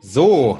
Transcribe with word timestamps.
So, 0.00 0.58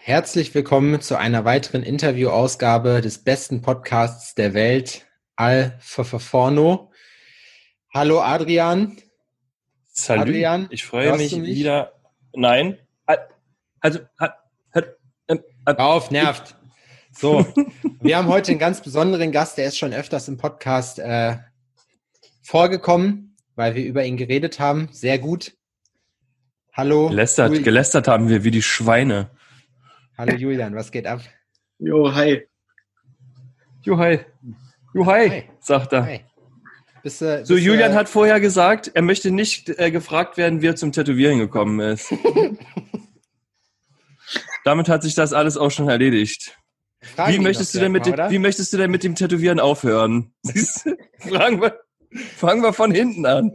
herzlich 0.00 0.54
willkommen 0.54 1.00
zu 1.00 1.18
einer 1.18 1.44
weiteren 1.44 1.82
Interviewausgabe 1.82 3.00
des 3.00 3.24
besten 3.24 3.60
Podcasts 3.60 4.34
der 4.34 4.54
Welt, 4.54 5.06
Al 5.36 5.78
Forno. 5.80 6.92
Hallo 7.92 8.20
Adrian. 8.20 8.96
Salut. 9.92 10.28
Adrian, 10.28 10.68
ich 10.70 10.84
freue 10.84 11.16
mich 11.16 11.36
wieder. 11.42 11.92
Nein. 12.32 12.78
Also, 13.80 14.00
ähm, 15.28 15.40
auf, 15.64 16.10
nervt. 16.10 16.56
So, 17.12 17.46
wir 18.00 18.16
haben 18.16 18.28
heute 18.28 18.52
einen 18.52 18.58
ganz 18.58 18.80
besonderen 18.80 19.32
Gast, 19.32 19.58
der 19.58 19.66
ist 19.66 19.78
schon 19.78 19.92
öfters 19.92 20.28
im 20.28 20.36
Podcast 20.36 20.98
äh, 20.98 21.36
vorgekommen, 22.42 23.36
weil 23.54 23.74
wir 23.74 23.84
über 23.84 24.04
ihn 24.04 24.16
geredet 24.16 24.58
haben. 24.60 24.88
Sehr 24.92 25.18
gut. 25.18 25.52
Hallo. 26.76 27.08
Gelästert, 27.08 27.50
Julian. 27.50 27.64
gelästert 27.64 28.08
haben 28.08 28.28
wir 28.28 28.42
wie 28.42 28.50
die 28.50 28.62
Schweine. 28.62 29.30
Hallo 30.18 30.34
Julian, 30.34 30.74
was 30.74 30.90
geht 30.90 31.06
ab? 31.06 31.20
Jo, 31.78 32.12
hi. 32.12 32.48
Jo, 33.82 33.96
hi. 33.96 34.18
Jo, 34.92 35.06
hi, 35.06 35.28
hi. 35.28 35.44
sagt 35.60 35.92
er. 35.92 36.04
Hi. 36.04 36.20
Bist, 37.04 37.22
äh, 37.22 37.38
bist, 37.38 37.46
so, 37.46 37.56
Julian 37.56 37.92
äh, 37.92 37.94
hat 37.94 38.08
vorher 38.08 38.40
gesagt, 38.40 38.90
er 38.92 39.02
möchte 39.02 39.30
nicht 39.30 39.68
äh, 39.68 39.92
gefragt 39.92 40.36
werden, 40.36 40.62
wie 40.62 40.66
er 40.66 40.74
zum 40.74 40.90
Tätowieren 40.90 41.38
gekommen 41.38 41.78
ist. 41.78 42.12
Damit 44.64 44.88
hat 44.88 45.04
sich 45.04 45.14
das 45.14 45.32
alles 45.32 45.56
auch 45.56 45.70
schon 45.70 45.88
erledigt. 45.88 46.58
wie 47.28 47.38
möchtest, 47.38 47.74
du 47.74 47.78
denn 47.78 47.92
mit 47.92 48.06
dem, 48.06 48.14
wie 48.14 48.38
möchtest 48.40 48.72
du 48.72 48.78
denn 48.78 48.90
mit 48.90 49.04
dem 49.04 49.14
Tätowieren 49.14 49.60
aufhören? 49.60 50.32
Fragen 51.18 51.60
wir, 51.60 51.78
fangen 52.36 52.62
wir 52.62 52.72
von 52.72 52.90
hinten 52.90 53.26
an. 53.26 53.52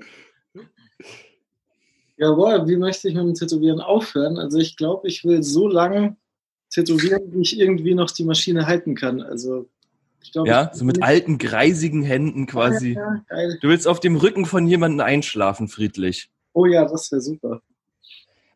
Jawohl, 2.20 2.67
wie 2.67 2.75
möchte 2.75 3.08
ich 3.08 3.16
mit 3.16 3.23
dem 3.23 3.34
Tätowieren 3.34 3.80
aufhören? 3.80 4.38
Also 4.38 4.58
ich 4.58 4.75
glaube, 4.75 5.08
ich 5.08 5.23
will 5.23 5.42
so 5.42 5.70
lange 5.70 6.17
tätowieren, 6.70 7.31
wie 7.31 7.42
ich 7.42 7.58
irgendwie 7.58 7.95
noch 7.95 8.11
die 8.11 8.26
Maschine 8.26 8.67
halten 8.67 8.94
kann. 8.94 9.22
Also 9.22 9.70
ich 10.22 10.34
glaub, 10.34 10.45
ja, 10.45 10.70
ich 10.70 10.78
so 10.78 10.84
mit 10.84 11.02
alten, 11.02 11.38
greisigen 11.38 12.03
Händen 12.03 12.45
quasi. 12.45 12.95
Ja, 12.95 13.23
ja, 13.31 13.56
du 13.61 13.70
willst 13.70 13.88
auf 13.88 14.02
dem 14.02 14.17
Rücken 14.17 14.45
von 14.45 14.67
jemandem 14.67 15.00
einschlafen, 15.00 15.70
friedlich. 15.70 16.30
Oh 16.52 16.66
ja, 16.66 16.84
das 16.84 17.09
wäre 17.09 17.22
super. 17.22 17.61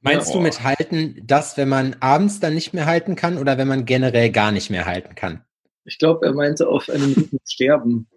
Meinst 0.02 0.28
ja, 0.28 0.34
du 0.34 0.42
mit 0.42 0.62
halten 0.62 1.22
das, 1.24 1.56
wenn 1.56 1.70
man 1.70 1.96
abends 2.02 2.42
dann 2.42 2.56
nicht 2.56 2.74
mehr 2.74 2.86
halten 2.86 3.16
kann 3.16 3.38
oder 3.38 3.58
wenn 3.58 3.70
man 3.70 3.86
generell 3.86 4.30
gar 4.30 4.52
nicht 4.52 4.72
mehr 4.72 4.86
halten 4.86 5.16
kann? 5.16 5.46
Ich 5.86 5.98
glaube, 6.00 6.26
er 6.26 6.34
meinte 6.34 6.68
auf 6.68 6.90
einem 6.90 7.14
Rücken 7.14 7.40
sterben. 7.48 8.10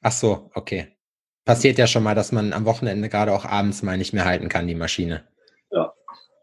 Ach 0.00 0.12
so, 0.12 0.48
okay 0.54 0.95
passiert 1.46 1.78
ja 1.78 1.86
schon 1.86 2.02
mal, 2.02 2.14
dass 2.14 2.32
man 2.32 2.52
am 2.52 2.66
Wochenende 2.66 3.08
gerade 3.08 3.32
auch 3.32 3.46
abends 3.46 3.82
mal 3.82 3.96
nicht 3.96 4.12
mehr 4.12 4.26
halten 4.26 4.50
kann, 4.50 4.66
die 4.66 4.74
Maschine. 4.74 5.22
Ja, 5.70 5.94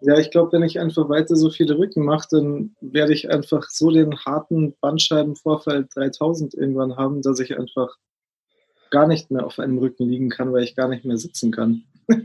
ja 0.02 0.18
ich 0.18 0.32
glaube, 0.32 0.54
wenn 0.54 0.64
ich 0.64 0.80
einfach 0.80 1.10
weiter 1.10 1.36
so 1.36 1.52
viele 1.52 1.78
Rücken 1.78 2.04
mache, 2.04 2.28
dann 2.32 2.76
werde 2.82 3.14
ich 3.14 3.30
einfach 3.30 3.70
so 3.70 3.92
den 3.92 4.18
harten 4.18 4.74
Bandscheibenvorfall 4.82 5.88
3000 5.94 6.56
irgendwann 6.56 6.96
haben, 6.96 7.22
dass 7.22 7.40
ich 7.40 7.60
einfach 7.60 7.98
gar 8.90 9.06
nicht 9.06 9.30
mehr 9.30 9.46
auf 9.46 9.60
einem 9.60 9.78
Rücken 9.78 10.10
liegen 10.10 10.30
kann, 10.30 10.54
weil 10.54 10.64
ich 10.64 10.76
gar 10.76 10.88
nicht 10.88 11.06
mehr 11.06 11.18
sitzen 11.18 11.52
kann. 11.52 11.84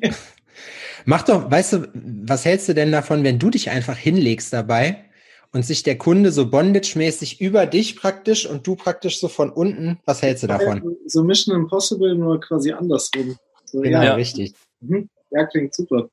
Mach 1.05 1.23
doch, 1.23 1.51
weißt 1.51 1.73
du, 1.73 1.89
was 1.95 2.45
hältst 2.45 2.69
du 2.69 2.75
denn 2.75 2.93
davon, 2.93 3.25
wenn 3.25 3.39
du 3.39 3.51
dich 3.51 3.71
einfach 3.71 3.97
hinlegst 3.97 4.53
dabei 4.53 5.05
und 5.53 5.65
sich 5.65 5.83
der 5.83 5.99
Kunde 5.99 6.31
so 6.31 6.51
bondage-mäßig 6.51 7.41
über 7.41 7.67
dich 7.67 7.97
praktisch 7.97 8.47
und 8.47 8.67
du 8.67 8.77
praktisch 8.77 9.21
so 9.21 9.29
von 9.29 9.51
unten. 9.51 9.99
Was 10.05 10.23
hältst 10.23 10.43
du 10.43 10.47
davon? 10.47 10.97
So 11.07 11.23
Mission 11.23 11.55
Impossible, 11.55 12.15
nur 12.15 12.41
quasi 12.41 12.73
andersrum. 12.73 13.37
So, 13.65 13.81
genau, 13.81 14.03
ja. 14.03 14.15
richtig. 14.15 14.55
Mhm. 14.81 15.09
Ja, 15.31 15.47
klingt 15.47 15.75
super. 15.75 16.09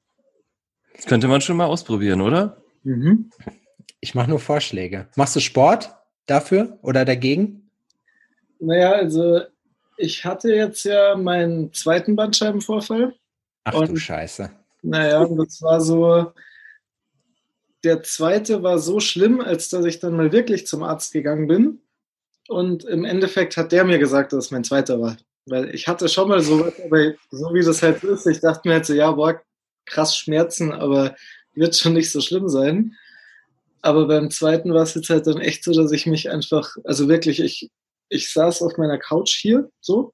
Das 0.95 1.05
könnte 1.05 1.27
man 1.27 1.41
schon 1.41 1.57
mal 1.57 1.65
ausprobieren, 1.65 2.21
oder? 2.21 2.57
Mhm. 2.83 3.29
Ich 3.99 4.15
mache 4.15 4.29
nur 4.29 4.39
Vorschläge. 4.39 5.07
Machst 5.15 5.35
du 5.35 5.39
Sport 5.39 5.93
dafür 6.25 6.77
oder 6.81 7.05
dagegen? 7.05 7.69
Naja, 8.59 8.93
also 8.93 9.41
ich 9.97 10.25
hatte 10.25 10.53
jetzt 10.53 10.83
ja 10.85 11.15
meinen 11.15 11.73
zweiten 11.73 12.15
Bandscheibenvorfall. 12.15 13.13
Ach 13.63 13.73
und, 13.73 13.89
du 13.89 13.97
Scheiße. 13.97 14.49
Naja, 14.83 15.25
das 15.25 15.61
war 15.61 15.81
so, 15.81 16.31
der 17.85 18.03
zweite 18.03 18.63
war 18.63 18.79
so 18.79 18.99
schlimm, 18.99 19.39
als 19.39 19.69
dass 19.69 19.85
ich 19.85 19.99
dann 19.99 20.17
mal 20.17 20.31
wirklich 20.31 20.67
zum 20.67 20.83
Arzt 20.83 21.13
gegangen 21.13 21.47
bin. 21.47 21.81
Und 22.47 22.83
im 22.83 23.05
Endeffekt 23.05 23.57
hat 23.57 23.71
der 23.71 23.85
mir 23.85 23.99
gesagt, 23.99 24.33
dass 24.33 24.45
es 24.45 24.51
mein 24.51 24.63
zweiter 24.63 24.99
war. 24.99 25.17
Weil 25.45 25.73
ich 25.73 25.87
hatte 25.87 26.09
schon 26.09 26.27
mal 26.27 26.41
sowas, 26.41 26.73
aber 26.83 27.13
so 27.29 27.53
wie 27.53 27.63
das 27.63 27.83
halt 27.83 28.03
ist, 28.03 28.25
ich 28.25 28.39
dachte 28.39 28.67
mir 28.67 28.75
halt 28.75 28.85
so, 28.85 28.93
ja, 28.93 29.11
boah, 29.11 29.39
krass 29.85 30.17
Schmerzen, 30.17 30.71
aber 30.71 31.15
wird 31.53 31.75
schon 31.75 31.93
nicht 31.93 32.11
so 32.11 32.19
schlimm 32.21 32.49
sein. 32.49 32.95
Aber 33.81 34.07
beim 34.07 34.31
zweiten 34.31 34.73
war 34.73 34.81
es 34.81 34.95
jetzt 34.95 35.11
halt 35.11 35.27
dann 35.27 35.39
echt 35.39 35.63
so, 35.63 35.71
dass 35.71 35.91
ich 35.91 36.07
mich 36.07 36.29
einfach, 36.31 36.75
also 36.83 37.07
wirklich, 37.07 37.39
ich, 37.39 37.69
ich 38.09 38.33
saß 38.33 38.63
auf 38.63 38.77
meiner 38.77 38.97
Couch 38.97 39.35
hier, 39.35 39.69
so, 39.79 40.13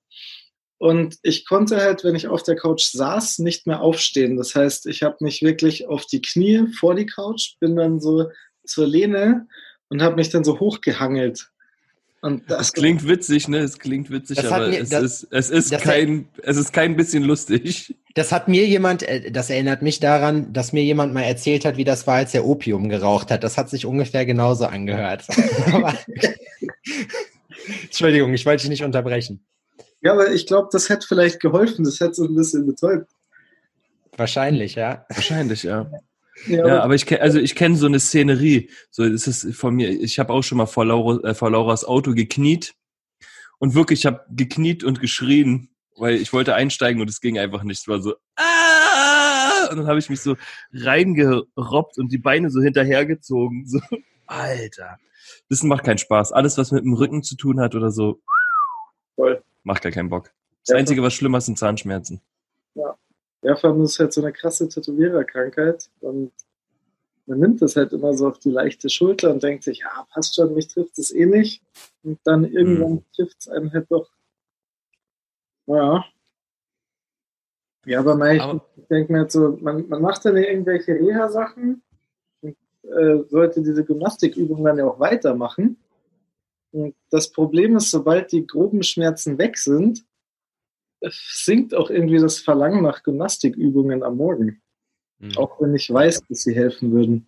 und 0.82 1.20
ich 1.22 1.46
konnte 1.46 1.78
halt, 1.78 2.04
wenn 2.04 2.16
ich 2.16 2.28
auf 2.28 2.42
der 2.42 2.56
Couch 2.56 2.86
saß, 2.86 3.38
nicht 3.38 3.68
mehr 3.68 3.82
aufstehen. 3.82 4.36
Das 4.36 4.56
heißt, 4.56 4.88
ich 4.88 5.04
habe 5.04 5.18
mich 5.20 5.44
wirklich 5.44 5.88
auf 5.88 6.08
die 6.08 6.24
Knie 6.24 6.74
vor 6.74 6.96
die 6.96 7.06
Couch, 7.06 7.52
bin 7.60 7.76
dann 7.76 8.00
so 8.00 8.32
zur 8.66 8.88
Lehne 8.88 9.46
und 9.90 10.02
habe 10.02 10.16
mich 10.16 10.30
dann 10.30 10.44
so 10.44 10.60
hochgehangelt. 10.60 11.52
Und 12.22 12.50
das, 12.50 12.58
das 12.58 12.74
klingt 12.74 13.08
witzig, 13.08 13.48
ne? 13.48 13.60
Es 13.60 13.78
klingt 13.78 14.10
witzig, 14.10 14.40
aber 14.44 14.70
mir, 14.70 14.82
es, 14.82 14.90
das, 14.90 15.22
ist, 15.22 15.28
es, 15.32 15.50
ist 15.52 15.84
kein, 15.84 16.28
es 16.42 16.58
ist 16.58 16.74
kein 16.74 16.96
bisschen 16.96 17.26
lustig. 17.26 17.96
Das 18.16 18.32
hat 18.32 18.48
mir 18.48 18.66
jemand, 18.66 19.04
äh, 19.04 19.30
das 19.30 19.52
erinnert 19.52 19.84
mich 19.84 20.00
daran, 20.00 20.52
dass 20.52 20.74
mir 20.74 20.84
jemand 20.84 21.14
mal 21.14 21.22
erzählt 21.22 21.64
hat, 21.64 21.78
wie 21.78 21.84
das 21.84 22.08
war, 22.08 22.16
als 22.16 22.34
er 22.34 22.44
Opium 22.44 22.90
geraucht 22.90 23.30
hat. 23.30 23.44
Das 23.44 23.56
hat 23.56 23.70
sich 23.70 23.86
ungefähr 23.86 24.26
genauso 24.26 24.66
angehört. 24.66 25.28
Entschuldigung, 27.84 28.34
ich 28.34 28.48
wollte 28.48 28.64
dich 28.64 28.70
nicht 28.72 28.84
unterbrechen. 28.84 29.46
Ja, 30.02 30.14
aber 30.14 30.32
ich 30.32 30.48
glaube, 30.48 30.70
das 30.72 30.90
hätte 30.90 31.08
vielleicht 31.08 31.40
geholfen. 31.40 31.86
Das 31.86 32.00
hätte 32.00 32.16
so 32.16 32.26
ein 32.26 32.36
bisschen 32.36 32.66
betäubt. 32.66 33.12
Wahrscheinlich, 34.18 34.76
ja. 34.76 35.06
Wahrscheinlich, 35.10 35.64
ja. 35.64 35.90
Ja, 36.48 36.68
ja, 36.68 36.84
aber 36.84 36.96
ich 36.96 37.06
kenne 37.06 37.22
also 37.22 37.40
ich 37.40 37.56
kenne 37.56 37.76
so 37.76 37.86
eine 37.86 38.00
Szenerie. 38.00 38.70
So 38.90 39.04
ist 39.04 39.28
es 39.28 39.56
von 39.56 39.76
mir. 39.76 39.90
Ich 39.90 40.18
habe 40.18 40.34
auch 40.34 40.42
schon 40.42 40.58
mal 40.58 40.66
vor, 40.66 40.86
Laura, 40.86 41.30
äh, 41.30 41.34
vor 41.36 41.52
Lauras 41.52 41.86
Auto 41.86 42.14
gekniet 42.14 42.74
und 43.60 43.76
wirklich, 43.76 44.00
ich 44.00 44.06
habe 44.08 44.26
gekniet 44.30 44.84
und 44.84 45.00
geschrien, 45.02 45.70
weil 45.98 46.16
ich 46.16 46.34
wollte 46.34 46.56
einsteigen 46.56 47.02
und 47.02 47.10
es 47.10 47.22
ging 47.22 47.38
einfach 47.38 47.64
nicht. 47.64 47.82
Es 47.82 47.88
war 47.88 48.02
so 48.02 48.16
ah! 48.38 49.68
und 49.70 49.78
dann 49.78 49.88
habe 49.88 50.00
ich 50.00 50.10
mich 50.10 50.22
so 50.22 50.36
reingerobbt 50.74 52.00
und 52.00 52.12
die 52.12 52.18
Beine 52.18 52.50
so 52.50 52.62
hinterhergezogen. 52.62 53.68
So, 53.68 53.80
Alter, 54.26 54.98
das 55.50 55.62
macht 55.62 55.84
keinen 55.84 56.00
Spaß. 56.00 56.32
Alles, 56.32 56.58
was 56.58 56.72
mit 56.72 56.84
dem 56.84 56.94
Rücken 56.94 57.22
zu 57.22 57.36
tun 57.36 57.60
hat 57.60 57.76
oder 57.76 57.92
so, 57.92 58.20
Voll. 59.16 59.44
Macht 59.64 59.84
gar 59.84 59.92
keinen 59.92 60.10
Bock. 60.10 60.32
Das 60.66 60.74
ja, 60.74 60.76
Einzige, 60.78 61.02
was 61.02 61.14
schlimmer 61.14 61.40
ist, 61.40 61.46
sind 61.46 61.58
Zahnschmerzen. 61.58 62.22
Ja. 62.76 62.98
Ja, 63.44 63.56
vor 63.56 63.72
allem 63.72 63.84
ist 63.84 63.94
es 63.94 64.00
halt 64.00 64.14
so 64.14 64.22
eine 64.22 64.32
krasse 64.32 64.70
Tätowiererkrankheit 64.70 65.90
und 66.02 66.32
man 67.26 67.40
nimmt 67.40 67.62
das 67.62 67.76
halt 67.76 67.94
immer 67.94 68.14
so 68.14 68.28
auf 68.28 68.40
die 68.40 68.52
leichte 68.52 68.90
Schulter 68.90 69.32
und 69.32 69.42
denkt 69.42 69.64
sich, 69.64 69.80
ja, 69.80 70.06
passt 70.12 70.36
schon, 70.36 70.54
mich 70.54 70.68
trifft 70.68 70.98
es 70.98 71.12
eh 71.12 71.26
nicht. 71.26 71.64
Und 72.04 72.20
dann 72.24 72.46
irgendwann 72.46 72.94
mhm. 72.94 73.06
trifft 73.16 73.38
es 73.40 73.48
einen 73.48 73.72
halt 73.72 73.90
doch. 73.90 74.10
Ja. 75.68 76.06
Ja, 77.86 78.00
aber, 78.00 78.16
mein, 78.16 78.40
aber 78.40 78.66
ich 78.76 78.88
denke 78.88 79.12
mir 79.12 79.20
halt 79.20 79.32
so, 79.32 79.58
man, 79.62 79.88
man 79.88 80.02
macht 80.02 80.26
dann 80.26 80.38
irgendwelche 80.38 80.94
Reha-Sachen 80.94 81.82
und 82.42 82.58
äh, 82.84 83.24
sollte 83.30 83.62
diese 83.62 83.86
Gymnastikübungen 83.86 84.64
dann 84.64 84.78
ja 84.78 84.86
auch 84.86 85.00
weitermachen. 85.00 85.78
Und 86.72 86.96
das 87.10 87.32
Problem 87.32 87.76
ist, 87.76 87.92
sobald 87.92 88.32
die 88.32 88.48
groben 88.48 88.84
Schmerzen 88.84 89.38
weg 89.38 89.58
sind, 89.58 90.06
sinkt 91.10 91.74
auch 91.74 91.90
irgendwie 91.90 92.20
das 92.20 92.40
Verlangen 92.40 92.84
nach 92.84 93.04
Gymnastikübungen 93.04 94.04
am 94.04 94.18
Morgen. 94.18 94.62
Mhm. 95.20 95.38
Auch 95.38 95.60
wenn 95.60 95.76
ich 95.76 95.92
weiß, 95.92 96.22
dass 96.30 96.44
sie 96.44 96.56
helfen 96.56 96.92
würden. 96.92 97.28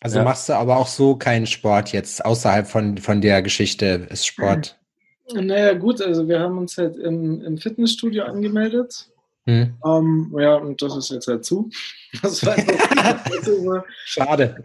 Also 0.00 0.18
ja. 0.18 0.24
machst 0.24 0.48
du 0.48 0.54
aber 0.54 0.76
auch 0.76 0.86
so 0.86 1.16
keinen 1.16 1.46
Sport 1.46 1.92
jetzt, 1.92 2.24
außerhalb 2.24 2.66
von, 2.66 2.98
von 2.98 3.20
der 3.20 3.42
Geschichte 3.42 4.06
ist 4.10 4.26
Sport. 4.26 4.78
Naja, 5.32 5.72
gut, 5.72 6.02
also 6.02 6.28
wir 6.28 6.38
haben 6.38 6.58
uns 6.58 6.76
halt 6.76 6.98
im, 6.98 7.40
im 7.40 7.56
Fitnessstudio 7.56 8.24
angemeldet. 8.24 9.08
Hm. 9.46 9.72
Um, 9.80 10.30
ähm, 10.34 10.38
ja, 10.38 10.56
und 10.56 10.82
das 10.82 10.94
ist 10.98 11.10
jetzt 11.10 11.28
halt 11.28 11.46
zu. 11.46 11.70
Schade. 14.04 14.62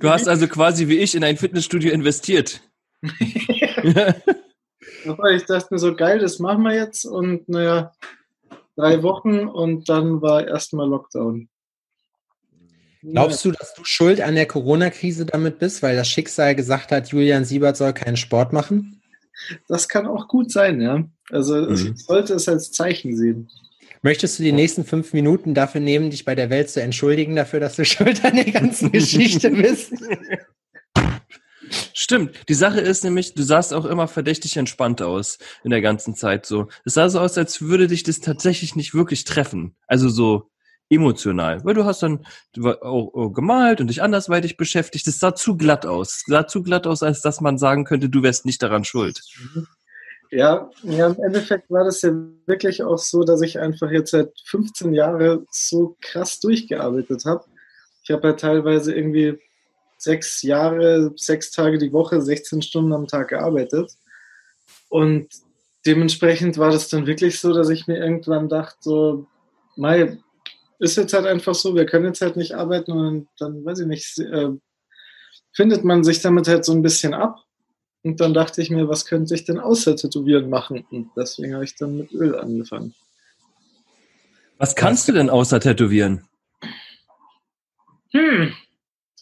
Du 0.00 0.08
hast 0.08 0.28
also 0.28 0.48
quasi 0.48 0.88
wie 0.88 0.96
ich 0.96 1.14
in 1.14 1.22
ein 1.22 1.36
Fitnessstudio 1.36 1.92
investiert. 1.92 2.62
Aber 5.06 5.30
ich 5.32 5.44
dachte 5.44 5.74
mir 5.74 5.78
so, 5.78 5.94
geil, 5.94 6.18
das 6.18 6.38
machen 6.38 6.62
wir 6.62 6.74
jetzt. 6.74 7.04
Und 7.04 7.48
naja, 7.48 7.92
drei 8.76 9.02
Wochen 9.02 9.46
und 9.48 9.88
dann 9.88 10.22
war 10.22 10.46
erstmal 10.46 10.88
Lockdown. 10.88 11.48
Glaubst 13.02 13.44
du, 13.44 13.50
dass 13.50 13.74
du 13.74 13.84
schuld 13.84 14.20
an 14.20 14.36
der 14.36 14.46
Corona-Krise 14.46 15.26
damit 15.26 15.58
bist, 15.58 15.82
weil 15.82 15.96
das 15.96 16.08
Schicksal 16.08 16.54
gesagt 16.54 16.92
hat, 16.92 17.08
Julian 17.08 17.44
Siebert 17.44 17.76
soll 17.76 17.92
keinen 17.92 18.16
Sport 18.16 18.52
machen? 18.52 19.02
Das 19.66 19.88
kann 19.88 20.06
auch 20.06 20.28
gut 20.28 20.52
sein, 20.52 20.80
ja. 20.80 21.04
Also 21.30 21.56
mhm. 21.56 21.74
ich 21.74 22.04
sollte 22.04 22.34
es 22.34 22.48
als 22.48 22.70
Zeichen 22.70 23.16
sehen. 23.16 23.48
Möchtest 24.02 24.38
du 24.38 24.42
die 24.44 24.52
nächsten 24.52 24.84
fünf 24.84 25.12
Minuten 25.12 25.54
dafür 25.54 25.80
nehmen, 25.80 26.10
dich 26.10 26.24
bei 26.24 26.34
der 26.34 26.50
Welt 26.50 26.70
zu 26.70 26.80
entschuldigen, 26.80 27.34
dafür, 27.34 27.60
dass 27.60 27.76
du 27.76 27.84
schuld 27.84 28.24
an 28.24 28.36
der 28.36 28.50
ganzen 28.50 28.92
Geschichte 28.92 29.50
bist? 29.50 29.92
Stimmt. 31.94 32.48
Die 32.48 32.54
Sache 32.54 32.80
ist 32.80 33.04
nämlich, 33.04 33.34
du 33.34 33.42
sahst 33.42 33.72
auch 33.72 33.84
immer 33.84 34.08
verdächtig 34.08 34.56
entspannt 34.56 35.02
aus 35.02 35.38
in 35.64 35.70
der 35.70 35.80
ganzen 35.80 36.14
Zeit 36.14 36.46
so. 36.46 36.68
Es 36.84 36.94
sah 36.94 37.08
so 37.08 37.20
aus, 37.20 37.38
als 37.38 37.60
würde 37.62 37.86
dich 37.86 38.02
das 38.02 38.20
tatsächlich 38.20 38.76
nicht 38.76 38.94
wirklich 38.94 39.24
treffen. 39.24 39.74
Also 39.86 40.08
so 40.08 40.50
emotional. 40.88 41.64
Weil 41.64 41.74
du 41.74 41.84
hast 41.84 42.02
dann 42.02 42.26
auch 42.62 43.30
gemalt 43.30 43.80
und 43.80 43.88
dich 43.88 44.02
andersweitig 44.02 44.56
beschäftigt. 44.56 45.06
Es 45.08 45.18
sah 45.18 45.34
zu 45.34 45.56
glatt 45.56 45.86
aus. 45.86 46.16
Es 46.16 46.24
sah 46.26 46.46
zu 46.46 46.62
glatt 46.62 46.86
aus, 46.86 47.02
als 47.02 47.22
dass 47.22 47.40
man 47.40 47.56
sagen 47.56 47.84
könnte, 47.84 48.10
du 48.10 48.22
wärst 48.22 48.44
nicht 48.44 48.62
daran 48.62 48.84
schuld. 48.84 49.20
Ja, 50.30 50.70
ja, 50.82 51.08
im 51.08 51.22
Endeffekt 51.22 51.70
war 51.70 51.84
das 51.84 52.00
ja 52.02 52.10
wirklich 52.46 52.82
auch 52.82 52.98
so, 52.98 53.22
dass 53.22 53.42
ich 53.42 53.58
einfach 53.58 53.90
jetzt 53.90 54.12
seit 54.12 54.32
15 54.46 54.94
Jahren 54.94 55.46
so 55.50 55.96
krass 56.00 56.40
durchgearbeitet 56.40 57.24
habe. 57.26 57.44
Ich 58.02 58.10
habe 58.10 58.28
ja 58.28 58.32
teilweise 58.34 58.94
irgendwie 58.94 59.38
sechs 60.02 60.42
Jahre, 60.42 61.12
sechs 61.16 61.52
Tage 61.52 61.78
die 61.78 61.92
Woche, 61.92 62.20
16 62.20 62.62
Stunden 62.62 62.92
am 62.92 63.06
Tag 63.06 63.28
gearbeitet. 63.28 63.92
Und 64.88 65.28
dementsprechend 65.86 66.58
war 66.58 66.70
das 66.70 66.88
dann 66.88 67.06
wirklich 67.06 67.38
so, 67.38 67.52
dass 67.52 67.68
ich 67.68 67.86
mir 67.86 67.98
irgendwann 67.98 68.48
dachte, 68.48 68.78
so, 68.80 69.26
Mai, 69.76 70.18
ist 70.80 70.96
jetzt 70.96 71.12
halt 71.12 71.26
einfach 71.26 71.54
so, 71.54 71.74
wir 71.76 71.86
können 71.86 72.06
jetzt 72.06 72.20
halt 72.20 72.36
nicht 72.36 72.54
arbeiten 72.54 72.92
und 72.92 73.28
dann, 73.38 73.64
weiß 73.64 73.80
ich 73.80 73.86
nicht, 73.86 74.18
äh, 74.18 74.48
findet 75.54 75.84
man 75.84 76.02
sich 76.02 76.20
damit 76.20 76.48
halt 76.48 76.64
so 76.64 76.72
ein 76.72 76.82
bisschen 76.82 77.14
ab. 77.14 77.38
Und 78.02 78.20
dann 78.20 78.34
dachte 78.34 78.60
ich 78.60 78.70
mir, 78.70 78.88
was 78.88 79.06
könnte 79.06 79.34
ich 79.36 79.44
denn 79.44 79.60
außer 79.60 79.94
Tätowieren 79.94 80.50
machen? 80.50 80.84
Und 80.90 81.10
deswegen 81.16 81.54
habe 81.54 81.64
ich 81.64 81.76
dann 81.76 81.98
mit 81.98 82.12
Öl 82.12 82.36
angefangen. 82.36 82.92
Was 84.58 84.74
kannst 84.74 85.06
du 85.06 85.12
denn 85.12 85.30
außer 85.30 85.60
Tätowieren? 85.60 86.26
Hm, 88.12 88.52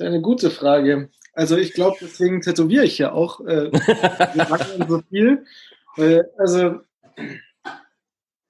ist 0.00 0.06
eine 0.06 0.20
gute 0.20 0.50
Frage. 0.50 1.11
Also 1.32 1.56
ich 1.56 1.75
glaube, 1.75 1.97
deswegen 2.00 2.41
tätowiere 2.41 2.85
ich 2.85 2.99
ja 2.99 3.12
auch 3.12 3.41
äh, 3.47 3.70
so 4.88 5.02
viel. 5.11 5.44
Weil, 5.97 6.29
also 6.38 6.81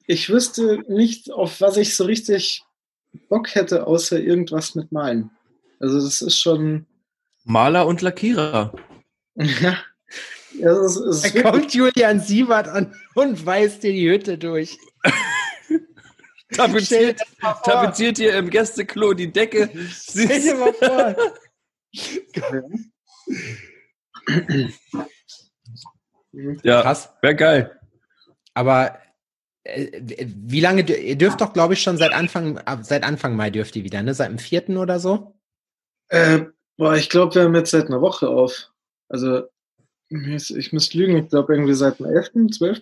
ich 0.07 0.29
wüsste 0.31 0.83
nicht, 0.89 1.31
auf 1.31 1.61
was 1.61 1.77
ich 1.77 1.95
so 1.97 2.05
richtig 2.05 2.63
Bock 3.29 3.55
hätte, 3.55 3.87
außer 3.87 4.19
irgendwas 4.19 4.75
mit 4.75 4.93
Malen. 4.93 5.31
Also 5.79 6.01
das 6.01 6.23
ist 6.23 6.41
schon. 6.41 6.87
Maler 7.45 7.87
und 7.87 8.03
Lackierer. 8.03 8.73
ja. 9.35 9.77
ja 10.59 10.71
es 10.73 10.97
ist, 10.97 11.25
es 11.25 11.33
da 11.33 11.51
kommt 11.51 11.75
Julian 11.75 12.21
Siebert 12.21 12.69
an 12.69 12.95
und 13.15 13.45
weist 13.45 13.83
dir 13.83 13.93
die 13.93 14.11
Hütte 14.11 14.39
durch. 14.39 14.79
tapeziert, 16.57 17.21
tapeziert 17.41 18.19
hier 18.19 18.37
im 18.37 18.51
Gästeklo 18.51 19.13
die 19.15 19.33
Decke. 19.33 19.71
Stell 19.91 20.41
dir 20.41 20.55
mal 20.55 20.73
vor. 20.73 21.17
ja, 26.63 26.83
krass. 26.83 27.13
Wäre 27.23 27.37
geil. 27.37 27.81
Aber 28.55 28.99
äh, 29.65 30.27
wie 30.27 30.61
lange, 30.61 30.83
ihr 30.83 31.17
dürft 31.17 31.41
doch, 31.41 31.53
glaube 31.53 31.75
ich, 31.75 31.83
schon 31.83 31.97
seit 31.97 32.13
Anfang, 32.13 32.61
seit 32.83 33.05
Anfang 33.05 33.37
Mai 33.37 33.51
dürft 33.51 33.77
ihr 33.77 33.85
wieder, 33.85 34.03
ne? 34.03 34.15
Seit 34.15 34.31
dem 34.31 34.39
vierten 34.39 34.77
oder 34.77 34.99
so? 34.99 35.37
Äh, 36.09 36.47
boah, 36.77 36.97
ich 36.97 37.09
glaube, 37.09 37.35
wir 37.35 37.43
haben 37.43 37.55
jetzt 37.55 37.71
seit 37.71 37.87
einer 37.87 38.01
Woche 38.01 38.29
auf. 38.29 38.73
Also, 39.09 39.45
ich 40.09 40.73
müsste 40.73 40.99
lügen, 40.99 41.17
ich 41.17 41.29
glaube 41.29 41.55
irgendwie 41.55 41.75
seit 41.75 42.01
dem 42.01 42.07
11., 42.07 42.33
12., 42.53 42.81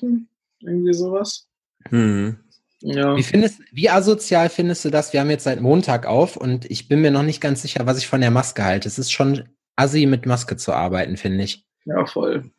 irgendwie 0.60 0.94
sowas. 0.94 1.46
Hm. 1.90 2.38
Ja. 2.80 3.16
Wie, 3.16 3.22
findest, 3.22 3.60
wie 3.72 3.90
asozial 3.90 4.48
findest 4.48 4.84
du 4.84 4.90
das? 4.90 5.12
Wir 5.12 5.20
haben 5.20 5.30
jetzt 5.30 5.44
seit 5.44 5.60
Montag 5.60 6.06
auf 6.06 6.36
und 6.36 6.70
ich 6.70 6.88
bin 6.88 7.00
mir 7.00 7.10
noch 7.10 7.22
nicht 7.24 7.40
ganz 7.40 7.62
sicher, 7.62 7.86
was 7.86 7.98
ich 7.98 8.06
von 8.06 8.20
der 8.20 8.30
Maske 8.30 8.64
halte. 8.64 8.88
Es 8.88 8.98
ist 8.98 9.10
schon 9.10 9.48
assi, 9.76 10.06
mit 10.06 10.26
Maske 10.26 10.56
zu 10.56 10.72
arbeiten, 10.72 11.16
finde 11.16 11.44
ich. 11.44 11.64
Ja, 11.84 12.06
voll. 12.06 12.50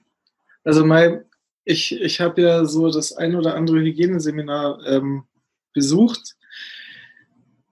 Also 0.63 0.85
mein, 0.85 1.23
ich, 1.63 1.99
ich 1.99 2.19
habe 2.19 2.41
ja 2.41 2.65
so 2.65 2.91
das 2.91 3.13
ein 3.13 3.35
oder 3.35 3.55
andere 3.55 3.79
Hygieneseminar 3.79 4.85
ähm, 4.87 5.23
besucht. 5.73 6.35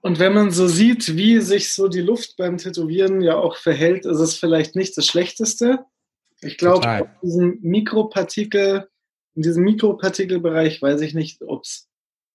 Und 0.00 0.18
wenn 0.18 0.32
man 0.32 0.50
so 0.50 0.68
sieht, 0.68 1.16
wie 1.16 1.40
sich 1.40 1.72
so 1.72 1.88
die 1.88 2.00
Luft 2.00 2.36
beim 2.36 2.56
Tätowieren 2.56 3.20
ja 3.20 3.36
auch 3.36 3.56
verhält, 3.56 4.06
ist 4.06 4.20
es 4.20 4.36
vielleicht 4.36 4.76
nicht 4.76 4.96
das 4.96 5.06
Schlechteste. 5.06 5.80
Ich 6.40 6.56
glaube, 6.56 7.10
in 7.20 7.28
diesem 7.28 7.58
Mikropartikel, 7.62 8.88
in 9.34 9.42
diesem 9.42 9.64
Mikropartikelbereich 9.64 10.80
weiß 10.80 11.00
ich 11.00 11.14
nicht, 11.14 11.42
ob 11.42 11.64
es 11.64 11.88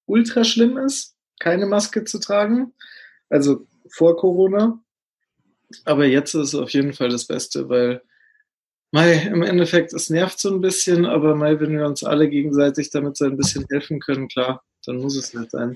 ultra 0.06 0.44
schlimm 0.44 0.78
ist, 0.78 1.16
keine 1.40 1.66
Maske 1.66 2.04
zu 2.04 2.20
tragen. 2.20 2.74
Also 3.30 3.68
vor 3.90 4.18
Corona. 4.18 4.80
Aber 5.86 6.06
jetzt 6.06 6.34
ist 6.34 6.54
es 6.54 6.56
auf 6.56 6.70
jeden 6.72 6.94
Fall 6.94 7.10
das 7.10 7.26
Beste, 7.26 7.70
weil 7.70 8.02
Mei, 8.92 9.14
im 9.14 9.42
Endeffekt, 9.42 9.92
es 9.92 10.12
nervt 10.12 10.40
so 10.40 10.54
ein 10.54 10.62
bisschen, 10.62 11.06
aber 11.08 11.36
Mei, 11.36 11.60
wenn 11.60 11.76
wir 11.76 11.88
uns 11.88 12.04
alle 12.04 12.30
gegenseitig 12.30 12.92
damit 12.92 13.18
so 13.18 13.26
ein 13.26 13.38
bisschen 13.38 13.66
helfen 13.72 14.00
können, 14.00 14.28
klar, 14.28 14.64
dann 14.86 14.98
muss 14.98 15.16
es 15.16 15.34
nicht 15.34 15.50
sein. 15.50 15.76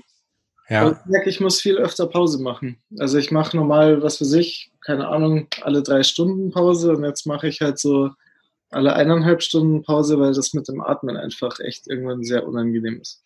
Ja. 0.68 0.82
Aber 0.82 0.92
ich 0.92 1.10
merke, 1.10 1.30
ich 1.30 1.40
muss 1.40 1.60
viel 1.60 1.78
öfter 1.78 2.06
Pause 2.06 2.40
machen. 2.40 2.78
Also 2.98 3.18
ich 3.18 3.32
mache 3.32 3.56
normal, 3.56 4.02
was 4.02 4.18
für 4.18 4.24
sich, 4.24 4.70
keine 4.82 5.08
Ahnung, 5.08 5.48
alle 5.62 5.82
drei 5.82 6.04
Stunden 6.04 6.52
Pause 6.52 6.94
und 6.94 7.04
jetzt 7.04 7.26
mache 7.26 7.48
ich 7.48 7.60
halt 7.60 7.80
so 7.80 8.10
alle 8.70 8.94
eineinhalb 8.94 9.42
Stunden 9.42 9.82
Pause, 9.82 10.20
weil 10.20 10.34
das 10.34 10.52
mit 10.52 10.68
dem 10.68 10.80
Atmen 10.80 11.16
einfach 11.16 11.58
echt 11.58 11.88
irgendwann 11.88 12.22
sehr 12.22 12.46
unangenehm 12.46 13.00
ist. 13.00 13.24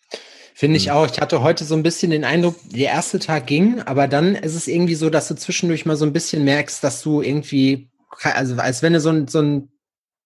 Finde 0.55 0.77
ich 0.77 0.91
auch. 0.91 1.07
Ich 1.09 1.19
hatte 1.19 1.41
heute 1.41 1.65
so 1.65 1.75
ein 1.75 1.83
bisschen 1.83 2.11
den 2.11 2.23
Eindruck, 2.23 2.55
der 2.65 2.89
erste 2.89 3.19
Tag 3.19 3.47
ging, 3.47 3.81
aber 3.81 4.07
dann 4.07 4.35
ist 4.35 4.55
es 4.55 4.67
irgendwie 4.67 4.95
so, 4.95 5.09
dass 5.09 5.27
du 5.27 5.35
zwischendurch 5.35 5.85
mal 5.85 5.95
so 5.95 6.05
ein 6.05 6.13
bisschen 6.13 6.43
merkst, 6.43 6.83
dass 6.83 7.01
du 7.01 7.21
irgendwie, 7.21 7.89
also 8.21 8.55
als 8.57 8.83
wenn 8.83 8.93
du 8.93 8.99
so 8.99 9.09
ein, 9.09 9.27
so 9.27 9.41
ein 9.41 9.71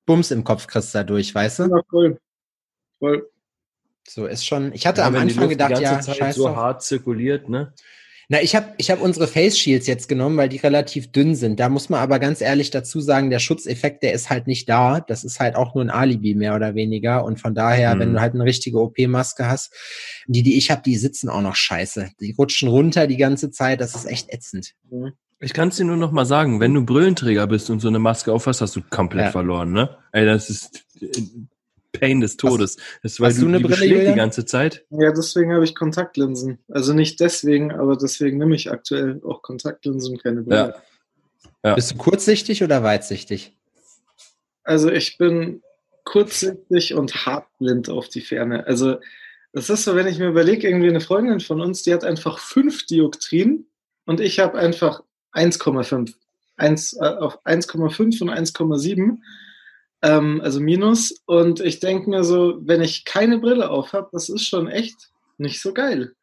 Bums 0.06 0.31
im 0.31 0.44
Kopf 0.44 0.68
kriegst 0.68 0.94
dadurch, 0.94 1.33
weißt 1.33 1.59
du? 1.59 1.63
Ja, 1.63 1.81
voll. 1.89 2.19
Voll. 3.00 3.29
So 4.07 4.25
ist 4.25 4.45
schon. 4.45 4.74
Ich 4.74 4.88
hatte 4.88 5.01
ja, 5.01 5.07
am 5.07 5.15
Anfang 5.15 5.50
gedacht, 5.50 5.79
ja, 5.79 6.00
Zeit 6.00 6.18
scheiße. 6.18 6.39
so 6.39 6.56
hart 6.56 6.81
zirkuliert, 6.81 7.50
ne? 7.50 7.73
Na, 8.29 8.41
ich 8.41 8.57
habe 8.57 8.74
ich 8.77 8.91
hab 8.91 9.01
unsere 9.01 9.25
Face 9.25 9.57
Shields 9.57 9.88
jetzt 9.88 10.09
genommen, 10.09 10.35
weil 10.35 10.50
die 10.50 10.57
relativ 10.57 11.13
dünn 11.13 11.33
sind. 11.33 11.62
Da 11.62 11.69
muss 11.69 11.88
man 11.88 12.01
aber 12.01 12.19
ganz 12.19 12.41
ehrlich 12.41 12.71
dazu 12.71 13.00
sagen, 13.00 13.29
der 13.29 13.39
Schutzeffekt, 13.39 14.03
der 14.03 14.12
ist 14.12 14.29
halt 14.29 14.47
nicht 14.47 14.68
da. 14.68 15.00
Das 15.00 15.24
ist 15.24 15.39
halt 15.39 15.56
auch 15.56 15.75
nur 15.75 15.85
ein 15.85 15.89
Alibi 15.89 16.35
mehr 16.35 16.53
oder 16.53 16.75
weniger. 16.75 17.24
Und 17.24 17.39
von 17.39 17.56
daher, 17.56 17.95
mhm. 17.95 18.00
wenn 18.00 18.13
du 18.13 18.19
halt 18.19 18.33
eine 18.33 18.44
richtige 18.44 18.79
OP-Maske 18.81 19.47
hast, 19.47 19.73
die, 20.28 20.44
die 20.44 20.57
ich 20.57 20.69
habe, 20.71 20.81
die 20.81 20.97
sitzen 20.97 21.30
auch 21.30 21.42
noch 21.42 21.56
scheiße. 21.56 22.11
Die 22.19 22.35
rutschen 22.37 22.68
runter 22.68 23.07
die 23.07 23.16
ganze 23.16 23.49
Zeit. 23.49 23.80
Das 23.80 23.95
ist 23.95 24.06
echt 24.06 24.33
ätzend. 24.33 24.73
Mhm. 24.90 25.13
Ich 25.40 25.54
kann 25.54 25.69
es 25.69 25.78
dir 25.78 25.85
nur 25.85 25.97
noch 25.97 26.11
mal 26.11 26.25
sagen, 26.25 26.59
wenn 26.59 26.73
du 26.73 26.83
Brillenträger 26.83 27.47
bist 27.47 27.69
und 27.69 27.80
so 27.80 27.87
eine 27.87 27.99
Maske 27.99 28.33
aufhast, 28.33 28.59
hast 28.59 28.75
du 28.75 28.81
komplett 28.81 29.25
ja. 29.25 29.31
verloren, 29.31 29.71
ne? 29.71 29.95
Ey, 30.11 30.25
das 30.25 30.49
ist 30.49 30.83
äh, 30.99 31.07
Pain 31.99 32.21
des 32.21 32.37
Todes. 32.37 32.77
Das 33.04 33.13
ist, 33.13 33.19
weil 33.19 33.31
hast 33.31 33.42
du, 33.42 33.47
eine 33.47 33.59
Brille 33.59 34.09
die 34.09 34.16
ganze 34.16 34.45
Zeit. 34.45 34.85
Ja, 34.89 35.11
deswegen 35.11 35.54
habe 35.54 35.63
ich 35.63 35.75
Kontaktlinsen. 35.75 36.59
Also 36.69 36.94
nicht 36.94 37.19
deswegen, 37.19 37.71
aber 37.71 37.95
deswegen 37.95 38.37
nehme 38.37 38.56
ich 38.56 38.71
aktuell 38.71 39.21
auch 39.25 39.42
Kontaktlinsen 39.42 40.13
und 40.13 40.23
keine 40.23 40.42
Brille. 40.42 40.73
Ja. 40.75 40.83
Ja. 41.63 41.75
Bist 41.75 41.92
du 41.92 41.97
kurzsichtig 41.97 42.63
oder 42.63 42.83
weitsichtig? 42.83 43.57
Also 44.63 44.92
ich 44.92 45.18
bin 45.18 45.61
kurzsichtig 46.04 46.94
und 46.94 47.25
hartblind 47.25 47.89
auf 47.89 48.09
die 48.09 48.21
Ferne. 48.21 48.66
Also 48.66 48.97
das 49.54 49.69
ist 49.69 49.83
so, 49.83 49.95
wenn 49.95 50.07
ich 50.07 50.19
mir 50.19 50.27
überlege, 50.27 50.68
irgendwie 50.68 50.89
eine 50.89 51.01
Freundin 51.01 51.39
von 51.39 51.61
uns, 51.61 51.83
die 51.83 51.94
hat 51.94 52.04
einfach 52.04 52.39
fünf 52.39 52.85
Dioptrien 52.85 53.68
und 54.06 54.19
ich 54.19 54.39
habe 54.39 54.57
einfach 54.57 55.04
1,5. 55.33 56.13
1, 56.57 56.94
äh, 56.94 57.06
auf 57.06 57.45
1,5 57.45 58.21
und 58.21 58.30
1,7, 58.30 59.18
ähm, 60.01 60.42
also 60.44 60.59
minus. 60.59 61.21
Und 61.25 61.59
ich 61.59 61.80
denke 61.80 62.09
mir 62.09 62.23
so, 62.23 62.59
wenn 62.61 62.81
ich 62.81 63.06
keine 63.06 63.39
Brille 63.39 63.69
auf 63.69 63.94
habe, 63.94 64.09
das 64.11 64.30
ist 64.30 64.45
schon 64.45 64.68
echt 64.68 65.11
nicht 65.37 65.61
so 65.61 65.73
geil. 65.73 66.13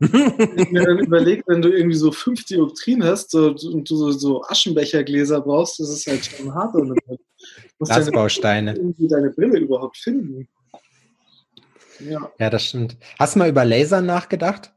ich 0.00 0.70
mir 0.70 0.84
dann 0.84 0.98
überlegt, 1.06 1.46
wenn 1.46 1.62
du 1.62 1.70
irgendwie 1.70 1.96
so 1.96 2.10
fünf 2.10 2.44
Dioptrien 2.44 3.04
hast 3.04 3.30
so, 3.30 3.48
und 3.48 3.88
du 3.88 3.96
so, 3.96 4.10
so 4.10 4.44
Aschenbechergläser 4.44 5.40
brauchst, 5.40 5.78
das 5.78 5.90
ist 5.90 6.06
halt 6.06 6.24
schon 6.24 6.54
hart. 6.54 6.74
Und 6.74 6.88
du 6.88 7.18
musst 7.78 7.92
Glasbausteine. 7.92 8.74
Irgendwie 8.74 9.08
deine 9.08 9.30
Brille 9.30 9.58
überhaupt 9.58 9.96
finden. 9.96 10.48
Ja. 12.00 12.32
ja, 12.38 12.50
das 12.50 12.64
stimmt. 12.64 12.96
Hast 13.18 13.34
du 13.34 13.38
mal 13.38 13.48
über 13.48 13.64
Laser 13.64 14.00
nachgedacht? 14.00 14.72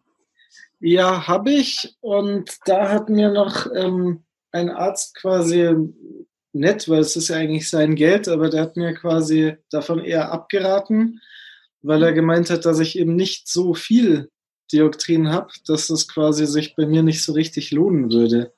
Ja, 0.80 1.28
habe 1.28 1.52
ich. 1.52 1.96
Und 2.02 2.52
da 2.66 2.90
hat 2.90 3.10
mir 3.10 3.32
noch 3.32 3.68
ähm, 3.74 4.24
ein 4.52 4.70
Arzt 4.70 5.16
quasi 5.16 5.76
nett, 6.56 6.90
weil 6.90 7.02
es 7.02 7.16
ist 7.16 7.28
ja 7.28 7.36
eigentlich 7.36 7.70
sein 7.70 7.96
Geld, 7.96 8.28
aber 8.28 8.50
der 8.50 8.62
hat 8.62 8.78
mir 8.78 8.94
quasi 8.94 9.56
davon 9.70 10.04
eher 10.04 10.32
abgeraten, 10.32 11.22
weil 11.82 12.02
er 12.02 12.14
gemeint 12.14 12.50
hat, 12.50 12.66
dass 12.66 12.80
ich 12.80 12.98
eben 12.98 13.16
nicht 13.16 13.48
so 13.48 13.74
viel 13.74 14.30
Dioktrin 14.72 15.30
habe, 15.30 15.52
dass 15.68 15.90
es 15.90 16.08
quasi 16.08 16.48
sich 16.48 16.76
bei 16.76 16.86
mir 16.88 17.04
nicht 17.04 17.24
so 17.24 17.34
richtig 17.34 17.72
lohnen 17.72 18.12
würde 18.12 18.54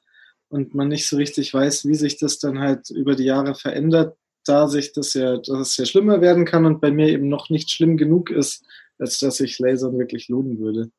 und 0.50 0.74
man 0.74 0.88
nicht 0.88 1.08
so 1.08 1.18
richtig 1.18 1.54
weiß, 1.54 1.86
wie 1.86 1.96
sich 1.96 2.18
das 2.18 2.40
dann 2.40 2.60
halt 2.60 2.90
über 2.90 3.16
die 3.16 3.26
Jahre 3.26 3.56
verändert, 3.56 4.16
da 4.46 4.68
sich 4.68 4.94
das 4.94 5.14
ja, 5.14 5.38
dass 5.38 5.70
es 5.70 5.78
ja 5.78 5.86
schlimmer 5.86 6.22
werden 6.22 6.46
kann 6.46 6.66
und 6.66 6.80
bei 6.80 6.92
mir 6.92 7.10
eben 7.10 7.28
noch 7.28 7.50
nicht 7.50 7.70
schlimm 7.70 7.98
genug 7.98 8.30
ist, 8.30 8.64
als 8.98 9.20
dass 9.20 9.38
sich 9.38 9.60
Lasern 9.60 9.98
wirklich 9.98 10.30
lohnen 10.30 10.60
würde. 10.60 10.90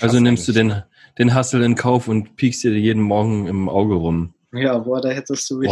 Also 0.00 0.20
nimmst 0.20 0.46
du 0.46 0.52
den, 0.52 0.82
den 1.18 1.34
Hustle 1.34 1.64
in 1.64 1.74
Kauf 1.74 2.06
und 2.06 2.36
piekst 2.36 2.62
dir 2.62 2.76
jeden 2.78 3.02
Morgen 3.02 3.46
im 3.46 3.68
Auge 3.68 3.94
rum. 3.94 4.34
Ja, 4.52 4.78
boah, 4.78 5.00
da 5.00 5.10
hättest 5.10 5.50
du 5.50 5.58
mich 5.58 5.70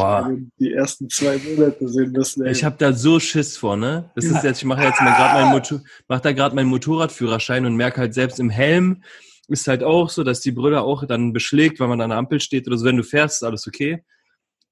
die 0.59 0.73
ersten 0.73 1.09
zwei 1.09 1.39
Monate 1.39 1.89
sehen 1.89 2.13
müssen. 2.13 2.45
Ey. 2.45 2.53
Ich 2.53 2.63
habe 2.63 2.77
da 2.79 2.93
so 2.93 3.19
Schiss 3.19 3.57
vor, 3.57 3.77
ne? 3.77 4.11
Das 4.15 4.25
ist 4.27 4.45
jetzt, 4.45 4.59
ich 4.59 4.65
mache 4.65 4.83
jetzt 4.83 5.01
mal 5.01 5.15
gerade 5.15 5.41
meinen 5.41 5.53
Motor, 5.53 5.81
mach 6.09 6.21
da 6.21 6.33
gerade 6.33 6.55
meinen 6.55 6.69
Motorradführerschein 6.69 7.65
und 7.65 7.77
merke 7.77 8.01
halt 8.03 8.13
selbst 8.13 8.39
im 8.39 8.51
Helm 8.51 9.03
ist 9.49 9.69
halt 9.69 9.83
auch 9.83 10.11
so, 10.11 10.25
dass 10.25 10.41
die 10.41 10.53
Brille 10.53 10.83
auch 10.83 11.05
dann 11.07 11.33
beschlägt, 11.33 11.81
wenn 11.81 11.89
man 11.89 12.01
an 12.01 12.11
der 12.11 12.19
Ampel 12.19 12.41
steht 12.41 12.67
oder 12.67 12.77
so. 12.77 12.85
Wenn 12.85 12.97
du 12.97 13.05
fährst, 13.05 13.37
ist 13.37 13.43
alles 13.43 13.67
okay. 13.67 14.05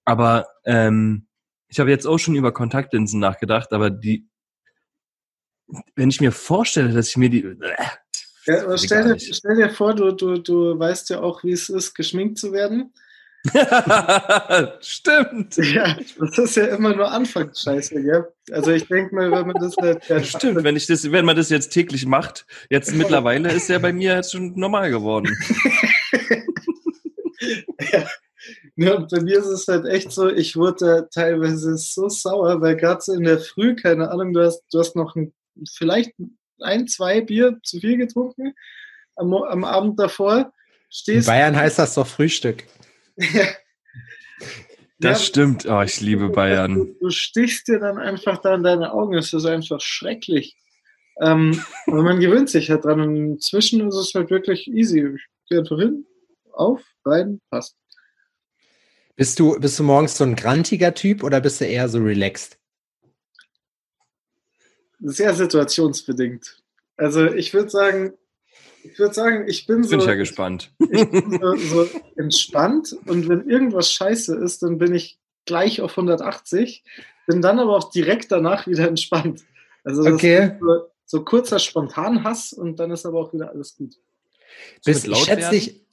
Aber 0.04 0.48
ähm, 0.64 1.26
ich 1.68 1.80
habe 1.80 1.90
jetzt 1.90 2.06
auch 2.06 2.18
schon 2.18 2.34
über 2.34 2.52
Kontaktlinsen 2.52 3.20
nachgedacht, 3.20 3.72
aber 3.72 3.90
die, 3.90 4.28
wenn 5.96 6.10
ich 6.10 6.20
mir 6.20 6.32
vorstelle, 6.32 6.92
dass 6.92 7.08
ich 7.08 7.16
mir 7.16 7.30
die. 7.30 7.42
Äh, 7.42 7.56
ja, 8.46 8.76
stell, 8.76 9.04
dir, 9.04 9.18
stell, 9.18 9.56
dir, 9.56 9.70
vor, 9.70 9.94
du, 9.94 10.12
du, 10.12 10.38
du 10.38 10.78
weißt 10.78 11.10
ja 11.10 11.22
auch, 11.22 11.44
wie 11.44 11.52
es 11.52 11.68
ist, 11.68 11.94
geschminkt 11.94 12.38
zu 12.38 12.52
werden. 12.52 12.92
Stimmt. 14.80 15.56
Ja, 15.56 15.96
das 16.18 16.38
ist 16.38 16.56
ja 16.56 16.66
immer 16.66 16.94
nur 16.94 17.10
Anfangsscheiße, 17.10 18.02
gell? 18.02 18.32
Also 18.50 18.70
ich 18.72 18.88
denke 18.88 19.14
mal, 19.14 19.30
wenn 19.30 19.46
man 19.46 19.56
das 19.60 19.76
halt, 19.76 20.08
ja, 20.08 20.22
Stimmt, 20.24 20.64
wenn 20.64 20.76
ich 20.76 20.86
das, 20.86 21.10
wenn 21.12 21.24
man 21.24 21.36
das 21.36 21.50
jetzt 21.50 21.68
täglich 21.70 22.06
macht, 22.06 22.46
jetzt 22.70 22.94
mittlerweile 22.94 23.52
ist 23.52 23.68
ja 23.68 23.78
bei 23.78 23.92
mir 23.92 24.14
jetzt 24.16 24.32
schon 24.32 24.58
normal 24.58 24.90
geworden. 24.90 25.30
ja. 27.92 28.06
Ja, 28.76 28.94
und 28.94 29.08
bei 29.08 29.20
mir 29.20 29.38
ist 29.38 29.46
es 29.46 29.68
halt 29.68 29.86
echt 29.86 30.10
so, 30.10 30.28
ich 30.28 30.56
wurde 30.56 31.08
teilweise 31.12 31.76
so 31.76 32.08
sauer, 32.08 32.60
weil 32.60 32.76
gerade 32.76 33.00
so 33.00 33.12
in 33.12 33.22
der 33.22 33.38
Früh, 33.38 33.76
keine 33.76 34.10
Ahnung, 34.10 34.32
du 34.32 34.44
hast, 34.44 34.64
du 34.72 34.80
hast 34.80 34.96
noch 34.96 35.14
ein, 35.14 35.32
vielleicht 35.76 36.12
ein, 36.60 36.88
zwei 36.88 37.20
Bier 37.20 37.58
zu 37.62 37.78
viel 37.78 37.96
getrunken 37.98 38.54
am, 39.16 39.32
am 39.34 39.64
Abend 39.64 40.00
davor. 40.00 40.52
Stehst 40.90 41.28
in 41.28 41.32
Bayern 41.32 41.56
heißt 41.56 41.78
das 41.78 41.94
doch 41.94 42.06
Frühstück. 42.06 42.64
Das 45.00 45.20
ja, 45.20 45.26
stimmt. 45.26 45.66
Oh, 45.66 45.82
ich 45.82 46.00
liebe 46.00 46.28
Bayern. 46.28 46.74
Du, 46.74 46.84
du, 47.00 47.10
stichst 47.10 47.68
dir 47.68 47.80
dann 47.80 47.98
einfach 47.98 48.38
da 48.38 48.54
in 48.54 48.62
deine 48.62 48.92
Augen. 48.92 49.14
Es 49.14 49.32
ist 49.32 49.44
einfach 49.44 49.80
schrecklich. 49.80 50.56
Ähm, 51.20 51.62
aber 51.86 52.02
man 52.02 52.20
gewöhnt 52.20 52.48
sich 52.48 52.70
halt 52.70 52.84
dran. 52.84 53.00
Und 53.00 53.16
inzwischen 53.16 53.86
ist 53.86 53.96
es 53.96 54.14
halt 54.14 54.30
wirklich 54.30 54.68
easy. 54.68 55.00
Ich 55.00 55.26
gehe 55.48 55.58
einfach 55.58 55.78
hin, 55.78 56.06
auf, 56.52 56.80
rein, 57.04 57.40
passt. 57.50 57.76
Bist 59.16 59.38
du, 59.38 59.58
bist 59.60 59.78
du 59.78 59.84
morgens 59.84 60.16
so 60.16 60.24
ein 60.24 60.36
grantiger 60.36 60.94
Typ 60.94 61.22
oder 61.22 61.40
bist 61.40 61.60
du 61.60 61.66
eher 61.66 61.88
so 61.88 61.98
relaxed? 61.98 62.58
Sehr 65.00 65.34
situationsbedingt. 65.34 66.62
Also 66.96 67.26
ich 67.26 67.52
würde 67.52 67.68
sagen, 67.68 68.14
ich 68.84 68.98
würde 68.98 69.14
sagen, 69.14 69.44
ich 69.48 69.66
bin, 69.66 69.76
bin 69.76 69.84
so. 69.84 69.90
Bin 69.90 70.00
ich 70.00 70.06
ja 70.06 70.14
gespannt. 70.14 70.72
Ich 70.90 71.10
bin 71.10 71.40
so, 71.40 71.56
so, 71.56 71.88
entspannt 72.16 72.96
und 73.06 73.28
wenn 73.28 73.48
irgendwas 73.48 73.90
scheiße 73.92 74.36
ist, 74.36 74.62
dann 74.62 74.78
bin 74.78 74.94
ich 74.94 75.18
gleich 75.46 75.80
auf 75.80 75.92
180, 75.92 76.84
bin 77.26 77.42
dann 77.42 77.58
aber 77.58 77.76
auch 77.76 77.90
direkt 77.90 78.30
danach 78.30 78.66
wieder 78.66 78.86
entspannt. 78.88 79.42
Also 79.82 80.02
das 80.02 80.14
okay. 80.14 80.44
ist 80.44 80.60
so, 80.60 80.82
so 81.06 81.24
kurzer 81.24 81.58
Spontanhass 81.58 82.52
und 82.52 82.78
dann 82.78 82.90
ist 82.90 83.06
aber 83.06 83.20
auch 83.20 83.32
wieder 83.32 83.50
alles 83.50 83.76
gut. 83.76 83.96
Bis, 84.84 85.04
ich 85.04 85.16
schätze 85.16 85.50
dich, 85.50 85.84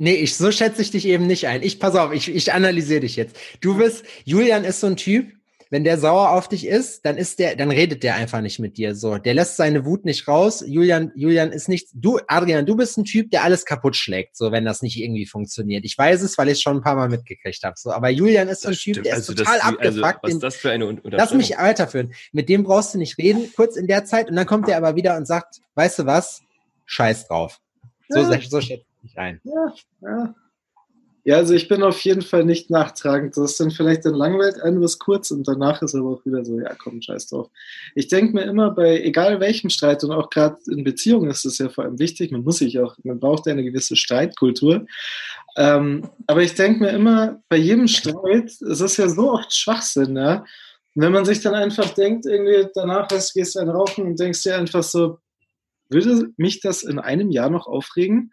Nee, 0.00 0.14
ich, 0.14 0.36
so 0.36 0.52
schätze 0.52 0.80
ich 0.80 0.92
dich 0.92 1.06
eben 1.06 1.26
nicht 1.26 1.48
ein. 1.48 1.62
Ich, 1.64 1.80
pass 1.80 1.96
auf, 1.96 2.12
ich, 2.12 2.32
ich 2.32 2.52
analysiere 2.52 3.00
dich 3.00 3.16
jetzt. 3.16 3.36
Du 3.60 3.76
bist, 3.76 4.04
Julian 4.24 4.64
ist 4.64 4.78
so 4.78 4.86
ein 4.86 4.96
Typ, 4.96 5.32
wenn 5.70 5.84
der 5.84 5.98
sauer 5.98 6.30
auf 6.30 6.48
dich 6.48 6.66
ist, 6.66 7.04
dann 7.04 7.16
ist 7.16 7.38
der, 7.38 7.56
dann 7.56 7.70
redet 7.70 8.02
der 8.02 8.14
einfach 8.14 8.40
nicht 8.40 8.58
mit 8.58 8.78
dir. 8.78 8.94
So, 8.94 9.18
der 9.18 9.34
lässt 9.34 9.56
seine 9.56 9.84
Wut 9.84 10.04
nicht 10.04 10.26
raus. 10.26 10.64
Julian, 10.66 11.12
Julian 11.14 11.52
ist 11.52 11.68
nicht, 11.68 11.88
du, 11.92 12.18
Adrian, 12.26 12.64
du 12.64 12.76
bist 12.76 12.96
ein 12.96 13.04
Typ, 13.04 13.30
der 13.30 13.44
alles 13.44 13.64
kaputt 13.64 13.96
schlägt, 13.96 14.36
so 14.36 14.50
wenn 14.50 14.64
das 14.64 14.82
nicht 14.82 14.98
irgendwie 14.98 15.26
funktioniert. 15.26 15.84
Ich 15.84 15.96
weiß 15.96 16.22
es, 16.22 16.38
weil 16.38 16.48
ich 16.48 16.54
es 16.54 16.62
schon 16.62 16.78
ein 16.78 16.82
paar 16.82 16.96
Mal 16.96 17.08
mitgekriegt 17.08 17.62
habe. 17.62 17.74
So, 17.76 17.92
aber 17.92 18.08
Julian 18.08 18.48
ist 18.48 18.62
so 18.62 18.68
ein 18.68 18.74
Typ, 18.74 18.94
stimmt. 18.94 19.06
der 19.06 19.16
ist 19.16 19.28
also 19.28 19.34
total 19.34 19.58
das, 19.58 19.66
abgefuckt. 19.66 19.86
Also, 19.86 20.22
was 20.22 20.32
ist 20.32 20.42
das 20.42 20.56
für 20.56 20.70
eine 20.70 21.00
Lass 21.04 21.34
mich 21.34 21.56
weiterführen. 21.58 22.14
Mit 22.32 22.48
dem 22.48 22.64
brauchst 22.64 22.94
du 22.94 22.98
nicht 22.98 23.18
reden, 23.18 23.52
kurz 23.54 23.76
in 23.76 23.86
der 23.86 24.04
Zeit, 24.04 24.30
und 24.30 24.36
dann 24.36 24.46
kommt 24.46 24.68
er 24.68 24.78
aber 24.78 24.96
wieder 24.96 25.16
und 25.16 25.26
sagt, 25.26 25.60
weißt 25.74 26.00
du 26.00 26.06
was? 26.06 26.42
Scheiß 26.86 27.28
drauf. 27.28 27.60
So, 28.08 28.20
ja. 28.20 28.40
so 28.40 28.60
schätze 28.60 28.84
ich 29.02 29.10
dich 29.10 29.18
ein. 29.18 29.40
Ja, 29.44 29.74
ja. 30.00 30.34
Ja, 31.28 31.36
also 31.36 31.52
ich 31.52 31.68
bin 31.68 31.82
auf 31.82 32.00
jeden 32.00 32.22
Fall 32.22 32.42
nicht 32.42 32.70
nachtragend. 32.70 33.36
Das 33.36 33.50
ist 33.50 33.60
dann 33.60 33.70
vielleicht 33.70 34.06
dann 34.06 34.14
langweilt 34.14 34.62
ein 34.62 34.80
was 34.80 34.98
kurz 34.98 35.30
und 35.30 35.46
danach 35.46 35.82
ist 35.82 35.94
aber 35.94 36.08
auch 36.08 36.24
wieder 36.24 36.42
so, 36.42 36.58
ja 36.58 36.74
komm, 36.82 37.02
scheiß 37.02 37.26
drauf. 37.26 37.50
Ich 37.94 38.08
denke 38.08 38.32
mir 38.32 38.44
immer 38.44 38.70
bei, 38.70 39.02
egal 39.02 39.38
welchem 39.38 39.68
Streit 39.68 40.02
und 40.04 40.10
auch 40.10 40.30
gerade 40.30 40.56
in 40.68 40.84
Beziehungen 40.84 41.28
ist 41.30 41.44
es 41.44 41.58
ja 41.58 41.68
vor 41.68 41.84
allem 41.84 41.98
wichtig, 41.98 42.32
man 42.32 42.44
muss 42.44 42.60
sich 42.60 42.80
auch, 42.80 42.96
man 43.04 43.20
braucht 43.20 43.46
eine 43.46 43.62
gewisse 43.62 43.94
Streitkultur. 43.94 44.86
Ähm, 45.58 46.08
aber 46.26 46.40
ich 46.40 46.54
denke 46.54 46.84
mir 46.84 46.90
immer, 46.92 47.42
bei 47.50 47.58
jedem 47.58 47.88
Streit, 47.88 48.46
es 48.62 48.80
ist 48.80 48.96
ja 48.96 49.10
so 49.10 49.32
oft 49.32 49.54
Schwachsinn, 49.54 50.16
ja. 50.16 50.46
Und 50.94 51.02
wenn 51.02 51.12
man 51.12 51.26
sich 51.26 51.42
dann 51.42 51.54
einfach 51.54 51.90
denkt, 51.90 52.24
irgendwie 52.24 52.70
danach 52.74 53.06
hast, 53.12 53.34
gehst 53.34 53.54
du 53.54 53.58
ein 53.58 53.68
Rauchen 53.68 54.06
und 54.06 54.18
denkst 54.18 54.44
dir 54.44 54.56
einfach 54.56 54.82
so, 54.82 55.18
würde 55.90 56.30
mich 56.38 56.62
das 56.62 56.84
in 56.84 56.98
einem 56.98 57.30
Jahr 57.30 57.50
noch 57.50 57.66
aufregen? 57.66 58.32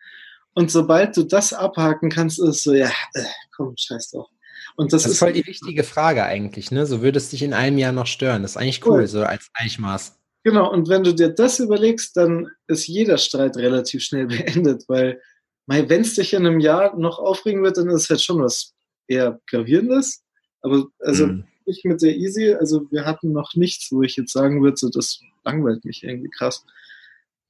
Und 0.56 0.72
sobald 0.72 1.16
du 1.16 1.24
das 1.24 1.54
abhaken 1.54 2.10
kannst, 2.10 2.40
ist 2.40 2.48
es 2.48 2.64
so, 2.64 2.74
ja, 2.74 2.90
äh, 3.14 3.24
komm, 3.56 3.76
scheiß 3.78 4.12
drauf. 4.12 4.30
Und 4.78 4.94
das, 4.94 5.04
das 5.04 5.14
ist 5.14 5.20
voll 5.20 5.34
die 5.34 5.46
wichtige 5.46 5.84
Frage 5.84 6.24
eigentlich, 6.24 6.72
ne? 6.72 6.86
So 6.86 7.02
würde 7.02 7.18
es 7.18 7.30
dich 7.30 7.44
in 7.44 7.54
einem 7.54 7.78
Jahr 7.78 7.92
noch 7.92 8.08
stören. 8.08 8.42
Das 8.42 8.52
ist 8.52 8.58
eigentlich 8.58 8.86
cool, 8.86 9.02
cool. 9.02 9.08
so 9.08 9.24
als 9.24 9.50
Eichmaß. 9.54 10.18
Genau, 10.44 10.72
und 10.72 10.90
wenn 10.90 11.04
du 11.04 11.14
dir 11.14 11.30
das 11.30 11.60
überlegst, 11.60 12.16
dann 12.18 12.50
ist 12.68 12.88
jeder 12.88 13.18
Streit 13.18 13.58
relativ 13.58 14.04
schnell 14.04 14.28
beendet, 14.28 14.86
weil 14.88 15.22
wenn 15.68 16.02
es 16.02 16.16
dich 16.16 16.34
in 16.34 16.46
einem 16.46 16.60
Jahr 16.60 16.96
noch 16.98 17.20
aufregen 17.20 17.64
wird, 17.64 17.78
dann 17.78 17.90
ist 17.90 18.04
es 18.04 18.10
halt 18.10 18.22
schon 18.22 18.42
was 18.42 18.74
eher 19.08 19.40
Gravierendes. 19.48 20.24
Aber 20.62 20.86
also 21.00 21.28
mhm. 21.28 21.46
ich 21.66 21.84
mit 21.84 22.02
der 22.02 22.16
Easy, 22.16 22.54
also 22.54 22.84
wir 22.92 23.06
hatten 23.06 23.32
noch 23.32 23.56
nichts, 23.56 23.92
wo 23.92 24.04
ich 24.04 24.16
jetzt 24.16 24.32
sagen 24.32 24.62
würde, 24.62 24.78
so 24.78 24.90
das 24.90 25.20
langweilt 25.44 25.84
mich 25.84 26.04
irgendwie 26.04 26.30
krass. 26.30 26.64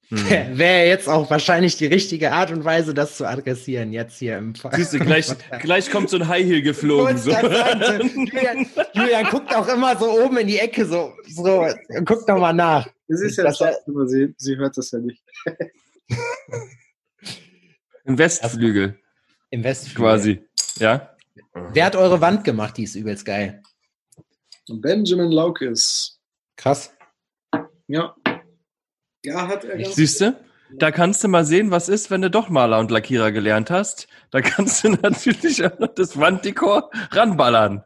Hm. 0.09 0.57
Wäre 0.57 0.87
jetzt 0.87 1.09
auch 1.09 1.31
wahrscheinlich 1.31 1.77
die 1.77 1.87
richtige 1.87 2.31
Art 2.31 2.51
und 2.51 2.63
Weise, 2.63 2.93
das 2.93 3.17
zu 3.17 3.27
adressieren, 3.27 3.91
jetzt 3.91 4.19
hier 4.19 4.37
im 4.37 4.53
Fall. 4.53 4.71
Siehst 4.75 4.93
du, 4.93 4.99
gleich, 4.99 5.27
gleich 5.61 5.89
kommt 5.89 6.11
so 6.11 6.17
ein 6.17 6.27
High 6.27 6.45
Heel 6.45 6.61
geflogen. 6.61 7.17
So. 7.17 7.31
Julian, 7.31 8.67
Julian, 8.93 9.25
guckt 9.31 9.55
auch 9.55 9.67
immer 9.67 9.97
so 9.97 10.11
oben 10.11 10.37
in 10.37 10.47
die 10.47 10.59
Ecke, 10.59 10.85
so, 10.85 11.13
so 11.27 11.65
guckt 12.03 12.29
doch 12.29 12.37
mal 12.37 12.53
nach. 12.53 12.87
Das 13.07 13.21
ist 13.21 13.37
ja 13.37 13.51
schade, 13.51 13.77
aber 13.87 14.07
sie, 14.07 14.35
sie 14.37 14.55
hört 14.57 14.77
das 14.77 14.91
ja 14.91 14.99
nicht. 14.99 15.23
Im 18.05 18.17
Westflügel. 18.19 18.99
Im 19.49 19.63
Westflügel. 19.63 20.03
Quasi, 20.03 20.43
ja. 20.77 21.15
Wer 21.73 21.85
hat 21.85 21.95
eure 21.95 22.21
Wand 22.21 22.43
gemacht? 22.43 22.77
Die 22.77 22.83
ist 22.83 22.93
übelst 22.95 23.25
geil. 23.25 23.63
Benjamin 24.67 25.31
Laukes. 25.31 26.19
Krass. 26.57 26.93
Ja, 27.87 28.15
ja, 29.25 29.47
hat 29.47 29.63
er. 29.65 29.83
Siehst 29.85 30.21
du? 30.21 30.35
Da 30.77 30.91
kannst 30.91 31.23
du 31.23 31.27
mal 31.27 31.45
sehen, 31.45 31.71
was 31.71 31.89
ist, 31.89 32.09
wenn 32.09 32.21
du 32.21 32.29
doch 32.29 32.49
Maler 32.49 32.79
und 32.79 32.91
Lackierer 32.91 33.31
gelernt 33.31 33.69
hast. 33.69 34.07
Da 34.31 34.41
kannst 34.41 34.83
du 34.83 34.89
natürlich 35.01 35.63
auch 35.63 35.77
noch 35.79 35.93
das 35.93 36.19
Wanddekor 36.19 36.89
ranballern. 37.11 37.83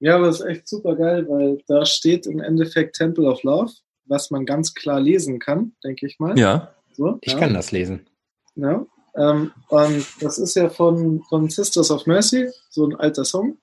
Ja, 0.00 0.16
aber 0.16 0.26
das 0.26 0.40
ist 0.40 0.46
echt 0.46 0.68
super 0.68 0.96
geil, 0.96 1.26
weil 1.28 1.58
da 1.66 1.86
steht 1.86 2.26
im 2.26 2.40
Endeffekt 2.40 2.96
Temple 2.96 3.26
of 3.26 3.42
Love, 3.42 3.72
was 4.04 4.30
man 4.30 4.44
ganz 4.44 4.74
klar 4.74 5.00
lesen 5.00 5.38
kann, 5.38 5.72
denke 5.82 6.06
ich 6.06 6.18
mal. 6.18 6.38
Ja. 6.38 6.74
So, 6.92 7.18
ich 7.22 7.32
ja. 7.32 7.38
kann 7.38 7.54
das 7.54 7.72
lesen. 7.72 8.06
Ja. 8.54 8.84
Ähm, 9.16 9.52
und 9.68 10.06
das 10.20 10.38
ist 10.38 10.56
ja 10.56 10.68
von, 10.68 11.22
von 11.28 11.48
Sisters 11.48 11.90
of 11.90 12.06
Mercy, 12.06 12.48
so 12.68 12.86
ein 12.86 12.96
alter 12.96 13.24
Song, 13.24 13.58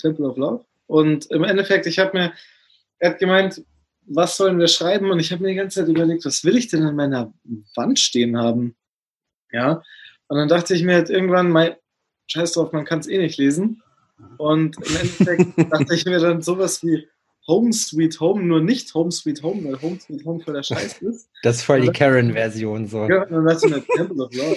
Temple 0.00 0.28
of 0.28 0.36
Love. 0.36 0.64
Und 0.86 1.30
im 1.30 1.44
Endeffekt, 1.44 1.86
ich 1.86 1.98
habe 1.98 2.16
mir, 2.16 2.32
er 2.98 3.10
hat 3.10 3.18
gemeint, 3.18 3.62
was 4.08 4.36
sollen 4.36 4.58
wir 4.58 4.68
schreiben? 4.68 5.10
Und 5.10 5.20
ich 5.20 5.32
habe 5.32 5.42
mir 5.42 5.50
die 5.50 5.56
ganze 5.56 5.80
Zeit 5.80 5.88
überlegt, 5.88 6.24
was 6.24 6.44
will 6.44 6.56
ich 6.56 6.68
denn 6.68 6.82
an 6.82 6.96
meiner 6.96 7.32
Wand 7.74 7.98
stehen 7.98 8.36
haben? 8.36 8.76
Ja. 9.52 9.82
Und 10.28 10.36
dann 10.36 10.48
dachte 10.48 10.74
ich 10.74 10.82
mir 10.82 10.94
halt 10.94 11.10
irgendwann, 11.10 11.50
mein, 11.50 11.74
scheiß 12.26 12.52
drauf, 12.52 12.72
man 12.72 12.84
kann 12.84 13.00
es 13.00 13.08
eh 13.08 13.18
nicht 13.18 13.38
lesen. 13.38 13.82
Und 14.36 14.76
im 14.76 14.96
Endeffekt 14.96 15.58
dachte 15.72 15.94
ich 15.94 16.04
mir 16.04 16.18
dann 16.18 16.42
sowas 16.42 16.82
wie 16.82 17.06
Home 17.46 17.72
Sweet 17.72 18.20
Home, 18.20 18.42
nur 18.42 18.60
nicht 18.60 18.92
Home 18.94 19.10
Sweet 19.10 19.42
Home, 19.42 19.64
weil 19.64 19.80
Home 19.80 19.98
Sweet 19.98 20.24
Home 20.24 20.40
voll 20.40 20.54
der 20.54 20.62
Scheiß 20.62 20.98
ist. 21.02 21.30
Das 21.42 21.56
ist 21.56 21.62
voll 21.62 21.80
die 21.80 21.88
Karen-Version 21.88 22.86
so. 22.86 23.08
Ja, 23.08 23.24
dann 23.24 23.46
dachte 23.46 23.66
ich 23.66 23.72
mir, 23.72 23.84
Temple 23.96 24.24
of 24.24 24.34
Love. 24.34 24.56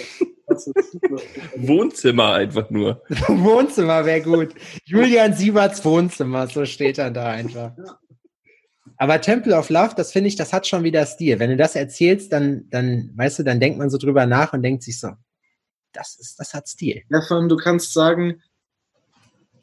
Wohnzimmer 1.56 2.34
einfach 2.34 2.70
nur. 2.70 3.02
Wohnzimmer 3.30 4.06
wäre 4.06 4.22
gut. 4.22 4.50
Julian 4.84 5.34
Sieberts 5.34 5.84
Wohnzimmer, 5.86 6.48
so 6.48 6.66
steht 6.66 6.98
er 6.98 7.10
da 7.10 7.28
einfach. 7.28 7.72
Ja. 7.78 8.00
Aber 9.02 9.20
Temple 9.20 9.58
of 9.58 9.72
Love, 9.72 9.96
das 9.98 10.12
finde 10.12 10.28
ich, 10.28 10.36
das 10.36 10.54
hat 10.54 10.68
schon 10.68 10.84
wieder 10.84 11.04
Stil. 11.08 11.40
Wenn 11.40 11.50
du 11.50 11.58
das 11.58 11.76
erzählst, 11.76 12.32
dann, 12.32 12.70
dann, 12.70 13.10
weißt 13.16 13.40
du, 13.40 13.44
dann 13.44 13.60
denkt 13.60 13.80
man 13.80 13.90
so 13.90 13.98
drüber 13.98 14.28
nach 14.28 14.54
und 14.54 14.62
denkt 14.62 14.84
sich 14.84 15.00
so, 15.00 15.10
das 15.92 16.20
ist, 16.20 16.40
das 16.40 16.54
hat 16.54 16.68
Stil. 16.68 17.02
Ja, 17.10 17.20
von, 17.24 17.50
du 17.50 17.58
kannst 17.58 17.94
sagen 17.94 18.44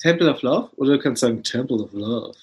Temple 0.00 0.28
of 0.28 0.42
Love 0.42 0.70
oder 0.74 0.94
du 0.94 0.98
kannst 0.98 1.20
sagen 1.20 1.44
Temple 1.44 1.76
of 1.76 1.92
Love. 1.92 2.34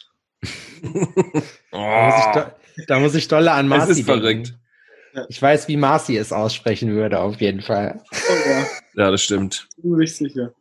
oh. 0.84 1.42
da, 1.74 2.06
muss 2.06 2.56
ich, 2.78 2.86
da 2.86 3.00
muss 3.02 3.16
ich 3.16 3.28
dolle 3.28 3.52
an 3.52 3.68
Marcy 3.68 3.88
Das 3.90 3.98
ist 3.98 4.06
verrückt. 4.06 4.56
Ich 5.28 5.42
weiß, 5.42 5.68
wie 5.68 5.76
Marci 5.76 6.16
es 6.16 6.32
aussprechen 6.32 6.92
würde, 6.92 7.20
auf 7.20 7.42
jeden 7.42 7.60
Fall. 7.60 8.02
Oh, 8.10 8.50
ja. 8.50 8.66
ja, 9.04 9.12
das 9.12 9.22
stimmt. 9.22 9.68
Ziemlich 9.82 10.16
sicher. 10.16 10.54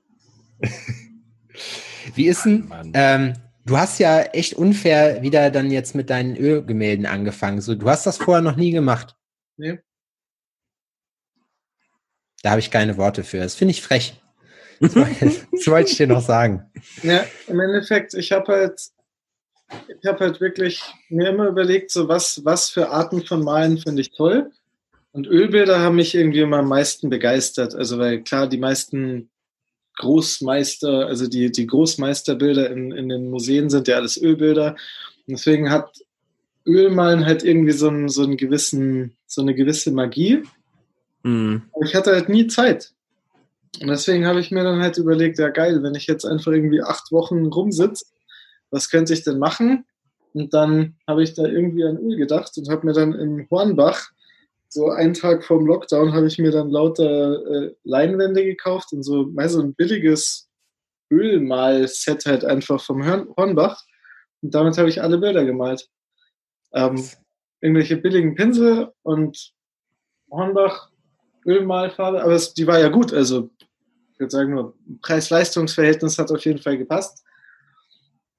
Wie 2.17 2.27
ist 2.27 2.45
denn, 2.45 2.69
ähm, 2.93 3.35
du 3.65 3.77
hast 3.77 3.99
ja 3.99 4.21
echt 4.21 4.55
unfair 4.55 5.23
wieder 5.23 5.51
dann 5.51 5.71
jetzt 5.71 5.95
mit 5.95 6.11
deinen 6.11 6.37
Ölgemälden 6.37 7.07
angefangen. 7.07 7.61
So, 7.61 7.75
du 7.75 7.89
hast 7.89 8.07
das 8.07 8.19
vorher 8.19 8.43
noch 8.43 8.57
nie 8.57 8.71
gemacht. 8.71 9.17
Nee. 9.57 9.81
Da 12.43 12.51
habe 12.51 12.61
ich 12.61 12.71
keine 12.71 12.97
Worte 12.99 13.25
für. 13.25 13.39
Das 13.39 13.55
finde 13.55 13.73
ich 13.73 13.83
frech. 13.83 14.21
Das 14.81 15.67
wollte 15.69 15.91
ich 15.91 15.97
dir 15.97 16.09
noch 16.09 16.21
sagen. 16.21 16.71
Ja, 17.03 17.25
im 17.47 17.61
Endeffekt, 17.61 18.13
ich 18.13 18.33
habe 18.33 18.53
halt, 18.53 18.81
ich 19.89 20.07
habe 20.07 20.19
halt 20.19 20.41
wirklich 20.41 20.83
mir 21.09 21.31
immer 21.31 21.47
überlegt, 21.47 21.91
so 21.91 22.09
was, 22.09 22.45
was 22.45 22.69
für 22.69 22.91
Arten 22.91 23.25
von 23.25 23.43
Malen 23.43 23.79
finde 23.79 24.03
ich 24.03 24.11
toll. 24.11 24.51
Und 25.13 25.27
Ölbilder 25.29 25.79
haben 25.79 25.97
mich 25.97 26.15
irgendwie 26.15 26.41
immer 26.41 26.59
am 26.59 26.69
meisten 26.69 27.09
begeistert. 27.09 27.75
Also, 27.75 27.99
weil 27.99 28.23
klar, 28.25 28.49
die 28.49 28.59
meisten 28.59 29.31
Großmeister, 29.97 31.07
also 31.07 31.29
die, 31.29 31.53
die 31.53 31.67
Großmeisterbilder 31.67 32.71
in, 32.71 32.93
in 32.93 33.09
den 33.09 33.31
Museen 33.31 33.71
sind 33.71 33.89
ja 33.89 33.97
alles 33.97 34.21
Ölbilder. 34.21 34.77
Und 35.27 35.39
deswegen 35.39 35.71
hat 35.71 35.91
Ölmalen 36.67 37.25
halt 37.27 37.45
irgendwie 37.45 37.73
so, 37.73 37.89
einen, 37.89 38.09
so, 38.09 38.23
einen 38.23 38.37
gewissen, 38.37 39.17
so 39.27 39.43
eine 39.43 39.55
gewisse 39.55 39.93
Magie. 39.93 40.43
Mhm. 41.23 41.63
Ich 41.85 41.95
hatte 41.95 42.13
halt 42.13 42.29
nie 42.29 42.47
Zeit. 42.47 42.93
Und 43.81 43.89
deswegen 43.89 44.27
habe 44.27 44.41
ich 44.41 44.51
mir 44.51 44.63
dann 44.63 44.81
halt 44.81 44.99
überlegt, 44.99 45.39
ja 45.39 45.49
geil, 45.49 45.83
wenn 45.83 45.95
ich 45.95 46.07
jetzt 46.07 46.25
einfach 46.25 46.53
irgendwie 46.53 46.83
acht 46.83 47.11
Wochen 47.13 47.47
rumsitze, 47.47 48.07
was 48.71 48.91
könnte 48.91 49.13
ich 49.13 49.25
denn 49.25 49.39
machen? 49.39 49.85
Und 50.33 50.53
dann 50.55 50.97
habe 51.07 51.23
ich 51.23 51.35
da 51.35 51.45
irgendwie 51.45 51.85
an 51.85 51.97
Öl 51.97 52.17
gedacht 52.17 52.53
und 52.57 52.69
habe 52.69 52.87
mir 52.87 52.93
dann 52.93 53.15
in 53.15 53.47
Hornbach 53.51 54.11
so 54.75 54.91
einen 54.91 55.15
Tag 55.15 55.45
vorm 55.45 55.67
Lockdown 55.67 56.13
habe 56.13 56.27
ich 56.27 56.39
mir 56.39 56.51
dann 56.51 56.69
lauter 56.69 57.47
äh, 57.47 57.75
Leinwände 57.85 58.45
gekauft 58.45 58.93
und 58.93 59.05
so, 59.05 59.27
mal 59.27 59.49
so 59.49 59.61
ein 59.61 59.73
billiges 59.75 60.51
Ölmal-Set 61.13 62.27
halt 62.27 62.45
einfach 62.45 62.81
vom 62.81 63.07
Hornbach. 63.37 63.85
Und 64.43 64.53
damit 64.53 64.77
habe 64.77 64.89
ich 64.89 65.01
alle 65.01 65.19
Bilder 65.19 65.45
gemalt. 65.45 65.89
Ähm, 66.73 67.09
irgendwelche 67.61 67.97
billigen 67.97 68.35
Pinsel 68.35 68.93
und 69.03 69.53
Hornbach 70.29 70.91
Ölmalfarbe, 71.47 72.23
aber 72.23 72.33
es, 72.33 72.55
die 72.55 72.67
war 72.67 72.81
ja 72.81 72.89
gut. 72.89 73.13
Also 73.13 73.51
ich 74.13 74.19
würde 74.19 74.31
sagen, 74.31 74.55
nur 74.55 74.75
Preis-Leistungs-Verhältnis 75.03 76.19
hat 76.19 76.33
auf 76.33 76.45
jeden 76.45 76.59
Fall 76.59 76.79
gepasst. 76.79 77.23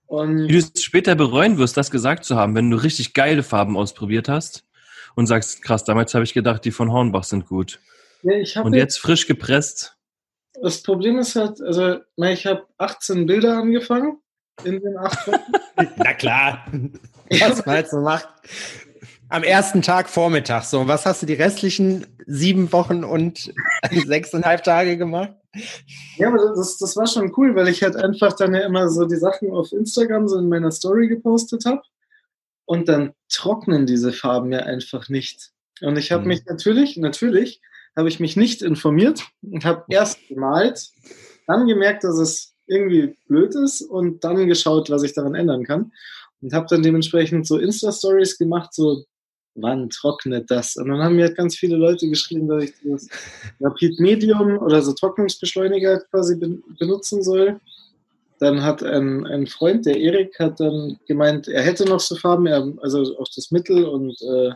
Und 0.08 0.50
Wie 0.50 0.51
du 0.51 0.58
es 0.58 0.84
später 0.84 1.15
bereuen 1.15 1.58
wirst, 1.58 1.77
das 1.77 1.92
gesagt 1.92 2.25
zu 2.25 2.36
haben, 2.36 2.56
wenn 2.56 2.70
du 2.70 2.75
richtig 2.75 3.13
geile 3.13 3.42
Farben 3.42 3.77
ausprobiert 3.77 4.27
hast 4.27 4.64
und 5.15 5.27
sagst, 5.27 5.62
krass, 5.62 5.84
damals 5.84 6.13
habe 6.13 6.24
ich 6.24 6.34
gedacht, 6.34 6.65
die 6.65 6.72
von 6.72 6.91
Hornbach 6.91 7.24
sind 7.24 7.48
gut. 7.48 7.79
Ja, 8.22 8.62
und 8.62 8.74
jetzt 8.74 9.00
frisch 9.00 9.27
gepresst. 9.27 9.98
Das 10.62 10.84
Problem 10.84 11.19
ist 11.19 11.36
halt, 11.36 11.62
also 11.62 12.00
ich 12.17 12.45
habe 12.45 12.65
18 12.77 13.25
Bilder 13.25 13.57
angefangen 13.57 14.19
in 14.63 14.81
den 14.81 14.98
acht 14.98 15.27
Wochen. 15.27 15.53
Na 15.98 16.13
klar, 16.13 16.65
was 17.29 17.65
man 17.65 17.75
halt 17.75 17.89
so 17.89 18.00
macht. 18.00 18.27
Am 19.29 19.43
ersten 19.43 19.81
Tag 19.81 20.10
Vormittag 20.10 20.63
so. 20.63 20.88
Was 20.88 21.05
hast 21.05 21.22
du 21.22 21.25
die 21.25 21.34
restlichen 21.34 22.07
sieben 22.25 22.72
Wochen 22.72 23.03
und 23.03 23.53
sechseinhalb 23.91 24.63
Tage 24.63 24.98
gemacht? 24.98 25.34
Ja, 26.17 26.29
aber 26.29 26.53
das, 26.55 26.77
das 26.77 26.95
war 26.95 27.07
schon 27.07 27.34
cool, 27.38 27.55
weil 27.55 27.67
ich 27.67 27.84
halt 27.84 27.95
einfach 27.95 28.34
dann 28.34 28.53
ja 28.53 28.62
immer 28.62 28.89
so 28.89 29.05
die 29.05 29.15
Sachen 29.15 29.51
auf 29.51 29.72
Instagram 29.72 30.27
so 30.27 30.38
in 30.38 30.50
meiner 30.50 30.72
Story 30.72 31.07
gepostet 31.07 31.65
habe 31.65 31.81
und 32.65 32.89
dann 32.89 33.13
trocknen 33.29 33.86
diese 33.86 34.12
Farben 34.12 34.51
ja 34.51 34.60
einfach 34.60 35.10
nicht. 35.10 35.51
Und 35.81 35.98
ich 35.98 36.12
habe 36.12 36.24
mhm. 36.24 36.29
mich 36.29 36.45
natürlich, 36.45 36.98
natürlich, 36.98 37.62
habe 37.95 38.10
ich 38.10 38.19
mich 38.19 38.36
nicht 38.36 38.62
informiert 38.62 39.23
und 39.41 39.63
habe 39.65 39.86
erst 39.89 40.19
gemalt, 40.28 40.89
dann 41.47 41.67
gemerkt, 41.67 42.04
dass 42.04 42.17
es 42.17 42.54
irgendwie 42.67 43.15
blöd 43.28 43.56
ist 43.56 43.82
und 43.82 44.23
dann 44.23 44.47
geschaut, 44.47 44.89
was 44.89 45.04
ich 45.04 45.13
daran 45.13 45.36
ändern 45.36 45.63
kann. 45.63 45.91
Und 46.41 46.54
habe 46.54 46.67
dann 46.69 46.84
dementsprechend 46.84 47.47
so 47.47 47.58
Insta-Stories 47.58 48.38
gemacht, 48.38 48.73
so 48.73 49.06
wann 49.56 49.89
trocknet 49.89 50.51
das? 50.51 50.75
Und 50.75 50.89
dann 50.89 51.01
haben 51.01 51.15
mir 51.15 51.32
ganz 51.34 51.56
viele 51.56 51.78
Leute 51.78 52.10
geschrieben, 52.10 52.47
dass 52.47 52.65
ich 52.65 52.73
das 52.84 53.08
Rapid 53.62 53.99
Medium 53.99 54.58
oder 54.58 54.82
so 54.82 54.93
Trocknungsbeschleuniger 54.93 56.01
quasi 56.12 56.36
benutzen 56.38 57.23
soll. 57.23 57.60
Dann 58.39 58.63
hat 58.63 58.84
ein, 58.84 59.26
ein 59.26 59.48
Freund, 59.48 59.86
der 59.86 59.98
Erik, 59.98 60.38
hat 60.39 60.60
dann 60.60 61.00
gemeint, 61.08 61.48
er 61.48 61.63
hätte 61.63 61.86
noch 61.86 62.00
so 62.00 62.15
Farben, 62.15 62.48
er, 62.48 62.74
also 62.82 63.17
auch 63.17 63.28
das 63.34 63.52
Mittel 63.52 63.86
und 63.86 64.21
äh, 64.21 64.52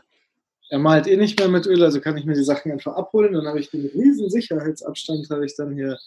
er 0.69 0.79
malt 0.79 1.07
eh 1.07 1.17
nicht 1.17 1.39
mehr 1.39 1.47
mit 1.47 1.65
Öl, 1.65 1.83
also 1.83 1.99
kann 1.99 2.17
ich 2.17 2.25
mir 2.25 2.35
die 2.35 2.43
Sachen 2.43 2.71
einfach 2.71 2.95
abholen. 2.95 3.33
Dann 3.33 3.47
habe 3.47 3.59
ich 3.59 3.71
den 3.71 3.85
riesen 3.85 4.29
Sicherheitsabstand, 4.29 5.29
habe 5.29 5.45
ich 5.45 5.55
dann 5.55 5.73
hier 5.73 5.97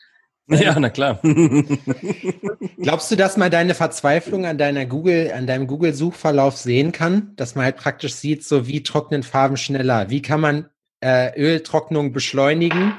ja, 0.49 0.79
na 0.79 0.91
klar. 0.91 1.21
Glaubst 2.79 3.11
du, 3.11 3.17
dass 3.17 3.37
man 3.37 3.51
deine 3.51 3.75
Verzweiflung 3.75 4.45
an 4.45 4.59
deiner 4.59 4.87
Google, 4.87 5.33
an 5.33 5.47
deinem 5.47 5.67
Google-Suchverlauf 5.67 6.57
sehen 6.57 6.91
kann? 6.93 7.33
Dass 7.37 7.55
man 7.55 7.65
halt 7.65 7.77
praktisch 7.77 8.15
sieht, 8.15 8.45
so 8.45 8.67
wie 8.67 8.83
trocknen 8.83 9.23
Farben 9.23 9.57
schneller? 9.57 10.11
Wie 10.11 10.21
kann 10.21 10.41
man 10.41 10.69
äh, 11.01 11.39
Öltrocknung 11.41 12.13
beschleunigen? 12.13 12.95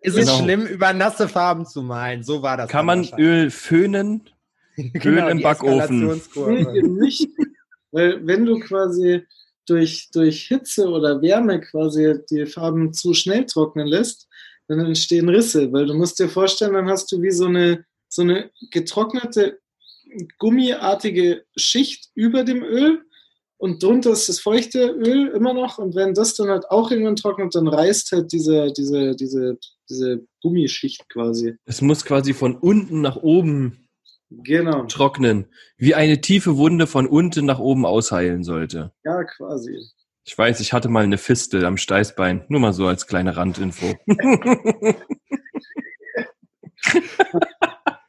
Ist 0.00 0.16
genau. 0.16 0.32
es 0.32 0.38
schlimm, 0.38 0.66
über 0.66 0.92
nasse 0.92 1.28
Farben 1.28 1.66
zu 1.66 1.82
malen? 1.82 2.22
So 2.22 2.42
war 2.42 2.56
das. 2.56 2.68
Kann 2.68 2.86
man 2.86 3.08
Öl 3.18 3.50
föhnen? 3.50 4.28
genau, 4.76 5.26
Öl 5.26 5.30
im 5.32 5.42
Backofen. 5.42 6.20
Nee, 6.36 6.82
nicht. 6.82 7.28
Weil 7.90 8.26
wenn 8.26 8.44
du 8.44 8.58
quasi 8.60 9.24
durch, 9.66 10.10
durch 10.12 10.46
Hitze 10.46 10.88
oder 10.88 11.20
Wärme 11.22 11.60
quasi 11.60 12.14
die 12.30 12.46
Farben 12.46 12.92
zu 12.92 13.14
schnell 13.14 13.46
trocknen 13.46 13.86
lässt, 13.86 14.28
dann 14.68 14.80
entstehen 14.80 15.28
Risse, 15.28 15.72
weil 15.72 15.86
du 15.86 15.94
musst 15.94 16.18
dir 16.18 16.28
vorstellen, 16.28 16.74
dann 16.74 16.88
hast 16.88 17.10
du 17.12 17.20
wie 17.20 17.30
so 17.30 17.46
eine, 17.46 17.84
so 18.08 18.22
eine 18.22 18.50
getrocknete, 18.70 19.58
gummiartige 20.38 21.44
Schicht 21.56 22.10
über 22.14 22.44
dem 22.44 22.62
Öl 22.62 23.04
und 23.64 23.82
drunter 23.82 24.10
ist 24.10 24.28
das 24.28 24.40
feuchte 24.40 24.90
Öl 24.90 25.28
immer 25.28 25.54
noch 25.54 25.78
und 25.78 25.94
wenn 25.94 26.12
das 26.12 26.34
dann 26.34 26.50
halt 26.50 26.70
auch 26.70 26.90
irgendwann 26.90 27.16
trocknet, 27.16 27.54
dann 27.54 27.66
reißt 27.66 28.12
halt 28.12 28.30
diese, 28.30 28.70
diese, 28.76 29.16
diese, 29.16 29.56
diese 29.88 30.20
Gummischicht 30.42 31.08
quasi. 31.08 31.56
Es 31.64 31.80
muss 31.80 32.04
quasi 32.04 32.34
von 32.34 32.56
unten 32.56 33.00
nach 33.00 33.16
oben 33.16 33.88
genau. 34.28 34.84
trocknen, 34.84 35.46
wie 35.78 35.94
eine 35.94 36.20
tiefe 36.20 36.58
Wunde 36.58 36.86
von 36.86 37.06
unten 37.06 37.46
nach 37.46 37.58
oben 37.58 37.86
ausheilen 37.86 38.44
sollte. 38.44 38.92
Ja, 39.02 39.24
quasi. 39.24 39.80
Ich 40.26 40.36
weiß, 40.36 40.60
ich 40.60 40.74
hatte 40.74 40.90
mal 40.90 41.04
eine 41.04 41.16
Fistel 41.16 41.64
am 41.64 41.78
Steißbein. 41.78 42.44
Nur 42.48 42.60
mal 42.60 42.74
so 42.74 42.86
als 42.86 43.06
kleine 43.06 43.34
Randinfo. 43.34 43.86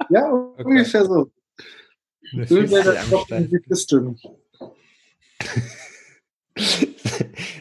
ja, 0.09 0.33
okay. 0.33 0.63
ungefähr 0.65 1.05
so. 1.05 1.31
Ölwälder 2.33 2.95
trocknen 3.09 3.49
die 3.49 3.59
Fisteln. 3.65 4.19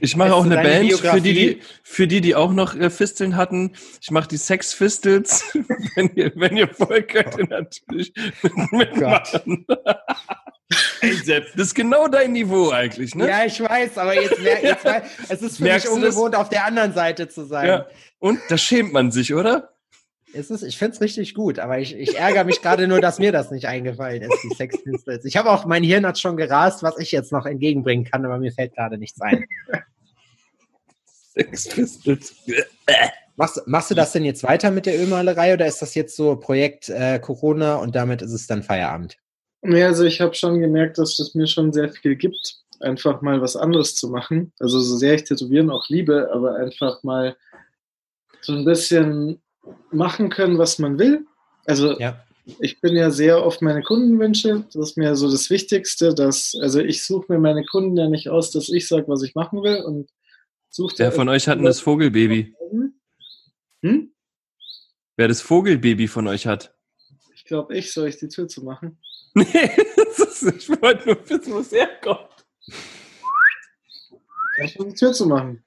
Ich 0.00 0.16
mache 0.16 0.34
auch 0.34 0.44
eine 0.44 0.56
Band 0.56 0.92
für 0.92 1.20
die, 1.20 1.32
die, 1.32 1.60
für 1.82 2.06
die, 2.06 2.20
die 2.20 2.34
auch 2.34 2.52
noch 2.52 2.76
äh, 2.76 2.90
Fisteln 2.90 3.36
hatten. 3.36 3.72
Ich 4.00 4.10
mache 4.10 4.28
die 4.28 4.36
Sex 4.36 4.72
Fistels. 4.72 5.44
wenn, 5.96 6.10
ihr, 6.14 6.32
wenn 6.36 6.56
ihr 6.56 6.68
voll 6.68 7.02
könnt, 7.02 7.50
natürlich 7.50 8.12
mitmachen. 8.70 9.66
Ey, 11.00 11.12
Sepp, 11.14 11.46
das 11.56 11.68
ist 11.68 11.74
genau 11.74 12.08
dein 12.08 12.32
Niveau 12.32 12.70
eigentlich, 12.70 13.14
ne? 13.14 13.28
Ja, 13.28 13.44
ich 13.44 13.60
weiß, 13.60 13.98
aber 13.98 14.14
jetzt, 14.14 14.38
jetzt 14.40 14.84
ja. 14.84 15.02
es 15.28 15.42
ist 15.42 15.58
für 15.58 15.64
Merkst 15.64 15.86
mich 15.86 15.94
ungewohnt, 15.94 16.34
auf 16.34 16.48
der 16.48 16.64
anderen 16.64 16.92
Seite 16.92 17.28
zu 17.28 17.44
sein. 17.44 17.66
Ja. 17.66 17.86
Und 18.18 18.40
da 18.48 18.56
schämt 18.56 18.92
man 18.92 19.10
sich, 19.10 19.34
oder? 19.34 19.73
Es 20.34 20.50
ist, 20.50 20.62
ich 20.62 20.76
finde 20.76 20.94
es 20.94 21.00
richtig 21.00 21.34
gut, 21.34 21.58
aber 21.58 21.78
ich, 21.78 21.96
ich 21.96 22.18
ärgere 22.18 22.44
mich 22.44 22.60
gerade 22.60 22.88
nur, 22.88 23.00
dass 23.00 23.18
mir 23.18 23.30
das 23.30 23.50
nicht 23.50 23.66
eingefallen 23.66 24.22
ist, 24.22 24.42
die 24.42 24.54
Sex 24.56 24.82
Pistols. 24.82 25.24
Ich 25.24 25.36
habe 25.36 25.50
auch, 25.50 25.64
mein 25.64 25.84
Hirn 25.84 26.04
hat 26.04 26.18
schon 26.18 26.36
gerast, 26.36 26.82
was 26.82 26.98
ich 26.98 27.12
jetzt 27.12 27.30
noch 27.30 27.46
entgegenbringen 27.46 28.04
kann, 28.04 28.24
aber 28.24 28.38
mir 28.38 28.52
fällt 28.52 28.74
gerade 28.74 28.98
nichts 28.98 29.20
ein. 29.20 29.44
Sex 31.34 31.68
Pistols. 31.68 32.34
Machst, 33.36 33.62
machst 33.66 33.90
du 33.90 33.94
das 33.94 34.12
denn 34.12 34.24
jetzt 34.24 34.42
weiter 34.42 34.70
mit 34.70 34.86
der 34.86 34.98
Ölmalerei 34.98 35.54
oder 35.54 35.66
ist 35.66 35.82
das 35.82 35.94
jetzt 35.94 36.16
so 36.16 36.36
Projekt 36.36 36.88
äh, 36.88 37.18
Corona 37.18 37.76
und 37.76 37.94
damit 37.94 38.22
ist 38.22 38.32
es 38.32 38.46
dann 38.46 38.62
Feierabend? 38.62 39.16
Nee, 39.62 39.82
also 39.82 40.04
ich 40.04 40.20
habe 40.20 40.34
schon 40.34 40.60
gemerkt, 40.60 40.98
dass 40.98 41.16
das 41.16 41.34
mir 41.34 41.46
schon 41.46 41.72
sehr 41.72 41.88
viel 41.88 42.16
gibt, 42.16 42.58
einfach 42.80 43.22
mal 43.22 43.40
was 43.40 43.56
anderes 43.56 43.94
zu 43.94 44.08
machen. 44.08 44.52
Also 44.58 44.80
so 44.80 44.96
sehr 44.96 45.14
ich 45.14 45.24
Tätowieren 45.24 45.70
auch 45.70 45.88
liebe, 45.88 46.30
aber 46.32 46.56
einfach 46.56 47.02
mal 47.02 47.36
so 48.40 48.52
ein 48.52 48.64
bisschen 48.64 49.40
machen 49.90 50.28
können, 50.30 50.58
was 50.58 50.78
man 50.78 50.98
will. 50.98 51.26
Also 51.66 51.98
ja. 51.98 52.24
ich 52.58 52.80
bin 52.80 52.96
ja 52.96 53.10
sehr 53.10 53.44
oft 53.44 53.62
meine 53.62 53.82
Kundenwünsche. 53.82 54.64
Das 54.72 54.90
ist 54.90 54.96
mir 54.96 55.16
so 55.16 55.30
das 55.30 55.50
Wichtigste, 55.50 56.14
dass, 56.14 56.54
also 56.60 56.80
ich 56.80 57.04
suche 57.04 57.32
mir 57.32 57.38
meine 57.38 57.64
Kunden 57.64 57.96
ja 57.96 58.08
nicht 58.08 58.28
aus, 58.28 58.50
dass 58.50 58.68
ich 58.68 58.88
sage, 58.88 59.08
was 59.08 59.22
ich 59.22 59.34
machen 59.34 59.62
will 59.62 59.82
und 59.82 60.10
suche. 60.68 60.94
Wer 60.98 61.12
von 61.12 61.28
euch 61.28 61.48
hat 61.48 61.58
denn 61.58 61.64
das 61.64 61.80
Vogelbaby? 61.80 62.54
Hm? 63.82 64.12
Wer 65.16 65.28
das 65.28 65.40
Vogelbaby 65.40 66.08
von 66.08 66.26
euch 66.26 66.46
hat? 66.46 66.74
Ich 67.34 67.44
glaube, 67.44 67.76
ich 67.76 67.92
soll 67.92 68.08
ich 68.08 68.16
die 68.16 68.28
Tür 68.28 68.48
zu 68.48 68.64
machen. 68.64 68.98
Nee, 69.36 69.68
ist, 69.96 70.44
ich 70.44 70.68
wollte 70.80 71.08
nur 71.08 71.28
wissen, 71.28 71.52
wo 71.52 71.58
es 71.58 71.72
herkommt. 71.72 72.46
Ich 74.62 74.74
die 74.74 74.94
Tür 74.94 75.12
zu 75.12 75.26
machen? 75.26 75.64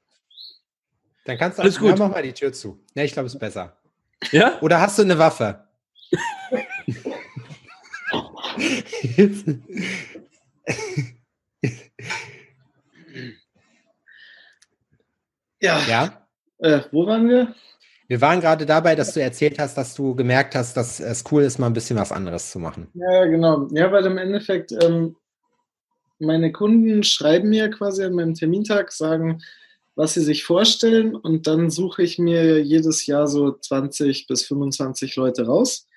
Dann 1.25 1.37
kannst 1.37 1.57
du 1.57 1.63
alles 1.63 1.77
gut. 1.77 1.89
Ja, 1.89 1.95
mach 1.97 2.11
mal 2.11 2.23
die 2.23 2.31
Tür 2.31 2.53
zu. 2.53 2.79
Ne, 2.95 3.03
ich 3.03 3.11
glaube, 3.11 3.27
es 3.27 3.33
ist 3.33 3.39
besser. 3.39 3.77
Ja? 4.31 4.59
Oder 4.61 4.81
hast 4.81 4.97
du 4.97 5.03
eine 5.03 5.17
Waffe? 5.17 5.63
ja. 15.59 15.79
Ja? 15.87 16.27
Äh, 16.59 16.81
wo 16.91 17.05
waren 17.05 17.29
wir? 17.29 17.53
Wir 18.07 18.21
waren 18.21 18.39
gerade 18.39 18.65
dabei, 18.65 18.95
dass 18.95 19.13
du 19.13 19.21
erzählt 19.21 19.59
hast, 19.59 19.77
dass 19.77 19.93
du 19.93 20.15
gemerkt 20.15 20.55
hast, 20.55 20.77
dass 20.77 20.99
es 21.01 21.25
cool 21.29 21.43
ist, 21.43 21.59
mal 21.59 21.67
ein 21.67 21.73
bisschen 21.73 21.97
was 21.97 22.13
anderes 22.13 22.51
zu 22.51 22.59
machen. 22.59 22.87
Ja, 22.93 23.25
genau. 23.25 23.67
Ja, 23.71 23.91
weil 23.91 24.05
im 24.05 24.17
Endeffekt 24.17 24.71
ähm, 24.71 25.17
meine 26.19 26.53
Kunden 26.53 27.03
schreiben 27.03 27.49
mir 27.49 27.69
quasi 27.69 28.05
an 28.05 28.13
meinem 28.13 28.33
Termintag, 28.33 28.93
sagen, 28.93 29.41
was 29.97 30.13
sie 30.13 30.21
sich 30.21 30.43
vorstellen 30.43 31.15
und 31.15 31.47
dann 31.47 31.71
suche 31.71 32.03
ich 32.03 32.19
mir 32.19 32.61
jedes 32.63 33.07
Jahr 33.07 33.27
so 33.27 33.51
20 33.51 34.27
bis 34.27 34.45
25 34.45 35.15
Leute 35.15 35.47
raus, 35.47 35.87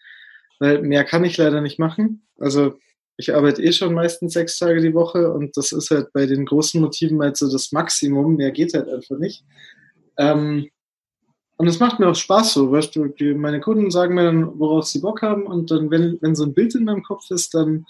weil 0.59 0.81
mehr 0.81 1.05
kann 1.05 1.23
ich 1.23 1.37
leider 1.37 1.61
nicht 1.61 1.79
machen. 1.79 2.27
Also 2.39 2.79
ich 3.19 3.35
arbeite 3.35 3.63
eh 3.63 3.73
schon 3.73 3.93
meistens 3.93 4.33
sechs 4.33 4.59
Tage 4.59 4.81
die 4.81 4.95
Woche 4.95 5.31
und 5.31 5.55
das 5.59 5.73
ist 5.73 5.91
halt 5.91 6.15
bei 6.15 6.25
den 6.25 6.47
großen 6.47 6.81
Motiven 6.81 7.21
halt 7.21 7.37
so 7.37 7.53
das 7.53 7.73
Maximum, 7.73 8.37
mehr 8.37 8.53
geht 8.53 8.73
halt 8.73 8.89
einfach 8.89 9.19
nicht. 9.19 9.45
Ähm, 10.17 10.71
und 11.59 11.67
es 11.67 11.79
macht 11.79 12.01
mir 12.01 12.09
auch 12.09 12.15
Spaß 12.15 12.55
so, 12.55 12.73
weißt 12.73 12.97
du, 12.97 13.09
die, 13.09 13.35
meine 13.35 13.61
Kunden 13.61 13.91
sagen 13.91 14.15
mir 14.15 14.25
dann, 14.25 14.59
worauf 14.59 14.87
sie 14.87 15.01
Bock 15.01 15.21
haben 15.21 15.43
und 15.43 15.71
dann, 15.71 15.91
wenn, 15.91 16.17
wenn 16.23 16.35
so 16.35 16.45
ein 16.45 16.55
Bild 16.55 16.75
in 16.75 16.85
meinem 16.85 17.03
Kopf 17.03 17.31
ist, 17.31 17.53
dann 17.53 17.85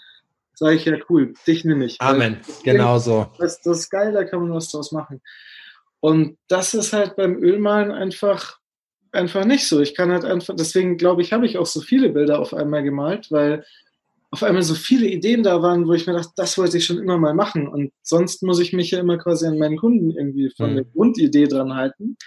sage 0.55 0.75
ich 0.75 0.83
ja, 0.83 0.97
cool, 1.09 1.33
dich 1.47 1.63
nehme 1.63 1.85
ich. 1.85 2.01
Amen, 2.01 2.41
genau 2.63 2.99
so. 2.99 3.27
Das, 3.39 3.61
das 3.61 3.79
ist 3.79 3.89
geil, 3.89 4.11
da 4.11 4.25
kann 4.25 4.41
man 4.41 4.53
was 4.53 4.69
draus 4.69 4.91
machen. 4.91 5.21
Und 6.01 6.37
das 6.47 6.73
ist 6.73 6.93
halt 6.93 7.15
beim 7.15 7.41
Ölmalen 7.41 7.91
einfach, 7.91 8.57
einfach 9.11 9.45
nicht 9.45 9.67
so. 9.67 9.79
Ich 9.79 9.95
kann 9.95 10.11
halt 10.11 10.25
einfach, 10.25 10.55
deswegen 10.55 10.97
glaube 10.97 11.21
ich, 11.21 11.31
habe 11.31 11.45
ich 11.45 11.57
auch 11.57 11.65
so 11.65 11.79
viele 11.79 12.09
Bilder 12.09 12.39
auf 12.39 12.53
einmal 12.53 12.83
gemalt, 12.83 13.31
weil 13.31 13.63
auf 14.31 14.43
einmal 14.43 14.63
so 14.63 14.75
viele 14.75 15.07
Ideen 15.07 15.43
da 15.43 15.61
waren, 15.61 15.87
wo 15.87 15.93
ich 15.93 16.07
mir 16.07 16.13
dachte, 16.13 16.31
das 16.35 16.57
wollte 16.57 16.77
ich 16.77 16.85
schon 16.85 16.97
immer 16.97 17.17
mal 17.17 17.33
machen. 17.33 17.67
Und 17.67 17.91
sonst 18.01 18.41
muss 18.43 18.59
ich 18.59 18.73
mich 18.73 18.91
ja 18.91 18.99
immer 18.99 19.17
quasi 19.17 19.45
an 19.45 19.59
meinen 19.59 19.77
Kunden 19.77 20.11
irgendwie 20.11 20.49
von 20.55 20.71
mhm. 20.71 20.75
der 20.75 20.85
Grundidee 20.85 21.47
dran 21.47 21.75
halten. 21.75 22.17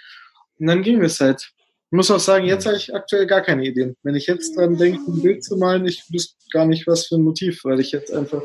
Und 0.59 0.67
dann 0.67 0.83
ging 0.83 1.03
es 1.03 1.21
halt. 1.21 1.51
Ich 1.91 1.97
muss 1.97 2.11
auch 2.11 2.21
sagen, 2.21 2.45
jetzt 2.45 2.67
habe 2.67 2.77
ich 2.77 2.95
aktuell 2.95 3.27
gar 3.27 3.41
keine 3.41 3.65
Ideen. 3.65 3.97
Wenn 4.03 4.17
ich 4.17 4.27
jetzt 4.27 4.57
dran 4.57 4.77
denke, 4.77 5.01
ein 5.11 5.23
Bild 5.23 5.45
zu 5.45 5.57
malen, 5.57 5.87
ich 5.87 6.03
wüsste 6.11 6.37
gar 6.53 6.67
nicht, 6.67 6.87
was 6.87 7.07
für 7.07 7.17
ein 7.17 7.23
Motiv, 7.23 7.65
weil 7.65 7.81
ich 7.81 7.93
jetzt 7.93 8.13
einfach 8.13 8.43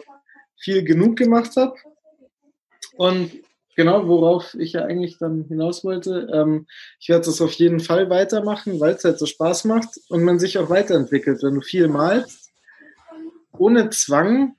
viel 0.58 0.84
genug 0.84 1.18
gemacht 1.18 1.56
habe. 1.56 1.74
Und 2.96 3.32
genau, 3.76 4.08
worauf 4.08 4.56
ich 4.56 4.74
ja 4.74 4.84
eigentlich 4.84 5.18
dann 5.18 5.46
hinaus 5.48 5.84
wollte. 5.84 6.30
Ähm, 6.34 6.68
ich 7.00 7.10
werde 7.10 7.26
das 7.26 7.42
auf 7.42 7.54
jeden 7.54 7.80
Fall 7.80 8.10
weitermachen, 8.10 8.80
weil 8.80 8.94
es 8.94 9.04
halt 9.04 9.20
so 9.20 9.26
Spaß 9.26 9.66
macht 9.66 9.90
und 10.10 10.24
man 10.24 10.40
sich 10.40 10.58
auch 10.58 10.70
weiterentwickelt. 10.70 11.44
Wenn 11.44 11.56
du 11.56 11.62
viel 11.62 11.88
malst, 11.88 12.50
ohne 13.58 13.90
Zwang, 13.90 14.56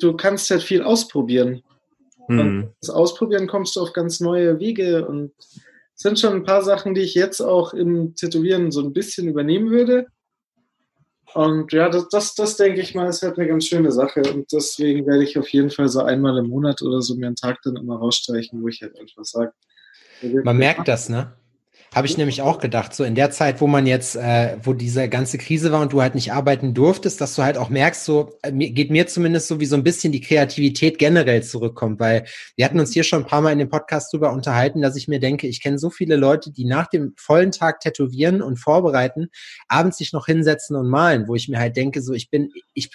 du 0.00 0.16
kannst 0.16 0.50
halt 0.50 0.62
viel 0.62 0.82
ausprobieren. 0.82 1.62
Mhm. 2.28 2.40
Und 2.40 2.74
das 2.80 2.90
Ausprobieren 2.90 3.46
kommst 3.46 3.76
du 3.76 3.80
auf 3.80 3.92
ganz 3.92 4.20
neue 4.20 4.58
Wege 4.58 5.06
und 5.06 5.32
es 5.38 6.02
sind 6.02 6.18
schon 6.18 6.32
ein 6.32 6.44
paar 6.44 6.62
Sachen, 6.62 6.94
die 6.94 7.02
ich 7.02 7.14
jetzt 7.14 7.40
auch 7.40 7.72
im 7.72 8.16
Tätowieren 8.16 8.72
so 8.72 8.80
ein 8.80 8.92
bisschen 8.92 9.28
übernehmen 9.28 9.70
würde. 9.70 10.06
Und 11.34 11.72
ja, 11.72 11.88
das, 11.88 12.08
das, 12.08 12.34
das 12.34 12.56
denke 12.56 12.80
ich 12.80 12.94
mal, 12.94 13.08
ist 13.08 13.22
halt 13.22 13.38
eine 13.38 13.48
ganz 13.48 13.66
schöne 13.66 13.90
Sache. 13.90 14.22
Und 14.32 14.52
deswegen 14.52 15.04
werde 15.06 15.24
ich 15.24 15.36
auf 15.36 15.48
jeden 15.48 15.70
Fall 15.70 15.88
so 15.88 16.02
einmal 16.02 16.38
im 16.38 16.48
Monat 16.48 16.80
oder 16.80 17.02
so 17.02 17.16
mir 17.16 17.26
einen 17.26 17.36
Tag 17.36 17.60
dann 17.64 17.76
immer 17.76 17.96
rausstreichen, 17.96 18.62
wo 18.62 18.68
ich 18.68 18.80
halt 18.82 18.98
einfach 18.98 19.24
sage. 19.24 19.52
Man 20.22 20.56
merkt 20.56 20.86
das, 20.86 21.08
ne? 21.08 21.32
Habe 21.94 22.08
ich 22.08 22.18
nämlich 22.18 22.42
auch 22.42 22.58
gedacht, 22.58 22.92
so 22.92 23.04
in 23.04 23.14
der 23.14 23.30
Zeit, 23.30 23.60
wo 23.60 23.68
man 23.68 23.86
jetzt, 23.86 24.16
äh, 24.16 24.56
wo 24.64 24.72
diese 24.72 25.08
ganze 25.08 25.38
Krise 25.38 25.70
war 25.70 25.80
und 25.80 25.92
du 25.92 26.02
halt 26.02 26.16
nicht 26.16 26.32
arbeiten 26.32 26.74
durftest, 26.74 27.20
dass 27.20 27.36
du 27.36 27.44
halt 27.44 27.56
auch 27.56 27.68
merkst, 27.68 28.04
so 28.04 28.36
äh, 28.42 28.50
geht 28.50 28.90
mir 28.90 29.06
zumindest 29.06 29.46
so 29.46 29.60
wie 29.60 29.66
so 29.66 29.76
ein 29.76 29.84
bisschen 29.84 30.10
die 30.10 30.20
Kreativität 30.20 30.98
generell 30.98 31.44
zurückkommt, 31.44 32.00
weil 32.00 32.24
wir 32.56 32.64
hatten 32.64 32.80
uns 32.80 32.92
hier 32.92 33.04
schon 33.04 33.22
ein 33.22 33.28
paar 33.28 33.42
Mal 33.42 33.52
in 33.52 33.60
dem 33.60 33.68
Podcast 33.68 34.12
drüber 34.12 34.32
unterhalten, 34.32 34.82
dass 34.82 34.96
ich 34.96 35.06
mir 35.06 35.20
denke, 35.20 35.46
ich 35.46 35.62
kenne 35.62 35.78
so 35.78 35.88
viele 35.88 36.16
Leute, 36.16 36.50
die 36.50 36.64
nach 36.64 36.88
dem 36.88 37.14
vollen 37.16 37.52
Tag 37.52 37.78
tätowieren 37.78 38.42
und 38.42 38.56
vorbereiten, 38.56 39.28
abends 39.68 39.98
sich 39.98 40.12
noch 40.12 40.26
hinsetzen 40.26 40.74
und 40.74 40.88
malen, 40.88 41.28
wo 41.28 41.36
ich 41.36 41.48
mir 41.48 41.60
halt 41.60 41.76
denke, 41.76 42.02
so 42.02 42.12
ich 42.12 42.28
bin, 42.28 42.50
ich, 42.72 42.90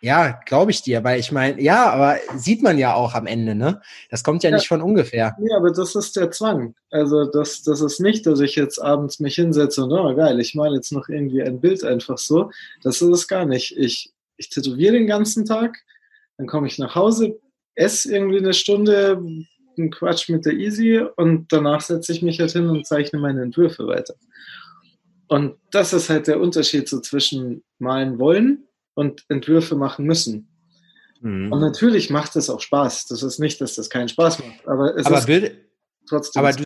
ja, 0.00 0.40
glaube 0.46 0.70
ich 0.70 0.82
dir, 0.82 1.02
weil 1.02 1.18
ich 1.18 1.32
meine, 1.32 1.60
ja, 1.60 1.90
aber 1.90 2.18
sieht 2.36 2.62
man 2.62 2.78
ja 2.78 2.94
auch 2.94 3.14
am 3.14 3.26
Ende, 3.26 3.56
ne? 3.56 3.82
Das 4.10 4.22
kommt 4.22 4.44
ja, 4.44 4.50
ja, 4.50 4.56
nicht 4.56 4.68
von 4.68 4.80
ungefähr. 4.80 5.36
Ja, 5.40 5.56
aber 5.56 5.72
das 5.72 5.96
ist 5.96 6.14
der 6.14 6.30
Zwang. 6.30 6.74
Also 6.90 7.24
das, 7.24 7.62
das 7.62 7.80
ist 7.80 7.98
nicht, 7.98 8.24
dass 8.24 8.38
ich 8.40 8.54
jetzt 8.54 8.78
abends 8.78 9.18
mich 9.18 9.34
hinsetze 9.34 9.82
und, 9.82 9.92
oh 9.92 10.14
geil, 10.14 10.38
ich 10.38 10.54
male 10.54 10.76
jetzt 10.76 10.92
noch 10.92 11.08
irgendwie 11.08 11.42
ein 11.42 11.60
Bild 11.60 11.82
einfach 11.82 12.16
so. 12.16 12.50
Das 12.82 13.02
ist 13.02 13.08
es 13.08 13.26
gar 13.26 13.44
nicht. 13.44 13.76
Ich, 13.76 14.12
ich 14.36 14.50
tätowiere 14.50 14.92
den 14.92 15.08
ganzen 15.08 15.44
Tag, 15.44 15.78
dann 16.36 16.46
komme 16.46 16.68
ich 16.68 16.78
nach 16.78 16.94
Hause, 16.94 17.40
esse 17.74 18.14
irgendwie 18.14 18.38
eine 18.38 18.54
Stunde, 18.54 19.20
einen 19.76 19.90
Quatsch 19.90 20.28
mit 20.28 20.46
der 20.46 20.52
Easy 20.52 21.04
und 21.16 21.52
danach 21.52 21.80
setze 21.80 22.12
ich 22.12 22.22
mich 22.22 22.38
halt 22.38 22.52
hin 22.52 22.68
und 22.68 22.86
zeichne 22.86 23.18
meine 23.18 23.42
Entwürfe 23.42 23.86
weiter. 23.88 24.14
Und 25.26 25.56
das 25.72 25.92
ist 25.92 26.08
halt 26.08 26.28
der 26.28 26.40
Unterschied 26.40 26.88
so 26.88 27.00
zwischen 27.00 27.64
malen 27.78 28.18
wollen 28.20 28.67
und 28.98 29.24
Entwürfe 29.28 29.76
machen 29.76 30.06
müssen. 30.06 30.48
Mhm. 31.20 31.52
Und 31.52 31.60
natürlich 31.60 32.10
macht 32.10 32.34
es 32.34 32.50
auch 32.50 32.60
Spaß. 32.60 33.06
Das 33.06 33.22
ist 33.22 33.38
nicht, 33.38 33.60
dass 33.60 33.76
das 33.76 33.90
keinen 33.90 34.08
Spaß 34.08 34.40
macht. 34.40 34.66
Aber 34.66 34.96
es 34.96 35.06
aber 35.06 35.18
ist 35.18 35.28
würde, 35.28 35.52
trotzdem. 36.08 36.40
Aber 36.40 36.52
du, 36.52 36.64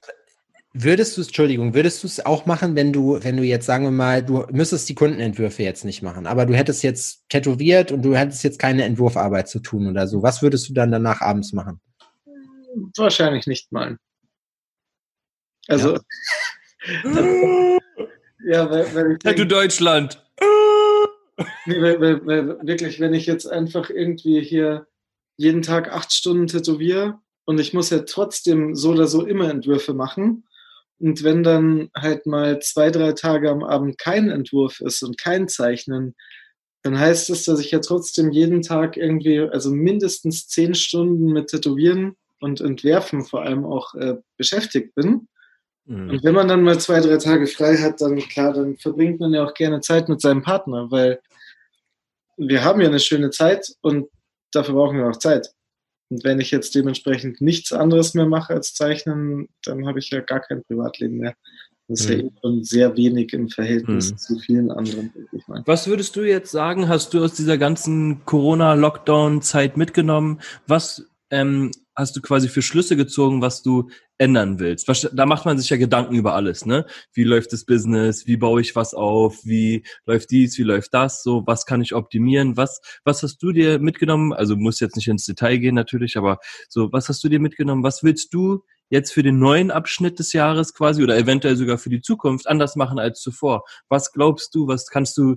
würdest 0.72 1.18
du 1.18 1.20
es, 1.20 1.26
Entschuldigung, 1.26 1.74
würdest 1.74 2.02
du 2.02 2.06
es 2.06 2.24
auch 2.24 2.46
machen, 2.46 2.74
wenn 2.74 2.90
du, 2.90 3.22
wenn 3.22 3.36
du 3.36 3.42
jetzt, 3.42 3.66
sagen 3.66 3.84
wir 3.84 3.90
mal, 3.90 4.24
du 4.24 4.46
müsstest 4.50 4.88
die 4.88 4.94
Kundenentwürfe 4.94 5.62
jetzt 5.62 5.84
nicht 5.84 6.00
machen, 6.00 6.26
aber 6.26 6.46
du 6.46 6.54
hättest 6.54 6.82
jetzt 6.82 7.28
tätowiert 7.28 7.92
und 7.92 8.00
du 8.00 8.16
hättest 8.16 8.42
jetzt 8.44 8.58
keine 8.58 8.84
Entwurfarbeit 8.84 9.50
zu 9.50 9.60
tun 9.60 9.86
oder 9.86 10.06
so. 10.06 10.22
Was 10.22 10.40
würdest 10.40 10.70
du 10.70 10.72
dann 10.72 10.90
danach 10.90 11.20
abends 11.20 11.52
machen? 11.52 11.82
Wahrscheinlich 12.96 13.46
nicht 13.46 13.70
malen. 13.72 13.98
Also. 15.68 15.98
Ja, 17.04 17.10
ja 18.46 18.70
weil, 18.70 18.94
weil 18.94 19.12
ich. 19.12 19.18
Tattoo 19.18 19.44
Deutschland 19.44 20.18
nee, 21.66 21.80
weil, 21.80 22.00
weil, 22.00 22.26
weil, 22.26 22.66
wirklich, 22.66 23.00
wenn 23.00 23.14
ich 23.14 23.26
jetzt 23.26 23.46
einfach 23.46 23.90
irgendwie 23.90 24.40
hier 24.40 24.86
jeden 25.36 25.62
Tag 25.62 25.92
acht 25.92 26.12
Stunden 26.12 26.46
tätowiere 26.46 27.18
und 27.44 27.60
ich 27.60 27.72
muss 27.72 27.90
ja 27.90 28.00
trotzdem 28.00 28.74
so 28.74 28.90
oder 28.90 29.06
so 29.06 29.24
immer 29.24 29.50
Entwürfe 29.50 29.94
machen. 29.94 30.44
Und 30.98 31.24
wenn 31.24 31.42
dann 31.42 31.90
halt 31.96 32.26
mal 32.26 32.60
zwei, 32.60 32.90
drei 32.90 33.12
Tage 33.12 33.50
am 33.50 33.64
Abend 33.64 33.98
kein 33.98 34.30
Entwurf 34.30 34.80
ist 34.80 35.02
und 35.02 35.18
kein 35.18 35.48
Zeichnen, 35.48 36.14
dann 36.82 36.98
heißt 36.98 37.30
es, 37.30 37.44
dass 37.44 37.60
ich 37.60 37.70
ja 37.70 37.80
trotzdem 37.80 38.30
jeden 38.30 38.62
Tag 38.62 38.96
irgendwie, 38.96 39.40
also 39.40 39.70
mindestens 39.70 40.48
zehn 40.48 40.74
Stunden 40.74 41.32
mit 41.32 41.48
Tätowieren 41.48 42.16
und 42.40 42.60
Entwerfen 42.60 43.24
vor 43.24 43.42
allem 43.42 43.64
auch 43.64 43.94
äh, 43.94 44.16
beschäftigt 44.36 44.94
bin. 44.94 45.28
Mhm. 45.86 46.10
Und 46.10 46.24
wenn 46.24 46.34
man 46.34 46.48
dann 46.48 46.62
mal 46.62 46.78
zwei, 46.78 47.00
drei 47.00 47.16
Tage 47.16 47.46
frei 47.46 47.76
hat, 47.76 48.00
dann 48.00 48.16
klar, 48.18 48.52
dann 48.52 48.76
verbringt 48.76 49.20
man 49.20 49.32
ja 49.32 49.44
auch 49.44 49.54
gerne 49.54 49.80
Zeit 49.80 50.08
mit 50.08 50.20
seinem 50.20 50.42
Partner, 50.42 50.90
weil 50.90 51.20
wir 52.48 52.64
haben 52.64 52.80
ja 52.80 52.88
eine 52.88 53.00
schöne 53.00 53.30
Zeit 53.30 53.74
und 53.80 54.08
dafür 54.52 54.74
brauchen 54.74 54.98
wir 54.98 55.08
auch 55.08 55.18
Zeit. 55.18 55.52
Und 56.10 56.24
wenn 56.24 56.40
ich 56.40 56.50
jetzt 56.50 56.74
dementsprechend 56.74 57.40
nichts 57.40 57.72
anderes 57.72 58.14
mehr 58.14 58.26
mache 58.26 58.52
als 58.52 58.74
zeichnen, 58.74 59.48
dann 59.64 59.86
habe 59.86 59.98
ich 59.98 60.10
ja 60.10 60.20
gar 60.20 60.40
kein 60.40 60.62
Privatleben 60.64 61.18
mehr. 61.18 61.34
Das 61.88 62.00
ist 62.00 62.10
mhm. 62.10 62.20
ja 62.20 62.30
schon 62.40 62.64
sehr 62.64 62.96
wenig 62.96 63.32
im 63.32 63.48
Verhältnis 63.48 64.12
mhm. 64.12 64.18
zu 64.18 64.38
vielen 64.38 64.70
anderen. 64.70 65.12
Was 65.66 65.86
würdest 65.86 66.16
du 66.16 66.22
jetzt 66.22 66.50
sagen, 66.50 66.88
hast 66.88 67.14
du 67.14 67.24
aus 67.24 67.34
dieser 67.34 67.58
ganzen 67.58 68.24
Corona-Lockdown-Zeit 68.24 69.76
mitgenommen? 69.76 70.40
Was 70.66 71.06
ähm, 71.30 71.70
hast 71.94 72.16
du 72.16 72.20
quasi 72.20 72.48
für 72.48 72.62
Schlüsse 72.62 72.96
gezogen, 72.96 73.42
was 73.42 73.62
du 73.62 73.90
ändern 74.18 74.58
willst? 74.58 74.88
Da 75.12 75.26
macht 75.26 75.44
man 75.44 75.58
sich 75.58 75.68
ja 75.70 75.76
Gedanken 75.76 76.14
über 76.14 76.34
alles, 76.34 76.64
ne? 76.64 76.86
Wie 77.12 77.24
läuft 77.24 77.52
das 77.52 77.64
Business? 77.64 78.26
Wie 78.26 78.36
baue 78.36 78.60
ich 78.60 78.74
was 78.76 78.94
auf? 78.94 79.44
Wie 79.44 79.84
läuft 80.06 80.30
dies? 80.30 80.56
Wie 80.58 80.62
läuft 80.62 80.94
das? 80.94 81.22
So, 81.22 81.42
was 81.46 81.66
kann 81.66 81.82
ich 81.82 81.94
optimieren? 81.94 82.56
Was, 82.56 82.80
was 83.04 83.22
hast 83.22 83.42
du 83.42 83.52
dir 83.52 83.78
mitgenommen? 83.78 84.32
Also 84.32 84.56
muss 84.56 84.80
jetzt 84.80 84.96
nicht 84.96 85.08
ins 85.08 85.26
Detail 85.26 85.58
gehen 85.58 85.74
natürlich, 85.74 86.16
aber 86.16 86.38
so, 86.68 86.92
was 86.92 87.08
hast 87.08 87.22
du 87.24 87.28
dir 87.28 87.40
mitgenommen? 87.40 87.82
Was 87.82 88.02
willst 88.02 88.32
du 88.32 88.64
jetzt 88.88 89.12
für 89.12 89.22
den 89.22 89.38
neuen 89.38 89.70
Abschnitt 89.70 90.18
des 90.18 90.32
Jahres 90.32 90.74
quasi 90.74 91.02
oder 91.02 91.16
eventuell 91.16 91.56
sogar 91.56 91.78
für 91.78 91.90
die 91.90 92.02
Zukunft 92.02 92.46
anders 92.46 92.76
machen 92.76 92.98
als 92.98 93.20
zuvor? 93.20 93.64
Was 93.88 94.12
glaubst 94.12 94.54
du? 94.54 94.66
Was 94.66 94.86
kannst 94.86 95.16
du 95.18 95.36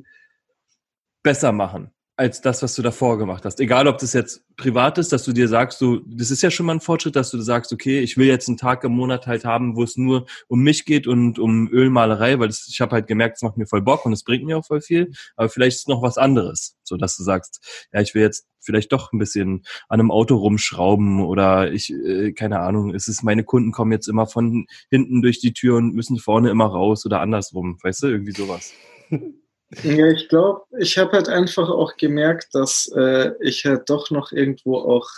besser 1.24 1.52
machen? 1.52 1.95
Als 2.18 2.40
das, 2.40 2.64
was 2.64 2.74
du 2.76 2.82
davor 2.82 3.18
gemacht 3.18 3.44
hast. 3.44 3.60
Egal, 3.60 3.88
ob 3.88 3.98
das 3.98 4.14
jetzt 4.14 4.44
privat 4.56 4.98
ist, 4.98 5.12
dass 5.12 5.24
du 5.26 5.34
dir 5.34 5.50
sagst, 5.50 5.82
du, 5.82 6.00
das 6.06 6.32
ist 6.32 6.42
ja 6.42 6.50
schon 6.50 6.66
mal 6.66 6.76
ein 6.76 6.80
Fortschritt, 6.80 7.16
dass 7.18 7.30
du 7.30 7.42
sagst, 7.42 7.74
okay, 7.74 8.00
ich 8.00 8.16
will 8.16 8.28
jetzt 8.28 8.48
einen 8.48 8.58
Tag 8.58 8.86
im 8.86 8.94
Monat 8.94 9.28
halt 9.28 9.44
haben, 9.44 9.76
wo 9.76 9.84
es 9.84 9.98
nur 9.98 10.26
um 10.48 10.62
mich 10.62 10.86
geht 10.86 11.08
und 11.08 11.40
um 11.40 11.68
Ölmalerei, 11.70 12.40
weil 12.40 12.48
das, 12.48 12.68
ich 12.70 12.80
habe 12.80 12.94
halt 12.94 13.08
gemerkt, 13.08 13.38
es 13.38 13.42
macht 13.42 13.58
mir 13.58 13.68
voll 13.68 13.82
Bock 13.82 14.06
und 14.06 14.14
es 14.14 14.24
bringt 14.24 14.46
mir 14.46 14.58
auch 14.58 14.66
voll 14.66 14.80
viel. 14.82 15.12
Aber 15.36 15.50
vielleicht 15.50 15.78
ist 15.78 15.90
noch 15.90 16.02
was 16.02 16.18
anderes, 16.18 16.78
so 16.84 16.96
dass 16.96 17.18
du 17.18 17.24
sagst, 17.24 17.88
ja, 17.92 18.00
ich 18.00 18.16
will 18.16 18.22
jetzt 18.22 18.48
vielleicht 18.62 18.94
doch 18.94 19.12
ein 19.12 19.20
bisschen 19.20 19.66
an 19.90 20.00
einem 20.00 20.12
Auto 20.12 20.38
rumschrauben 20.38 21.20
oder 21.22 21.72
ich, 21.72 21.92
äh, 21.92 22.32
keine 22.32 22.62
Ahnung, 22.62 22.96
es 22.96 23.10
ist 23.10 23.24
meine 23.24 23.44
Kunden 23.44 23.72
kommen 23.72 23.92
jetzt 23.92 24.08
immer 24.08 24.26
von 24.26 24.68
hinten 24.90 25.22
durch 25.22 25.40
die 25.40 25.54
Tür 25.54 25.76
und 25.76 25.94
müssen 25.94 26.18
vorne 26.18 26.50
immer 26.50 26.66
raus 26.66 27.06
oder 27.06 27.20
andersrum, 27.20 27.78
weißt 27.84 28.04
du, 28.04 28.08
irgendwie 28.08 28.32
sowas. 28.32 28.72
Ja, 29.84 30.08
ich 30.08 30.30
glaube, 30.30 30.62
ich 30.80 30.98
habe 30.98 31.12
halt 31.14 31.28
einfach 31.28 31.70
auch 31.70 31.98
gemerkt, 31.98 32.50
dass 32.54 32.92
äh, 32.96 33.32
ich 33.42 33.66
halt 33.66 33.90
doch 33.90 34.12
noch 34.12 34.32
irgendwo 34.32 34.78
auch 34.78 35.10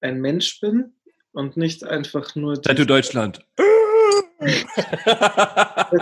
ein 0.00 0.20
Mensch 0.20 0.60
bin 0.60 0.94
und 1.32 1.56
nicht 1.56 1.84
einfach 1.84 2.34
nur. 2.34 2.60
Tattoo 2.60 2.84
Deutschland. 2.84 3.44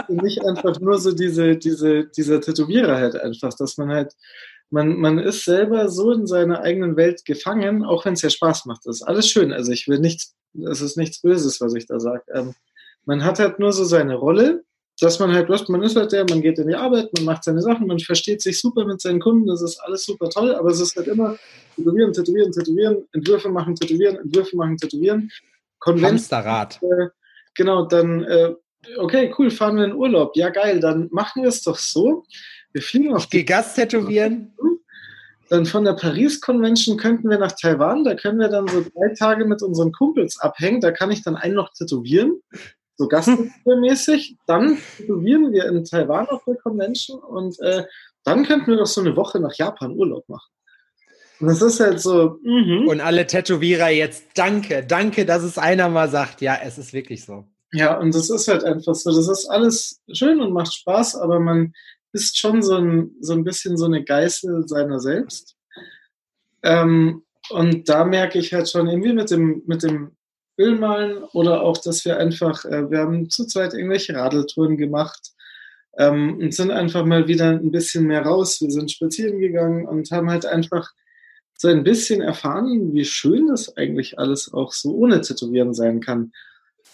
nicht 0.08 0.44
einfach 0.44 0.80
nur 0.80 0.98
so 0.98 1.12
diese, 1.12 1.56
diese, 1.56 2.06
dieser 2.06 2.40
Tätowierer 2.40 2.96
halt 2.96 3.16
einfach, 3.16 3.52
dass 3.54 3.76
man 3.76 3.90
halt, 3.90 4.14
man, 4.70 4.96
man 4.96 5.18
ist 5.18 5.44
selber 5.44 5.88
so 5.88 6.12
in 6.12 6.26
seiner 6.26 6.60
eigenen 6.60 6.96
Welt 6.96 7.24
gefangen, 7.24 7.84
auch 7.84 8.04
wenn 8.04 8.14
es 8.14 8.22
ja 8.22 8.30
Spaß 8.30 8.66
macht. 8.66 8.86
Das 8.86 8.96
ist 8.96 9.02
alles 9.02 9.28
schön. 9.28 9.52
Also 9.52 9.72
ich 9.72 9.88
will 9.88 9.98
nichts, 9.98 10.34
es 10.54 10.80
ist 10.80 10.96
nichts 10.96 11.20
Böses, 11.20 11.60
was 11.60 11.74
ich 11.74 11.86
da 11.86 12.00
sage. 12.00 12.22
Ähm, 12.32 12.54
man 13.04 13.24
hat 13.24 13.38
halt 13.38 13.58
nur 13.58 13.72
so 13.72 13.84
seine 13.84 14.14
Rolle 14.14 14.64
dass 15.00 15.18
man 15.18 15.32
halt, 15.32 15.48
man 15.68 15.82
ist 15.82 15.96
halt 15.96 16.12
der, 16.12 16.26
man 16.28 16.42
geht 16.42 16.58
in 16.58 16.68
die 16.68 16.74
Arbeit, 16.74 17.08
man 17.14 17.24
macht 17.24 17.44
seine 17.44 17.62
Sachen, 17.62 17.86
man 17.86 17.98
versteht 17.98 18.42
sich 18.42 18.60
super 18.60 18.84
mit 18.84 19.00
seinen 19.00 19.20
Kunden, 19.20 19.46
das 19.46 19.62
ist 19.62 19.78
alles 19.78 20.04
super 20.04 20.28
toll, 20.28 20.54
aber 20.54 20.70
es 20.70 20.80
ist 20.80 20.94
halt 20.94 21.08
immer 21.08 21.36
tätowieren, 21.76 22.12
tätowieren, 22.12 22.52
tätowieren, 22.52 23.08
Entwürfe 23.12 23.48
machen, 23.48 23.74
tätowieren, 23.74 24.16
Entwürfe 24.16 24.56
machen, 24.56 24.76
tätowieren. 24.76 25.30
Hamsterrad. 25.84 26.78
Äh, 26.82 27.06
genau, 27.54 27.86
dann, 27.86 28.24
äh, 28.24 28.54
okay, 28.98 29.34
cool, 29.38 29.50
fahren 29.50 29.76
wir 29.76 29.84
in 29.84 29.94
Urlaub. 29.94 30.36
Ja, 30.36 30.50
geil, 30.50 30.80
dann 30.80 31.08
machen 31.10 31.42
wir 31.42 31.48
es 31.48 31.62
doch 31.62 31.78
so. 31.78 32.24
Wir 32.72 32.82
fliegen 32.82 33.14
auf 33.14 33.26
die 33.26 33.46
Gast 33.46 33.76
tätowieren. 33.76 34.54
Dann 35.48 35.64
von 35.64 35.84
der 35.84 35.94
Paris 35.94 36.40
Convention 36.40 36.98
könnten 36.98 37.28
wir 37.28 37.38
nach 37.38 37.52
Taiwan, 37.52 38.04
da 38.04 38.14
können 38.14 38.38
wir 38.38 38.48
dann 38.48 38.68
so 38.68 38.82
drei 38.82 39.14
Tage 39.14 39.46
mit 39.46 39.62
unseren 39.62 39.90
Kumpels 39.90 40.38
abhängen, 40.38 40.80
da 40.80 40.92
kann 40.92 41.10
ich 41.10 41.24
dann 41.24 41.34
einen 41.34 41.54
noch 41.54 41.72
tätowieren 41.72 42.40
so 43.00 43.08
gastmäßig. 43.08 44.36
Dann 44.46 44.78
tätowieren 44.98 45.52
wir 45.52 45.64
in 45.66 45.84
Taiwan 45.84 46.28
auf 46.28 46.44
der 46.44 46.56
Convention 46.56 47.18
und 47.20 47.58
äh, 47.60 47.84
dann 48.24 48.44
könnten 48.44 48.66
wir 48.66 48.76
doch 48.76 48.86
so 48.86 49.00
eine 49.00 49.16
Woche 49.16 49.40
nach 49.40 49.54
Japan 49.54 49.92
Urlaub 49.92 50.28
machen. 50.28 50.50
Und 51.40 51.48
das 51.48 51.62
ist 51.62 51.80
halt 51.80 52.00
so. 52.00 52.38
Mm 52.42 52.86
Und 52.86 53.00
alle 53.00 53.26
Tätowierer 53.26 53.88
jetzt, 53.88 54.24
danke, 54.34 54.84
danke, 54.86 55.24
dass 55.24 55.42
es 55.42 55.56
einer 55.56 55.88
mal 55.88 56.10
sagt. 56.10 56.42
Ja, 56.42 56.58
es 56.62 56.76
ist 56.76 56.92
wirklich 56.92 57.24
so. 57.24 57.46
Ja, 57.72 57.98
und 57.98 58.14
das 58.14 58.28
ist 58.28 58.48
halt 58.48 58.64
einfach 58.64 58.94
so. 58.94 59.10
Das 59.10 59.28
ist 59.28 59.46
alles 59.46 60.02
schön 60.12 60.40
und 60.42 60.52
macht 60.52 60.74
Spaß, 60.74 61.16
aber 61.16 61.40
man 61.40 61.72
ist 62.12 62.38
schon 62.38 62.62
so 62.62 62.76
ein, 62.76 63.12
so 63.20 63.32
ein 63.32 63.44
bisschen 63.44 63.78
so 63.78 63.86
eine 63.86 64.04
Geißel 64.04 64.68
seiner 64.68 65.00
selbst. 65.00 65.56
Ähm, 66.62 67.22
und 67.48 67.88
da 67.88 68.04
merke 68.04 68.38
ich 68.38 68.52
halt 68.52 68.68
schon 68.68 68.88
irgendwie 68.88 69.14
mit 69.14 69.30
dem, 69.30 69.62
mit 69.66 69.82
dem 69.82 70.14
Ölmalen 70.61 71.25
oder 71.33 71.62
auch, 71.62 71.79
dass 71.79 72.05
wir 72.05 72.18
einfach, 72.18 72.64
äh, 72.64 72.90
wir 72.90 72.99
haben 72.99 73.31
zu 73.31 73.46
zweit 73.46 73.73
irgendwelche 73.73 74.14
Radeltouren 74.14 74.77
gemacht 74.77 75.33
ähm, 75.96 76.38
und 76.38 76.55
sind 76.55 76.70
einfach 76.70 77.05
mal 77.05 77.27
wieder 77.27 77.49
ein 77.51 77.70
bisschen 77.70 78.07
mehr 78.07 78.23
raus. 78.23 78.61
Wir 78.61 78.70
sind 78.70 78.90
spazieren 78.90 79.40
gegangen 79.40 79.87
und 79.87 80.11
haben 80.11 80.31
halt 80.31 80.46
einfach 80.46 80.90
so 81.57 81.68
ein 81.68 81.85
bisschen 81.85 82.23
erfahren, 82.23 82.94
wie 82.94 83.05
schön 83.05 83.49
das 83.49 83.77
eigentlich 83.77 84.18
alles 84.18 84.53
auch 84.53 84.73
so 84.73 84.94
ohne 84.94 85.20
Tätowieren 85.20 85.75
sein 85.75 86.01
kann. 86.01 86.33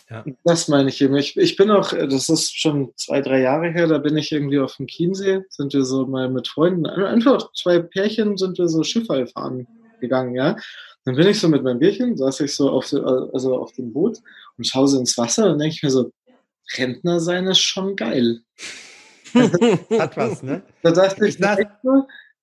Ja. 0.08 0.24
Das 0.44 0.68
meine 0.68 0.88
ich 0.88 1.00
eben. 1.02 1.16
Ich, 1.16 1.36
ich 1.36 1.56
bin 1.56 1.70
auch, 1.70 1.90
das 1.90 2.28
ist 2.28 2.58
schon 2.58 2.92
zwei, 2.96 3.20
drei 3.20 3.40
Jahre 3.40 3.70
her, 3.70 3.88
da 3.88 3.98
bin 3.98 4.16
ich 4.16 4.30
irgendwie 4.30 4.60
auf 4.60 4.76
dem 4.76 4.86
Chiemsee, 4.86 5.42
sind 5.48 5.72
wir 5.72 5.84
so 5.84 6.06
mal 6.06 6.28
mit 6.28 6.46
Freunden, 6.46 6.86
einfach 6.86 7.52
zwei 7.54 7.80
Pärchen 7.80 8.36
sind 8.36 8.58
wir 8.58 8.68
so 8.68 8.84
Schiffe 8.84 9.26
fahren 9.26 9.66
gegangen, 10.00 10.34
ja. 10.34 10.56
Dann 11.04 11.16
bin 11.16 11.28
ich 11.28 11.38
so 11.38 11.48
mit 11.48 11.62
meinem 11.62 11.78
Bierchen, 11.78 12.16
saß 12.16 12.40
ich 12.40 12.54
so 12.54 12.70
auf, 12.70 12.92
also 12.92 13.56
auf 13.56 13.72
dem 13.72 13.92
Boot 13.92 14.18
und 14.58 14.66
schaue 14.66 14.88
so 14.88 14.98
ins 14.98 15.16
Wasser 15.16 15.52
und 15.52 15.58
denke 15.58 15.74
ich 15.74 15.82
mir 15.82 15.90
so, 15.90 16.10
Rentner 16.76 17.20
sein 17.20 17.46
ist 17.46 17.60
schon 17.60 17.96
geil. 17.96 18.40
Hat 19.34 20.16
was, 20.16 20.42
ne? 20.42 20.62
Da 20.82 20.90
dachte 20.90 21.28
ich, 21.28 21.38
das, 21.38 21.58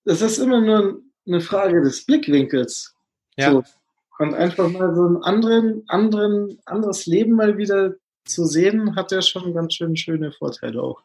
das 0.05 0.21
ist 0.21 0.37
immer 0.37 0.61
nur 0.61 1.01
eine 1.27 1.41
Frage 1.41 1.81
des 1.81 2.05
Blickwinkels. 2.05 2.95
Ja. 3.37 3.51
So. 3.51 3.63
Und 4.19 4.33
einfach 4.35 4.69
mal 4.69 4.93
so 4.95 5.07
ein 5.07 5.23
anderen, 5.23 5.83
anderen, 5.87 6.59
anderes 6.65 7.05
Leben 7.05 7.33
mal 7.33 7.57
wieder 7.57 7.95
zu 8.25 8.45
sehen, 8.45 8.95
hat 8.95 9.11
ja 9.11 9.21
schon 9.21 9.53
ganz 9.53 9.73
schön 9.73 9.97
schöne 9.97 10.31
Vorteile 10.31 10.81
auch. 10.81 11.01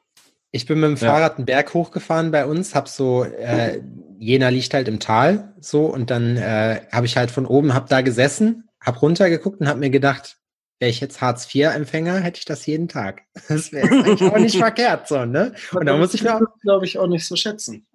Ich 0.51 0.67
bin 0.67 0.81
mit 0.81 0.89
dem 0.89 0.97
Fahrrad 0.97 1.37
einen 1.37 1.47
Berg 1.47 1.75
hochgefahren 1.75 2.31
bei 2.31 2.47
uns, 2.47 2.75
hab 2.75 2.89
so, 2.89 3.25
äh, 3.25 3.81
Jena 4.19 4.49
liegt 4.49 4.73
halt 4.73 4.89
im 4.89 4.99
Tal, 4.99 5.55
so, 5.61 5.87
und 5.87 6.11
dann 6.11 6.37
äh, 6.37 6.81
habe 6.91 7.07
ich 7.07 7.17
halt 7.17 7.31
von 7.31 7.45
oben, 7.45 7.75
hab 7.75 7.89
da 7.89 8.01
gesessen, 8.01 8.69
hab 8.81 9.03
runtergeguckt 9.03 9.61
und 9.61 9.69
hab 9.69 9.77
mir 9.77 9.91
gedacht, 9.91 10.39
wäre 10.79 10.91
ich 10.91 11.01
jetzt 11.01 11.21
Hartz-IV-Empfänger, 11.21 12.21
hätte 12.21 12.39
ich 12.39 12.45
das 12.45 12.65
jeden 12.67 12.89
Tag. 12.89 13.23
Das 13.49 13.73
wäre 13.73 13.89
eigentlich 13.89 14.23
auch 14.23 14.39
nicht 14.39 14.57
verkehrt, 14.59 15.09
so, 15.09 15.25
ne? 15.25 15.55
Und 15.73 15.87
da 15.87 15.97
muss 15.97 16.15
ich 16.15 16.23
mir, 16.23 16.41
glaube 16.63 16.87
ich, 16.87 16.99
auch 16.99 17.09
nicht 17.09 17.27
so 17.27 17.37
schätzen. 17.37 17.87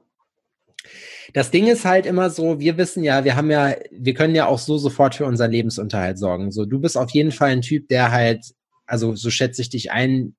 Das 1.34 1.50
Ding 1.50 1.68
ist 1.68 1.86
halt 1.86 2.06
immer 2.06 2.30
so, 2.30 2.60
wir 2.60 2.78
wissen 2.78 3.04
ja, 3.04 3.24
wir 3.24 3.36
haben 3.36 3.50
ja, 3.50 3.76
wir 3.92 4.14
können 4.14 4.36
ja 4.36 4.46
auch 4.46 4.60
so 4.60 4.78
sofort 4.78 5.16
für 5.16 5.26
unseren 5.26 5.52
Lebensunterhalt 5.52 6.20
sorgen. 6.20 6.52
So, 6.52 6.66
du 6.66 6.80
bist 6.80 6.98
auf 6.98 7.10
jeden 7.12 7.32
Fall 7.32 7.52
ein 7.52 7.62
Typ, 7.62 7.88
der 7.88 8.12
halt, 8.12 8.54
also 8.86 9.16
so 9.16 9.30
schätze 9.30 9.62
ich 9.62 9.70
dich 9.70 9.92
ein, 9.92 10.36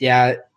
der 0.00 0.47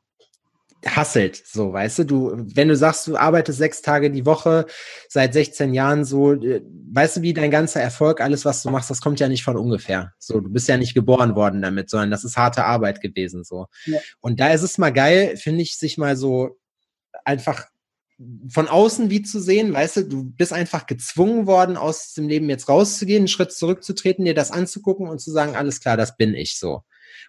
hasselt, 0.86 1.42
so, 1.46 1.74
weißt 1.74 2.00
du, 2.00 2.04
du, 2.06 2.46
wenn 2.56 2.68
du 2.68 2.76
sagst, 2.76 3.08
du 3.08 3.16
arbeitest 3.16 3.60
sechs 3.60 3.82
Tage 3.82 4.10
die 4.10 4.26
Woche 4.26 4.66
seit 5.08 5.34
16 5.34 5.74
Jahren 5.74 6.06
so, 6.06 6.34
äh, 6.34 6.62
weißt 6.92 7.18
du, 7.18 7.22
wie 7.22 7.34
dein 7.34 7.52
ganzer 7.52 7.82
Erfolg, 7.82 8.20
alles, 8.20 8.46
was 8.46 8.64
du 8.64 8.70
machst, 8.70 8.90
das 8.90 9.02
kommt 9.02 9.20
ja 9.20 9.28
nicht 9.28 9.44
von 9.44 9.58
ungefähr. 9.58 10.14
So, 10.18 10.40
du 10.40 10.50
bist 10.50 10.68
ja 10.68 10.78
nicht 10.78 10.94
geboren 10.94 11.36
worden 11.36 11.62
damit, 11.62 11.90
sondern 11.90 12.10
das 12.10 12.24
ist 12.24 12.38
harte 12.38 12.66
Arbeit 12.66 13.02
gewesen, 13.02 13.44
so. 13.44 13.68
Ja. 13.86 14.00
Und 14.22 14.40
da 14.40 14.50
ist 14.50 14.64
es 14.64 14.78
mal 14.78 14.92
geil, 14.92 15.38
finde 15.38 15.62
ich, 15.62 15.78
sich 15.78 15.98
mal 15.98 16.16
so 16.16 16.58
einfach 17.26 17.68
von 18.50 18.68
außen 18.68 19.10
wie 19.10 19.24
zu 19.24 19.40
sehen, 19.40 19.74
weißt 19.74 19.98
du, 19.98 20.04
du 20.04 20.24
bist 20.24 20.54
einfach 20.54 20.86
gezwungen 20.86 21.48
worden, 21.48 21.78
aus 21.78 22.14
dem 22.14 22.28
Leben 22.28 22.50
jetzt 22.50 22.70
rauszugehen, 22.70 23.22
einen 23.22 23.28
Schritt 23.28 23.52
zurückzutreten, 23.52 24.26
dir 24.26 24.36
das 24.36 24.52
anzugucken 24.52 25.08
und 25.08 25.20
zu 25.20 25.32
sagen, 25.32 25.56
alles 25.56 25.80
klar, 25.80 25.98
das 25.98 26.18
bin 26.18 26.34
ich 26.36 26.58
so. 26.58 26.84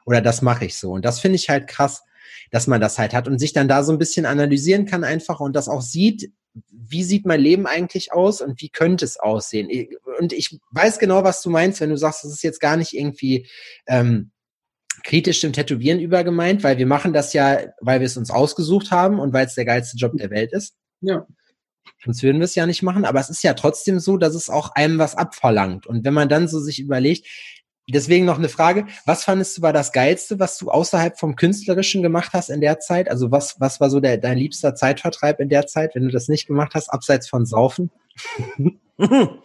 Oder 0.04 0.20
das 0.20 0.42
mache 0.42 0.66
ich 0.66 0.76
so. 0.76 0.92
Und 0.92 1.04
das 1.04 1.20
finde 1.20 1.36
ich 1.36 1.48
halt 1.48 1.66
krass 1.66 2.02
dass 2.50 2.66
man 2.66 2.80
das 2.80 2.98
halt 2.98 3.14
hat 3.14 3.28
und 3.28 3.38
sich 3.38 3.52
dann 3.52 3.68
da 3.68 3.82
so 3.84 3.92
ein 3.92 3.98
bisschen 3.98 4.26
analysieren 4.26 4.86
kann 4.86 5.04
einfach 5.04 5.40
und 5.40 5.54
das 5.54 5.68
auch 5.68 5.82
sieht, 5.82 6.32
wie 6.70 7.02
sieht 7.02 7.24
mein 7.24 7.40
Leben 7.40 7.66
eigentlich 7.66 8.12
aus 8.12 8.40
und 8.40 8.60
wie 8.60 8.68
könnte 8.68 9.04
es 9.04 9.18
aussehen? 9.18 9.68
Und 10.18 10.32
ich 10.32 10.58
weiß 10.70 10.98
genau, 10.98 11.24
was 11.24 11.42
du 11.42 11.50
meinst, 11.50 11.80
wenn 11.80 11.90
du 11.90 11.96
sagst, 11.96 12.24
das 12.24 12.32
ist 12.32 12.42
jetzt 12.42 12.60
gar 12.60 12.76
nicht 12.76 12.92
irgendwie 12.92 13.48
ähm, 13.86 14.30
kritisch 15.04 15.40
dem 15.40 15.52
Tätowieren 15.52 16.00
übergemeint, 16.00 16.62
weil 16.62 16.78
wir 16.78 16.86
machen 16.86 17.12
das 17.12 17.32
ja, 17.32 17.58
weil 17.80 18.00
wir 18.00 18.06
es 18.06 18.16
uns 18.16 18.30
ausgesucht 18.30 18.90
haben 18.90 19.18
und 19.18 19.32
weil 19.32 19.46
es 19.46 19.54
der 19.54 19.64
geilste 19.64 19.96
Job 19.96 20.12
der 20.16 20.30
Welt 20.30 20.52
ist. 20.52 20.74
Ja. 21.00 21.26
Sonst 22.04 22.22
würden 22.22 22.38
wir 22.38 22.44
es 22.44 22.54
ja 22.54 22.66
nicht 22.66 22.82
machen, 22.82 23.04
aber 23.04 23.20
es 23.20 23.30
ist 23.30 23.42
ja 23.42 23.54
trotzdem 23.54 23.98
so, 23.98 24.16
dass 24.16 24.34
es 24.34 24.50
auch 24.50 24.70
einem 24.74 24.98
was 24.98 25.14
abverlangt. 25.14 25.86
Und 25.86 26.04
wenn 26.04 26.14
man 26.14 26.28
dann 26.28 26.48
so 26.48 26.60
sich 26.60 26.80
überlegt, 26.80 27.26
Deswegen 27.88 28.24
noch 28.24 28.38
eine 28.38 28.48
Frage. 28.48 28.86
Was 29.06 29.24
fandest 29.24 29.58
du 29.58 29.62
war 29.62 29.72
das 29.72 29.92
Geilste, 29.92 30.38
was 30.38 30.56
du 30.58 30.70
außerhalb 30.70 31.18
vom 31.18 31.34
Künstlerischen 31.34 32.02
gemacht 32.02 32.32
hast 32.32 32.48
in 32.48 32.60
der 32.60 32.78
Zeit? 32.78 33.10
Also 33.10 33.32
was, 33.32 33.56
was 33.58 33.80
war 33.80 33.90
so 33.90 33.98
der, 33.98 34.18
dein 34.18 34.38
liebster 34.38 34.74
Zeitvertreib 34.74 35.40
in 35.40 35.48
der 35.48 35.66
Zeit, 35.66 35.94
wenn 35.94 36.04
du 36.04 36.10
das 36.10 36.28
nicht 36.28 36.46
gemacht 36.46 36.74
hast, 36.74 36.88
abseits 36.88 37.28
von 37.28 37.44
Saufen? 37.44 37.90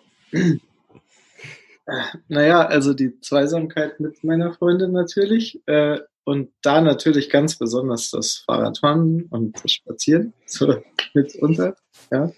naja, 2.28 2.66
also 2.66 2.94
die 2.94 3.20
Zweisamkeit 3.22 4.00
mit 4.00 4.24
meiner 4.24 4.54
Freundin 4.54 4.92
natürlich. 4.92 5.60
Äh, 5.68 6.00
und 6.24 6.52
da 6.62 6.82
natürlich 6.82 7.30
ganz 7.30 7.56
besonders 7.56 8.12
das 8.12 8.44
Fahrradfahren 8.46 9.24
und 9.30 9.64
das 9.64 9.72
Spazieren, 9.72 10.34
so 10.46 10.84
mitunter. 11.14 11.76
Ja. 12.12 12.32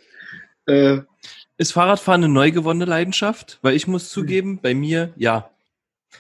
Äh, 0.66 1.02
ist 1.58 1.74
Fahrradfahren 1.74 2.24
eine 2.24 2.34
neu 2.34 2.52
gewonnene 2.52 2.86
Leidenschaft? 2.86 3.60
Weil 3.64 3.76
ich 3.76 3.86
muss 3.86 4.10
zugeben, 4.10 4.60
bei 4.62 4.74
mir 4.74 5.12
ja 5.18 5.50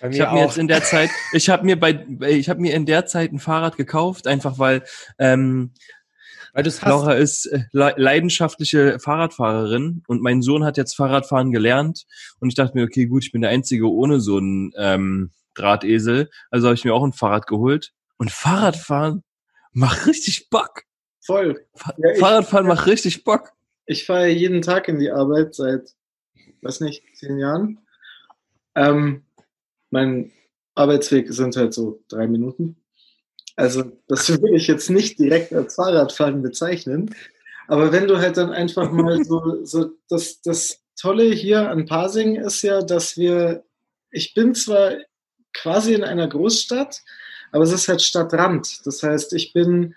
ich 0.10 0.22
habe 0.22 0.36
mir 0.36 0.42
jetzt 0.42 0.58
in 0.58 0.68
der 0.68 0.84
Zeit, 0.84 1.10
ich 1.34 1.50
habe 1.50 1.66
mir 1.66 1.80
bei, 1.80 2.06
ich 2.28 2.50
habe 2.50 2.62
mir 2.62 2.74
in 2.74 2.86
der 2.86 3.06
Zeit 3.06 3.32
ein 3.32 3.40
Fahrrad 3.40 3.78
gekauft, 3.78 4.28
einfach 4.28 4.60
weil, 4.60 4.84
ähm, 5.18 5.72
weil 6.54 6.64
das 6.64 6.82
Laura 6.82 7.14
ist 7.14 7.46
äh, 7.46 7.64
leidenschaftliche 7.72 9.00
Fahrradfahrerin 9.00 10.04
und 10.08 10.22
mein 10.22 10.42
Sohn 10.42 10.64
hat 10.64 10.78
jetzt 10.78 10.96
Fahrradfahren 10.96 11.52
gelernt 11.52 12.06
und 12.40 12.50
ich 12.50 12.56
dachte 12.56 12.78
mir, 12.78 12.86
okay, 12.86 13.06
gut, 13.06 13.24
ich 13.24 13.32
bin 13.32 13.42
der 13.42 13.52
Einzige 13.52 13.92
ohne 13.92 14.20
so 14.20 14.38
einen 14.38 14.72
ähm, 14.78 15.32
Drahtesel, 15.54 16.30
also 16.50 16.68
habe 16.68 16.76
ich 16.76 16.86
mir 16.86 16.94
auch 16.94 17.04
ein 17.04 17.14
Fahrrad 17.14 17.48
geholt 17.48 17.94
und 18.18 18.32
Fahrradfahren 18.32 19.24
macht 19.72 20.08
richtig 20.08 20.50
Bock. 20.50 20.84
Voll. 21.22 21.64
Ja, 21.98 22.16
Fahrradfahren 22.16 22.66
macht 22.66 22.88
richtig 22.88 23.24
Bock 23.24 23.54
ich 23.90 24.06
fahre 24.06 24.28
jeden 24.28 24.62
Tag 24.62 24.88
in 24.88 25.00
die 25.00 25.10
Arbeit 25.10 25.56
seit, 25.56 25.96
weiß 26.62 26.82
nicht, 26.82 27.04
zehn 27.16 27.40
Jahren. 27.40 27.80
Ähm, 28.76 29.24
mein 29.90 30.32
Arbeitsweg 30.76 31.32
sind 31.32 31.56
halt 31.56 31.74
so 31.74 32.04
drei 32.08 32.28
Minuten. 32.28 32.78
Also 33.56 33.92
das 34.08 34.30
würde 34.30 34.56
ich 34.56 34.68
jetzt 34.68 34.90
nicht 34.90 35.20
direkt 35.20 35.54
als 35.54 35.76
Fahrradfahren 35.76 36.42
bezeichnen. 36.42 37.14
Aber 37.68 37.92
wenn 37.92 38.08
du 38.08 38.18
halt 38.18 38.38
dann 38.38 38.52
einfach 38.52 38.92
mal 38.92 39.24
so, 39.24 39.64
so 39.66 39.92
das, 40.10 40.42
das 40.42 40.80
Tolle 41.00 41.26
hier 41.26 41.70
an 41.70 41.86
Pasing 41.86 42.36
ist 42.36 42.62
ja, 42.62 42.82
dass 42.82 43.18
wir, 43.18 43.64
ich 44.12 44.34
bin 44.34 44.56
zwar 44.56 44.94
quasi 45.54 45.94
in 45.94 46.04
einer 46.04 46.28
Großstadt, 46.28 47.02
aber 47.52 47.64
es 47.64 47.72
ist 47.72 47.88
halt 47.88 48.02
Stadtrand. 48.02 48.86
Das 48.86 49.04
heißt, 49.04 49.34
ich 49.34 49.54
bin 49.54 49.96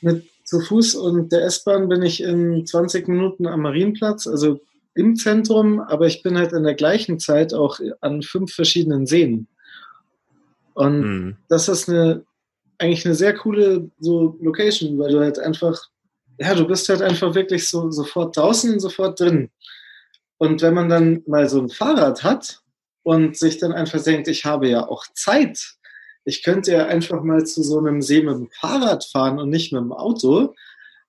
mit 0.00 0.26
zu 0.44 0.60
Fuß 0.60 0.94
und 0.94 1.32
der 1.32 1.44
S-Bahn 1.44 1.88
bin 1.88 2.02
ich 2.02 2.22
in 2.22 2.66
20 2.66 3.08
Minuten 3.08 3.46
am 3.46 3.62
Marienplatz, 3.62 4.26
also 4.26 4.60
im 4.94 5.16
Zentrum, 5.16 5.80
aber 5.80 6.06
ich 6.06 6.22
bin 6.22 6.38
halt 6.38 6.52
in 6.52 6.62
der 6.62 6.74
gleichen 6.74 7.18
Zeit 7.18 7.52
auch 7.52 7.80
an 8.00 8.22
fünf 8.22 8.52
verschiedenen 8.52 9.06
Seen. 9.06 9.48
Und 10.74 11.00
mhm. 11.00 11.36
das 11.48 11.68
ist 11.68 11.88
eine, 11.88 12.24
eigentlich 12.78 13.04
eine 13.04 13.14
sehr 13.14 13.34
coole 13.34 13.90
so 13.98 14.36
Location, 14.40 14.98
weil 14.98 15.12
du 15.12 15.20
halt 15.20 15.38
einfach, 15.38 15.80
ja, 16.38 16.54
du 16.54 16.66
bist 16.66 16.88
halt 16.88 17.02
einfach 17.02 17.34
wirklich 17.34 17.68
so 17.68 17.90
sofort 17.90 18.36
draußen 18.36 18.72
und 18.72 18.80
sofort 18.80 19.18
drin. 19.18 19.50
Und 20.38 20.62
wenn 20.62 20.74
man 20.74 20.88
dann 20.88 21.22
mal 21.26 21.48
so 21.48 21.60
ein 21.60 21.68
Fahrrad 21.68 22.22
hat 22.22 22.60
und 23.02 23.36
sich 23.36 23.58
dann 23.58 23.72
einfach 23.72 24.02
denkt, 24.02 24.28
ich 24.28 24.44
habe 24.44 24.68
ja 24.68 24.86
auch 24.86 25.04
Zeit, 25.14 25.74
ich 26.24 26.42
könnte 26.42 26.72
ja 26.72 26.86
einfach 26.86 27.22
mal 27.22 27.44
zu 27.44 27.62
so 27.62 27.78
einem 27.78 28.02
See 28.02 28.22
mit 28.22 28.34
dem 28.34 28.50
Fahrrad 28.50 29.04
fahren 29.04 29.38
und 29.38 29.50
nicht 29.50 29.72
mit 29.72 29.82
dem 29.82 29.92
Auto, 29.92 30.54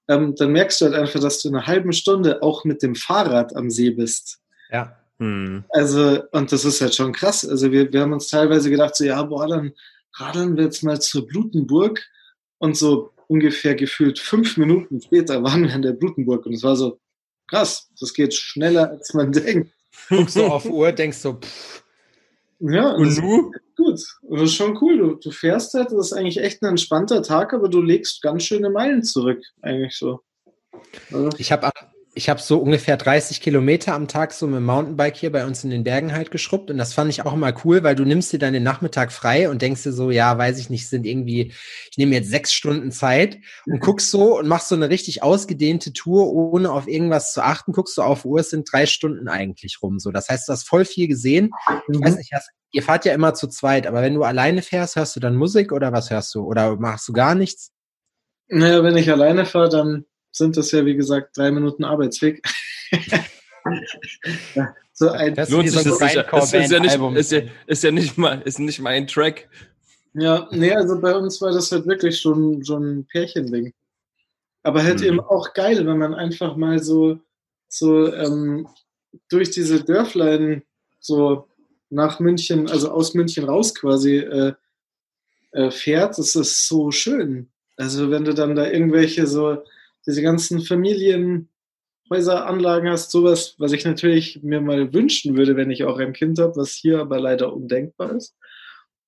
ähm, 0.08 0.36
dann 0.36 0.52
merkst 0.52 0.82
du 0.82 0.86
halt 0.86 0.96
einfach, 0.96 1.20
dass 1.20 1.42
du 1.42 1.50
eine 1.50 1.66
halbe 1.66 1.94
Stunde 1.94 2.42
auch 2.42 2.64
mit 2.64 2.82
dem 2.84 2.96
Fahrrad 2.96 3.56
am 3.56 3.70
See 3.70 3.92
bist. 3.92 4.40
Ja. 4.72 4.96
Hm. 5.20 5.64
Also, 5.70 6.24
und 6.32 6.52
das 6.52 6.66
ist 6.66 6.82
halt 6.82 6.94
schon 6.94 7.14
krass. 7.14 7.48
Also 7.48 7.72
wir, 7.72 7.92
wir 7.92 8.02
haben 8.02 8.14
uns 8.14 8.28
teilweise 8.28 8.70
gedacht, 8.70 8.96
so 8.96 9.06
ja, 9.06 9.22
boah, 9.24 9.48
dann 9.48 9.74
radeln 10.16 10.58
wir 10.58 10.66
jetzt 10.66 10.84
mal 10.84 11.00
zur 11.00 11.26
Blutenburg 11.26 12.02
und 12.58 12.78
so 12.78 13.12
ungefähr 13.28 13.76
gefühlt 13.76 14.20
fünf 14.20 14.58
Minuten 14.58 15.02
später 15.02 15.42
waren 15.44 15.64
wir 15.64 15.74
in 15.74 15.82
der 15.82 15.94
Blutenburg 15.94 16.46
und 16.46 16.54
es 16.54 16.64
war 16.64 16.76
so, 16.76 17.00
krass, 17.48 17.90
das 18.00 18.14
geht 18.14 18.34
schneller, 18.34 18.90
als 18.92 19.14
man 19.14 19.32
denkt. 19.32 19.72
Guckst 20.10 20.36
du 20.36 20.46
auf 20.46 20.66
Uhr, 20.66 20.92
denkst 20.92 21.18
so, 21.18 21.34
pff. 21.34 21.85
Ja, 22.60 22.92
und 22.92 23.18
du? 23.18 23.52
Gut. 23.76 24.02
Und 24.22 24.40
das 24.40 24.50
ist 24.50 24.56
schon 24.56 24.78
cool. 24.82 24.98
Du, 24.98 25.16
du 25.16 25.32
fährst 25.32 25.74
halt, 25.74 25.92
das 25.92 26.08
ist 26.08 26.14
eigentlich 26.14 26.40
echt 26.40 26.62
ein 26.62 26.70
entspannter 26.70 27.22
Tag, 27.22 27.54
aber 27.54 27.70
du 27.70 27.82
legst 27.82 28.22
ganz 28.22 28.44
schöne 28.44 28.70
Meilen 28.70 29.04
zurück, 29.04 29.42
eigentlich 29.62 29.98
so. 29.98 30.22
Also. 31.12 31.30
Ich 31.38 31.52
habe 31.52 31.70
ich 32.16 32.30
habe 32.30 32.42
so 32.42 32.60
ungefähr 32.60 32.96
30 32.96 33.42
Kilometer 33.42 33.94
am 33.94 34.08
Tag 34.08 34.32
so 34.32 34.48
mit 34.48 34.56
dem 34.56 34.66
Mountainbike 34.66 35.18
hier 35.18 35.32
bei 35.32 35.46
uns 35.46 35.66
in 35.66 35.70
den 35.70 35.84
Bergen 35.84 36.14
halt 36.14 36.32
geschrubbt 36.32 36.72
und 36.72 36.78
das 36.78 36.94
fand 36.94 37.10
ich 37.10 37.26
auch 37.26 37.34
immer 37.34 37.54
cool, 37.66 37.84
weil 37.84 37.96
du 37.96 38.06
nimmst 38.06 38.32
dir 38.32 38.40
dann 38.40 38.54
den 38.54 38.64
Nachmittag 38.64 39.12
frei 39.12 39.50
und 39.50 39.62
denkst 39.62 39.84
dir 39.84 39.92
so, 39.92 40.12
ja, 40.12 40.38
weiß 40.38 40.58
ich 40.60 40.70
nicht, 40.70 40.88
sind 40.88 41.06
irgendwie, 41.06 41.54
ich 41.92 41.98
nehme 41.98 42.16
jetzt 42.16 42.30
sechs 42.30 42.54
Stunden 42.54 42.92
Zeit 42.92 43.40
und 43.66 43.82
guckst 43.82 44.12
so 44.12 44.40
und 44.40 44.48
machst 44.48 44.70
so 44.70 44.76
eine 44.76 44.90
richtig 44.90 45.24
ausgedehnte 45.24 45.92
Tour, 45.92 46.32
ohne 46.32 46.72
auf 46.72 46.88
irgendwas 46.88 47.34
zu 47.34 47.44
achten, 47.44 47.74
guckst 47.74 47.98
du 47.98 48.02
auf 48.02 48.24
Uhr, 48.24 48.40
es 48.40 48.50
sind 48.50 48.72
drei 48.72 48.86
Stunden 48.86 49.28
eigentlich 49.28 49.80
rum. 49.82 50.00
So, 50.00 50.12
das 50.12 50.30
heißt, 50.30 50.48
du 50.48 50.54
hast 50.54 50.68
voll 50.68 50.86
viel 50.86 51.10
gesehen. 51.10 51.52
Ich 51.92 52.00
weiß 52.00 52.16
nicht, 52.16 52.32
hast, 52.34 52.50
ihr 52.72 52.82
fahrt 52.82 53.04
ja 53.04 53.14
immer 53.14 53.34
zu 53.34 53.48
zweit, 53.48 53.88
aber 53.88 54.02
wenn 54.02 54.16
du 54.16 54.24
alleine 54.24 54.62
fährst, 54.62 54.96
hörst 54.96 55.18
du 55.18 55.20
dann 55.20 55.36
Musik 55.36 55.74
oder 55.74 55.92
was 55.92 56.10
hörst 56.10 56.34
du? 56.34 56.46
Oder 56.46 56.78
machst 56.78 57.08
du 57.10 57.14
gar 57.14 57.36
nichts? 57.36 57.72
Naja, 58.48 58.84
wenn 58.84 58.96
ich 58.96 59.12
alleine 59.12 59.46
fahre, 59.46 59.70
dann 59.70 60.06
sind 60.36 60.58
das 60.58 60.72
ja, 60.72 60.86
wie 60.86 60.96
gesagt, 60.96 61.38
drei 61.38 61.52
Minuten 61.52 61.84
Arbeitsweg. 61.84 62.46
so 64.94 65.10
ein, 65.10 65.36
Lohnt 65.50 65.70
sich 65.70 65.84
das 65.84 66.00
nicht, 66.00 66.16
ist, 66.16 66.54
ist, 66.54 66.72
ja 66.72 66.80
nicht, 66.80 67.00
ist, 67.18 67.32
ja, 67.32 67.42
ist 67.68 67.84
ja 67.84 67.92
nicht 67.92 68.18
mal, 68.18 68.42
ist 68.44 68.60
nicht 68.60 68.80
mal 68.80 68.90
ein 68.90 69.08
Track. 69.08 69.48
Ja, 70.14 70.48
nee, 70.52 70.72
also 70.72 71.00
bei 71.00 71.16
uns 71.16 71.42
war 71.42 71.52
das 71.52 71.72
halt 71.72 71.88
wirklich 71.88 72.20
schon, 72.20 72.64
schon 72.64 73.00
ein 73.00 73.06
Pärchending. 73.06 73.74
Aber 74.64 74.84
halt 74.84 75.00
mhm. 75.00 75.06
eben 75.06 75.20
auch 75.20 75.54
geil, 75.54 75.86
wenn 75.86 75.98
man 75.98 76.14
einfach 76.14 76.56
mal 76.56 76.80
so, 76.80 77.20
so 77.68 78.14
ähm, 78.14 78.68
durch 79.30 79.52
diese 79.52 79.84
Dörflein 79.84 80.64
so 81.00 81.48
nach 81.90 82.20
München, 82.20 82.70
also 82.70 82.92
aus 82.92 83.14
München 83.14 83.46
raus 83.46 83.74
quasi 83.74 84.18
äh, 84.18 84.54
äh, 85.52 85.72
fährt. 85.72 86.18
Das 86.18 86.36
ist 86.36 86.68
so 86.68 86.92
schön. 86.92 87.50
Also 87.78 88.10
wenn 88.10 88.26
du 88.26 88.34
dann 88.34 88.56
da 88.56 88.70
irgendwelche 88.70 89.28
so 89.28 89.64
diese 90.06 90.22
ganzen 90.22 90.62
Familienhäuseranlagen 90.62 92.90
hast, 92.90 93.12
sowas, 93.12 93.56
was 93.58 93.72
ich 93.72 93.86
natürlich 93.86 94.42
mir 94.44 94.62
mal 94.62 94.94
wünschen 94.94 95.38
würde, 95.38 95.56
wenn 95.56 95.72
ich 95.72 95.84
auch 95.84 96.00
ein 96.00 96.14
Kind 96.14 96.40
habe, 96.40 96.56
was 96.56 96.72
hier 96.72 97.00
aber 97.00 97.20
leider 97.20 97.54
undenkbar 97.54 98.16
ist. 98.16 98.36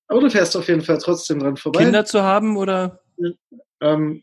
Aber 0.08 0.20
du 0.20 0.30
fährst 0.30 0.56
auf 0.56 0.68
jeden 0.68 0.82
Fall 0.82 0.98
trotzdem 0.98 1.40
dran 1.40 1.56
vorbei. 1.56 1.84
Kinder 1.84 2.04
zu 2.04 2.22
haben 2.22 2.56
oder? 2.56 3.00
Ähm, 3.80 4.22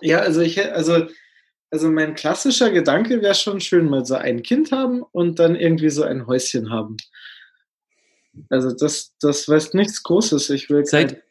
ja, 0.00 0.18
also 0.18 0.40
ich 0.40 0.62
also 0.72 1.06
also 1.70 1.90
mein 1.90 2.14
klassischer 2.14 2.70
Gedanke 2.70 3.20
wäre 3.20 3.34
schon 3.34 3.60
schön, 3.60 3.90
mal 3.90 4.04
so 4.04 4.14
ein 4.14 4.42
Kind 4.42 4.72
haben 4.72 5.02
und 5.02 5.38
dann 5.38 5.54
irgendwie 5.54 5.90
so 5.90 6.02
ein 6.02 6.26
Häuschen 6.26 6.70
haben. 6.70 6.96
Also 8.48 8.72
das, 8.72 9.14
das 9.20 9.48
weiß 9.48 9.74
nichts 9.74 10.02
Großes. 10.02 10.48
Ich 10.50 10.70
will 10.70 10.86
Seit, 10.86 11.22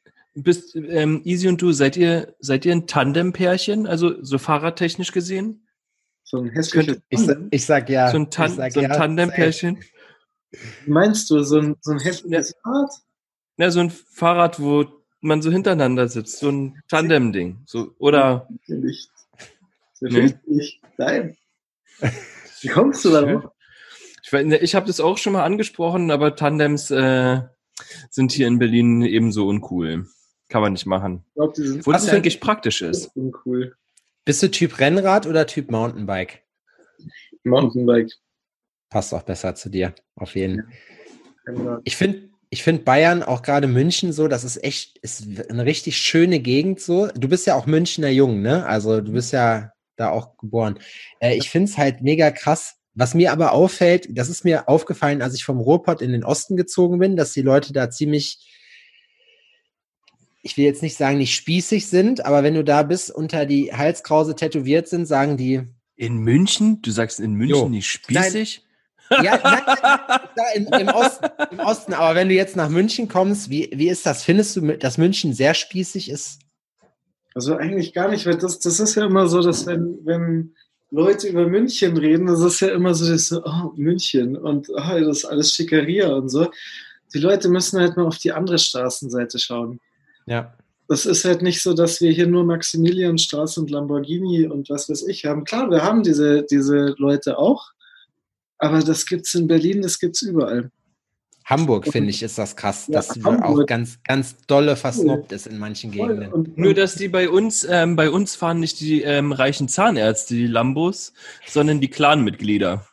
bist, 0.43 0.76
ähm, 0.76 1.21
Easy 1.23 1.47
und 1.47 1.62
du, 1.62 1.71
seid 1.71 1.97
ihr, 1.97 2.36
seid 2.39 2.65
ihr 2.65 2.73
ein 2.73 2.88
Tandem-Pärchen, 2.88 3.88
also 3.88 4.23
so 4.23 4.38
fahrradtechnisch 4.38 5.12
gesehen? 5.12 5.67
So 6.23 6.38
ein 6.38 6.50
hässliches 6.50 7.02
ich, 7.10 7.21
ich, 7.52 7.65
sag 7.65 7.89
ja. 7.89 8.12
So 8.12 8.17
ein, 8.17 8.30
Tan 8.30 8.52
so 8.52 8.62
ein 8.62 8.71
ja, 8.71 8.89
Tandem-Pärchen? 8.89 9.84
Meinst 10.86 11.30
du, 11.30 11.41
so 11.43 11.60
ein, 11.60 11.76
so 11.82 11.91
ein 11.91 12.00
hässliches. 12.00 12.54
Fahrrad? 12.63 12.91
Ja, 13.58 13.71
so 13.71 13.80
ein 13.80 13.89
Fahrrad, 13.89 14.60
wo 14.60 14.86
man 15.21 15.41
so 15.41 15.52
hintereinander 15.52 16.08
sitzt, 16.08 16.39
so 16.39 16.50
ein 16.50 16.82
Tandem-Ding. 16.89 17.63
So, 17.65 17.93
oder. 17.97 18.47
Nicht. 18.67 19.10
Nee. 20.00 20.36
nicht. 20.45 20.82
Nein. 20.97 21.38
Wie 22.62 22.67
kommst 22.67 23.04
du 23.06 23.10
darauf? 23.10 23.52
Ich, 24.23 24.34
ich 24.34 24.76
habe 24.76 24.86
das 24.86 25.00
auch 25.00 25.17
schon 25.17 25.34
mal 25.34 25.43
angesprochen, 25.43 26.12
aber 26.12 26.36
Tandems 26.36 26.91
äh, 26.91 27.41
sind 28.10 28.32
hier 28.32 28.47
in 28.47 28.60
Berlin 28.60 29.02
ebenso 29.02 29.47
uncool. 29.47 30.08
Kann 30.49 30.62
man 30.62 30.73
nicht 30.73 30.86
machen. 30.86 31.23
Glaub, 31.36 31.57
Wo 31.57 31.91
das 31.91 32.07
eigentlich 32.10 32.39
praktisch 32.39 32.81
ist. 32.81 33.07
Uncool. 33.15 33.75
Bist 34.25 34.43
du 34.43 34.51
Typ 34.51 34.79
Rennrad 34.79 35.25
oder 35.25 35.45
Typ 35.45 35.71
Mountainbike? 35.71 36.43
Mountainbike. 37.43 38.12
Passt 38.89 39.13
auch 39.13 39.23
besser 39.23 39.55
zu 39.55 39.69
dir, 39.69 39.93
auf 40.15 40.36
jeden 40.36 40.63
Fall. 41.45 41.81
Ich 41.83 41.95
finde 41.95 42.29
ich 42.49 42.63
finde 42.63 42.83
Bayern, 42.83 43.23
auch 43.23 43.41
gerade 43.41 43.67
München 43.67 44.13
so, 44.13 44.27
das 44.29 44.45
ist 44.45 44.63
echt, 44.63 44.97
ist 44.99 45.27
eine 45.49 45.65
richtig 45.65 45.97
schöne 45.97 46.39
Gegend 46.39 46.79
so. 46.79 47.07
Du 47.07 47.27
bist 47.27 47.45
ja 47.45 47.55
auch 47.55 47.65
Münchner 47.65 48.10
Jung, 48.10 48.41
ne? 48.41 48.65
Also 48.65 49.01
du 49.01 49.12
bist 49.12 49.33
ja 49.33 49.73
da 49.97 50.12
auch 50.12 50.38
geboren. 50.38 50.79
Äh, 51.19 51.36
ich 51.36 51.49
finde 51.49 51.69
es 51.69 51.77
halt 51.77 52.01
mega 52.01 52.31
krass, 52.31 52.75
was 52.93 53.13
mir 53.13 53.31
aber 53.31 53.51
auffällt, 53.51 54.07
das 54.10 54.29
ist 54.29 54.43
mir 54.43 54.67
aufgefallen, 54.69 55.21
als 55.21 55.36
ich 55.36 55.43
vom 55.43 55.60
Ruhrpott 55.60 56.01
in 56.01 56.12
den 56.12 56.23
Osten 56.23 56.57
gezogen 56.57 56.99
bin, 56.99 57.15
dass 57.15 57.33
die 57.33 57.41
Leute 57.41 57.73
da 57.73 57.89
ziemlich, 57.89 58.57
ich 60.47 60.55
will 60.55 60.63
jetzt 60.63 60.81
nicht 60.81 60.95
sagen, 60.95 61.17
nicht 61.17 61.36
spießig 61.36 61.88
sind, 61.88 62.25
aber 62.25 62.41
wenn 62.41 62.53
du 62.53 62.63
da 62.63 62.81
bist, 62.83 63.12
unter 63.13 63.45
die 63.45 63.73
Halskrause 63.73 64.33
tätowiert 64.33 64.88
sind, 64.88 65.05
sagen 65.05 65.36
die. 65.36 65.62
In 65.97 66.19
München? 66.19 66.81
Du 66.81 66.91
sagst 66.91 67.19
in 67.19 67.33
München 67.33 67.57
jo. 67.57 67.69
nicht 67.69 67.88
spießig? 67.88 68.63
Nein. 69.10 69.25
Ja, 69.25 69.39
nein, 69.43 70.67
nein, 70.69 70.81
im, 70.81 70.88
Osten, 70.88 71.25
im 71.51 71.60
Osten. 71.60 71.93
Aber 71.93 72.15
wenn 72.15 72.29
du 72.29 72.36
jetzt 72.36 72.55
nach 72.55 72.69
München 72.69 73.10
kommst, 73.10 73.49
wie, 73.49 73.69
wie 73.73 73.89
ist 73.89 74.05
das? 74.05 74.23
Findest 74.23 74.55
du, 74.55 74.77
dass 74.77 74.97
München 74.97 75.33
sehr 75.33 75.53
spießig 75.53 76.10
ist? 76.10 76.39
Also 77.33 77.55
eigentlich 77.55 77.93
gar 77.93 78.10
nicht, 78.10 78.25
weil 78.25 78.38
das, 78.38 78.60
das 78.60 78.79
ist 78.79 78.95
ja 78.95 79.05
immer 79.05 79.27
so, 79.27 79.41
dass 79.41 79.65
wenn, 79.65 79.99
wenn 80.03 80.55
Leute 80.91 81.27
über 81.27 81.45
München 81.47 81.97
reden, 81.97 82.27
das 82.27 82.39
ist 82.39 82.62
ja 82.62 82.69
immer 82.69 82.93
so, 82.93 83.10
das 83.10 83.27
so 83.27 83.43
oh, 83.43 83.73
München 83.75 84.38
und 84.38 84.69
oh, 84.69 84.99
das 84.99 85.19
ist 85.19 85.25
alles 85.25 85.53
Schickeria 85.53 86.07
und 86.13 86.29
so. 86.29 86.49
Die 87.13 87.19
Leute 87.19 87.49
müssen 87.49 87.79
halt 87.79 87.97
mal 87.97 88.05
auf 88.05 88.17
die 88.17 88.31
andere 88.31 88.57
Straßenseite 88.57 89.39
schauen. 89.39 89.79
Ja. 90.28 90.54
Das 90.88 91.06
ist 91.06 91.26
halt 91.26 91.42
nicht 91.42 91.62
so, 91.62 91.74
dass 91.74 92.00
wir 92.00 92.12
hier 92.12 92.28
nur 92.28 92.46
Maximilianstraße 92.46 93.60
und 93.60 93.70
Lamborghini 93.70 94.48
und 94.48 94.70
was 94.70 94.88
weiß 94.90 95.08
ich 95.08 95.26
haben. 95.26 95.44
Klar, 95.44 95.69
wir 95.69 95.84
haben 95.84 96.04
diese, 96.04 96.44
diese 96.44 96.96
Leute 96.98 97.38
auch, 97.38 97.71
aber 98.58 98.80
das 98.80 99.06
gibt 99.06 99.28
es 99.28 99.36
in 99.36 99.48
Berlin, 99.48 99.82
das 99.82 100.00
gibt 100.00 100.15
es 100.15 100.21
überall. 100.21 100.71
Hamburg, 101.48 101.88
finde 101.88 102.10
ich, 102.10 102.23
ist 102.23 102.38
das 102.38 102.58
krass, 102.58 102.88
ja, 102.88 102.96
dass 102.96 103.10
Hamburg. 103.23 103.44
auch 103.44 103.65
ganz, 103.65 104.00
ganz 104.04 104.36
dolle 104.48 104.75
versnobbt 104.75 105.32
ist 105.32 105.48
in 105.48 105.58
manchen 105.58 105.92
Gegenden. 105.92 106.32
Und, 106.34 106.58
Nur, 106.58 106.73
dass 106.73 106.96
die 106.96 107.08
bei 107.08 107.30
uns, 107.30 107.65
ähm, 107.69 107.96
bei 107.96 108.10
uns 108.10 108.36
fahren 108.36 108.60
nicht 108.60 108.82
die 108.82 109.02
ähm, 109.02 109.32
reichen 109.32 109.69
Zahnärzte, 109.69 110.36
die 110.36 110.48
Lambos, 110.48 111.13
sondern 111.46 111.80
die 111.80 111.88
Clanmitglieder. 111.88 112.86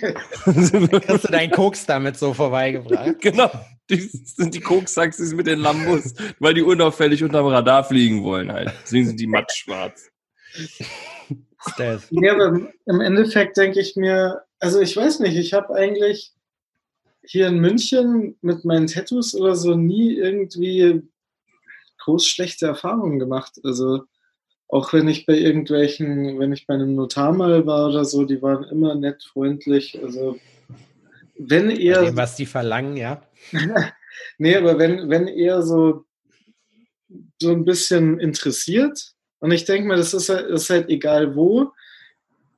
Kriegst 0.00 1.24
du 1.24 1.28
deinen 1.28 1.50
Koks 1.50 1.86
damit 1.86 2.16
so 2.16 2.34
vorbeigebracht. 2.34 3.16
Genau. 3.20 3.50
Die 3.90 4.00
sind 4.00 4.54
die 4.54 4.60
Koks-Taxis 4.60 5.32
mit 5.32 5.46
den 5.46 5.60
Lambos, 5.60 6.14
weil 6.40 6.52
die 6.52 6.62
unauffällig 6.62 7.24
unterm 7.24 7.46
Radar 7.46 7.84
fliegen 7.84 8.22
wollen 8.22 8.52
halt. 8.52 8.70
Deswegen 8.82 9.06
sind 9.06 9.18
die 9.18 9.26
matt 9.26 9.50
schwarz. 9.50 10.10
Stealth. 11.72 12.02
Ja, 12.10 12.34
aber 12.34 12.68
im 12.84 13.00
Endeffekt 13.00 13.56
denke 13.56 13.80
ich 13.80 13.96
mir, 13.96 14.42
also 14.60 14.80
ich 14.80 14.94
weiß 14.94 15.20
nicht, 15.20 15.36
ich 15.36 15.54
habe 15.54 15.74
eigentlich 15.74 16.32
hier 17.22 17.48
in 17.48 17.60
München 17.60 18.36
mit 18.42 18.64
meinen 18.64 18.86
Tattoos 18.86 19.34
oder 19.34 19.54
so 19.54 19.74
nie 19.74 20.14
irgendwie 20.14 21.02
groß 21.98 22.26
schlechte 22.26 22.66
Erfahrungen 22.66 23.18
gemacht. 23.18 23.58
Also 23.64 24.02
auch 24.68 24.92
wenn 24.92 25.08
ich 25.08 25.24
bei 25.24 25.36
irgendwelchen, 25.36 26.38
wenn 26.38 26.52
ich 26.52 26.66
bei 26.66 26.74
einem 26.74 26.94
Notar 26.94 27.32
mal 27.32 27.66
war 27.66 27.88
oder 27.88 28.04
so, 28.04 28.24
die 28.24 28.42
waren 28.42 28.64
immer 28.64 28.94
nett, 28.94 29.24
freundlich. 29.24 29.98
Also 30.02 30.38
wenn 31.38 31.70
eher. 31.70 32.02
Dem, 32.02 32.16
was 32.16 32.36
die 32.36 32.46
verlangen, 32.46 32.96
ja. 32.96 33.22
nee, 34.38 34.56
aber 34.56 34.78
wenn, 34.78 35.08
wenn 35.08 35.26
eher 35.26 35.62
so, 35.62 36.04
so 37.40 37.50
ein 37.50 37.64
bisschen 37.64 38.20
interessiert. 38.20 39.12
Und 39.38 39.52
ich 39.52 39.64
denke 39.64 39.88
mal, 39.88 39.96
das 39.96 40.12
ist 40.12 40.28
halt, 40.28 40.46
ist 40.48 40.68
halt 40.68 40.90
egal 40.90 41.34
wo. 41.34 41.72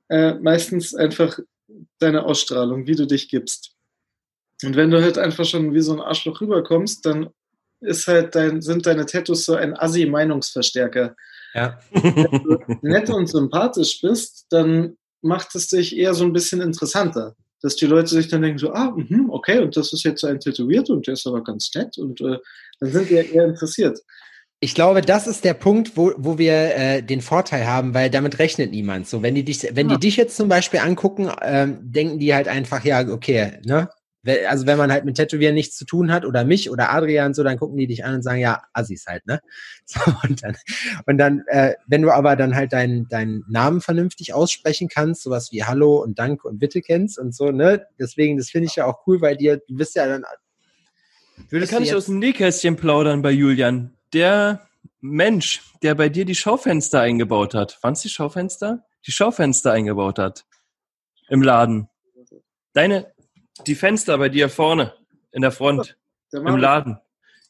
Äh, 0.08 0.34
meistens 0.34 0.94
einfach 0.94 1.38
deine 2.00 2.24
Ausstrahlung, 2.24 2.86
wie 2.86 2.96
du 2.96 3.06
dich 3.06 3.28
gibst. 3.28 3.76
Und 4.64 4.74
wenn 4.74 4.90
du 4.90 5.00
halt 5.00 5.18
einfach 5.18 5.44
schon 5.44 5.72
wie 5.72 5.80
so 5.80 5.92
ein 5.92 6.00
Arschloch 6.00 6.40
rüberkommst, 6.40 7.06
dann 7.06 7.30
ist 7.80 8.08
halt 8.08 8.34
dein, 8.34 8.60
sind 8.60 8.86
deine 8.86 9.06
Tattoos 9.06 9.44
so 9.44 9.54
ein 9.54 9.78
Assi-Meinungsverstärker. 9.78 11.14
Ja. 11.54 11.78
Wenn 11.92 12.42
du 12.42 12.58
nett 12.82 13.10
und 13.10 13.28
sympathisch 13.28 14.00
bist, 14.00 14.46
dann 14.50 14.96
macht 15.22 15.54
es 15.54 15.68
dich 15.68 15.96
eher 15.96 16.14
so 16.14 16.24
ein 16.24 16.32
bisschen 16.32 16.60
interessanter. 16.60 17.34
Dass 17.62 17.76
die 17.76 17.86
Leute 17.86 18.08
sich 18.08 18.28
dann 18.28 18.42
denken 18.42 18.58
so, 18.58 18.72
ah, 18.72 18.94
mh, 18.96 19.26
okay, 19.28 19.58
und 19.60 19.76
das 19.76 19.92
ist 19.92 20.02
jetzt 20.04 20.24
ein 20.24 20.40
Tätowiert 20.40 20.88
und 20.88 21.06
der 21.06 21.14
ist 21.14 21.26
aber 21.26 21.44
ganz 21.44 21.70
nett 21.74 21.98
und 21.98 22.20
äh, 22.22 22.38
dann 22.80 22.90
sind 22.90 23.10
die 23.10 23.14
ja 23.14 23.22
eher 23.22 23.44
interessiert. 23.44 24.00
Ich 24.62 24.74
glaube, 24.74 25.00
das 25.00 25.26
ist 25.26 25.44
der 25.44 25.54
Punkt, 25.54 25.96
wo, 25.96 26.12
wo 26.16 26.36
wir 26.36 26.52
äh, 26.52 27.02
den 27.02 27.22
Vorteil 27.22 27.66
haben, 27.66 27.94
weil 27.94 28.10
damit 28.10 28.38
rechnet 28.38 28.70
niemand. 28.70 29.08
So, 29.08 29.22
wenn 29.22 29.34
die 29.34 29.44
dich, 29.44 29.62
wenn 29.74 29.88
ja. 29.88 29.96
die 29.96 30.06
dich 30.06 30.16
jetzt 30.16 30.36
zum 30.36 30.48
Beispiel 30.48 30.80
angucken, 30.80 31.30
ähm, 31.42 31.78
denken 31.80 32.18
die 32.18 32.34
halt 32.34 32.46
einfach, 32.46 32.84
ja, 32.84 33.06
okay, 33.08 33.58
ne, 33.64 33.88
also 34.48 34.66
wenn 34.66 34.76
man 34.76 34.92
halt 34.92 35.04
mit 35.04 35.16
Tätowieren 35.16 35.54
nichts 35.54 35.76
zu 35.76 35.86
tun 35.86 36.12
hat 36.12 36.24
oder 36.24 36.44
mich 36.44 36.70
oder 36.70 36.92
Adrian 36.92 37.32
so, 37.32 37.42
dann 37.42 37.58
gucken 37.58 37.78
die 37.78 37.86
dich 37.86 38.04
an 38.04 38.16
und 38.16 38.22
sagen, 38.22 38.40
ja, 38.40 38.62
Assis 38.72 39.06
halt, 39.06 39.26
ne? 39.26 39.40
So, 39.86 40.00
und 40.22 40.42
dann, 40.42 40.56
und 41.06 41.18
dann 41.18 41.42
äh, 41.48 41.74
wenn 41.86 42.02
du 42.02 42.12
aber 42.12 42.36
dann 42.36 42.54
halt 42.54 42.72
deinen 42.72 43.08
deinen 43.08 43.44
Namen 43.48 43.80
vernünftig 43.80 44.34
aussprechen 44.34 44.88
kannst, 44.88 45.22
sowas 45.22 45.50
wie 45.52 45.64
Hallo 45.64 46.02
und 46.02 46.18
Danke 46.18 46.46
und 46.46 46.58
Bitte 46.58 46.80
kennst 46.80 47.18
und 47.18 47.34
so, 47.34 47.50
ne? 47.50 47.86
Deswegen, 47.98 48.36
das 48.36 48.50
finde 48.50 48.66
ich 48.66 48.76
ja 48.76 48.86
auch 48.86 49.06
cool, 49.06 49.20
weil 49.20 49.36
dir, 49.36 49.56
du 49.66 49.76
bist 49.76 49.96
ja 49.96 50.06
dann. 50.06 50.24
Würdest 51.48 51.72
da 51.72 51.76
kann 51.76 51.84
ich 51.84 51.94
aus 51.94 52.06
dem 52.06 52.18
Nähkästchen 52.18 52.76
plaudern 52.76 53.22
bei 53.22 53.30
Julian. 53.30 53.96
Der 54.12 54.68
Mensch, 55.00 55.62
der 55.82 55.94
bei 55.94 56.08
dir 56.08 56.24
die 56.24 56.34
Schaufenster 56.34 57.00
eingebaut 57.00 57.54
hat, 57.54 57.82
waren 57.82 57.94
es 57.94 58.02
die 58.02 58.10
Schaufenster? 58.10 58.84
Die 59.06 59.12
Schaufenster 59.12 59.72
eingebaut 59.72 60.18
hat 60.18 60.44
im 61.28 61.42
Laden. 61.42 61.88
Deine, 62.74 63.12
die 63.66 63.74
Fenster 63.74 64.18
bei 64.18 64.28
dir 64.28 64.48
vorne 64.48 64.94
in 65.32 65.42
der 65.42 65.52
Front 65.52 65.96
der 66.32 66.40
im 66.40 66.56
Laden 66.56 66.98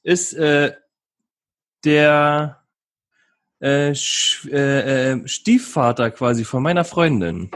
ist 0.03 0.33
äh, 0.35 0.75
der 1.85 2.63
äh, 3.63 3.91
äh, 3.91 3.93
äh, 5.13 5.29
Stiefvater 5.29 6.11
quasi 6.11 6.45
von 6.45 6.63
meiner 6.63 6.85
Freundin. 6.85 7.51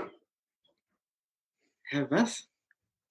Hä, 1.84 2.06
was? 2.10 2.48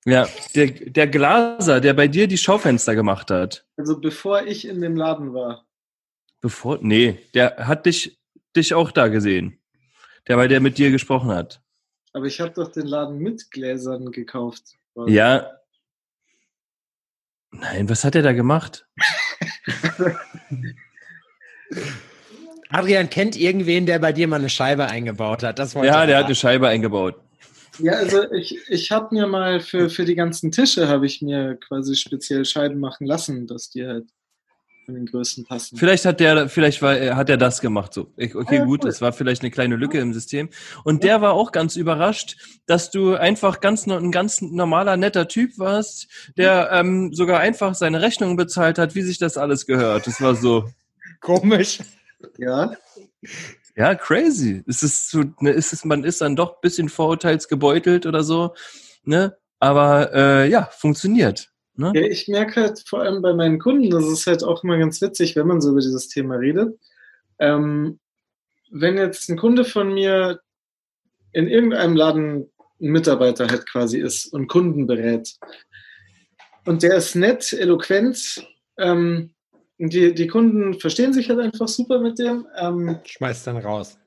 Ja, 0.05 0.27
der, 0.53 0.67
der 0.67 1.07
Glaser, 1.07 1.79
der 1.79 1.93
bei 1.93 2.07
dir 2.07 2.27
die 2.27 2.37
Schaufenster 2.37 2.93
gemacht 2.93 3.31
hat. 3.31 3.65
Also 3.77 3.99
bevor 3.99 4.43
ich 4.43 4.67
in 4.67 4.81
dem 4.81 4.95
Laden 4.95 5.33
war. 5.33 5.65
Bevor? 6.41 6.79
Nee, 6.81 7.19
der 7.33 7.67
hat 7.67 7.85
dich, 7.85 8.19
dich 8.55 8.73
auch 8.73 8.91
da 8.91 9.07
gesehen. 9.07 9.59
Der 10.27 10.35
bei 10.35 10.47
der 10.47 10.59
mit 10.59 10.77
dir 10.77 10.91
gesprochen 10.91 11.31
hat. 11.31 11.61
Aber 12.11 12.25
ich 12.25 12.39
habe 12.39 12.51
doch 12.51 12.71
den 12.71 12.85
Laden 12.85 13.17
mit 13.17 13.49
Gläsern 13.49 14.11
gekauft. 14.11 14.75
Ja. 15.07 15.49
Nein, 17.51 17.89
was 17.89 18.03
hat 18.03 18.15
er 18.15 18.21
da 18.21 18.33
gemacht? 18.33 18.87
Adrian 22.69 23.09
kennt 23.09 23.35
irgendwen, 23.35 23.85
der 23.85 23.99
bei 23.99 24.11
dir 24.11 24.27
mal 24.27 24.39
eine 24.39 24.49
Scheibe 24.49 24.87
eingebaut 24.87 25.43
hat. 25.43 25.59
Das 25.59 25.73
ja, 25.73 26.05
der 26.07 26.17
hat 26.17 26.25
eine 26.25 26.35
Scheibe 26.35 26.67
eingebaut. 26.67 27.15
Ja, 27.79 27.93
also 27.93 28.31
ich, 28.31 28.59
ich 28.67 28.91
habe 28.91 29.13
mir 29.15 29.27
mal 29.27 29.59
für, 29.59 29.89
für 29.89 30.05
die 30.05 30.15
ganzen 30.15 30.51
Tische 30.51 30.87
habe 30.87 31.05
ich 31.05 31.21
mir 31.21 31.55
quasi 31.55 31.95
speziell 31.95 32.45
Scheiben 32.45 32.79
machen 32.79 33.05
lassen, 33.07 33.47
dass 33.47 33.69
die 33.69 33.85
halt 33.85 34.05
von 34.85 34.95
den 34.95 35.05
Größen 35.05 35.45
passen. 35.45 35.77
Vielleicht 35.77 36.05
hat 36.05 36.19
der, 36.19 36.49
vielleicht 36.49 36.81
war, 36.81 37.15
hat 37.15 37.29
er 37.29 37.37
das 37.37 37.61
gemacht. 37.61 37.93
So, 37.93 38.11
okay, 38.17 38.59
ah, 38.59 38.65
gut, 38.65 38.83
cool. 38.83 38.89
das 38.89 39.01
war 39.01 39.13
vielleicht 39.13 39.41
eine 39.41 39.51
kleine 39.51 39.75
Lücke 39.75 39.99
im 39.99 40.13
System. 40.13 40.49
Und 40.83 41.03
der 41.03 41.21
war 41.21 41.33
auch 41.33 41.51
ganz 41.51 41.75
überrascht, 41.75 42.37
dass 42.65 42.91
du 42.91 43.15
einfach 43.15 43.59
ganz 43.59 43.87
ein 43.87 44.11
ganz 44.11 44.41
normaler 44.41 44.97
netter 44.97 45.27
Typ 45.27 45.57
warst, 45.57 46.07
der 46.37 46.69
ähm, 46.71 47.13
sogar 47.13 47.39
einfach 47.39 47.75
seine 47.75 48.01
Rechnung 48.01 48.35
bezahlt 48.35 48.77
hat, 48.77 48.95
wie 48.95 49.01
sich 49.01 49.17
das 49.17 49.37
alles 49.37 49.65
gehört. 49.65 50.07
Das 50.07 50.21
war 50.21 50.35
so 50.35 50.69
komisch. 51.21 51.79
Ja. 52.37 52.75
Ja, 53.75 53.95
crazy. 53.95 54.63
Es 54.67 54.83
ist 54.83 55.09
so, 55.09 55.23
ne, 55.39 55.51
ist 55.51 55.73
es, 55.73 55.83
man 55.83 56.03
ist 56.03 56.21
dann 56.21 56.35
doch 56.35 56.55
ein 56.55 56.61
bisschen 56.61 56.89
vorurteilsgebeutelt 56.89 58.05
oder 58.05 58.23
so, 58.23 58.53
ne? 59.03 59.35
Aber 59.59 60.13
äh, 60.13 60.49
ja, 60.49 60.69
funktioniert. 60.77 61.52
Ne? 61.75 61.91
Ja, 61.95 62.01
ich 62.01 62.27
merke 62.27 62.61
halt 62.61 62.83
vor 62.87 63.01
allem 63.01 63.21
bei 63.21 63.33
meinen 63.33 63.59
Kunden, 63.59 63.89
das 63.89 64.05
ist 64.05 64.27
halt 64.27 64.43
auch 64.43 64.63
immer 64.63 64.77
ganz 64.77 65.01
witzig, 65.01 65.35
wenn 65.35 65.47
man 65.47 65.61
so 65.61 65.71
über 65.71 65.81
dieses 65.81 66.07
Thema 66.07 66.35
redet. 66.35 66.77
Ähm, 67.39 67.99
wenn 68.71 68.97
jetzt 68.97 69.29
ein 69.29 69.37
Kunde 69.37 69.65
von 69.65 69.93
mir 69.93 70.39
in 71.31 71.47
irgendeinem 71.47 71.95
Laden 71.95 72.51
ein 72.79 72.91
Mitarbeiter 72.91 73.47
halt 73.47 73.69
quasi 73.69 73.99
ist 73.99 74.27
und 74.27 74.47
Kunden 74.47 74.87
berät 74.87 75.35
und 76.65 76.83
der 76.83 76.95
ist 76.95 77.15
nett, 77.15 77.53
eloquent, 77.53 78.45
ähm, 78.77 79.31
die, 79.77 80.13
die 80.13 80.27
Kunden 80.27 80.79
verstehen 80.79 81.13
sich 81.13 81.29
halt 81.29 81.39
einfach 81.39 81.67
super 81.67 81.99
mit 81.99 82.19
dem. 82.19 82.47
Ähm, 82.55 82.99
Schmeißt 83.05 83.47
dann 83.47 83.57
raus. 83.57 83.97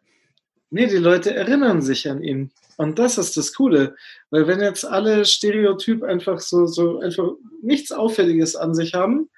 Nee, 0.70 0.86
die 0.86 0.96
Leute 0.96 1.34
erinnern 1.34 1.82
sich 1.82 2.08
an 2.08 2.22
ihn. 2.22 2.52
Und 2.76 2.98
das 2.98 3.18
ist 3.18 3.36
das 3.36 3.54
Coole. 3.54 3.96
Weil 4.30 4.46
wenn 4.46 4.60
jetzt 4.60 4.84
alle 4.84 5.24
Stereotyp 5.24 6.02
einfach 6.02 6.40
so, 6.40 6.66
so 6.66 7.00
einfach 7.00 7.30
nichts 7.62 7.92
Auffälliges 7.92 8.54
an 8.56 8.74
sich 8.74 8.94
haben, 8.94 9.30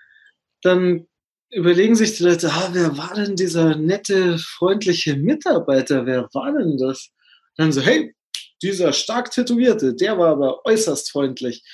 dann 0.62 1.06
überlegen 1.50 1.94
sich 1.94 2.16
die 2.16 2.24
Leute, 2.24 2.50
ah, 2.50 2.70
wer 2.72 2.98
war 2.98 3.14
denn 3.14 3.36
dieser 3.36 3.76
nette, 3.76 4.38
freundliche 4.38 5.16
Mitarbeiter? 5.16 6.04
Wer 6.04 6.28
war 6.32 6.52
denn 6.52 6.76
das? 6.76 7.10
dann 7.56 7.72
so, 7.72 7.80
hey, 7.80 8.14
dieser 8.62 8.92
stark 8.92 9.30
tätowierte, 9.30 9.94
der 9.94 10.16
war 10.16 10.28
aber 10.28 10.64
äußerst 10.64 11.10
freundlich. 11.10 11.64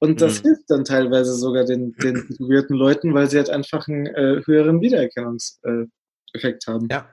Und 0.00 0.20
das 0.20 0.40
mhm. 0.40 0.48
hilft 0.48 0.64
dann 0.68 0.84
teilweise 0.84 1.34
sogar 1.34 1.64
den, 1.64 1.94
den 1.94 2.14
tätowierten 2.28 2.76
Leuten, 2.76 3.14
weil 3.14 3.30
sie 3.30 3.38
halt 3.38 3.50
einfach 3.50 3.88
einen 3.88 4.06
äh, 4.06 4.42
höheren 4.44 4.80
Wiedererkennungseffekt 4.80 6.66
haben. 6.66 6.88
Ja. 6.90 7.08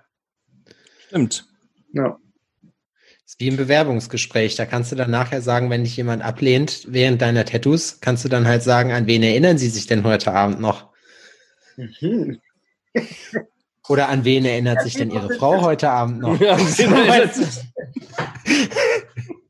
Stimmt. 1.08 1.48
Ja 1.94 2.20
ist 3.26 3.40
wie 3.40 3.48
im 3.48 3.58
Bewerbungsgespräch. 3.58 4.56
Da 4.56 4.66
kannst 4.66 4.92
du 4.92 4.96
dann 4.96 5.10
nachher 5.10 5.42
sagen, 5.42 5.70
wenn 5.70 5.84
dich 5.84 5.98
jemand 5.98 6.24
ablehnt 6.24 6.86
während 6.88 7.22
deiner 7.22 7.46
Tattoos, 7.46 8.00
kannst 8.00 8.24
du 8.24 8.30
dann 8.30 8.48
halt 8.48 8.64
sagen, 8.64 8.92
an 8.92 9.08
wen 9.08 9.24
erinnern 9.24 9.58
sie 9.58 9.70
sich 9.70 9.88
denn 9.88 10.04
heute 10.04 10.32
Abend 10.32 10.60
noch? 10.60 10.90
Mhm. 11.76 12.40
Oder 13.88 14.10
an 14.10 14.26
wen 14.26 14.46
erinnert 14.46 14.82
sich 14.82 14.96
denn 14.96 15.12
ihre 15.12 15.36
Frau 15.36 15.62
heute 15.62 15.92
Abend 15.92 16.20
noch? 16.20 16.40
Ja, 16.40 16.58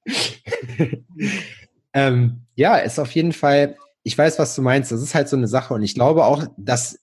ähm, 1.94 2.42
ja, 2.56 2.76
ist 2.78 3.00
auf 3.00 3.12
jeden 3.12 3.32
Fall, 3.32 3.78
ich 4.04 4.18
weiß, 4.18 4.40
was 4.40 4.56
du 4.56 4.62
meinst. 4.62 4.92
Das 4.92 5.02
ist 5.02 5.16
halt 5.16 5.30
so 5.30 5.38
eine 5.38 5.48
Sache. 5.48 5.74
Und 5.74 5.84
ich 5.84 5.96
glaube 5.96 6.26
auch, 6.26 6.44
dass, 6.58 7.00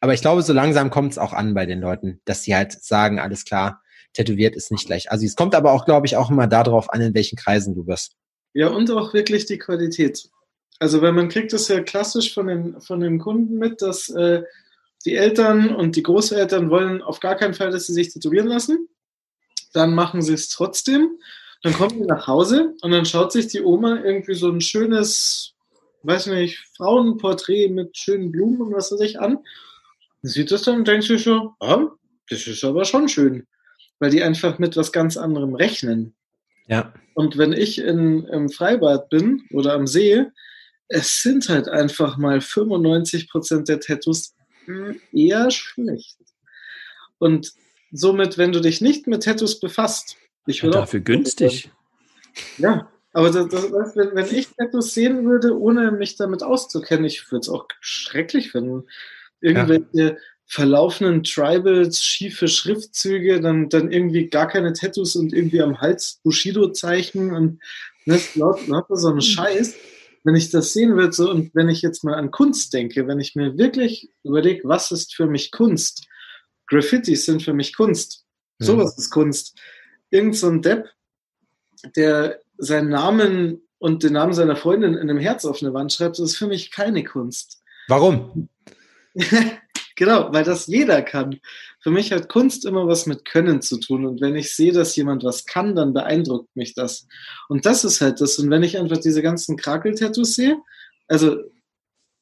aber 0.00 0.12
ich 0.12 0.20
glaube, 0.20 0.42
so 0.42 0.52
langsam 0.52 0.90
kommt 0.90 1.12
es 1.12 1.18
auch 1.18 1.32
an 1.32 1.54
bei 1.54 1.64
den 1.64 1.80
Leuten, 1.80 2.20
dass 2.26 2.42
sie 2.42 2.54
halt 2.54 2.72
sagen, 2.72 3.18
alles 3.18 3.46
klar, 3.46 3.80
tätowiert 4.12 4.56
ist 4.56 4.70
nicht 4.70 4.86
gleich 4.86 5.10
Assi. 5.10 5.26
Es 5.26 5.36
kommt 5.36 5.54
aber 5.54 5.72
auch, 5.72 5.84
glaube 5.84 6.06
ich, 6.06 6.16
auch 6.16 6.30
immer 6.30 6.46
darauf 6.46 6.90
an, 6.92 7.00
in 7.00 7.14
welchen 7.14 7.36
Kreisen 7.36 7.74
du 7.74 7.84
bist. 7.84 8.12
Ja, 8.54 8.68
und 8.68 8.90
auch 8.90 9.14
wirklich 9.14 9.46
die 9.46 9.58
Qualität. 9.58 10.28
Also, 10.78 11.02
weil 11.02 11.12
man 11.12 11.28
kriegt 11.28 11.52
das 11.52 11.68
ja 11.68 11.80
klassisch 11.80 12.32
von 12.32 12.46
den, 12.46 12.80
von 12.80 13.00
den 13.00 13.18
Kunden 13.18 13.58
mit, 13.58 13.82
dass 13.82 14.08
äh, 14.08 14.42
die 15.04 15.14
Eltern 15.14 15.74
und 15.74 15.96
die 15.96 16.02
Großeltern 16.02 16.70
wollen 16.70 17.02
auf 17.02 17.20
gar 17.20 17.36
keinen 17.36 17.54
Fall, 17.54 17.70
dass 17.70 17.86
sie 17.86 17.92
sich 17.92 18.12
tätowieren 18.12 18.48
lassen. 18.48 18.88
Dann 19.72 19.94
machen 19.94 20.22
sie 20.22 20.34
es 20.34 20.48
trotzdem. 20.48 21.18
Dann 21.62 21.72
kommen 21.72 22.00
die 22.00 22.06
nach 22.06 22.26
Hause 22.26 22.74
und 22.82 22.90
dann 22.92 23.04
schaut 23.04 23.32
sich 23.32 23.48
die 23.48 23.62
Oma 23.62 24.00
irgendwie 24.02 24.34
so 24.34 24.48
ein 24.48 24.60
schönes, 24.60 25.54
weiß 26.04 26.26
nicht, 26.28 26.58
Frauenporträt 26.76 27.68
mit 27.68 27.96
schönen 27.96 28.30
Blumen 28.30 28.62
und 28.62 28.74
was 28.74 28.92
weiß 28.92 29.00
ich 29.00 29.20
an. 29.20 29.38
sieht 30.22 30.52
das 30.52 30.62
dann 30.62 30.76
und 30.76 30.88
denkt 30.88 31.06
sich 31.06 31.24
so, 31.24 31.54
ah, 31.58 31.86
das 32.30 32.46
ist 32.46 32.62
aber 32.64 32.84
schon 32.84 33.08
schön 33.08 33.46
weil 33.98 34.10
die 34.10 34.22
einfach 34.22 34.58
mit 34.58 34.76
was 34.76 34.92
ganz 34.92 35.16
anderem 35.16 35.54
rechnen. 35.54 36.14
Ja. 36.66 36.92
Und 37.14 37.38
wenn 37.38 37.52
ich 37.52 37.78
in, 37.78 38.24
im 38.24 38.48
Freibad 38.48 39.08
bin 39.08 39.42
oder 39.52 39.74
am 39.74 39.86
See, 39.86 40.26
es 40.88 41.22
sind 41.22 41.48
halt 41.48 41.68
einfach 41.68 42.16
mal 42.16 42.40
95 42.40 43.28
Prozent 43.28 43.68
der 43.68 43.80
Tattoos 43.80 44.34
eher 45.12 45.50
schlecht. 45.50 46.18
Und 47.18 47.52
somit, 47.90 48.38
wenn 48.38 48.52
du 48.52 48.60
dich 48.60 48.80
nicht 48.80 49.06
mit 49.06 49.24
Tattoos 49.24 49.60
befasst, 49.60 50.16
Ich 50.46 50.62
will 50.62 50.70
dafür 50.70 51.00
günstig. 51.00 51.70
Ja, 52.58 52.90
aber 53.12 53.30
das, 53.30 53.48
das, 53.48 53.96
wenn, 53.96 54.14
wenn 54.14 54.34
ich 54.34 54.48
Tattoos 54.56 54.94
sehen 54.94 55.24
würde, 55.24 55.58
ohne 55.58 55.90
mich 55.90 56.16
damit 56.16 56.42
auszukennen, 56.42 57.04
ich 57.04 57.30
würde 57.32 57.40
es 57.40 57.48
auch 57.48 57.66
schrecklich 57.80 58.52
finden. 58.52 58.86
Irgendwelche 59.40 59.88
ja. 59.92 60.16
Verlaufenden 60.48 61.22
Tribals, 61.24 62.02
schiefe 62.02 62.48
Schriftzüge, 62.48 63.40
dann, 63.40 63.68
dann 63.68 63.92
irgendwie 63.92 64.28
gar 64.28 64.48
keine 64.48 64.72
Tattoos 64.72 65.14
und 65.14 65.34
irgendwie 65.34 65.60
am 65.60 65.80
Hals 65.80 66.20
Bushido-Zeichen 66.24 67.32
und 67.32 67.60
ne, 68.06 68.18
lauter 68.34 68.96
so 68.96 69.08
ein 69.10 69.20
Scheiß. 69.20 69.74
Wenn 70.24 70.34
ich 70.34 70.50
das 70.50 70.72
sehen 70.72 70.96
würde, 70.96 71.12
so, 71.12 71.30
und 71.30 71.54
wenn 71.54 71.68
ich 71.68 71.82
jetzt 71.82 72.02
mal 72.02 72.14
an 72.14 72.30
Kunst 72.30 72.72
denke, 72.72 73.06
wenn 73.06 73.20
ich 73.20 73.36
mir 73.36 73.58
wirklich 73.58 74.10
überlege, 74.24 74.66
was 74.66 74.90
ist 74.90 75.14
für 75.14 75.26
mich 75.26 75.50
Kunst? 75.50 76.06
Graffitis 76.66 77.26
sind 77.26 77.42
für 77.42 77.52
mich 77.52 77.76
Kunst. 77.76 78.24
Sowas 78.58 78.96
ist 78.98 79.10
Kunst. 79.10 79.56
Irgend 80.10 80.36
so 80.36 80.48
ein 80.48 80.62
Depp, 80.62 80.88
der 81.94 82.40
seinen 82.56 82.88
Namen 82.88 83.62
und 83.78 84.02
den 84.02 84.14
Namen 84.14 84.32
seiner 84.32 84.56
Freundin 84.56 84.94
in 84.94 85.10
einem 85.10 85.18
Herz 85.18 85.44
auf 85.44 85.62
eine 85.62 85.72
Wand 85.74 85.92
schreibt, 85.92 86.18
das 86.18 86.30
ist 86.30 86.36
für 86.36 86.48
mich 86.48 86.70
keine 86.70 87.04
Kunst. 87.04 87.62
Warum? 87.86 88.48
genau, 89.98 90.32
weil 90.32 90.44
das 90.44 90.68
jeder 90.68 91.02
kann. 91.02 91.40
Für 91.80 91.90
mich 91.90 92.12
hat 92.12 92.28
Kunst 92.28 92.64
immer 92.64 92.86
was 92.86 93.06
mit 93.06 93.24
Können 93.24 93.60
zu 93.60 93.78
tun. 93.78 94.06
Und 94.06 94.20
wenn 94.20 94.36
ich 94.36 94.54
sehe, 94.54 94.72
dass 94.72 94.96
jemand 94.96 95.24
was 95.24 95.44
kann, 95.44 95.74
dann 95.74 95.92
beeindruckt 95.92 96.54
mich 96.56 96.72
das. 96.74 97.06
Und 97.48 97.66
das 97.66 97.84
ist 97.84 98.00
halt 98.00 98.20
das. 98.20 98.38
Und 98.38 98.48
wenn 98.48 98.62
ich 98.62 98.78
einfach 98.78 98.98
diese 98.98 99.22
ganzen 99.22 99.56
Krakel-Tattoos 99.56 100.36
sehe, 100.36 100.56
also 101.08 101.36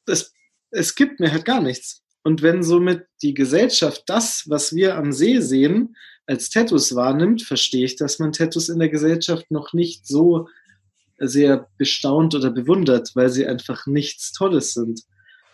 es, 0.07 0.33
es 0.71 0.95
gibt 0.95 1.19
mir 1.19 1.31
halt 1.31 1.45
gar 1.45 1.61
nichts. 1.61 2.01
Und 2.23 2.41
wenn 2.41 2.63
somit 2.63 3.05
die 3.21 3.35
Gesellschaft 3.35 4.03
das, 4.07 4.49
was 4.49 4.73
wir 4.73 4.97
am 4.97 5.13
See 5.13 5.39
sehen, 5.39 5.95
als 6.25 6.49
Tattoos 6.49 6.95
wahrnimmt, 6.95 7.43
verstehe 7.43 7.85
ich, 7.85 7.95
dass 7.95 8.19
man 8.19 8.33
Tattoos 8.33 8.69
in 8.69 8.79
der 8.79 8.89
Gesellschaft 8.89 9.49
noch 9.51 9.71
nicht 9.73 10.05
so 10.07 10.49
sehr 11.19 11.69
bestaunt 11.77 12.35
oder 12.35 12.49
bewundert, 12.49 13.11
weil 13.13 13.29
sie 13.29 13.45
einfach 13.45 13.85
nichts 13.85 14.33
Tolles 14.33 14.73
sind. 14.73 15.03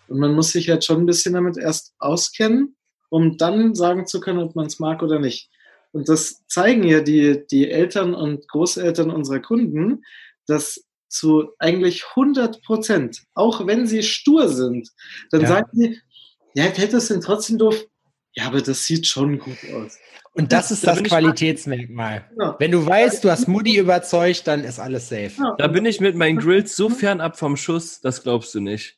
Und 0.07 0.19
man 0.19 0.33
muss 0.33 0.51
sich 0.51 0.69
halt 0.69 0.83
schon 0.83 1.01
ein 1.01 1.05
bisschen 1.05 1.33
damit 1.33 1.57
erst 1.57 1.93
auskennen, 1.99 2.75
um 3.09 3.37
dann 3.37 3.75
sagen 3.75 4.05
zu 4.05 4.19
können, 4.19 4.39
ob 4.39 4.55
man 4.55 4.67
es 4.67 4.79
mag 4.79 5.01
oder 5.01 5.19
nicht. 5.19 5.49
Und 5.91 6.09
das 6.09 6.45
zeigen 6.47 6.83
ja 6.83 7.01
die, 7.01 7.45
die 7.51 7.69
Eltern 7.69 8.15
und 8.15 8.47
Großeltern 8.47 9.11
unserer 9.11 9.39
Kunden, 9.39 10.03
dass 10.47 10.83
zu 11.07 11.51
eigentlich 11.59 12.03
100 12.15 12.63
Prozent, 12.63 13.21
auch 13.35 13.67
wenn 13.67 13.85
sie 13.85 14.01
stur 14.01 14.49
sind, 14.49 14.89
dann 15.29 15.41
ja. 15.41 15.47
sagen 15.47 15.69
sie, 15.71 15.99
ja, 16.55 16.69
Tattoos 16.69 17.07
sind 17.07 17.23
trotzdem 17.23 17.59
doof. 17.59 17.85
Ja, 18.35 18.47
aber 18.47 18.61
das 18.61 18.85
sieht 18.85 19.05
schon 19.05 19.37
gut 19.37 19.57
aus. 19.75 19.99
Und 20.33 20.51
das 20.51 20.71
ist 20.71 20.85
da 20.85 20.95
das 20.95 21.03
Qualitätsmerkmal. 21.03 22.27
Ja. 22.39 22.55
Wenn 22.57 22.71
du 22.71 22.83
weißt, 22.83 23.23
du 23.23 23.29
hast 23.29 23.47
Moody 23.47 23.77
überzeugt, 23.77 24.47
dann 24.47 24.63
ist 24.63 24.79
alles 24.79 25.09
safe. 25.09 25.33
Ja. 25.37 25.55
Da 25.59 25.67
bin 25.67 25.85
ich 25.85 25.99
mit 26.01 26.15
meinen 26.15 26.39
Grills 26.39 26.75
so 26.75 26.89
fernab 26.89 27.37
vom 27.37 27.55
Schuss, 27.55 28.01
das 28.01 28.23
glaubst 28.23 28.55
du 28.55 28.59
nicht. 28.59 28.97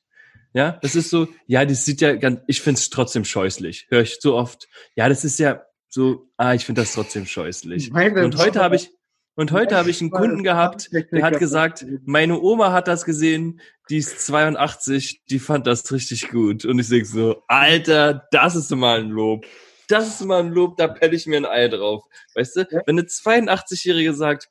Ja, 0.56 0.80
das 0.82 0.96
ist 0.96 1.10
so, 1.10 1.28
ja, 1.48 1.66
das 1.66 1.86
sieht 1.86 2.02
ja 2.02 2.16
ganz, 2.16 2.40
ich 2.48 2.62
finde 2.62 2.80
es 2.80 2.90
trotzdem 2.90 3.26
scheußlich. 3.26 3.88
Höre 3.90 4.02
ich 4.02 4.18
so 4.20 4.36
oft. 4.36 4.68
Ja, 4.96 5.10
das 5.10 5.26
ist 5.26 5.38
ja 5.38 5.64
so, 5.90 6.30
ah, 6.38 6.54
ich 6.54 6.66
finde 6.66 6.82
das 6.82 6.94
trotzdem 6.94 7.26
scheußlich. 7.26 7.92
Und 7.94 8.38
heute 8.38 8.62
habe 8.62 8.78
ich, 8.78 8.92
und 9.36 9.52
heute 9.52 9.76
habe 9.76 9.90
ich 9.90 10.00
einen 10.00 10.12
Kunden 10.12 10.44
gehabt, 10.44 10.90
der 10.94 11.24
hat 11.24 11.40
gesagt, 11.40 11.86
meine 12.06 12.40
Oma 12.40 12.72
hat 12.72 12.88
das 12.88 13.04
gesehen, 13.04 13.60
die 13.90 13.98
ist 13.98 14.26
82, 14.26 15.26
die 15.30 15.40
fand 15.40 15.68
das 15.68 15.92
richtig 15.92 16.30
gut. 16.30 16.64
Und 16.64 16.80
ich 16.80 16.88
sage 16.88 17.06
so, 17.06 17.44
Alter, 17.48 18.26
das 18.32 18.56
ist 18.56 18.72
mal 18.72 19.00
ein 19.00 19.10
Lob 19.10 19.46
das 19.88 20.08
ist 20.08 20.26
mal 20.26 20.40
ein 20.40 20.50
Lob, 20.50 20.78
da 20.78 20.88
pelle 20.88 21.16
ich 21.16 21.28
mir 21.28 21.38
ein 21.38 21.46
Ei 21.46 21.68
drauf. 21.68 22.04
Weißt 22.34 22.56
du, 22.56 22.68
wenn 22.86 23.00
eine 23.00 23.08
82-Jährige 23.08 24.14
sagt, 24.14 24.50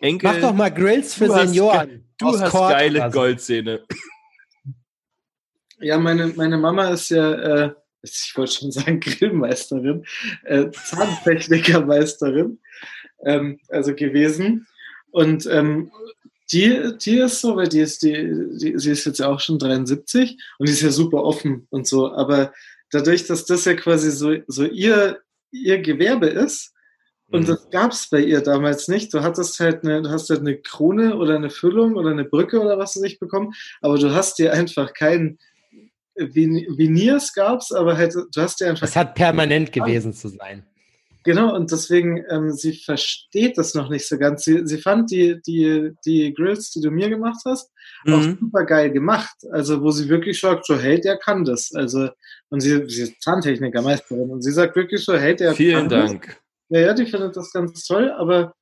Enkel, 0.00 0.30
mach 0.30 0.40
doch 0.40 0.54
mal 0.54 0.70
Grills 0.70 1.14
für 1.14 1.26
du 1.26 1.34
Senioren. 1.34 2.08
Hast, 2.22 2.34
du 2.34 2.40
hast 2.40 2.52
geile 2.52 3.02
also. 3.02 3.18
Goldzähne. 3.18 3.84
Ja, 5.82 5.98
meine, 5.98 6.28
meine 6.28 6.58
Mama 6.58 6.90
ist 6.90 7.10
ja, 7.10 7.32
äh, 7.32 7.72
ich 8.02 8.32
wollte 8.36 8.52
schon 8.52 8.72
sagen 8.72 9.00
Grillmeisterin, 9.00 10.04
äh, 10.44 10.70
Zahntechnikermeisterin, 10.70 12.58
ähm, 13.24 13.58
also 13.68 13.94
gewesen. 13.94 14.66
Und 15.10 15.46
ähm, 15.46 15.90
die, 16.52 16.96
die 16.98 17.18
ist 17.18 17.40
so, 17.40 17.56
weil 17.56 17.68
die 17.68 17.80
ist, 17.80 18.02
die, 18.02 18.12
die, 18.60 18.78
sie 18.78 18.92
ist 18.92 19.04
jetzt 19.04 19.18
ja 19.18 19.28
auch 19.28 19.40
schon 19.40 19.58
73 19.58 20.38
und 20.58 20.68
die 20.68 20.72
ist 20.72 20.82
ja 20.82 20.90
super 20.90 21.24
offen 21.24 21.66
und 21.70 21.86
so, 21.86 22.12
aber 22.12 22.52
dadurch, 22.90 23.26
dass 23.26 23.44
das 23.44 23.64
ja 23.64 23.74
quasi 23.74 24.10
so, 24.10 24.36
so 24.46 24.64
ihr, 24.64 25.20
ihr 25.50 25.80
Gewerbe 25.80 26.28
ist, 26.28 26.72
und 27.32 27.42
mhm. 27.42 27.46
das 27.46 27.70
gab 27.70 27.92
es 27.92 28.10
bei 28.10 28.20
ihr 28.20 28.42
damals 28.42 28.88
nicht. 28.88 29.14
Du 29.14 29.22
hattest 29.22 29.58
halt 29.58 29.84
eine, 29.84 30.02
du 30.02 30.10
hast 30.10 30.28
halt 30.28 30.40
eine 30.40 30.58
Krone 30.58 31.16
oder 31.16 31.34
eine 31.34 31.48
Füllung 31.48 31.96
oder 31.96 32.10
eine 32.10 32.26
Brücke 32.26 32.60
oder 32.60 32.76
was 32.76 32.92
du 32.92 33.00
nicht 33.00 33.20
bekommen, 33.20 33.54
aber 33.80 33.96
du 33.96 34.14
hast 34.14 34.38
dir 34.38 34.52
einfach 34.52 34.92
kein 34.92 35.38
Veneers 36.16 37.32
gab's, 37.32 37.72
aber 37.72 37.96
halt, 37.96 38.14
du 38.14 38.40
hast 38.40 38.60
dir 38.60 38.68
einfach. 38.68 38.86
Es 38.86 38.96
hat 38.96 39.14
permanent 39.14 39.72
gewesen 39.72 40.12
zu 40.12 40.28
sein. 40.28 40.64
Genau, 41.24 41.54
und 41.54 41.70
deswegen, 41.70 42.24
ähm, 42.30 42.50
sie 42.50 42.72
versteht 42.72 43.56
das 43.56 43.74
noch 43.74 43.88
nicht 43.88 44.08
so 44.08 44.18
ganz. 44.18 44.44
Sie, 44.44 44.62
sie 44.64 44.78
fand 44.78 45.10
die, 45.10 45.40
die, 45.40 45.92
die 46.04 46.34
Grills, 46.34 46.70
die 46.70 46.80
du 46.80 46.90
mir 46.90 47.08
gemacht 47.08 47.40
hast, 47.44 47.70
mhm. 48.04 48.14
auch 48.14 48.22
super 48.22 48.64
geil 48.64 48.90
gemacht. 48.90 49.36
Also, 49.52 49.82
wo 49.82 49.90
sie 49.92 50.08
wirklich 50.08 50.40
sagt, 50.40 50.66
so, 50.66 50.76
hey, 50.76 51.00
der 51.00 51.18
kann 51.18 51.44
das. 51.44 51.72
Also, 51.74 52.08
und 52.48 52.60
sie, 52.60 52.88
sie 52.88 53.02
ist 53.02 53.22
Zahntechnikermeisterin 53.22 54.30
und 54.30 54.42
sie 54.42 54.50
sagt 54.50 54.74
wirklich 54.74 55.04
so, 55.04 55.16
hey, 55.16 55.36
der 55.36 55.54
Vielen 55.54 55.88
kann 55.88 55.88
Dank. 55.88 56.26
Das. 56.26 56.36
Ja, 56.70 56.86
ja, 56.86 56.94
die 56.94 57.06
findet 57.06 57.36
das 57.36 57.52
ganz 57.52 57.84
toll, 57.84 58.10
aber 58.10 58.54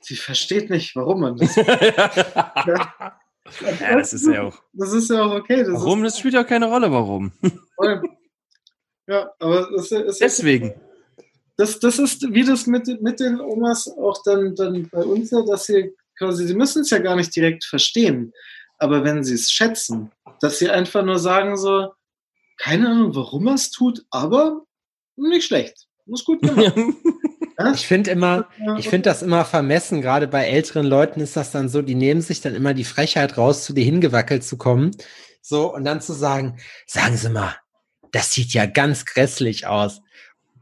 sie 0.00 0.16
versteht 0.16 0.70
nicht, 0.70 0.94
warum 0.94 1.20
man 1.22 1.36
das. 1.36 1.56
ja. 1.56 3.18
Ja, 3.80 3.96
das 3.98 4.12
ist 4.12 4.26
ja 4.26 4.42
auch. 4.42 4.62
Das 4.72 4.92
ist 4.92 5.10
ja 5.10 5.22
auch 5.22 5.34
okay. 5.34 5.64
Das 5.64 5.74
warum? 5.74 6.04
Ist, 6.04 6.14
das 6.14 6.18
spielt 6.20 6.34
ja 6.34 6.44
keine 6.44 6.66
Rolle, 6.66 6.90
warum. 6.92 7.32
ja, 9.06 9.30
aber 9.38 9.68
das 9.74 9.90
ist. 9.90 10.20
Deswegen 10.20 10.74
das, 11.58 11.80
das 11.80 11.98
ist 11.98 12.32
wie 12.32 12.44
das 12.44 12.66
mit, 12.66 13.02
mit 13.02 13.20
den 13.20 13.40
Omas 13.40 13.88
auch 13.88 14.22
dann, 14.22 14.54
dann 14.54 14.88
bei 14.90 15.02
uns 15.02 15.32
ja, 15.32 15.42
dass 15.42 15.66
sie 15.66 15.92
quasi, 16.16 16.46
sie 16.46 16.54
müssen 16.54 16.82
es 16.82 16.90
ja 16.90 16.98
gar 16.98 17.16
nicht 17.16 17.34
direkt 17.34 17.64
verstehen, 17.64 18.32
aber 18.78 19.04
wenn 19.04 19.24
sie 19.24 19.34
es 19.34 19.52
schätzen, 19.52 20.12
dass 20.40 20.60
sie 20.60 20.70
einfach 20.70 21.04
nur 21.04 21.18
sagen 21.18 21.56
so, 21.56 21.92
keine 22.58 22.88
Ahnung, 22.88 23.14
warum 23.14 23.48
er 23.48 23.54
es 23.54 23.70
tut, 23.70 24.04
aber 24.10 24.62
nicht 25.16 25.46
schlecht. 25.46 25.88
Muss 26.06 26.24
gut 26.24 26.40
gemacht. 26.40 26.74
Ich 27.74 27.86
finde 27.88 28.12
immer, 28.12 28.48
ich 28.78 28.88
finde 28.88 29.10
das 29.10 29.22
immer 29.22 29.44
vermessen, 29.44 30.00
gerade 30.00 30.28
bei 30.28 30.44
älteren 30.46 30.86
Leuten 30.86 31.20
ist 31.20 31.36
das 31.36 31.50
dann 31.50 31.68
so, 31.68 31.82
die 31.82 31.96
nehmen 31.96 32.20
sich 32.20 32.40
dann 32.40 32.54
immer 32.54 32.72
die 32.72 32.84
Frechheit 32.84 33.36
raus, 33.36 33.64
zu 33.64 33.72
dir 33.72 33.84
hingewackelt 33.84 34.44
zu 34.44 34.56
kommen. 34.56 34.92
So, 35.42 35.74
und 35.74 35.84
dann 35.84 36.00
zu 36.00 36.12
sagen, 36.12 36.58
sagen 36.86 37.16
Sie 37.16 37.30
mal, 37.30 37.56
das 38.12 38.32
sieht 38.32 38.52
ja 38.52 38.66
ganz 38.66 39.04
grässlich 39.04 39.66
aus. 39.66 40.02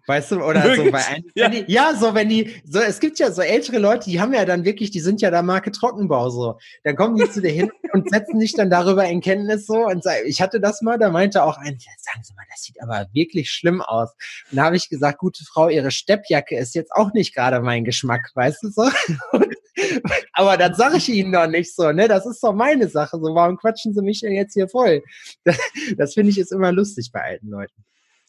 Weißt 0.07 0.31
du, 0.31 0.37
oder 0.37 0.63
Wirklich? 0.63 0.87
so 0.87 0.93
bei 0.93 1.05
einem, 1.05 1.25
ja. 1.35 1.49
Die, 1.49 1.65
ja, 1.67 1.95
so 1.95 2.15
wenn 2.15 2.29
die, 2.29 2.55
so, 2.65 2.79
es 2.79 3.01
gibt 3.01 3.19
ja 3.19 3.33
so 3.33 3.43
ältere 3.43 3.79
Leute, 3.79 4.09
die 4.09 4.21
haben 4.21 4.33
ja 4.33 4.45
dann 4.45 4.65
wirklich, 4.65 4.93
die 4.93 5.01
sind 5.01 5.21
ja 5.21 5.33
da 5.33 5.43
Marke 5.43 5.73
Trockenbau 5.73 6.31
so. 6.31 6.59
Dann 6.85 6.95
kommen 6.95 7.17
die 7.17 7.29
zu 7.29 7.43
dir 7.43 7.51
hin 7.51 7.73
und 7.93 8.09
setzen 8.11 8.39
dich 8.39 8.55
dann 8.55 8.71
darüber 8.71 9.05
in 9.05 9.21
Kenntnis 9.21 9.67
so 9.67 9.87
und 9.87 10.05
sagen, 10.05 10.21
ich 10.27 10.41
hatte 10.41 10.61
das 10.61 10.81
mal, 10.81 10.97
da 10.97 11.11
meinte 11.11 11.43
auch 11.43 11.59
ein, 11.59 11.79
sagen 11.99 12.23
Sie 12.23 12.35
mal, 12.35 12.45
das 12.51 12.63
sieht 12.63 12.81
aber 12.81 13.07
wirklich 13.13 13.51
schlimm 13.51 13.83
aus. 13.83 14.11
Und 14.51 14.59
da 14.59 14.65
habe 14.65 14.77
ich 14.77 14.89
gesagt, 14.89 15.19
gute 15.19 15.45
Frau, 15.45 15.69
Ihre 15.69 15.91
Steppjacke 15.91 16.57
ist 16.57 16.77
jetzt 16.77 16.93
auch 16.93 17.13
nicht 17.13 17.35
gerade 17.35 17.61
mein 17.61 17.85
Geschmack, 17.85 18.31
weißt 18.35 18.63
du 18.63 18.69
so? 18.69 18.89
aber 20.33 20.57
das 20.57 20.77
sage 20.77 20.99
ich 20.99 21.09
Ihnen 21.09 21.33
doch 21.33 21.49
nicht 21.49 21.75
so, 21.75 21.91
ne? 21.91 22.07
Das 22.07 22.27
ist 22.27 22.43
doch 22.43 22.55
meine 22.55 22.89
Sache. 22.89 23.19
So, 23.21 23.35
warum 23.35 23.57
quatschen 23.57 23.93
Sie 23.93 24.03
mich 24.03 24.21
denn 24.21 24.33
jetzt 24.33 24.55
hier 24.55 24.69
voll? 24.69 25.03
Das, 25.45 25.59
das 25.97 26.15
finde 26.15 26.31
ich 26.31 26.39
ist 26.39 26.53
immer 26.53 26.73
lustig 26.73 27.11
bei 27.13 27.21
alten 27.21 27.49
Leuten. 27.49 27.85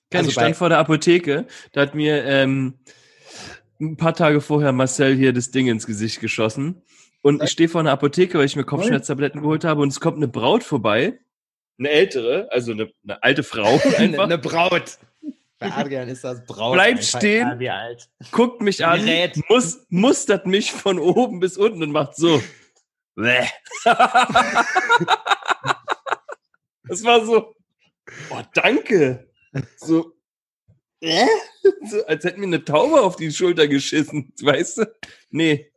Kenn 0.09 0.19
also 0.19 0.29
ich 0.29 0.33
stand 0.33 0.55
vor 0.55 0.69
der 0.69 0.77
Apotheke, 0.79 1.47
da 1.73 1.81
hat 1.81 1.93
mir 1.95 2.23
ähm, 2.23 2.75
ein 3.79 3.97
paar 3.97 4.13
Tage 4.13 4.41
vorher 4.41 4.71
Marcel 4.71 5.15
hier 5.15 5.33
das 5.33 5.51
Ding 5.51 5.67
ins 5.67 5.85
Gesicht 5.85 6.21
geschossen. 6.21 6.81
Und 7.21 7.43
ich 7.43 7.49
stehe 7.49 7.67
vor 7.67 7.81
einer 7.81 7.91
Apotheke, 7.91 8.37
weil 8.37 8.45
ich 8.45 8.55
mir 8.55 8.63
Kopfschmerztabletten 8.63 9.41
geholt 9.41 9.65
habe 9.65 9.81
und 9.81 9.89
es 9.89 9.99
kommt 9.99 10.17
eine 10.17 10.27
Braut 10.29 10.63
vorbei. 10.63 11.19
Eine 11.77 11.89
ältere, 11.89 12.47
also 12.51 12.71
eine, 12.71 12.89
eine 13.03 13.21
alte 13.21 13.43
Frau 13.43 13.81
einfach. 13.97 14.23
eine 14.23 14.37
Braut. 14.37 14.97
Bei 15.59 15.71
Adrian 15.71 16.07
ist 16.07 16.23
das 16.23 16.45
Braut. 16.45 16.75
Bleibt 16.75 17.03
stehen, 17.03 17.59
guckt 18.31 18.61
mich 18.61 18.85
an, 18.85 19.01
muss, 19.49 19.85
mustert 19.89 20.45
mich 20.45 20.71
von 20.71 20.99
oben 20.99 21.39
bis 21.39 21.57
unten 21.57 21.83
und 21.83 21.91
macht 21.91 22.15
so. 22.15 22.41
das 23.15 23.43
war 27.03 27.25
so. 27.25 27.55
Oh, 28.29 28.41
danke. 28.53 29.26
So, 29.77 30.13
äh? 31.01 31.25
so, 31.89 32.05
als 32.05 32.23
hätten 32.23 32.41
wir 32.41 32.47
eine 32.47 32.63
Taube 32.65 33.01
auf 33.01 33.15
die 33.15 33.31
Schulter 33.31 33.67
geschissen, 33.67 34.33
weißt 34.41 34.79
du? 34.79 34.95
Nee, 35.29 35.71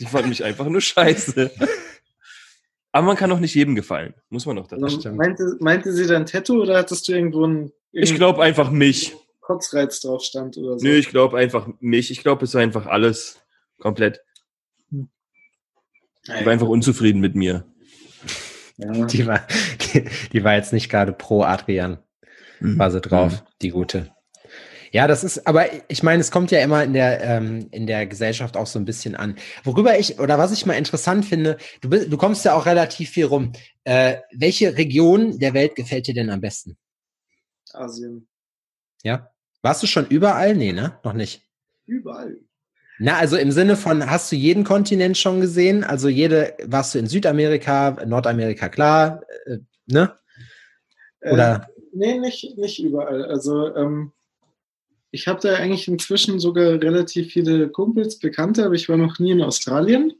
die 0.00 0.06
fand 0.06 0.28
mich 0.28 0.44
einfach 0.44 0.66
nur 0.66 0.80
scheiße. 0.80 1.50
Aber 2.92 3.06
man 3.06 3.16
kann 3.16 3.30
auch 3.32 3.40
nicht 3.40 3.54
jedem 3.54 3.74
gefallen, 3.74 4.14
muss 4.30 4.46
man 4.46 4.58
auch 4.58 4.66
dazu 4.66 4.84
also, 4.84 5.12
meinte, 5.12 5.56
meinte 5.60 5.92
sie 5.92 6.06
dann 6.06 6.26
Tattoo 6.26 6.62
oder 6.62 6.78
hattest 6.78 7.06
du 7.06 7.12
irgendwo 7.12 7.46
ein... 7.46 7.72
Ich 7.92 8.14
glaube 8.14 8.42
einfach 8.42 8.70
mich. 8.70 9.14
Kotzreiz 9.40 10.00
drauf 10.00 10.22
stand 10.22 10.56
oder 10.58 10.78
so. 10.78 10.86
Nö, 10.86 10.94
ich 10.94 11.08
glaube 11.08 11.38
einfach 11.38 11.68
mich. 11.80 12.10
Ich 12.10 12.22
glaube, 12.22 12.44
es 12.44 12.54
war 12.54 12.60
einfach 12.60 12.86
alles 12.86 13.40
komplett. 13.78 14.20
Ich 14.90 16.44
war 16.44 16.52
einfach 16.52 16.68
unzufrieden 16.68 17.20
mit 17.20 17.34
mir. 17.34 17.64
Ja. 18.76 19.06
Die, 19.06 19.26
war, 19.26 19.46
die, 19.80 20.04
die, 20.32 20.44
war 20.44 20.54
jetzt 20.54 20.72
nicht 20.72 20.90
gerade 20.90 21.12
pro 21.12 21.42
Adrian. 21.42 21.98
Mhm. 22.60 22.78
War 22.78 22.90
sie 22.90 23.00
drauf, 23.00 23.32
mhm. 23.32 23.46
die 23.62 23.70
gute. 23.70 24.10
Ja, 24.90 25.06
das 25.06 25.22
ist, 25.22 25.46
aber 25.46 25.66
ich 25.88 26.02
meine, 26.02 26.20
es 26.20 26.30
kommt 26.30 26.50
ja 26.50 26.60
immer 26.60 26.82
in 26.82 26.94
der, 26.94 27.22
ähm, 27.22 27.68
in 27.72 27.86
der 27.86 28.06
Gesellschaft 28.06 28.56
auch 28.56 28.66
so 28.66 28.78
ein 28.78 28.84
bisschen 28.84 29.14
an. 29.14 29.36
Worüber 29.64 29.98
ich, 29.98 30.18
oder 30.18 30.38
was 30.38 30.52
ich 30.52 30.64
mal 30.64 30.74
interessant 30.74 31.26
finde, 31.26 31.58
du, 31.80 31.90
bist, 31.90 32.10
du 32.10 32.16
kommst 32.16 32.44
ja 32.44 32.54
auch 32.54 32.66
relativ 32.66 33.10
viel 33.10 33.26
rum. 33.26 33.52
Äh, 33.84 34.16
welche 34.32 34.76
Region 34.76 35.38
der 35.38 35.52
Welt 35.54 35.74
gefällt 35.76 36.06
dir 36.06 36.14
denn 36.14 36.30
am 36.30 36.40
besten? 36.40 36.78
Asien. 37.72 38.26
Ja? 39.02 39.30
Warst 39.62 39.82
du 39.82 39.86
schon 39.86 40.06
überall? 40.06 40.56
Nee, 40.56 40.72
ne? 40.72 40.98
Noch 41.04 41.12
nicht. 41.12 41.42
Überall. 41.86 42.38
Na, 42.98 43.16
also 43.16 43.36
im 43.36 43.52
Sinne 43.52 43.76
von, 43.76 44.10
hast 44.10 44.32
du 44.32 44.36
jeden 44.36 44.64
Kontinent 44.64 45.16
schon 45.16 45.40
gesehen? 45.40 45.84
Also 45.84 46.08
jede, 46.08 46.56
warst 46.64 46.94
du 46.94 46.98
in 46.98 47.06
Südamerika, 47.06 47.96
Nordamerika, 48.04 48.68
klar, 48.68 49.22
äh, 49.46 49.58
ne? 49.86 50.18
Äh, 51.20 51.32
Oder? 51.32 51.68
Äh, 51.68 51.77
nee, 51.98 52.18
nicht, 52.18 52.56
nicht 52.56 52.82
überall. 52.82 53.24
Also 53.24 53.74
ähm, 53.74 54.12
ich 55.10 55.26
habe 55.26 55.40
da 55.40 55.54
eigentlich 55.54 55.88
inzwischen 55.88 56.38
sogar 56.38 56.80
relativ 56.80 57.32
viele 57.32 57.68
Kumpels, 57.68 58.18
Bekannte, 58.18 58.64
aber 58.64 58.74
ich 58.74 58.88
war 58.88 58.96
noch 58.96 59.18
nie 59.18 59.32
in 59.32 59.42
Australien. 59.42 60.14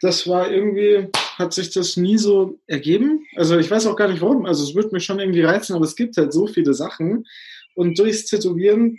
Das 0.00 0.28
war 0.28 0.50
irgendwie, 0.50 1.08
hat 1.36 1.52
sich 1.52 1.70
das 1.70 1.96
nie 1.96 2.18
so 2.18 2.58
ergeben. 2.66 3.26
Also 3.36 3.58
ich 3.58 3.70
weiß 3.70 3.86
auch 3.86 3.96
gar 3.96 4.08
nicht 4.08 4.20
warum. 4.20 4.46
Also 4.46 4.64
es 4.64 4.74
würde 4.74 4.90
mich 4.92 5.04
schon 5.04 5.18
irgendwie 5.18 5.42
reizen, 5.42 5.74
aber 5.74 5.84
es 5.84 5.96
gibt 5.96 6.16
halt 6.16 6.32
so 6.32 6.46
viele 6.46 6.74
Sachen. 6.74 7.26
Und 7.74 7.98
durchs 7.98 8.26
Tätowieren 8.26 8.98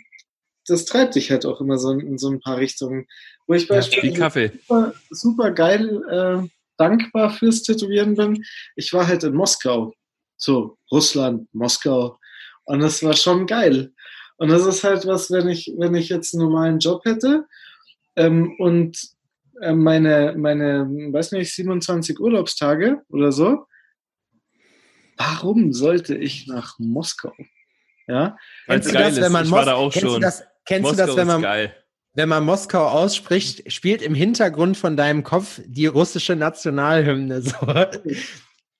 das 0.70 0.84
treibt 0.84 1.14
dich 1.14 1.30
halt 1.30 1.44
auch 1.46 1.60
immer 1.60 1.78
so 1.78 1.90
in, 1.90 2.00
in 2.00 2.18
so 2.18 2.30
ein 2.30 2.40
paar 2.40 2.58
Richtungen. 2.58 3.06
Wo 3.46 3.54
ich 3.54 3.68
beispielsweise 3.68 4.52
super, 4.52 4.94
super 5.10 5.50
geil 5.50 6.02
äh, 6.08 6.48
dankbar 6.76 7.30
fürs 7.30 7.62
Tätowieren 7.62 8.14
bin. 8.14 8.44
Ich 8.76 8.92
war 8.92 9.06
halt 9.06 9.24
in 9.24 9.34
Moskau. 9.34 9.92
So, 10.40 10.78
Russland, 10.90 11.46
Moskau. 11.52 12.18
Und 12.64 12.80
das 12.80 13.02
war 13.02 13.14
schon 13.14 13.46
geil. 13.46 13.92
Und 14.36 14.48
das 14.48 14.64
ist 14.64 14.82
halt 14.82 15.06
was, 15.06 15.30
wenn 15.30 15.48
ich, 15.48 15.72
wenn 15.76 15.94
ich 15.94 16.08
jetzt 16.08 16.34
einen 16.34 16.44
normalen 16.44 16.78
Job 16.78 17.04
hätte 17.04 17.44
ähm, 18.16 18.54
und 18.58 18.98
äh, 19.60 19.74
meine, 19.74 20.34
meine, 20.36 20.88
weiß 21.12 21.32
nicht, 21.32 21.54
27 21.54 22.18
Urlaubstage 22.18 23.02
oder 23.10 23.32
so, 23.32 23.66
warum 25.18 25.74
sollte 25.74 26.16
ich 26.16 26.46
nach 26.46 26.78
Moskau? 26.78 27.34
Ja. 28.06 28.38
Kennst 28.66 28.88
du 28.88 28.94
das, 28.94 29.20
wenn 29.20 29.32
man 29.32 29.44
ich 29.44 29.50
war 29.50 29.66
da 29.66 29.74
auch 29.74 29.92
schon. 29.92 30.22
Das, 30.22 30.42
kennst 30.64 30.84
Moskau 30.84 31.02
du 31.02 31.06
das, 31.06 31.16
wenn 31.16 31.26
man, 31.26 31.70
wenn 32.14 32.28
man 32.30 32.44
Moskau 32.44 32.88
ausspricht, 32.88 33.70
spielt 33.70 34.00
im 34.00 34.14
Hintergrund 34.14 34.78
von 34.78 34.96
deinem 34.96 35.22
Kopf 35.22 35.60
die 35.66 35.86
russische 35.86 36.34
Nationalhymne. 36.34 37.42
So. 37.42 37.56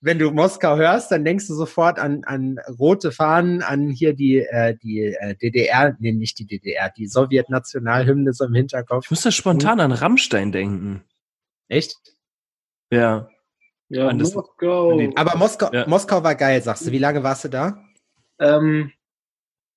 Wenn 0.03 0.17
du 0.17 0.31
Moskau 0.31 0.77
hörst, 0.77 1.11
dann 1.11 1.23
denkst 1.23 1.47
du 1.47 1.53
sofort 1.53 1.99
an, 1.99 2.23
an 2.25 2.59
rote 2.79 3.11
Fahnen, 3.11 3.61
an 3.61 3.91
hier 3.91 4.13
die, 4.13 4.37
äh, 4.37 4.75
die 4.75 5.03
äh, 5.03 5.35
DDR, 5.35 5.95
nee, 5.99 6.11
nicht 6.11 6.39
die 6.39 6.47
DDR, 6.47 6.89
die 6.89 7.07
Sowjetnationalhymne 7.07 8.33
so 8.33 8.45
im 8.45 8.55
Hinterkopf. 8.55 9.05
Ich 9.05 9.11
muss 9.11 9.21
da 9.21 9.31
spontan 9.31 9.79
an 9.79 9.91
Rammstein 9.91 10.51
denken. 10.51 11.03
Echt? 11.67 11.95
Ja. 12.91 13.29
Ja, 13.89 14.11
Moskau. 14.13 14.99
Aber 15.15 15.37
Moskau, 15.37 15.71
ja. 15.71 15.87
Moskau 15.87 16.23
war 16.23 16.35
geil, 16.35 16.61
sagst 16.61 16.87
du. 16.87 16.91
Wie 16.91 16.97
lange 16.97 17.23
warst 17.23 17.43
du 17.43 17.49
da? 17.49 17.83
Ähm, 18.39 18.91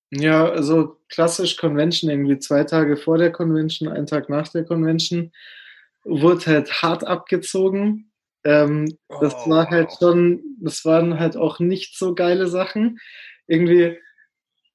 ja, 0.09 0.49
also 0.49 0.97
klassisch 1.09 1.57
Convention, 1.57 2.09
irgendwie 2.09 2.39
zwei 2.39 2.63
Tage 2.63 2.97
vor 2.97 3.17
der 3.17 3.31
Convention, 3.31 3.89
einen 3.89 4.07
Tag 4.07 4.29
nach 4.29 4.47
der 4.47 4.63
Convention, 4.63 5.31
wurde 6.03 6.45
halt 6.45 6.81
hart 6.81 7.05
abgezogen. 7.05 8.11
Ähm, 8.45 8.97
das 9.19 9.33
oh. 9.33 9.49
war 9.49 9.69
halt 9.69 9.91
schon, 9.99 10.41
das 10.59 10.85
waren 10.85 11.19
halt 11.19 11.35
auch 11.35 11.59
nicht 11.59 11.97
so 11.97 12.15
geile 12.15 12.47
Sachen. 12.47 12.99
Irgendwie, 13.47 13.97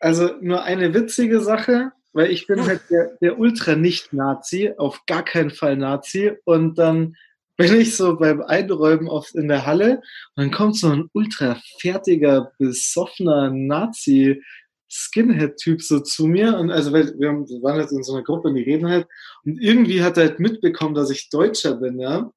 also 0.01 0.31
nur 0.41 0.65
eine 0.65 0.93
witzige 0.93 1.41
Sache, 1.41 1.93
weil 2.13 2.31
ich 2.31 2.47
bin 2.47 2.67
halt 2.67 2.83
der, 2.91 3.17
der 3.21 3.39
Ultra-Nicht-Nazi, 3.39 4.75
auf 4.77 5.07
gar 5.07 5.25
keinen 5.25 5.51
Fall 5.51 5.77
Nazi. 5.77 6.33
Und 6.45 6.79
dann 6.79 7.17
bin 7.57 7.81
ich 7.81 7.97
so 7.97 8.17
beim 8.17 8.43
Einräumen 8.43 9.09
oft 9.09 9.35
in 9.35 9.49
der 9.49 9.67
Halle 9.67 10.03
und 10.35 10.45
dann 10.45 10.51
kommt 10.51 10.77
so 10.77 10.89
ein 10.89 11.09
ultra 11.13 11.61
fertiger, 11.79 12.53
besoffener 12.59 13.51
Nazi 13.51 14.43
Skinhead-Typ 14.91 15.81
so 15.83 16.01
zu 16.01 16.27
mir. 16.27 16.59
Und 16.59 16.71
also, 16.71 16.93
weil 16.93 17.15
wir 17.19 17.31
waren 17.63 17.81
jetzt 17.81 17.93
in 17.93 18.03
so 18.03 18.15
einer 18.15 18.25
Gruppe 18.25 18.49
und 18.49 18.57
die 18.57 18.63
reden 18.63 18.89
halt. 18.89 19.07
Und 19.45 19.61
irgendwie 19.63 20.03
hat 20.03 20.17
er 20.17 20.29
halt 20.29 20.41
mitbekommen, 20.41 20.95
dass 20.95 21.11
ich 21.11 21.31
Deutscher 21.31 21.77
bin, 21.77 22.01
ja. 22.01 22.33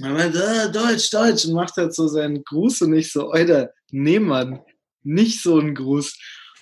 Und 0.00 0.06
er 0.06 0.12
meinte, 0.12 0.42
ah, 0.42 0.68
Deutsch, 0.68 1.10
Deutsch. 1.10 1.44
Und 1.44 1.54
macht 1.54 1.76
halt 1.76 1.94
so 1.94 2.08
seinen 2.08 2.42
Gruß 2.42 2.82
und 2.82 2.94
ich 2.94 3.12
so, 3.12 3.30
Alter, 3.30 3.70
nee, 3.90 4.18
Mann, 4.18 4.60
nicht 5.02 5.42
so 5.42 5.58
ein 5.58 5.74
Gruß. 5.74 6.16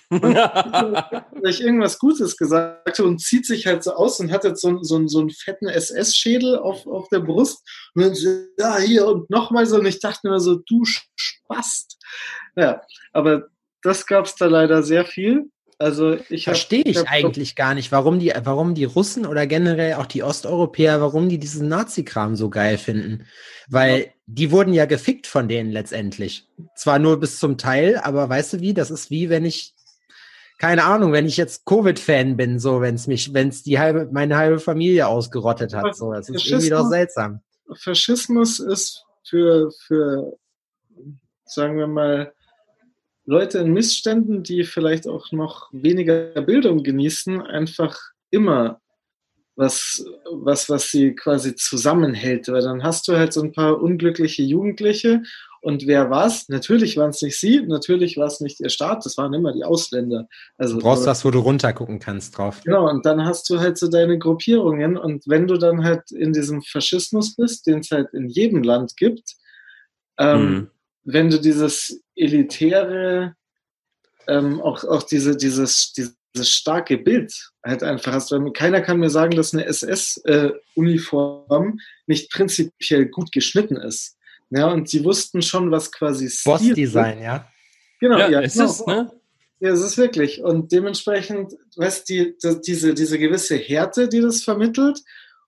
Und 0.09 0.23
ich 1.45 1.61
irgendwas 1.61 1.99
Gutes 1.99 2.35
gesagt 2.35 2.99
und 2.99 3.19
zieht 3.19 3.45
sich 3.45 3.67
halt 3.67 3.83
so 3.83 3.93
aus 3.93 4.19
und 4.19 4.31
hat 4.31 4.43
jetzt 4.43 4.61
so, 4.61 4.81
so, 4.81 5.07
so 5.07 5.19
einen 5.19 5.29
fetten 5.29 5.67
SS-Schädel 5.67 6.57
auf, 6.57 6.85
auf 6.87 7.07
der 7.09 7.19
Brust. 7.19 7.65
Und 7.93 8.03
dann 8.03 8.15
so, 8.15 8.29
ja, 8.57 8.77
hier 8.79 9.07
und 9.07 9.29
nochmal 9.29 9.65
so. 9.65 9.77
Und 9.77 9.85
ich 9.85 9.99
dachte 9.99 10.29
mir 10.29 10.39
so, 10.39 10.55
du 10.55 10.83
Spast. 10.83 11.97
Ja, 12.55 12.81
aber 13.13 13.47
das 13.83 14.05
gab 14.05 14.25
es 14.25 14.35
da 14.35 14.47
leider 14.47 14.83
sehr 14.83 15.05
viel. 15.05 15.49
Also 15.81 16.17
ich 16.27 16.43
verstehe 16.43 16.83
ich, 16.83 16.97
hab 16.97 17.09
eigentlich 17.09 17.55
gar 17.55 17.73
nicht, 17.73 17.93
warum 17.93 18.19
die, 18.19 18.33
warum 18.43 18.75
die 18.75 18.83
Russen 18.83 19.25
oder 19.25 19.47
generell 19.47 19.93
auch 19.93 20.07
die 20.07 20.23
Osteuropäer, 20.23 20.99
warum 20.99 21.29
die 21.29 21.39
diesen 21.39 21.69
Nazi-Kram 21.69 22.35
so 22.35 22.49
geil 22.49 22.77
finden. 22.77 23.25
Weil 23.69 23.99
ja. 23.99 24.05
die 24.25 24.51
wurden 24.51 24.73
ja 24.73 24.85
gefickt 24.85 25.25
von 25.25 25.47
denen 25.47 25.71
letztendlich. 25.71 26.49
Zwar 26.75 26.99
nur 26.99 27.17
bis 27.17 27.39
zum 27.39 27.57
Teil, 27.57 27.97
aber 27.97 28.27
weißt 28.27 28.53
du 28.53 28.59
wie? 28.59 28.73
Das 28.73 28.91
ist 28.91 29.09
wie 29.09 29.29
wenn 29.29 29.45
ich 29.45 29.73
keine 30.57 30.83
Ahnung, 30.83 31.13
wenn 31.13 31.25
ich 31.25 31.37
jetzt 31.37 31.65
Covid-Fan 31.65 32.35
bin, 32.35 32.59
so 32.59 32.81
wenn 32.81 32.95
es 32.95 33.07
mich, 33.07 33.33
wenn 33.33 33.47
es 33.47 33.63
die 33.63 33.79
halbe, 33.79 34.09
meine 34.11 34.35
halbe 34.35 34.59
Familie 34.59 35.07
ausgerottet 35.07 35.73
hat, 35.73 35.95
so 35.95 36.11
das 36.11 36.27
ist 36.27 36.45
irgendwie 36.45 36.69
doch 36.69 36.89
seltsam. 36.89 37.39
Faschismus 37.73 38.59
ist 38.59 39.05
für 39.23 39.71
für 39.87 40.37
sagen 41.45 41.77
wir 41.77 41.87
mal 41.87 42.33
Leute 43.29 43.59
in 43.59 43.73
Missständen, 43.73 44.41
die 44.41 44.63
vielleicht 44.63 45.07
auch 45.07 45.31
noch 45.31 45.69
weniger 45.71 46.41
Bildung 46.41 46.81
genießen, 46.81 47.43
einfach 47.43 47.95
immer 48.31 48.81
was, 49.55 50.03
was, 50.31 50.67
was 50.67 50.89
sie 50.89 51.13
quasi 51.13 51.53
zusammenhält. 51.55 52.47
Weil 52.47 52.63
dann 52.63 52.81
hast 52.81 53.07
du 53.07 53.15
halt 53.15 53.31
so 53.31 53.43
ein 53.43 53.51
paar 53.51 53.79
unglückliche 53.79 54.41
Jugendliche 54.41 55.21
und 55.61 55.85
wer 55.85 56.09
war's? 56.09 56.49
Natürlich 56.49 56.97
waren 56.97 57.11
es 57.11 57.21
nicht 57.21 57.39
sie, 57.39 57.61
natürlich 57.61 58.17
war 58.17 58.25
es 58.25 58.39
nicht 58.39 58.61
ihr 58.61 58.69
Staat, 58.69 59.05
das 59.05 59.15
waren 59.17 59.35
immer 59.35 59.53
die 59.53 59.63
Ausländer. 59.63 60.27
Also, 60.57 60.77
du 60.77 60.81
brauchst 60.81 61.05
was, 61.05 61.23
wo 61.23 61.29
du 61.29 61.39
runtergucken 61.39 61.99
kannst 61.99 62.35
drauf. 62.35 62.61
Genau, 62.63 62.89
und 62.89 63.05
dann 63.05 63.23
hast 63.23 63.47
du 63.51 63.59
halt 63.59 63.77
so 63.77 63.89
deine 63.89 64.17
Gruppierungen 64.17 64.97
und 64.97 65.27
wenn 65.27 65.45
du 65.45 65.57
dann 65.57 65.83
halt 65.83 66.09
in 66.11 66.33
diesem 66.33 66.63
Faschismus 66.63 67.35
bist, 67.35 67.67
den 67.67 67.81
es 67.81 67.91
halt 67.91 68.11
in 68.13 68.27
jedem 68.27 68.63
Land 68.63 68.97
gibt, 68.97 69.35
ähm, 70.17 70.49
mhm 70.49 70.71
wenn 71.03 71.29
du 71.29 71.39
dieses 71.39 72.01
elitäre, 72.15 73.35
ähm, 74.27 74.61
auch, 74.61 74.83
auch 74.83 75.03
diese, 75.03 75.35
dieses, 75.35 75.93
dieses 75.93 76.49
starke 76.49 76.97
Bild 76.97 77.33
halt 77.65 77.83
einfach 77.83 78.13
hast. 78.13 78.31
Weil 78.31 78.51
keiner 78.51 78.81
kann 78.81 78.99
mir 78.99 79.09
sagen, 79.09 79.35
dass 79.35 79.53
eine 79.53 79.65
SS-Uniform 79.65 81.79
äh, 81.79 81.81
nicht 82.07 82.31
prinzipiell 82.31 83.07
gut 83.07 83.31
geschnitten 83.31 83.77
ist. 83.77 84.17
Ja, 84.51 84.67
und 84.67 84.89
sie 84.89 85.03
wussten 85.03 85.41
schon, 85.41 85.71
was 85.71 85.91
quasi 85.91 86.31
Boss-Design, 86.43 87.21
ja. 87.21 87.47
Genau, 87.99 88.17
ja, 88.17 88.29
ja 88.29 88.41
es 88.41 88.53
genau. 88.53 88.65
ist, 88.65 88.87
ne? 88.87 89.11
Ja, 89.59 89.71
es 89.71 89.81
ist 89.81 89.97
wirklich. 89.97 90.41
Und 90.41 90.71
dementsprechend, 90.71 91.53
weißt 91.75 92.09
du, 92.09 92.13
die, 92.13 92.35
diese, 92.65 92.93
diese 92.93 93.19
gewisse 93.19 93.57
Härte, 93.57 94.07
die 94.07 94.21
das 94.21 94.43
vermittelt 94.43 95.01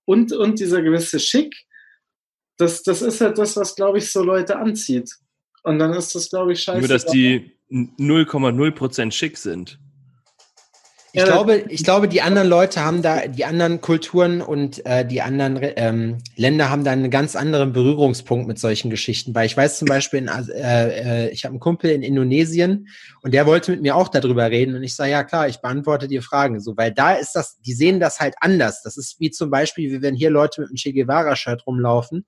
und, 0.05 0.33
und 0.33 0.59
dieser 0.59 0.81
gewisse 0.81 1.19
Schick, 1.19 1.55
das, 2.57 2.83
das 2.83 3.01
ist 3.01 3.21
halt 3.21 3.37
das, 3.37 3.55
was, 3.55 3.75
glaube 3.75 3.99
ich, 3.99 4.11
so 4.11 4.21
Leute 4.21 4.57
anzieht. 4.57 5.15
Und 5.63 5.79
dann 5.79 5.93
ist 5.93 6.15
das, 6.15 6.29
glaube 6.29 6.53
ich, 6.53 6.63
scheiße. 6.63 6.79
Nur, 6.79 6.87
dass 6.87 7.05
die 7.05 7.51
0,0% 7.71 9.11
schick 9.11 9.37
sind. 9.37 9.79
Ich 11.13 11.19
ja, 11.19 11.25
glaube, 11.25 11.65
ich 11.67 11.83
glaube, 11.83 12.07
die 12.07 12.21
anderen 12.21 12.47
Leute 12.47 12.85
haben 12.85 13.01
da, 13.01 13.27
die 13.27 13.43
anderen 13.43 13.81
Kulturen 13.81 14.41
und 14.41 14.85
äh, 14.85 15.05
die 15.05 15.21
anderen 15.21 15.59
ähm, 15.61 16.19
Länder 16.37 16.69
haben 16.69 16.85
da 16.85 16.91
einen 16.91 17.11
ganz 17.11 17.35
anderen 17.35 17.73
Berührungspunkt 17.73 18.47
mit 18.47 18.57
solchen 18.59 18.89
Geschichten. 18.89 19.35
Weil 19.35 19.45
ich 19.45 19.57
weiß 19.57 19.77
zum 19.77 19.89
Beispiel, 19.89 20.19
in, 20.19 20.29
äh, 20.29 21.25
äh, 21.25 21.29
ich 21.31 21.43
habe 21.43 21.51
einen 21.51 21.59
Kumpel 21.59 21.91
in 21.91 22.01
Indonesien 22.01 22.87
und 23.23 23.33
der 23.33 23.45
wollte 23.45 23.71
mit 23.71 23.81
mir 23.81 23.97
auch 23.97 24.07
darüber 24.07 24.49
reden 24.49 24.73
und 24.73 24.83
ich 24.83 24.95
sage, 24.95 25.11
ja 25.11 25.25
klar, 25.25 25.49
ich 25.49 25.57
beantworte 25.57 26.07
dir 26.07 26.21
Fragen. 26.21 26.61
So, 26.61 26.77
weil 26.77 26.93
da 26.93 27.11
ist 27.11 27.33
das, 27.33 27.59
die 27.59 27.73
sehen 27.73 27.99
das 27.99 28.21
halt 28.21 28.35
anders. 28.39 28.81
Das 28.81 28.95
ist 28.95 29.19
wie 29.19 29.31
zum 29.31 29.49
Beispiel, 29.49 29.91
wie 29.91 30.01
wenn 30.01 30.15
hier 30.15 30.29
Leute 30.29 30.61
mit 30.61 30.69
einem 30.69 30.77
Che 30.77 30.93
Guevara-Shirt 30.93 31.67
rumlaufen 31.67 32.25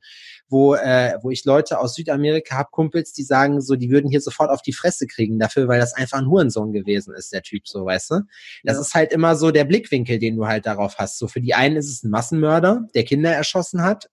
wo, 0.53 0.75
äh, 0.75 1.17
wo 1.23 1.31
ich 1.31 1.43
Leute 1.45 1.79
aus 1.79 1.95
Südamerika 1.95 2.55
hab, 2.55 2.71
Kumpels, 2.71 3.11
die 3.11 3.23
sagen 3.23 3.59
so, 3.59 3.75
die 3.75 3.89
würden 3.89 4.09
hier 4.09 4.21
sofort 4.21 4.51
auf 4.51 4.61
die 4.61 4.71
Fresse 4.71 5.07
kriegen 5.07 5.39
dafür, 5.39 5.67
weil 5.67 5.79
das 5.79 5.93
einfach 5.93 6.19
ein 6.19 6.27
Hurensohn 6.27 6.71
gewesen 6.71 7.13
ist, 7.15 7.33
der 7.33 7.41
Typ, 7.41 7.67
so, 7.67 7.85
weißt 7.85 8.11
du? 8.11 8.21
Das 8.63 8.75
ja. 8.75 8.81
ist 8.81 8.93
halt 8.93 9.11
immer 9.11 9.35
so 9.35 9.49
der 9.49 9.65
Blickwinkel, 9.65 10.19
den 10.19 10.37
du 10.37 10.45
halt 10.45 10.67
darauf 10.67 10.99
hast. 10.99 11.17
So, 11.17 11.27
für 11.27 11.41
die 11.41 11.55
einen 11.55 11.75
ist 11.75 11.89
es 11.89 12.03
ein 12.03 12.11
Massenmörder, 12.11 12.87
der 12.93 13.03
Kinder 13.03 13.31
erschossen 13.31 13.81
hat 13.81 14.11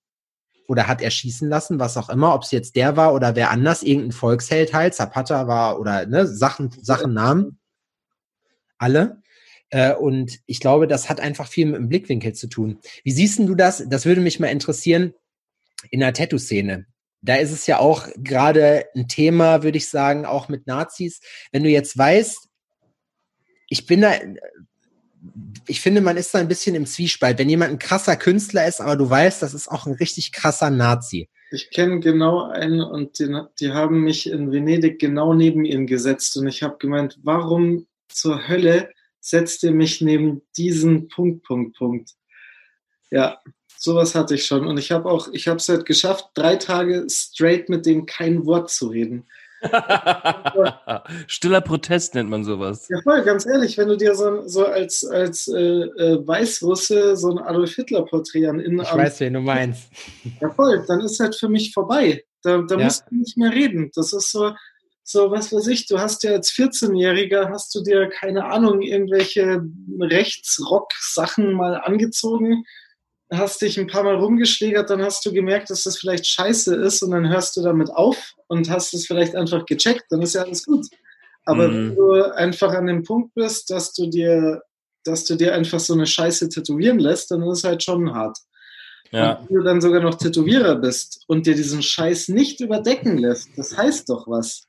oder 0.66 0.88
hat 0.88 1.02
erschießen 1.02 1.46
lassen, 1.46 1.78
was 1.78 1.98
auch 1.98 2.08
immer, 2.08 2.34
ob 2.34 2.42
es 2.42 2.52
jetzt 2.52 2.74
der 2.74 2.96
war 2.96 3.12
oder 3.12 3.36
wer 3.36 3.50
anders, 3.50 3.82
irgendein 3.82 4.12
Volksheld 4.12 4.72
halt, 4.72 4.94
Zapata 4.94 5.46
war 5.46 5.78
oder 5.78 6.06
ne, 6.06 6.26
Sachen, 6.26 6.70
Sachen 6.80 7.12
Namen. 7.12 7.58
Alle. 8.78 9.20
Äh, 9.68 9.94
und 9.94 10.38
ich 10.46 10.58
glaube, 10.58 10.86
das 10.86 11.10
hat 11.10 11.20
einfach 11.20 11.46
viel 11.46 11.66
mit 11.66 11.76
dem 11.76 11.90
Blickwinkel 11.90 12.32
zu 12.32 12.48
tun. 12.48 12.78
Wie 13.04 13.12
siehst 13.12 13.38
du 13.40 13.54
das? 13.54 13.84
Das 13.90 14.06
würde 14.06 14.22
mich 14.22 14.40
mal 14.40 14.46
interessieren 14.46 15.12
in 15.90 16.00
der 16.00 16.12
Tattoo-Szene. 16.12 16.86
Da 17.22 17.36
ist 17.36 17.52
es 17.52 17.66
ja 17.66 17.78
auch 17.78 18.08
gerade 18.16 18.86
ein 18.94 19.08
Thema, 19.08 19.62
würde 19.62 19.78
ich 19.78 19.88
sagen, 19.88 20.24
auch 20.24 20.48
mit 20.48 20.66
Nazis. 20.66 21.20
Wenn 21.52 21.62
du 21.62 21.68
jetzt 21.68 21.96
weißt, 21.96 22.48
ich 23.68 23.86
bin 23.86 24.00
da, 24.00 24.14
ich 25.66 25.80
finde, 25.80 26.00
man 26.00 26.16
ist 26.16 26.34
da 26.34 26.38
ein 26.38 26.48
bisschen 26.48 26.74
im 26.74 26.86
Zwiespalt. 26.86 27.38
Wenn 27.38 27.48
jemand 27.48 27.72
ein 27.72 27.78
krasser 27.78 28.16
Künstler 28.16 28.66
ist, 28.66 28.80
aber 28.80 28.96
du 28.96 29.08
weißt, 29.08 29.42
das 29.42 29.54
ist 29.54 29.68
auch 29.68 29.86
ein 29.86 29.94
richtig 29.94 30.32
krasser 30.32 30.70
Nazi. 30.70 31.28
Ich 31.52 31.70
kenne 31.70 32.00
genau 32.00 32.44
einen 32.44 32.80
und 32.80 33.18
die, 33.18 33.28
die 33.58 33.72
haben 33.72 34.02
mich 34.02 34.30
in 34.30 34.52
Venedig 34.52 34.98
genau 34.98 35.34
neben 35.34 35.64
ihnen 35.64 35.86
gesetzt 35.86 36.36
und 36.36 36.46
ich 36.46 36.62
habe 36.62 36.78
gemeint, 36.78 37.18
warum 37.22 37.86
zur 38.08 38.48
Hölle 38.48 38.90
setzt 39.20 39.62
ihr 39.62 39.72
mich 39.72 40.00
neben 40.00 40.42
diesen 40.56 41.08
Punkt, 41.08 41.44
Punkt, 41.44 41.76
Punkt. 41.76 42.10
Ja, 43.10 43.40
sowas 43.80 44.14
hatte 44.14 44.34
ich 44.34 44.44
schon. 44.44 44.66
Und 44.66 44.78
ich 44.78 44.92
habe 44.92 45.10
auch, 45.10 45.28
ich 45.32 45.48
habe 45.48 45.56
es 45.56 45.68
halt 45.68 45.86
geschafft, 45.86 46.28
drei 46.34 46.56
Tage 46.56 47.06
straight 47.08 47.68
mit 47.68 47.86
dem 47.86 48.06
kein 48.06 48.46
Wort 48.46 48.70
zu 48.70 48.88
reden. 48.88 49.26
Stiller 51.26 51.60
Protest 51.60 52.14
nennt 52.14 52.30
man 52.30 52.44
sowas. 52.44 52.88
Ja, 52.88 53.00
voll, 53.02 53.22
ganz 53.22 53.44
ehrlich, 53.46 53.76
wenn 53.76 53.88
du 53.88 53.96
dir 53.96 54.14
so, 54.14 54.46
so 54.46 54.66
als, 54.66 55.04
als 55.04 55.48
äh, 55.48 55.60
äh, 55.60 56.26
Weißrusse 56.26 57.16
so 57.16 57.30
ein 57.30 57.38
Adolf 57.38 57.74
Hitler-Porträt 57.74 58.46
an 58.46 58.60
innen. 58.60 58.80
Ich 58.80 58.94
weiß, 58.94 59.20
wen 59.20 59.34
du 59.34 59.40
meinst. 59.40 59.90
Ja, 60.40 60.50
voll, 60.50 60.84
dann 60.86 61.00
ist 61.00 61.20
halt 61.20 61.34
für 61.34 61.48
mich 61.48 61.72
vorbei. 61.72 62.24
Da, 62.42 62.62
da 62.62 62.76
ja. 62.76 62.84
musst 62.84 63.04
du 63.10 63.16
nicht 63.16 63.36
mehr 63.36 63.52
reden. 63.52 63.90
Das 63.94 64.14
ist 64.14 64.30
so, 64.30 64.52
so, 65.02 65.30
was 65.30 65.52
weiß 65.52 65.66
ich, 65.68 65.86
du 65.86 65.98
hast 65.98 66.22
ja 66.22 66.32
als 66.32 66.52
14-Jähriger, 66.52 67.50
hast 67.50 67.74
du 67.74 67.82
dir, 67.82 68.08
keine 68.08 68.46
Ahnung, 68.46 68.80
irgendwelche 68.80 69.62
Rechtsrock-Sachen 69.98 71.52
mal 71.52 71.76
angezogen, 71.76 72.64
hast 73.30 73.62
dich 73.62 73.78
ein 73.78 73.86
paar 73.86 74.02
Mal 74.02 74.16
rumgeschlägert, 74.16 74.90
dann 74.90 75.02
hast 75.02 75.24
du 75.24 75.32
gemerkt, 75.32 75.70
dass 75.70 75.84
das 75.84 75.98
vielleicht 75.98 76.26
scheiße 76.26 76.74
ist 76.74 77.02
und 77.02 77.12
dann 77.12 77.28
hörst 77.28 77.56
du 77.56 77.62
damit 77.62 77.90
auf 77.90 78.34
und 78.48 78.68
hast 78.70 78.92
es 78.94 79.06
vielleicht 79.06 79.36
einfach 79.36 79.64
gecheckt, 79.66 80.06
dann 80.10 80.22
ist 80.22 80.34
ja 80.34 80.42
alles 80.42 80.64
gut. 80.64 80.86
Aber 81.44 81.68
mhm. 81.68 81.90
wenn 81.90 81.96
du 81.96 82.34
einfach 82.34 82.72
an 82.74 82.86
dem 82.86 83.02
Punkt 83.02 83.34
bist, 83.34 83.70
dass 83.70 83.92
du 83.92 84.06
dir, 84.06 84.62
dass 85.04 85.24
du 85.24 85.36
dir 85.36 85.54
einfach 85.54 85.80
so 85.80 85.94
eine 85.94 86.06
Scheiße 86.06 86.48
tätowieren 86.48 86.98
lässt, 86.98 87.30
dann 87.30 87.42
ist 87.42 87.58
es 87.58 87.64
halt 87.64 87.82
schon 87.82 88.12
hart. 88.12 88.36
Ja. 89.12 89.34
Und 89.34 89.48
wenn 89.48 89.56
du 89.56 89.62
dann 89.62 89.80
sogar 89.80 90.00
noch 90.00 90.16
Tätowierer 90.16 90.76
bist 90.76 91.24
und 91.26 91.46
dir 91.46 91.54
diesen 91.54 91.82
Scheiß 91.82 92.28
nicht 92.28 92.60
überdecken 92.60 93.18
lässt, 93.18 93.50
das 93.56 93.76
heißt 93.76 94.08
doch 94.08 94.28
was. 94.28 94.66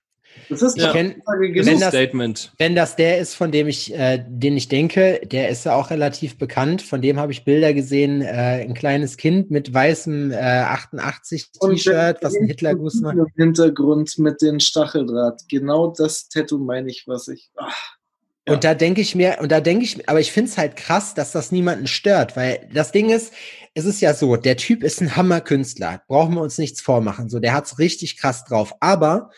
Das 0.49 0.61
ist 0.61 0.77
ja. 0.77 0.91
kenn, 0.91 1.21
wenn, 1.25 1.79
das, 1.79 1.89
Statement. 1.89 2.51
wenn 2.57 2.75
das 2.75 2.95
der 2.97 3.19
ist, 3.19 3.36
von 3.36 3.51
dem 3.51 3.67
ich, 3.67 3.93
äh, 3.93 4.23
den 4.27 4.57
ich 4.57 4.67
denke, 4.67 5.21
der 5.23 5.49
ist 5.49 5.65
ja 5.65 5.75
auch 5.75 5.89
relativ 5.91 6.38
bekannt. 6.38 6.82
Von 6.82 7.01
dem 7.01 7.19
habe 7.19 7.32
ich 7.32 7.45
Bilder 7.45 7.73
gesehen. 7.73 8.21
Äh, 8.21 8.65
ein 8.65 8.73
kleines 8.73 9.17
Kind 9.17 9.49
mit 9.49 9.73
weißem 9.73 10.32
äh, 10.32 10.36
88 10.36 11.51
T-Shirt, 11.51 12.17
was 12.21 12.36
ein 12.36 12.47
Hitlergruß 12.47 13.01
macht. 13.01 13.15
Im 13.15 13.27
Hintergrund 13.38 14.17
mit 14.19 14.41
den 14.41 14.59
Stacheldraht. 14.59 15.43
Genau 15.49 15.93
das 15.97 16.27
Tattoo 16.27 16.57
meine 16.57 16.89
ich, 16.89 17.05
was 17.07 17.27
ich. 17.29 17.49
Ach. 17.55 17.97
Ja. 18.47 18.55
Und 18.55 18.63
da 18.63 18.73
denke 18.73 19.01
ich 19.01 19.13
mir, 19.13 19.38
und 19.39 19.51
da 19.51 19.61
denke 19.61 19.86
ich, 19.86 20.09
aber 20.09 20.19
ich 20.19 20.32
finde 20.32 20.49
es 20.49 20.57
halt 20.57 20.75
krass, 20.75 21.13
dass 21.13 21.32
das 21.32 21.51
niemanden 21.51 21.86
stört, 21.86 22.36
weil 22.36 22.67
das 22.73 22.91
Ding 22.91 23.09
ist, 23.11 23.34
es 23.75 23.86
ist 23.86 24.01
ja 24.01 24.15
so, 24.15 24.36
der 24.36 24.57
Typ 24.57 24.84
ist 24.84 24.99
ein 24.99 25.15
Hammerkünstler, 25.15 26.01
brauchen 26.07 26.34
wir 26.34 26.41
uns 26.41 26.57
nichts 26.57 26.82
vormachen, 26.82 27.29
so, 27.29 27.39
der 27.39 27.53
hat's 27.53 27.77
richtig 27.77 28.17
krass 28.17 28.43
drauf, 28.43 28.73
aber 28.79 29.29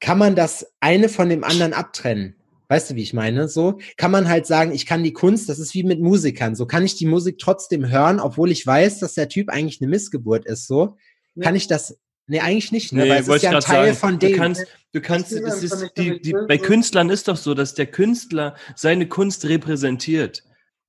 kann 0.00 0.18
man 0.18 0.36
das 0.36 0.66
eine 0.80 1.08
von 1.08 1.28
dem 1.28 1.44
anderen 1.44 1.72
abtrennen. 1.72 2.36
Weißt 2.68 2.90
du, 2.90 2.94
wie 2.96 3.02
ich 3.02 3.14
meine? 3.14 3.48
So 3.48 3.78
kann 3.96 4.10
man 4.10 4.28
halt 4.28 4.46
sagen, 4.46 4.72
ich 4.72 4.86
kann 4.86 5.04
die 5.04 5.12
Kunst, 5.12 5.48
das 5.48 5.58
ist 5.58 5.74
wie 5.74 5.84
mit 5.84 6.00
Musikern. 6.00 6.56
So 6.56 6.66
kann 6.66 6.84
ich 6.84 6.96
die 6.96 7.06
Musik 7.06 7.38
trotzdem 7.38 7.88
hören, 7.88 8.18
obwohl 8.18 8.50
ich 8.50 8.66
weiß, 8.66 8.98
dass 8.98 9.14
der 9.14 9.28
Typ 9.28 9.50
eigentlich 9.50 9.80
eine 9.80 9.88
Missgeburt 9.88 10.46
ist. 10.46 10.66
So 10.66 10.96
ja. 11.34 11.44
kann 11.44 11.54
ich 11.54 11.68
das. 11.68 11.98
Nee, 12.28 12.40
eigentlich 12.40 12.72
nicht, 12.72 12.92
ne? 12.92 13.04
Nee, 13.04 13.10
Weil 13.10 13.20
es 13.20 13.28
ist 13.28 13.42
ja 13.42 13.50
ein 13.50 13.60
Teil 13.60 13.94
sagen, 13.94 13.96
von 13.96 14.18
dem. 14.18 14.32
Du 14.32 14.36
kannst, 14.36 14.66
du 14.92 15.00
kannst, 15.00 15.32
das 15.32 15.62
ist, 15.62 15.92
die, 15.96 16.20
die, 16.20 16.32
bei 16.32 16.58
Künstlern 16.58 17.08
ist 17.08 17.28
doch 17.28 17.36
so, 17.36 17.54
dass 17.54 17.74
der 17.74 17.86
Künstler 17.86 18.56
seine 18.74 19.06
Kunst 19.06 19.44
repräsentiert. 19.44 20.42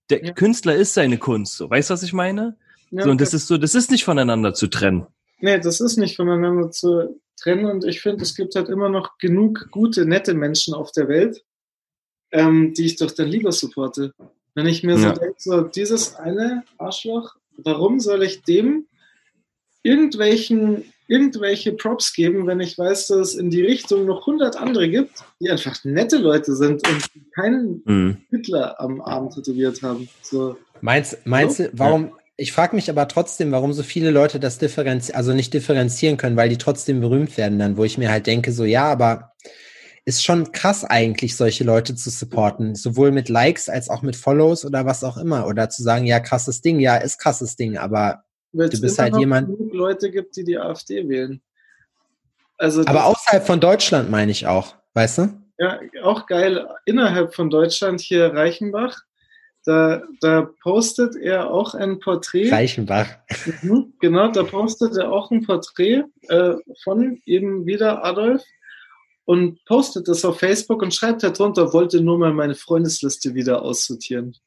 Der 0.10 0.24
ja. 0.24 0.34
Künstler 0.34 0.74
ist 0.74 0.96
seine 0.96 1.20
Kunst. 1.20 1.58
So, 1.58 1.70
weißt 1.70 1.92
du, 1.92 1.94
was 1.94 2.02
ich 2.02 2.14
meine? 2.14 2.58
Ja, 2.90 3.04
so, 3.04 3.12
und 3.12 3.22
das 3.22 3.36
ist 3.36 3.46
so, 3.46 3.58
das 3.58 3.76
ist 3.76 3.92
nicht 3.92 4.04
voneinander 4.04 4.56
zu 4.56 4.66
trennen. 4.66 5.06
Nee, 5.40 5.60
das 5.60 5.82
ist 5.82 5.98
nicht 5.98 6.16
voneinander 6.16 6.72
zu 6.72 7.20
trennen 7.40 7.66
und 7.66 7.86
ich 7.86 8.02
finde, 8.02 8.24
es 8.24 8.36
gibt 8.36 8.56
halt 8.56 8.70
immer 8.70 8.90
noch 8.90 9.18
genug 9.20 9.70
gute, 9.72 10.06
nette 10.06 10.34
Menschen 10.34 10.74
auf 10.74 10.92
der 10.92 11.08
Welt, 11.08 11.44
ähm, 12.32 12.74
die 12.74 12.86
ich 12.86 12.96
doch 12.96 13.12
dann 13.12 13.28
lieber 13.28 13.52
supporte. 13.52 14.14
Wenn 14.56 14.66
ich 14.66 14.84
mir 14.84 14.98
ja. 14.98 15.14
so 15.14 15.20
denke, 15.20 15.36
so 15.38 15.62
dieses 15.62 16.16
eine 16.16 16.64
Arschloch, 16.80 17.36
warum 17.58 18.00
soll 18.00 18.24
ich 18.24 18.42
dem 18.42 18.88
irgendwelchen, 19.84 20.84
irgendwelche 21.08 21.74
Props 21.74 22.14
geben, 22.14 22.48
wenn 22.48 22.60
ich 22.60 22.78
weiß, 22.78 23.08
dass 23.08 23.30
es 23.30 23.36
in 23.36 23.52
die 23.52 23.62
Richtung 23.62 24.06
noch 24.06 24.22
100 24.22 24.58
andere 24.58 24.90
gibt, 24.90 25.24
die 25.40 25.50
einfach 25.50 25.84
nette 25.86 26.18
Leute 26.18 26.56
sind 26.56 26.86
und 26.88 27.34
keinen 27.34 27.82
mhm. 27.86 28.18
Hitler 28.30 28.80
am 28.82 29.00
Arm 29.02 29.30
tätowiert 29.30 29.82
haben. 29.84 30.10
So. 30.22 30.58
Meinst, 30.82 31.20
meinst 31.26 31.60
du, 31.60 31.70
warum, 31.74 32.12
ich 32.38 32.52
frage 32.52 32.76
mich 32.76 32.90
aber 32.90 33.08
trotzdem, 33.08 33.52
warum 33.52 33.74
so 33.74 33.82
viele 33.82 34.12
Leute 34.12 34.40
das 34.40 34.60
differenzieren, 34.60 35.18
also 35.18 35.34
nicht 35.34 35.54
differenzieren 35.54 36.18
können, 36.18 36.38
weil 36.38 36.50
die 36.50 36.60
trotzdem 36.60 37.02
berühmt 37.02 37.36
werden 37.36 37.58
dann, 37.58 37.78
wo 37.78 37.84
ich 37.84 37.98
mir 37.98 38.12
halt 38.12 38.28
denke, 38.28 38.52
so 38.52 38.64
ja, 38.64 38.86
aber 38.86 39.34
ist 40.06 40.24
schon 40.24 40.52
krass 40.52 40.86
eigentlich, 40.86 41.36
solche 41.36 41.64
Leute 41.64 41.96
zu 41.96 42.10
supporten, 42.12 42.76
sowohl 42.76 43.12
mit 43.12 43.28
Likes 43.28 43.68
als 43.68 43.90
auch 43.90 44.04
mit 44.04 44.16
Follows 44.16 44.64
oder 44.64 44.86
was 44.86 45.04
auch 45.04 45.18
immer. 45.18 45.48
Oder 45.48 45.70
zu 45.70 45.84
sagen, 45.84 46.06
ja, 46.06 46.22
krasses 46.22 46.62
Ding, 46.62 46.80
ja, 46.80 46.96
ist 46.96 47.18
krasses 47.18 47.58
Ding, 47.58 47.78
aber 47.78 48.24
Weil's 48.54 48.76
du 48.76 48.82
bist 48.82 49.00
halt 49.00 49.18
jemand. 49.18 49.48
genug 49.48 49.74
Leute 49.74 50.10
gibt, 50.10 50.38
die 50.38 50.46
die 50.46 50.58
AfD 50.58 51.10
wählen. 51.10 51.42
Also 52.58 52.86
aber 52.86 53.06
außerhalb 53.06 53.46
von 53.46 53.60
Deutschland 53.60 54.10
meine 54.10 54.32
ich 54.32 54.48
auch, 54.48 54.76
weißt 54.94 55.18
du? 55.18 55.42
Ja, 55.58 55.80
auch 56.04 56.26
geil. 56.28 56.68
Innerhalb 56.86 57.36
von 57.36 57.50
Deutschland 57.50 58.00
hier 58.00 58.34
Reichenbach 58.34 59.02
da, 59.68 60.02
da 60.22 60.50
postet 60.64 61.18
er 61.18 61.52
auch 61.52 61.74
ein 61.74 62.00
Porträt. 62.00 62.50
Reichenbach. 62.50 63.08
Mhm, 63.62 63.94
genau, 64.00 64.32
da 64.32 64.44
postet 64.44 64.96
er 64.96 65.12
auch 65.12 65.30
ein 65.30 65.46
Porträt 65.46 66.04
äh, 66.30 66.54
von 66.86 67.22
eben 67.26 67.66
wieder 67.66 68.06
Adolf 68.06 68.42
und 69.26 69.64
postet 69.66 70.08
das 70.08 70.24
auf 70.24 70.40
Facebook 70.40 70.82
und 70.82 70.96
schreibt 70.96 71.22
darunter, 71.24 71.74
wollte 71.74 72.00
nur 72.00 72.18
mal 72.18 72.34
meine 72.34 72.56
Freundesliste 72.56 73.36
wieder 73.36 73.62
aussortieren. 73.62 74.38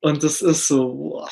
Und 0.00 0.22
das 0.22 0.40
ist 0.40 0.66
so, 0.66 0.94
boah. 0.94 1.28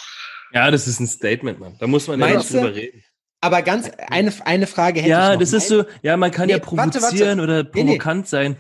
Ja, 0.53 0.71
das 0.71 0.87
ist 0.87 1.01
ein 1.01 1.07
Statement, 1.07 1.59
Mann. 1.59 1.77
Da 1.81 1.87
muss 1.87 2.07
man 2.07 2.21
ja 2.21 2.37
nicht 2.37 2.53
drüber 2.53 2.75
reden. 2.75 3.03
Aber 3.41 3.63
ganz, 3.63 3.91
eine, 4.09 4.31
eine 4.45 4.67
Frage 4.67 5.01
hätte 5.01 5.09
ja, 5.09 5.21
ich 5.21 5.25
noch. 5.25 5.33
Ja, 5.33 5.37
das 5.39 5.53
ist 5.55 5.69
so, 5.69 5.85
ja, 6.03 6.19
man 6.19 6.31
kann 6.31 6.49
nee, 6.49 6.53
ja 6.53 6.59
provozieren 6.59 7.03
warte, 7.03 7.19
warte. 7.19 7.43
oder 7.43 7.65
provokant 7.65 8.31
nee, 8.31 8.39
nee. 8.39 8.53
sein. 8.53 8.57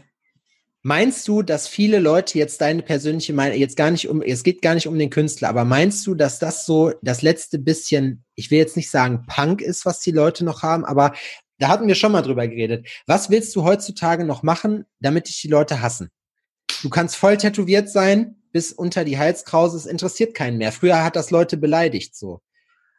Meinst 0.84 1.28
du, 1.28 1.42
dass 1.42 1.68
viele 1.68 2.00
Leute 2.00 2.38
jetzt 2.38 2.60
deine 2.60 2.82
persönliche 2.82 3.32
Meinung, 3.32 3.56
jetzt 3.56 3.76
gar 3.76 3.92
nicht 3.92 4.08
um, 4.08 4.20
es 4.20 4.42
geht 4.42 4.62
gar 4.62 4.74
nicht 4.74 4.88
um 4.88 4.98
den 4.98 5.10
Künstler, 5.10 5.48
aber 5.48 5.64
meinst 5.64 6.04
du, 6.08 6.16
dass 6.16 6.40
das 6.40 6.66
so 6.66 6.92
das 7.02 7.22
letzte 7.22 7.60
bisschen, 7.60 8.24
ich 8.34 8.50
will 8.50 8.58
jetzt 8.58 8.76
nicht 8.76 8.90
sagen 8.90 9.24
Punk 9.28 9.60
ist, 9.60 9.86
was 9.86 10.00
die 10.00 10.10
Leute 10.10 10.44
noch 10.44 10.62
haben, 10.64 10.84
aber 10.84 11.12
da 11.58 11.68
hatten 11.68 11.86
wir 11.86 11.94
schon 11.94 12.10
mal 12.10 12.22
drüber 12.22 12.48
geredet. 12.48 12.88
Was 13.06 13.30
willst 13.30 13.54
du 13.54 13.62
heutzutage 13.62 14.24
noch 14.24 14.42
machen, 14.42 14.84
damit 14.98 15.28
dich 15.28 15.40
die 15.40 15.48
Leute 15.48 15.82
hassen? 15.82 16.10
Du 16.82 16.90
kannst 16.90 17.14
voll 17.14 17.36
tätowiert 17.36 17.88
sein, 17.88 18.42
bis 18.50 18.72
unter 18.72 19.04
die 19.04 19.18
Halskrause, 19.18 19.76
es 19.76 19.86
interessiert 19.86 20.34
keinen 20.34 20.58
mehr. 20.58 20.72
Früher 20.72 21.04
hat 21.04 21.14
das 21.14 21.30
Leute 21.30 21.56
beleidigt 21.56 22.16
so. 22.16 22.40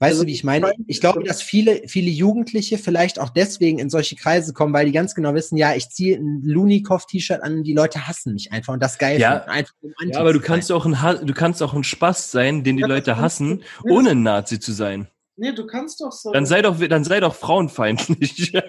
Weißt 0.03 0.11
also, 0.11 0.23
du, 0.23 0.27
wie 0.27 0.33
ich 0.33 0.43
meine? 0.43 0.73
Ich 0.87 0.99
glaube, 0.99 1.23
dass 1.23 1.41
viele, 1.41 1.87
viele 1.87 2.11
Jugendliche 2.11 2.77
vielleicht 2.77 3.19
auch 3.19 3.29
deswegen 3.29 3.79
in 3.79 3.89
solche 3.89 4.17
Kreise 4.17 4.51
kommen, 4.51 4.73
weil 4.73 4.85
die 4.85 4.91
ganz 4.91 5.15
genau 5.15 5.33
wissen, 5.33 5.55
ja, 5.55 5.75
ich 5.75 5.89
ziehe 5.89 6.17
ein 6.17 6.41
Lunikoff-T-Shirt 6.43 7.41
an, 7.41 7.63
die 7.63 7.73
Leute 7.73 8.05
hassen 8.05 8.33
mich 8.33 8.51
einfach 8.51 8.73
und 8.73 8.83
das 8.83 8.97
geil 8.97 9.17
ja, 9.17 9.43
einfach 9.45 9.73
um 9.81 9.93
ja 10.09 10.19
aber 10.19 10.33
du 10.33 10.41
kannst 10.41 10.73
auch 10.73 10.85
ein 10.85 11.25
du 11.25 11.33
kannst 11.33 11.63
auch 11.63 11.73
ein 11.73 11.85
Spaß 11.85 12.31
sein, 12.31 12.65
den 12.65 12.75
die 12.75 12.81
ja, 12.81 12.87
Leute 12.87 13.17
hassen, 13.17 13.63
ohne 13.83 14.09
ein 14.09 14.23
Nazi 14.23 14.59
zu 14.59 14.73
sein. 14.73 15.07
Nee, 15.37 15.53
du 15.53 15.65
kannst 15.65 16.01
doch 16.01 16.11
so. 16.11 16.31
Dann 16.33 16.45
sei 16.45 16.61
doch, 16.61 16.77
dann 16.79 17.05
sei 17.05 17.21
doch 17.21 17.35
frauenfeindlich. 17.35 18.53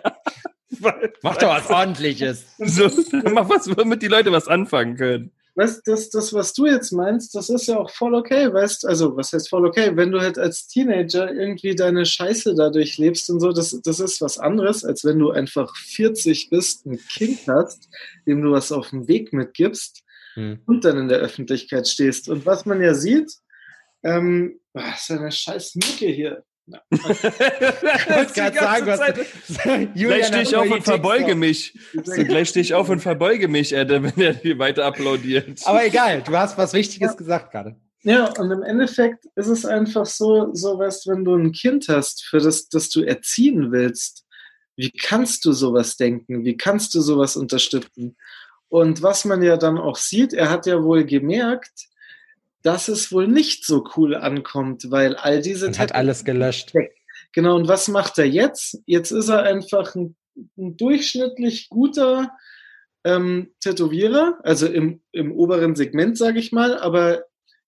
mach 1.22 1.37
doch 1.37 1.49
was 1.49 1.68
ordentliches. 1.70 2.47
So, 2.59 2.89
mach 3.32 3.49
was, 3.49 3.76
womit 3.76 4.03
die 4.03 4.09
Leute 4.09 4.30
was 4.30 4.47
anfangen 4.47 4.97
können. 4.97 5.32
Weißt 5.57 5.87
das, 5.87 6.11
das, 6.11 6.33
was 6.33 6.53
du 6.53 6.67
jetzt 6.67 6.93
meinst, 6.93 7.35
das 7.35 7.49
ist 7.49 7.69
ja 7.69 7.79
auch 7.79 7.91
voll 7.91 8.15
okay, 8.15 8.53
weißt 8.53 8.87
also, 8.87 9.17
was 9.17 9.33
heißt 9.33 9.49
voll 9.49 9.67
okay? 9.67 9.97
Wenn 9.97 10.11
du 10.11 10.21
halt 10.21 10.39
als 10.39 10.67
Teenager 10.67 11.33
irgendwie 11.33 11.75
deine 11.75 12.05
Scheiße 12.05 12.55
dadurch 12.55 12.99
lebst 12.99 13.31
und 13.31 13.41
so, 13.41 13.53
das, 13.53 13.81
das 13.83 14.01
ist 14.01 14.21
was 14.21 14.39
anderes, 14.39 14.85
als 14.85 15.05
wenn 15.05 15.19
du 15.19 15.31
einfach 15.31 15.75
40 15.77 16.51
bist, 16.51 16.87
ein 16.87 16.99
Kind 16.99 17.41
hast, 17.47 17.89
dem 18.27 18.43
du 18.43 18.51
was 18.53 18.73
auf 18.73 18.91
dem 18.91 19.07
Weg 19.07 19.33
mitgibst 19.33 20.03
hm. 20.35 20.61
und 20.67 20.85
dann 20.85 20.99
in 20.99 21.09
der 21.09 21.19
Öffentlichkeit 21.19 21.87
stehst. 21.87 22.29
Und 22.29 22.47
was 22.47 22.67
man 22.67 22.83
ja 22.83 22.95
sieht, 22.95 23.33
ähm, 24.03 24.61
was 24.73 25.03
ist 25.03 25.11
eine 25.13 25.31
scheiß 25.31 25.77
Mücke 25.77 26.07
hier? 26.07 26.45
Ich 26.91 28.11
wollte 28.11 28.33
gerade 28.33 28.59
sagen, 28.59 28.87
was, 28.87 29.01
gleich 29.95 30.27
stehe 30.27 30.43
ich 30.43 30.57
auf 30.57 30.71
und 30.71 30.83
verbeuge 30.83 31.35
mich. 31.35 31.79
So, 31.93 32.25
gleich 32.25 32.49
stehe 32.49 32.62
ich 32.62 32.75
auf 32.75 32.89
und 32.91 33.01
verbeuge 33.01 33.49
mich, 33.49 33.73
wenn 33.73 33.89
er 34.17 34.59
weiter 34.59 34.85
applaudiert. 34.87 35.61
Aber 35.65 35.85
egal, 35.85 36.23
du 36.23 36.37
hast 36.37 36.57
was 36.57 36.73
Wichtiges 36.73 37.11
ja. 37.11 37.17
gesagt 37.17 37.53
gerade. 37.53 37.77
Ja, 38.03 38.31
und 38.39 38.51
im 38.51 38.62
Endeffekt 38.62 39.27
ist 39.35 39.47
es 39.47 39.65
einfach 39.65 40.05
so, 40.05 40.51
so 40.53 40.79
weißt, 40.79 41.07
wenn 41.09 41.25
du 41.25 41.37
ein 41.37 41.53
Kind 41.53 41.89
hast, 41.89 42.25
für 42.25 42.39
das, 42.39 42.69
das 42.69 42.91
du 42.91 43.03
erziehen 43.03 43.73
willst, 43.73 44.25
wie 44.77 44.91
kannst 44.91 45.45
du 45.45 45.53
sowas 45.53 45.97
denken? 45.97 46.45
Wie 46.45 46.57
kannst 46.57 46.95
du 46.95 47.01
sowas 47.01 47.37
unterstützen? 47.37 48.17
Und 48.69 49.03
was 49.03 49.25
man 49.25 49.43
ja 49.43 49.57
dann 49.57 49.79
auch 49.79 49.97
sieht, 49.97 50.33
er 50.33 50.51
hat 50.51 50.67
ja 50.67 50.83
wohl 50.83 51.05
gemerkt, 51.05 51.87
dass 52.65 52.89
es 52.89 53.12
wohl 53.12 53.29
nicht 53.29 53.65
so 53.65 53.87
cool 53.97 54.17
ankommt, 54.17 54.91
weil 54.91 55.15
all 55.17 55.41
diese 55.43 55.69
und 55.69 55.79
hat 55.79 55.95
alles 55.95 56.25
gelöscht. 56.25 56.73
Genau, 57.33 57.55
und 57.57 57.69
was 57.69 57.89
macht 57.89 58.19
er 58.19 58.27
jetzt? 58.27 58.79
Jetzt 58.87 59.11
ist 59.11 59.29
er 59.29 59.43
einfach 59.43 59.95
ein, 59.95 60.17
ein 60.57 60.75
durchschnittlich 60.77 61.69
guter 61.69 62.31
ähm, 63.05 63.53
Tätowierer, 63.61 64.39
also 64.43 64.67
im, 64.67 65.03
im 65.12 65.31
oberen 65.33 65.77
Segment, 65.77 66.17
sage 66.17 66.39
ich 66.39 66.53
mal, 66.53 66.79
aber 66.79 67.25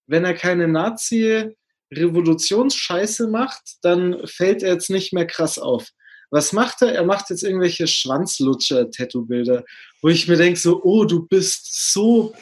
wenn 0.07 0.25
er 0.25 0.33
keine 0.33 0.67
Nazi-Revolutionsscheiße 0.67 3.29
macht, 3.29 3.77
dann 3.83 4.27
fällt 4.27 4.63
er 4.63 4.73
jetzt 4.73 4.89
nicht 4.89 5.13
mehr 5.13 5.27
krass 5.27 5.59
auf. 5.59 5.91
Was 6.31 6.53
macht 6.53 6.81
er? 6.83 6.95
Er 6.95 7.05
macht 7.05 7.31
jetzt 7.31 7.45
irgendwelche 7.45 7.87
Schwanzlutscher-Tattoo-Bilder, 7.87 9.65
wo 10.01 10.09
ich 10.09 10.27
mir 10.27 10.37
denke, 10.37 10.59
so, 10.59 10.83
oh, 10.83 11.05
du 11.05 11.27
bist 11.27 11.93
so 11.93 12.35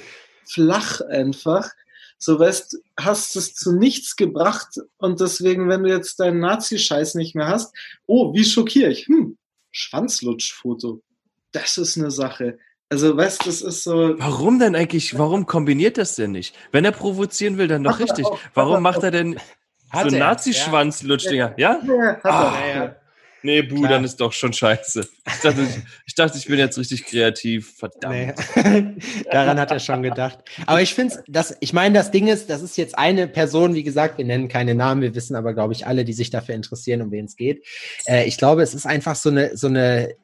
flach 0.47 1.01
einfach. 1.01 1.73
So 2.25 2.39
weißt, 2.39 2.79
hast 2.99 3.37
es 3.37 3.55
zu 3.55 3.77
nichts 3.77 4.17
gebracht 4.17 4.81
und 4.97 5.21
deswegen, 5.21 5.69
wenn 5.69 5.83
du 5.83 5.91
jetzt 5.91 6.19
deinen 6.21 6.41
Nazi-Scheiß 6.41 7.17
nicht 7.17 7.35
mehr 7.35 7.49
hast, 7.49 7.75
oh, 8.07 8.33
wie 8.33 8.45
schockiere 8.45 8.91
ich? 8.91 9.07
Hm, 9.07 9.37
Schwanzlutschfoto. 9.73 11.03
Das 11.53 11.77
ist 11.77 11.99
eine 11.99 12.11
Sache. 12.11 12.59
Also, 12.89 13.17
weißt 13.17 13.47
das 13.47 13.61
ist 13.61 13.85
so. 13.85 14.19
Warum 14.19 14.59
denn 14.59 14.75
eigentlich? 14.75 15.19
Warum 15.19 15.47
kombiniert 15.47 15.99
das 15.99 16.17
denn 16.17 16.33
nicht? 16.33 16.57
Wenn 16.73 16.85
er 16.85 16.93
provozieren 16.93 17.59
will, 17.59 17.69
dann 17.69 17.85
doch 17.85 17.99
richtig. 17.99 18.27
Warum 18.55 18.83
macht 18.83 19.03
er 19.03 19.11
denn 19.11 19.39
so 19.93 20.09
Nazi-Schwanzlutschdinger? 20.09 21.55
Ja? 21.59 21.81
ja? 21.85 21.95
ja, 21.95 22.17
hat 22.17 22.25
ah, 22.25 22.59
er. 22.59 22.85
Ja. 22.85 22.97
Nee, 23.45 23.61
Bu, 23.61 23.77
Klar. 23.77 23.91
dann 23.91 24.05
ist 24.05 24.17
doch 24.17 24.33
schon 24.33 24.55
scheiße. 24.55 25.07
Ich 25.27 25.41
dachte, 25.43 25.61
ich, 25.61 25.83
ich, 26.07 26.15
dachte, 26.15 26.39
ich 26.39 26.47
bin 26.47 26.59
jetzt 26.59 26.79
richtig 26.79 27.05
kreativ. 27.05 27.75
Verdammt. 27.77 28.37
Nee. 28.57 28.97
Daran 29.31 29.61
hat 29.61 29.71
er 29.71 29.81
schon 29.81 30.03
gedacht. 30.03 30.39
Aber 30.65 30.81
ich 30.81 30.95
finde 30.95 31.23
es, 31.31 31.55
ich 31.61 31.75
meine, 31.75 31.99
das 31.99 32.11
Ding 32.11 32.27
ist, 32.27 32.49
das 32.49 32.63
ist 32.63 32.79
jetzt 32.79 32.97
eine 32.97 33.29
Person, 33.29 33.75
wie 33.75 33.83
gesagt, 33.83 34.17
wir 34.17 34.25
nennen 34.25 34.49
keine 34.49 34.75
Namen, 34.75 35.03
wir 35.03 35.15
wissen 35.15 35.37
aber, 35.37 35.53
glaube 35.53 35.75
ich, 35.75 35.87
alle, 35.87 36.07
die 36.07 36.15
sich 36.15 36.31
dafür 36.31 36.55
interessieren, 36.55 37.03
um 37.03 37.11
wen 37.11 37.27
es 37.27 37.37
geht. 37.37 37.67
Äh, 38.07 38.25
ich 38.25 38.39
glaube, 38.39 38.63
es 38.63 38.73
ist 38.73 38.87
einfach 38.87 39.15
so 39.15 39.29
eine, 39.29 39.55
so 39.59 39.67
eine 39.67 40.15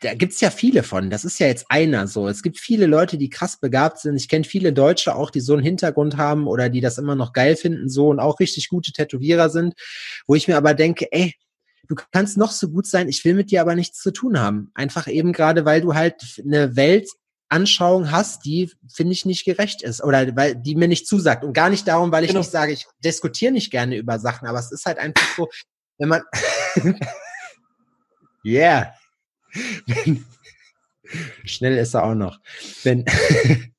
da 0.00 0.14
gibt's 0.14 0.40
ja 0.40 0.50
viele 0.50 0.82
von. 0.82 1.10
Das 1.10 1.24
ist 1.26 1.38
ja 1.38 1.46
jetzt 1.46 1.66
einer 1.68 2.08
so. 2.08 2.28
Es 2.28 2.42
gibt 2.42 2.58
viele 2.58 2.86
Leute, 2.86 3.18
die 3.18 3.28
krass 3.28 3.58
begabt 3.58 3.98
sind. 3.98 4.16
Ich 4.16 4.28
kenne 4.28 4.44
viele 4.44 4.72
Deutsche 4.72 5.14
auch, 5.14 5.30
die 5.30 5.40
so 5.40 5.52
einen 5.52 5.62
Hintergrund 5.62 6.16
haben 6.16 6.46
oder 6.46 6.70
die 6.70 6.80
das 6.80 6.98
immer 6.98 7.14
noch 7.14 7.32
geil 7.32 7.56
finden, 7.56 7.88
so 7.88 8.08
und 8.08 8.18
auch 8.20 8.40
richtig 8.40 8.68
gute 8.68 8.90
Tätowierer 8.90 9.50
sind, 9.50 9.74
wo 10.26 10.34
ich 10.34 10.48
mir 10.48 10.56
aber 10.56 10.74
denke, 10.74 11.06
ey, 11.12 11.34
du 11.88 11.96
kannst 12.12 12.36
noch 12.36 12.52
so 12.52 12.68
gut 12.68 12.86
sein, 12.86 13.08
ich 13.08 13.24
will 13.24 13.34
mit 13.34 13.50
dir 13.50 13.60
aber 13.60 13.74
nichts 13.74 14.00
zu 14.00 14.12
tun 14.12 14.38
haben. 14.38 14.70
Einfach 14.74 15.08
eben 15.08 15.32
gerade, 15.32 15.64
weil 15.64 15.80
du 15.80 15.94
halt 15.94 16.40
eine 16.44 16.76
Weltanschauung 16.76 18.10
hast, 18.10 18.44
die 18.44 18.72
finde 18.92 19.12
ich 19.12 19.24
nicht 19.24 19.44
gerecht 19.44 19.82
ist 19.82 20.02
oder 20.02 20.34
weil 20.36 20.54
die 20.54 20.74
mir 20.74 20.88
nicht 20.88 21.06
zusagt 21.06 21.44
und 21.44 21.52
gar 21.52 21.70
nicht 21.70 21.86
darum, 21.88 22.12
weil 22.12 22.24
ich 22.24 22.30
genau. 22.30 22.40
nicht 22.40 22.50
sage, 22.50 22.72
ich 22.72 22.86
diskutiere 23.04 23.52
nicht 23.52 23.70
gerne 23.70 23.96
über 23.96 24.18
Sachen, 24.18 24.48
aber 24.48 24.58
es 24.58 24.72
ist 24.72 24.86
halt 24.86 24.98
einfach 24.98 25.26
so, 25.36 25.48
wenn 25.98 26.08
man 26.08 26.22
yeah. 28.44 28.94
Schnell 31.44 31.76
ist 31.76 31.94
er 31.94 32.04
auch 32.04 32.14
noch. 32.14 32.40
Wenn 32.84 33.04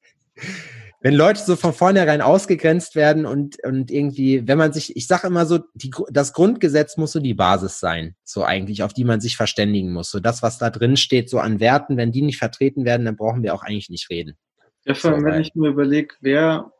wenn 1.03 1.15
Leute 1.15 1.41
so 1.41 1.57
von 1.57 1.73
vornherein 1.73 2.21
ausgegrenzt 2.21 2.95
werden 2.95 3.25
und, 3.25 3.61
und 3.65 3.91
irgendwie, 3.91 4.47
wenn 4.47 4.57
man 4.57 4.71
sich, 4.71 4.95
ich 4.95 5.05
sage 5.05 5.27
immer 5.27 5.45
so, 5.45 5.59
die, 5.73 5.91
das 6.09 6.31
Grundgesetz 6.31 6.95
muss 6.95 7.11
so 7.11 7.19
die 7.19 7.33
Basis 7.33 7.81
sein, 7.81 8.15
so 8.23 8.45
eigentlich, 8.45 8.83
auf 8.83 8.93
die 8.93 9.03
man 9.03 9.19
sich 9.19 9.35
verständigen 9.35 9.91
muss. 9.91 10.09
So 10.09 10.21
das, 10.21 10.41
was 10.41 10.59
da 10.59 10.69
drin 10.69 10.95
steht, 10.95 11.29
so 11.29 11.39
an 11.39 11.59
Werten, 11.59 11.97
wenn 11.97 12.13
die 12.13 12.21
nicht 12.21 12.37
vertreten 12.37 12.85
werden, 12.85 13.05
dann 13.05 13.17
brauchen 13.17 13.43
wir 13.43 13.53
auch 13.53 13.63
eigentlich 13.63 13.89
nicht 13.89 14.09
reden. 14.09 14.37
Ja, 14.85 14.93
vor 14.93 15.11
allem, 15.11 15.19
so, 15.19 15.25
wenn 15.25 15.41
ich 15.41 15.53
mir 15.55 15.67
überlege, 15.67 16.15
wer 16.21 16.71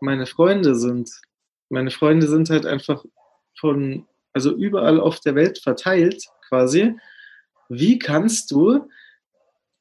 meine 0.00 0.26
Freunde 0.26 0.76
sind. 0.76 1.10
Meine 1.68 1.90
Freunde 1.90 2.28
sind 2.28 2.50
halt 2.50 2.64
einfach 2.64 3.04
von, 3.58 4.06
also 4.32 4.54
überall 4.54 5.00
auf 5.00 5.18
der 5.18 5.34
Welt 5.34 5.58
verteilt, 5.58 6.22
quasi. 6.48 6.94
Wie 7.68 7.98
kannst 7.98 8.52
du 8.52 8.88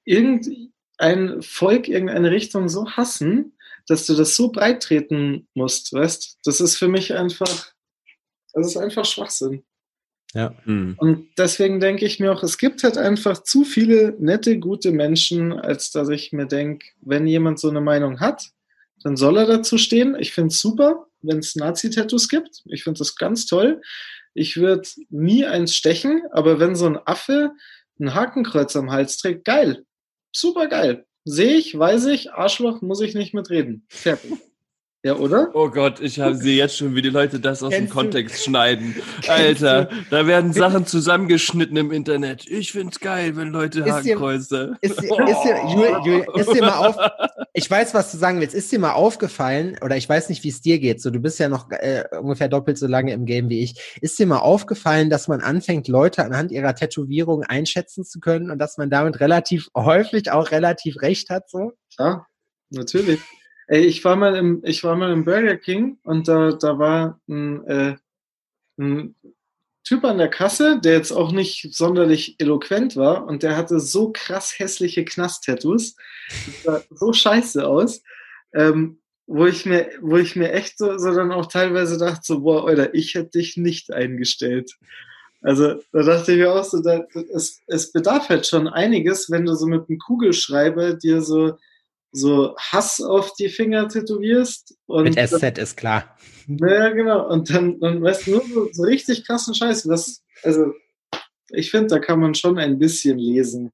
irgendein 0.04 1.44
Volk, 1.44 1.88
irgendeine 1.88 2.32
Richtung 2.32 2.70
so 2.70 2.90
hassen, 2.90 3.54
dass 3.88 4.06
du 4.06 4.16
das 4.16 4.36
so 4.36 4.52
breit 4.52 4.84
treten 4.84 5.48
musst, 5.54 5.94
weißt? 5.94 6.40
Das 6.44 6.62
ist 6.62 6.78
für 6.78 6.88
mich 6.88 7.14
einfach, 7.14 7.72
das 8.54 8.68
ist 8.68 8.78
einfach 8.78 9.06
Schwachsinn. 9.06 9.64
Ja. 10.34 10.54
Mhm. 10.66 10.96
Und 10.98 11.30
deswegen 11.38 11.80
denke 11.80 12.06
ich 12.06 12.20
mir 12.20 12.32
auch, 12.32 12.44
es 12.44 12.58
gibt 12.58 12.84
halt 12.84 12.98
einfach 12.98 13.44
zu 13.44 13.64
viele 13.64 14.16
nette, 14.20 14.60
gute 14.60 14.92
Menschen, 14.92 15.54
als 15.54 15.92
dass 15.92 16.10
ich 16.10 16.34
mir 16.34 16.46
denke, 16.46 16.86
wenn 17.02 17.28
jemand 17.28 17.60
so 17.60 17.70
eine 17.70 17.82
Meinung 17.82 18.20
hat, 18.20 18.52
dann 19.04 19.16
soll 19.16 19.38
er 19.38 19.46
dazu 19.46 19.78
stehen. 19.78 20.16
Ich 20.20 20.34
finde 20.34 20.50
es 20.50 20.60
super, 20.60 21.08
wenn 21.22 21.40
es 21.40 21.56
Nazi-Tattoos 21.56 22.28
gibt. 22.28 22.64
Ich 22.66 22.84
finde 22.84 23.00
das 23.00 23.16
ganz 23.16 23.46
toll. 23.46 23.82
Ich 24.34 24.58
würde 24.58 24.88
nie 25.10 25.46
eins 25.46 25.76
stechen, 25.76 26.22
aber 26.32 26.60
wenn 26.60 26.76
so 26.76 26.86
ein 26.86 27.00
Affe 27.06 27.52
ein 28.00 28.14
Hakenkreuz 28.14 28.76
am 28.76 28.92
Hals 28.92 29.18
trägt, 29.18 29.46
geil. 29.46 29.86
Super 30.36 30.68
geil. 30.68 31.06
Sehe 31.30 31.58
ich, 31.58 31.78
weiß 31.78 32.06
ich, 32.06 32.32
Arschloch, 32.32 32.82
muss 32.82 33.02
ich 33.02 33.14
nicht 33.14 33.34
mitreden. 33.34 33.84
Fertig. 33.90 34.32
Ja, 35.08 35.16
oder? 35.16 35.52
Oh 35.54 35.70
Gott, 35.70 36.02
ich 36.02 36.16
sehe 36.16 36.58
jetzt 36.58 36.76
schon, 36.76 36.94
wie 36.94 37.02
die 37.02 37.08
Leute 37.08 37.40
das 37.40 37.64
aus 37.64 37.72
Kennst 37.72 37.94
dem 37.94 37.96
Kontext 37.96 38.36
du? 38.40 38.50
schneiden. 38.50 38.94
Alter, 39.30 39.90
da 40.10 40.28
werden 40.28 40.52
Sachen 40.52 40.86
zusammengeschnitten 40.86 41.78
im 41.78 41.94
Internet. 41.94 42.46
Ich 42.46 42.74
find's 42.74 43.00
geil, 43.00 43.38
wenn 43.38 43.54
Leute 43.54 43.86
Hakenkreuze. 43.86 44.76
Ist, 44.82 45.02
dir, 45.02 45.28
ist, 45.30 45.44
dir, 45.44 45.62
Jul, 45.74 46.02
Jul, 46.06 46.28
ist 46.36 46.52
dir 46.52 46.62
mal 46.62 46.86
auf, 46.86 46.98
ich 47.54 47.72
weiß, 47.72 47.94
was 47.94 48.12
du 48.12 48.18
sagen 48.18 48.42
willst. 48.42 48.54
Ist 48.54 48.70
dir 48.70 48.80
mal 48.80 48.92
aufgefallen, 48.92 49.78
oder 49.82 49.96
ich 49.96 50.10
weiß 50.10 50.28
nicht, 50.28 50.44
wie 50.44 50.50
es 50.50 50.60
dir 50.60 50.78
geht, 50.78 51.02
so 51.02 51.10
du 51.10 51.22
bist 51.22 51.40
ja 51.40 51.48
noch 51.48 51.72
äh, 51.72 52.04
ungefähr 52.20 52.50
doppelt 52.50 52.78
so 52.78 52.88
lange 52.88 53.14
im 53.14 53.26
Game 53.26 53.48
wie 53.48 53.64
ich. 53.64 53.98
Ist 54.02 54.20
dir 54.20 54.28
mal 54.28 54.40
aufgefallen, 54.40 55.10
dass 55.10 55.30
man 55.30 55.40
anfängt, 55.40 55.88
Leute 55.88 56.26
anhand 56.26 56.52
ihrer 56.52 56.76
Tätowierung 56.76 57.44
einschätzen 57.44 58.04
zu 58.04 58.20
können 58.20 58.52
und 58.52 58.60
dass 58.60 58.78
man 58.78 58.90
damit 58.90 59.22
relativ 59.22 59.70
häufig 59.74 60.32
auch 60.32 60.52
relativ 60.52 61.02
recht 61.02 61.30
hat, 61.30 61.50
so? 61.50 61.72
Ja, 61.98 62.26
natürlich. 62.72 63.22
Ey, 63.68 63.86
ich 63.86 64.04
war 64.06 64.16
mal 64.16 64.36
im, 64.36 64.62
ich 64.64 64.84
war 64.84 64.96
mal 64.96 65.12
im 65.12 65.26
Burger 65.26 65.58
King 65.58 66.00
und 66.04 66.28
da, 66.28 66.52
da 66.54 66.80
war 66.80 67.20
ein, 67.28 67.66
äh, 67.66 67.96
ein 68.78 69.16
Typ 69.84 70.04
an 70.04 70.18
der 70.18 70.30
Kasse, 70.30 70.80
der 70.82 70.94
jetzt 70.94 71.12
auch 71.12 71.32
nicht 71.32 71.74
sonderlich 71.74 72.36
eloquent 72.40 72.96
war 72.96 73.26
und 73.26 73.44
der 73.44 73.56
hatte 73.56 73.80
so 73.80 74.12
krass 74.12 74.58
hässliche 74.58 75.06
Knast-Tattoos. 75.06 75.96
sah 76.64 76.82
so 76.92 77.14
scheiße 77.14 77.66
aus. 77.68 78.02
Ähm, 78.54 79.00
wo 79.28 79.46
ich 79.46 79.66
mir, 79.66 79.90
wo 80.02 80.18
ich 80.18 80.36
mir 80.38 80.54
echt 80.54 80.78
so, 80.78 80.98
so 80.98 81.14
dann 81.14 81.34
auch 81.34 81.48
teilweise 81.48 81.98
dachte, 81.98 82.22
so, 82.24 82.42
boah, 82.42 82.68
Alter, 82.68 82.94
ich 82.94 83.14
hätte 83.14 83.38
dich 83.38 83.58
nicht 83.58 83.94
eingestellt. 83.94 84.72
Also 85.42 85.76
da 85.92 86.04
dachte 86.04 86.32
ich 86.32 86.38
mir 86.40 86.52
auch 86.54 86.64
so, 86.64 86.82
da, 86.82 87.06
es, 87.34 87.62
es 87.68 87.92
bedarf 87.92 88.30
halt 88.30 88.48
schon 88.48 88.68
einiges, 88.68 89.30
wenn 89.30 89.46
du 89.46 89.54
so 89.54 89.68
mit 89.68 89.88
einem 89.88 90.00
Kugelschreiber 90.00 90.94
dir 90.94 91.22
so 91.22 91.58
so 92.12 92.56
Hass 92.58 93.02
auf 93.02 93.34
die 93.34 93.50
Finger 93.50 93.88
tätowierst. 93.88 94.78
Und 94.86 95.04
Mit 95.04 95.16
SZ 95.16 95.58
ist 95.58 95.78
klar. 95.78 96.18
Naja, 96.48 96.90
genau. 96.90 97.30
Und 97.30 97.50
dann, 97.50 97.80
dann 97.80 98.02
weißt 98.02 98.28
du 98.28 98.32
nur 98.32 98.44
so, 98.48 98.70
so 98.72 98.84
richtig 98.84 99.26
krassen 99.26 99.54
Scheiß. 99.54 99.88
Was, 99.88 100.24
also, 100.44 100.74
ich 101.50 101.72
finde, 101.72 101.88
da 101.88 102.00
kann 102.00 102.20
man 102.20 102.36
schon 102.36 102.58
ein 102.58 102.80
bisschen 102.80 103.18
lesen, 103.18 103.72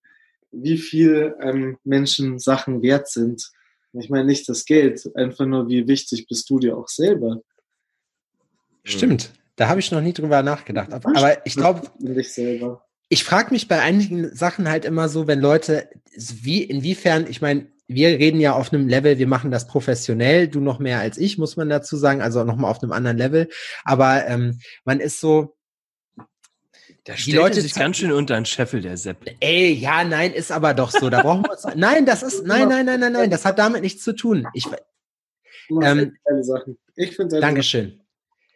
wie 0.51 0.77
viel 0.77 1.35
ähm, 1.41 1.77
Menschen 1.83 2.39
Sachen 2.39 2.81
wert 2.81 3.09
sind. 3.09 3.51
Ich 3.93 4.09
meine 4.09 4.25
nicht 4.25 4.49
das 4.49 4.65
Geld, 4.65 5.07
einfach 5.15 5.45
nur, 5.45 5.67
wie 5.69 5.87
wichtig 5.87 6.27
bist 6.27 6.49
du 6.49 6.59
dir 6.59 6.77
auch 6.77 6.87
selber. 6.87 7.41
Stimmt. 8.83 9.31
Da 9.55 9.67
habe 9.69 9.79
ich 9.79 9.91
noch 9.91 10.01
nie 10.01 10.13
drüber 10.13 10.41
nachgedacht. 10.41 10.91
Aber 10.91 11.45
ich 11.45 11.55
glaube, 11.55 11.83
ich 13.09 13.23
frage 13.23 13.51
mich 13.51 13.67
bei 13.67 13.79
einigen 13.79 14.35
Sachen 14.35 14.67
halt 14.67 14.85
immer 14.85 15.09
so, 15.09 15.27
wenn 15.27 15.39
Leute, 15.39 15.89
wie, 16.15 16.63
inwiefern, 16.63 17.27
ich 17.29 17.41
meine, 17.41 17.67
wir 17.93 18.09
reden 18.09 18.39
ja 18.39 18.53
auf 18.53 18.73
einem 18.73 18.87
Level, 18.87 19.17
wir 19.17 19.27
machen 19.27 19.51
das 19.51 19.67
professionell, 19.67 20.47
du 20.47 20.59
noch 20.59 20.79
mehr 20.79 20.99
als 20.99 21.17
ich, 21.17 21.37
muss 21.37 21.57
man 21.57 21.69
dazu 21.69 21.97
sagen, 21.97 22.21
also 22.21 22.43
nochmal 22.43 22.71
auf 22.71 22.81
einem 22.81 22.91
anderen 22.91 23.17
Level. 23.17 23.49
Aber 23.83 24.27
ähm, 24.27 24.59
man 24.85 24.99
ist 24.99 25.19
so, 25.19 25.55
da 27.05 27.13
die 27.13 27.33
Leute 27.33 27.59
sich 27.59 27.73
ganz 27.73 27.97
schön 27.97 28.13
unter 28.13 28.35
den 28.35 28.45
Scheffel, 28.45 28.79
der 28.79 28.95
Sepp. 28.95 29.25
Ey, 29.41 29.73
ja, 29.73 30.05
nein, 30.05 30.31
ist 30.31 30.51
aber 30.51 30.73
doch 30.73 30.89
so. 30.89 31.09
Da 31.09 31.21
brauchen 31.21 31.43
wir 31.43 31.51
uns. 31.51 31.65
Nein, 31.75 32.05
das 32.05 32.23
ist, 32.23 32.45
nein, 32.45 32.69
nein, 32.69 32.85
nein, 32.85 32.99
nein, 32.99 33.11
nein, 33.11 33.29
das 33.29 33.43
hat 33.43 33.59
damit 33.59 33.81
nichts 33.81 34.03
zu 34.03 34.13
tun. 34.13 34.47
Ich, 34.53 34.65
ähm. 35.81 36.15
Ich 36.95 37.15
finde 37.15 37.39
Dankeschön. 37.41 38.02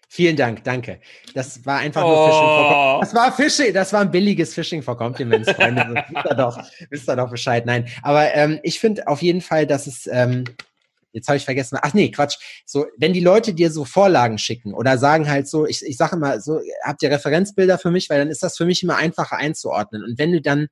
Vielen 0.09 0.37
Dank, 0.37 0.63
danke. 0.63 0.99
Das 1.33 1.65
war 1.65 1.79
einfach 1.79 2.03
oh. 2.03 2.07
nur 2.07 2.27
Fishing 2.27 2.47
for 2.47 2.99
Das 3.01 3.13
war 3.13 3.31
Fishing, 3.31 3.73
das 3.73 3.93
war 3.93 4.01
ein 4.01 4.11
billiges 4.11 4.53
Fishing 4.53 4.81
for 4.81 4.97
Compliments, 4.97 5.51
Freunde. 5.51 6.05
wisst 6.09 6.25
ihr 6.25 6.35
doch, 6.35 6.59
wisst 6.89 7.09
ihr 7.09 7.15
doch 7.15 7.29
Bescheid. 7.29 7.65
Nein, 7.65 7.87
aber 8.03 8.33
ähm, 8.33 8.59
ich 8.63 8.79
finde 8.79 9.07
auf 9.07 9.21
jeden 9.21 9.41
Fall, 9.41 9.67
dass 9.67 9.85
es 9.85 10.07
ähm, 10.11 10.45
jetzt 11.17 11.27
habe 11.27 11.37
ich 11.37 11.45
vergessen, 11.45 11.79
ach 11.81 11.93
nee, 11.93 12.11
Quatsch, 12.11 12.37
so, 12.65 12.85
wenn 12.97 13.11
die 13.11 13.19
Leute 13.19 13.53
dir 13.53 13.71
so 13.71 13.85
Vorlagen 13.85 14.37
schicken 14.37 14.73
oder 14.73 14.97
sagen 14.97 15.29
halt 15.29 15.47
so, 15.47 15.65
ich, 15.65 15.83
ich 15.83 15.97
sage 15.97 16.15
immer 16.15 16.39
so, 16.39 16.61
habt 16.83 17.01
ihr 17.01 17.11
Referenzbilder 17.11 17.77
für 17.77 17.91
mich, 17.91 18.09
weil 18.09 18.19
dann 18.19 18.29
ist 18.29 18.43
das 18.43 18.55
für 18.55 18.65
mich 18.65 18.83
immer 18.83 18.97
einfacher 18.97 19.37
einzuordnen. 19.37 20.03
Und 20.03 20.19
wenn 20.19 20.31
du 20.31 20.41
dann 20.41 20.67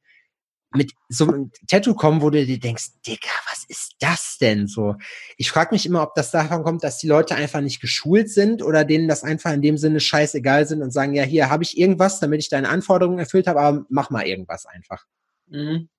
mit 0.75 0.93
so 1.09 1.27
einem 1.27 1.51
Tattoo 1.67 1.95
kommen, 1.95 2.21
wo 2.21 2.29
du 2.29 2.45
dir 2.45 2.59
denkst, 2.59 2.87
Digga, 3.05 3.29
was 3.49 3.65
ist 3.67 3.93
das 3.99 4.37
denn 4.39 4.67
so? 4.67 4.95
Ich 5.37 5.49
frage 5.49 5.73
mich 5.73 5.85
immer, 5.85 6.03
ob 6.03 6.13
das 6.15 6.31
davon 6.31 6.63
kommt, 6.63 6.83
dass 6.83 6.97
die 6.97 7.07
Leute 7.07 7.35
einfach 7.35 7.61
nicht 7.61 7.81
geschult 7.81 8.29
sind 8.29 8.61
oder 8.61 8.85
denen 8.85 9.07
das 9.07 9.23
einfach 9.23 9.51
in 9.53 9.61
dem 9.61 9.77
Sinne 9.77 9.99
scheißegal 9.99 10.67
sind 10.67 10.81
und 10.81 10.91
sagen, 10.91 11.13
ja, 11.13 11.23
hier 11.23 11.49
habe 11.49 11.63
ich 11.63 11.77
irgendwas, 11.77 12.19
damit 12.19 12.41
ich 12.41 12.49
deine 12.49 12.69
Anforderungen 12.69 13.19
erfüllt 13.19 13.47
habe, 13.47 13.59
aber 13.59 13.85
mach 13.89 14.09
mal 14.09 14.25
irgendwas 14.25 14.65
einfach. 14.65 15.05
Mhm. 15.47 15.89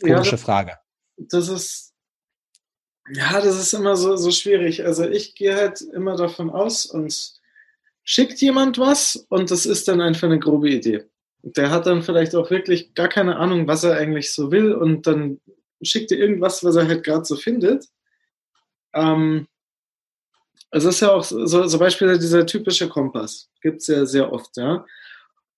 Komische 0.00 0.32
ja, 0.32 0.36
Frage. 0.36 0.78
Das 1.16 1.48
ist, 1.48 1.94
ja, 3.12 3.40
das 3.40 3.58
ist 3.58 3.72
immer 3.72 3.96
so, 3.96 4.16
so 4.16 4.30
schwierig. 4.30 4.84
Also 4.84 5.08
ich 5.08 5.34
gehe 5.34 5.56
halt 5.56 5.80
immer 5.80 6.16
davon 6.16 6.50
aus 6.50 6.86
und 6.86 7.40
schickt 8.04 8.40
jemand 8.40 8.78
was 8.78 9.16
und 9.28 9.50
das 9.50 9.66
ist 9.66 9.88
dann 9.88 10.00
einfach 10.00 10.28
eine 10.28 10.38
grobe 10.38 10.70
Idee. 10.70 11.04
Der 11.42 11.70
hat 11.70 11.86
dann 11.86 12.02
vielleicht 12.02 12.34
auch 12.34 12.50
wirklich 12.50 12.94
gar 12.94 13.08
keine 13.08 13.36
Ahnung, 13.36 13.68
was 13.68 13.84
er 13.84 13.96
eigentlich 13.96 14.32
so 14.32 14.50
will 14.50 14.72
und 14.72 15.06
dann 15.06 15.40
schickt 15.82 16.10
er 16.10 16.18
irgendwas, 16.18 16.64
was 16.64 16.76
er 16.76 16.88
halt 16.88 17.04
gerade 17.04 17.24
so 17.24 17.36
findet. 17.36 17.86
Ähm, 18.94 19.46
es 20.70 20.84
ist 20.84 21.00
ja 21.00 21.12
auch 21.12 21.22
so, 21.22 21.46
so 21.66 21.78
Beispiel 21.78 22.18
dieser 22.18 22.44
typische 22.46 22.88
Kompass. 22.88 23.48
Gibt 23.62 23.80
es 23.80 23.86
ja 23.86 24.04
sehr 24.06 24.32
oft, 24.32 24.56
ja. 24.56 24.84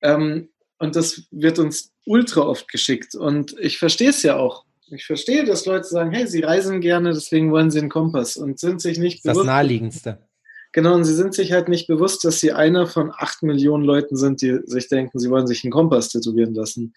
Ähm, 0.03 0.51
und 0.79 0.95
das 0.95 1.23
wird 1.31 1.59
uns 1.59 1.93
ultra 2.07 2.43
oft 2.43 2.69
geschickt. 2.69 3.15
Und 3.15 3.55
ich 3.59 3.79
verstehe 3.79 4.11
es 4.11 4.23
ja 4.23 4.37
auch. 4.37 4.65
Ich 4.91 5.05
verstehe, 5.05 5.45
dass 5.45 5.67
Leute 5.67 5.85
sagen, 5.85 6.13
hey, 6.13 6.27
sie 6.27 6.41
reisen 6.41 6.81
gerne, 6.81 7.13
deswegen 7.13 7.51
wollen 7.51 7.71
sie 7.71 7.81
einen 7.81 7.91
Kompass 7.91 8.37
und 8.37 8.59
sind 8.59 8.81
sich 8.81 8.99
nicht 8.99 9.19
das 9.19 9.35
bewusst. 9.35 9.41
Das 9.41 9.47
naheliegendste. 9.47 10.28
Genau, 10.73 10.95
und 10.95 11.05
sie 11.05 11.15
sind 11.15 11.35
sich 11.35 11.53
halt 11.53 11.69
nicht 11.69 11.87
bewusst, 11.87 12.25
dass 12.25 12.41
sie 12.41 12.53
einer 12.53 12.87
von 12.87 13.11
acht 13.17 13.43
Millionen 13.43 13.85
Leuten 13.85 14.17
sind, 14.17 14.43
die 14.43 14.59
sich 14.65 14.89
denken, 14.89 15.19
sie 15.19 15.31
wollen 15.31 15.47
sich 15.47 15.65
einen 15.65 15.73
Kompass 15.73 16.11
tätowieren 16.11 16.55
lassen. 16.55 16.95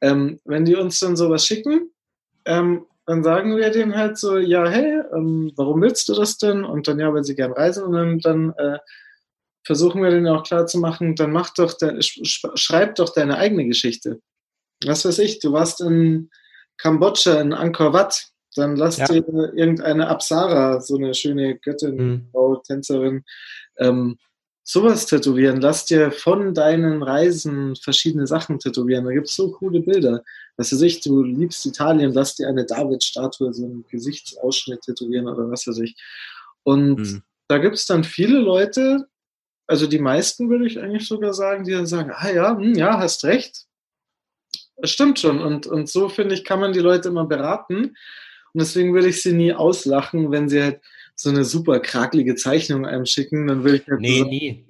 Ähm, 0.00 0.40
wenn 0.44 0.64
die 0.64 0.76
uns 0.76 1.00
dann 1.00 1.16
sowas 1.16 1.46
schicken, 1.46 1.90
ähm, 2.44 2.86
dann 3.06 3.24
sagen 3.24 3.56
wir 3.56 3.70
denen 3.70 3.96
halt 3.96 4.18
so, 4.18 4.36
ja, 4.36 4.68
hey, 4.68 5.00
ähm, 5.14 5.50
warum 5.56 5.80
willst 5.80 6.08
du 6.10 6.14
das 6.14 6.36
denn? 6.36 6.62
Und 6.64 6.86
dann, 6.88 7.00
ja, 7.00 7.12
weil 7.12 7.24
sie 7.24 7.34
gern 7.34 7.52
reisen. 7.52 7.84
Und 7.84 7.94
dann, 7.94 8.18
dann 8.18 8.52
äh, 8.58 8.78
versuchen 9.64 10.02
wir 10.02 10.10
denen 10.10 10.28
auch 10.28 10.44
klar 10.44 10.66
zu 10.66 10.78
machen, 10.78 11.14
dann 11.14 11.32
mach 11.32 11.52
doch, 11.54 11.72
de, 11.72 11.96
schreib 12.00 12.96
doch 12.96 13.12
deine 13.12 13.38
eigene 13.38 13.66
Geschichte. 13.66 14.20
Was 14.84 15.04
weiß 15.04 15.18
ich, 15.20 15.40
du 15.40 15.52
warst 15.52 15.80
in 15.80 16.30
Kambodscha 16.76 17.40
in 17.40 17.52
Angkor 17.52 17.92
Wat, 17.92 18.28
dann 18.58 18.76
lass 18.76 18.98
ja. 18.98 19.06
dir 19.06 19.24
irgendeine 19.54 20.08
Apsara, 20.08 20.80
so 20.80 20.96
eine 20.96 21.14
schöne 21.14 21.56
Göttin, 21.58 21.96
mhm. 21.96 22.28
Frau, 22.32 22.56
Tänzerin, 22.56 23.24
ähm, 23.78 24.18
sowas 24.62 25.06
tätowieren. 25.06 25.60
Lass 25.60 25.86
dir 25.86 26.12
von 26.12 26.52
deinen 26.52 27.02
Reisen 27.02 27.74
verschiedene 27.76 28.26
Sachen 28.26 28.58
tätowieren. 28.58 29.04
Da 29.04 29.12
gibt 29.12 29.28
es 29.28 29.36
so 29.36 29.50
coole 29.52 29.80
Bilder. 29.80 30.22
Was 30.56 30.72
weiß 30.72 30.82
ich, 30.82 31.00
du 31.00 31.22
liebst 31.22 31.64
Italien, 31.64 32.12
lass 32.12 32.34
dir 32.34 32.48
eine 32.48 32.66
David-Statue, 32.66 33.54
so 33.54 33.64
einen 33.64 33.86
Gesichtsausschnitt 33.88 34.82
tätowieren 34.82 35.26
oder 35.26 35.50
was 35.50 35.66
weiß 35.66 35.78
ich. 35.78 35.96
Und 36.64 36.98
mhm. 36.98 37.22
da 37.48 37.58
gibt 37.58 37.76
es 37.76 37.86
dann 37.86 38.04
viele 38.04 38.40
Leute, 38.40 39.08
also 39.66 39.86
die 39.86 39.98
meisten 39.98 40.50
würde 40.50 40.66
ich 40.66 40.80
eigentlich 40.80 41.06
sogar 41.06 41.32
sagen, 41.32 41.64
die 41.64 41.72
dann 41.72 41.86
sagen, 41.86 42.10
ah 42.12 42.30
ja, 42.30 42.56
hm, 42.56 42.74
ja, 42.74 42.98
hast 42.98 43.24
recht, 43.24 43.68
das 44.76 44.90
stimmt 44.90 45.18
schon. 45.18 45.40
Und, 45.40 45.66
und 45.66 45.88
so, 45.88 46.08
finde 46.08 46.34
ich, 46.34 46.44
kann 46.44 46.60
man 46.60 46.72
die 46.72 46.80
Leute 46.80 47.08
immer 47.08 47.26
beraten. 47.26 47.96
Und 48.52 48.60
deswegen 48.60 48.94
würde 48.94 49.08
ich 49.08 49.22
sie 49.22 49.32
nie 49.32 49.52
auslachen, 49.52 50.30
wenn 50.30 50.48
sie 50.48 50.62
halt 50.62 50.80
so 51.14 51.30
eine 51.30 51.44
super 51.44 51.80
krakelige 51.80 52.34
Zeichnung 52.34 52.86
einem 52.86 53.06
schicken. 53.06 53.46
Dann 53.46 53.64
würde 53.64 53.78
ich 53.78 53.86
halt 53.88 54.00
Nee, 54.00 54.18
so 54.20 54.24
nie. 54.26 54.64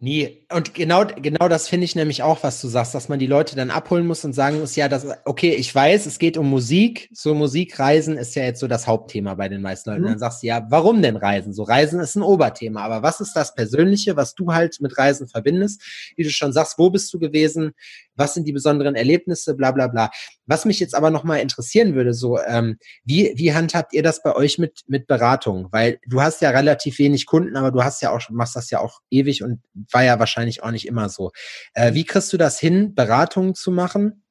Nie. 0.00 0.39
Und 0.52 0.74
genau, 0.74 1.04
genau 1.04 1.48
das 1.48 1.68
finde 1.68 1.84
ich 1.84 1.94
nämlich 1.94 2.22
auch, 2.22 2.42
was 2.42 2.60
du 2.60 2.66
sagst, 2.66 2.94
dass 2.94 3.08
man 3.08 3.20
die 3.20 3.26
Leute 3.26 3.54
dann 3.54 3.70
abholen 3.70 4.06
muss 4.06 4.24
und 4.24 4.32
sagen 4.32 4.58
muss, 4.58 4.74
ja, 4.74 4.88
das, 4.88 5.06
okay, 5.24 5.54
ich 5.54 5.72
weiß, 5.72 6.06
es 6.06 6.18
geht 6.18 6.36
um 6.36 6.50
Musik. 6.50 7.08
So 7.12 7.34
Musikreisen 7.34 8.16
ist 8.16 8.34
ja 8.34 8.42
jetzt 8.42 8.58
so 8.58 8.66
das 8.66 8.88
Hauptthema 8.88 9.34
bei 9.34 9.48
den 9.48 9.62
meisten 9.62 9.90
Leuten. 9.90 10.02
Mhm. 10.02 10.08
Dann 10.08 10.18
sagst 10.18 10.42
du, 10.42 10.48
ja, 10.48 10.66
warum 10.68 11.02
denn 11.02 11.16
Reisen? 11.16 11.52
So 11.52 11.62
Reisen 11.62 12.00
ist 12.00 12.16
ein 12.16 12.22
Oberthema. 12.22 12.82
Aber 12.82 13.02
was 13.02 13.20
ist 13.20 13.34
das 13.34 13.54
Persönliche, 13.54 14.16
was 14.16 14.34
du 14.34 14.52
halt 14.52 14.80
mit 14.80 14.98
Reisen 14.98 15.28
verbindest? 15.28 15.82
Wie 16.16 16.24
du 16.24 16.30
schon 16.30 16.52
sagst, 16.52 16.78
wo 16.78 16.90
bist 16.90 17.14
du 17.14 17.20
gewesen? 17.20 17.72
Was 18.16 18.34
sind 18.34 18.46
die 18.46 18.52
besonderen 18.52 18.96
Erlebnisse? 18.96 19.54
Bla, 19.54 19.70
bla, 19.70 19.86
bla. 19.86 20.10
Was 20.46 20.64
mich 20.64 20.80
jetzt 20.80 20.96
aber 20.96 21.10
nochmal 21.10 21.38
interessieren 21.38 21.94
würde, 21.94 22.12
so, 22.12 22.40
ähm, 22.40 22.76
wie, 23.04 23.32
wie 23.36 23.54
handhabt 23.54 23.92
ihr 23.92 24.02
das 24.02 24.20
bei 24.22 24.34
euch 24.34 24.58
mit, 24.58 24.80
mit 24.88 25.06
Beratung? 25.06 25.68
Weil 25.70 26.00
du 26.06 26.20
hast 26.20 26.42
ja 26.42 26.50
relativ 26.50 26.98
wenig 26.98 27.26
Kunden, 27.26 27.56
aber 27.56 27.70
du 27.70 27.84
hast 27.84 28.02
ja 28.02 28.10
auch, 28.10 28.20
machst 28.30 28.56
das 28.56 28.68
ja 28.70 28.80
auch 28.80 28.98
ewig 29.10 29.44
und 29.44 29.60
war 29.92 30.02
ja 30.02 30.18
wahrscheinlich 30.18 30.39
auch 30.62 30.70
nicht 30.70 30.86
immer 30.86 31.08
so. 31.08 31.32
Äh, 31.74 31.94
wie 31.94 32.04
kriegst 32.04 32.32
du 32.32 32.36
das 32.36 32.58
hin, 32.58 32.94
Beratungen 32.94 33.54
zu 33.54 33.70
machen 33.70 34.24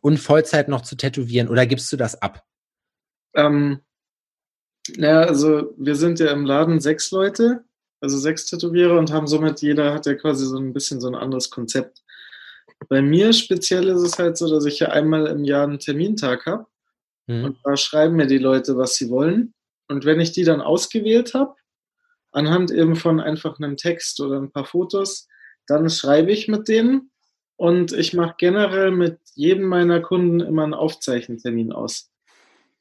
und 0.00 0.18
Vollzeit 0.18 0.68
noch 0.68 0.82
zu 0.82 0.96
tätowieren 0.96 1.48
oder 1.48 1.66
gibst 1.66 1.92
du 1.92 1.96
das 1.96 2.20
ab? 2.20 2.44
Ähm, 3.34 3.80
naja, 4.96 5.20
also 5.22 5.74
wir 5.76 5.96
sind 5.96 6.20
ja 6.20 6.30
im 6.30 6.44
Laden 6.44 6.80
sechs 6.80 7.10
Leute, 7.10 7.64
also 8.00 8.18
sechs 8.18 8.46
Tätowierer 8.46 8.98
und 8.98 9.12
haben 9.12 9.26
somit, 9.26 9.62
jeder 9.62 9.92
hat 9.92 10.06
ja 10.06 10.14
quasi 10.14 10.46
so 10.46 10.58
ein 10.58 10.72
bisschen 10.72 11.00
so 11.00 11.08
ein 11.08 11.14
anderes 11.14 11.50
Konzept. 11.50 12.02
Bei 12.88 13.02
mir 13.02 13.32
speziell 13.32 13.88
ist 13.88 14.02
es 14.02 14.18
halt 14.18 14.36
so, 14.36 14.50
dass 14.50 14.64
ich 14.64 14.78
ja 14.78 14.88
einmal 14.88 15.26
im 15.26 15.44
Jahr 15.44 15.64
einen 15.64 15.78
Termintag 15.78 16.46
habe 16.46 16.66
mhm. 17.26 17.44
und 17.44 17.58
da 17.64 17.76
schreiben 17.76 18.16
mir 18.16 18.26
die 18.26 18.38
Leute, 18.38 18.76
was 18.76 18.94
sie 18.94 19.10
wollen. 19.10 19.54
Und 19.88 20.04
wenn 20.04 20.20
ich 20.20 20.32
die 20.32 20.44
dann 20.44 20.60
ausgewählt 20.60 21.34
habe, 21.34 21.54
anhand 22.36 22.70
eben 22.70 22.96
von 22.96 23.18
einfach 23.18 23.58
einem 23.58 23.78
Text 23.78 24.20
oder 24.20 24.36
ein 24.38 24.52
paar 24.52 24.66
Fotos, 24.66 25.26
dann 25.66 25.88
schreibe 25.88 26.30
ich 26.30 26.48
mit 26.48 26.68
denen 26.68 27.10
und 27.56 27.92
ich 27.92 28.12
mache 28.12 28.34
generell 28.36 28.90
mit 28.90 29.18
jedem 29.34 29.66
meiner 29.66 30.00
Kunden 30.00 30.40
immer 30.40 30.64
einen 30.64 30.74
Aufzeichentermin 30.74 31.72
aus. 31.72 32.10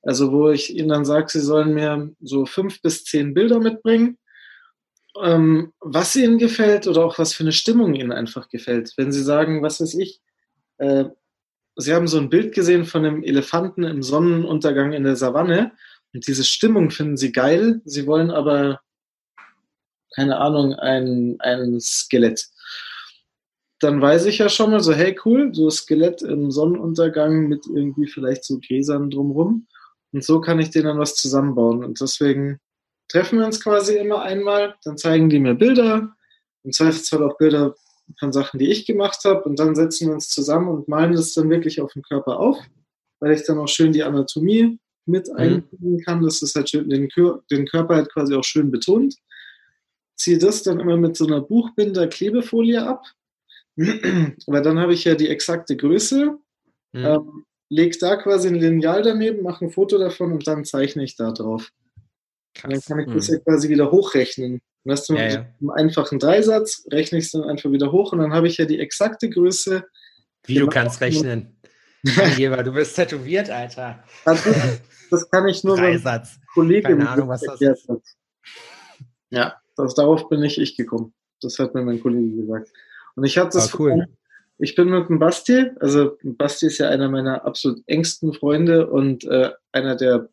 Also 0.03 0.33
wo 0.33 0.49
ich 0.49 0.75
ihnen 0.75 0.89
dann 0.89 1.05
sage, 1.05 1.27
sie 1.29 1.39
sollen 1.39 1.73
mir 1.73 2.13
so 2.19 2.45
fünf 2.45 2.81
bis 2.81 3.05
zehn 3.05 3.33
Bilder 3.33 3.59
mitbringen, 3.59 4.17
ähm, 5.23 5.71
was 5.79 6.17
ihnen 6.17 6.37
gefällt 6.37 6.85
oder 6.85 7.05
auch 7.05 7.17
was 7.17 7.33
für 7.33 7.43
eine 7.43 7.53
Stimmung 7.53 7.95
ihnen 7.95 8.11
einfach 8.11 8.49
gefällt. 8.49 8.91
Wenn 8.97 9.13
sie 9.13 9.23
sagen, 9.23 9.63
was 9.63 9.79
weiß 9.79 9.95
ich, 9.95 10.19
äh, 10.79 11.05
sie 11.77 11.93
haben 11.93 12.09
so 12.09 12.17
ein 12.17 12.29
Bild 12.29 12.53
gesehen 12.53 12.83
von 12.83 13.05
einem 13.05 13.23
Elefanten 13.23 13.85
im 13.85 14.03
Sonnenuntergang 14.03 14.91
in 14.91 15.05
der 15.05 15.15
Savanne 15.15 15.71
und 16.13 16.27
diese 16.27 16.43
Stimmung 16.43 16.91
finden 16.91 17.15
sie 17.15 17.31
geil, 17.31 17.81
sie 17.85 18.05
wollen 18.05 18.31
aber 18.31 18.81
keine 20.16 20.38
Ahnung, 20.38 20.74
ein, 20.74 21.36
ein 21.39 21.80
Skelett. 21.80 22.47
Dann 23.80 24.01
weiß 24.01 24.26
ich 24.26 24.38
ja 24.38 24.47
schon 24.47 24.72
mal 24.72 24.80
so, 24.80 24.93
hey 24.93 25.18
cool, 25.26 25.53
so 25.53 25.70
Skelett 25.70 26.22
im 26.22 26.49
Sonnenuntergang 26.49 27.47
mit 27.47 27.66
irgendwie 27.68 28.07
vielleicht 28.07 28.45
so 28.45 28.59
Gräsern 28.66 29.09
drumrum. 29.09 29.68
Und 30.13 30.24
so 30.24 30.39
kann 30.39 30.59
ich 30.59 30.70
denen 30.70 30.86
dann 30.86 30.99
was 30.99 31.16
zusammenbauen. 31.16 31.84
Und 31.84 31.99
deswegen 31.99 32.59
treffen 33.09 33.39
wir 33.39 33.45
uns 33.45 33.61
quasi 33.61 33.97
immer 33.97 34.22
einmal, 34.22 34.76
dann 34.84 34.97
zeigen 34.97 35.30
die 35.30 35.39
mir 35.39 35.55
Bilder, 35.55 36.16
im 36.63 36.72
Zweifelsfall 36.72 37.24
auch 37.24 37.38
Bilder 37.38 37.76
von 38.18 38.32
Sachen, 38.32 38.59
die 38.59 38.72
ich 38.72 38.86
gemacht 38.86 39.20
habe, 39.26 39.43
und 39.43 39.59
dann 39.59 39.76
setzen 39.76 40.07
wir 40.07 40.13
uns 40.13 40.30
zusammen 40.30 40.70
und 40.70 40.88
malen 40.88 41.13
das 41.13 41.34
dann 41.34 41.49
wirklich 41.49 41.82
auf 41.82 41.93
dem 41.93 42.01
Körper 42.01 42.39
auf, 42.39 42.57
weil 43.20 43.34
ich 43.34 43.45
dann 43.45 43.59
auch 43.59 43.68
schön 43.68 43.91
die 43.91 44.03
Anatomie 44.03 44.80
mit 45.05 45.28
mhm. 45.28 45.36
einbinden 45.36 46.01
kann, 46.03 46.24
dass 46.24 46.41
es 46.41 46.55
halt 46.55 46.70
schön 46.70 46.89
den, 46.89 47.09
den 47.51 47.68
Körper 47.68 47.95
halt 47.95 48.11
quasi 48.11 48.34
auch 48.36 48.43
schön 48.43 48.72
betont 48.72 49.16
ziehe 50.16 50.38
das 50.38 50.63
dann 50.63 50.80
immer 50.80 50.97
mit 50.97 51.18
so 51.18 51.28
einer 51.28 51.41
Buchbinder-Klebefolie 51.41 52.86
ab, 52.86 53.03
weil 53.76 54.61
dann 54.61 54.80
habe 54.80 54.93
ich 54.93 55.03
ja 55.03 55.16
die 55.16 55.30
exakte 55.30 55.76
Größe, 55.76 56.38
mhm. 56.93 57.05
ähm, 57.05 57.45
lege 57.70 57.97
da 57.99 58.16
quasi 58.16 58.47
ein 58.47 58.55
Lineal 58.55 59.01
daneben, 59.01 59.43
mache 59.43 59.66
ein 59.66 59.72
Foto 59.72 59.97
davon 59.97 60.32
und 60.32 60.47
dann 60.47 60.66
zeichne 60.66 61.03
ich 61.03 61.16
da 61.16 61.32
drauf. 61.32 61.72
Dann 62.61 62.80
kann 62.82 62.99
ich 62.99 63.13
das 63.13 63.28
mhm. 63.28 63.36
ja 63.36 63.39
quasi 63.41 63.70
wieder 63.70 63.91
hochrechnen. 63.91 64.53
Und 64.53 64.91
das 64.91 65.07
ja, 65.07 65.16
ja. 65.16 65.45
einem 65.59 65.70
einfachen 65.72 66.20
Dreisatz, 66.20 66.86
rechne 66.91 67.18
ich 67.18 67.26
es 67.26 67.32
dann 67.32 67.43
einfach 67.43 67.72
wieder 67.72 67.91
hoch 67.91 68.13
und 68.13 68.20
dann 68.20 68.34
habe 68.34 68.47
ich 68.47 68.57
ja 68.57 68.66
die 68.66 68.80
exakte 68.80 69.30
Größe. 69.30 69.84
Wie 70.45 70.55
du 70.55 70.68
kannst 70.68 71.01
rechnen. 71.01 71.59
Angeber, 72.22 72.61
du 72.63 72.72
bist 72.72 72.95
tätowiert, 72.95 73.49
Alter. 73.49 74.03
Das, 74.26 74.43
das 75.09 75.30
kann 75.32 75.47
ich 75.47 75.63
nur 75.63 75.76
Dreisatz. 75.78 76.39
Kollege 76.53 76.89
Keine 76.89 77.09
Ahnung, 77.09 77.30
was 77.30 77.41
das 77.41 77.59
ist. 77.59 77.89
Hat. 77.89 78.01
Ja, 79.32 79.55
das, 79.76 79.95
darauf 79.95 80.30
bin 80.30 80.41
nicht 80.41 80.57
ich 80.57 80.76
gekommen. 80.76 81.13
Das 81.41 81.59
hat 81.59 81.73
mir 81.73 81.84
mein 81.84 82.01
Kollege 82.01 82.36
gesagt. 82.41 82.71
Und 83.15 83.23
ich 83.23 83.38
habe 83.38 83.49
das 83.51 83.73
ah, 83.73 83.78
cool. 83.80 84.07
Ich 84.57 84.76
bin 84.76 84.89
mit 84.89 85.09
dem 85.09 85.19
Basti, 85.19 85.71
also 85.82 86.17
Basti 86.23 86.67
ist 86.67 86.78
ja 86.78 86.89
einer 86.89 87.09
meiner 87.09 87.43
absolut 87.45 87.82
engsten 87.88 88.34
Freunde 88.34 88.88
und 88.88 89.26
äh, 89.26 89.51
einer 89.73 89.95
der 89.95 90.30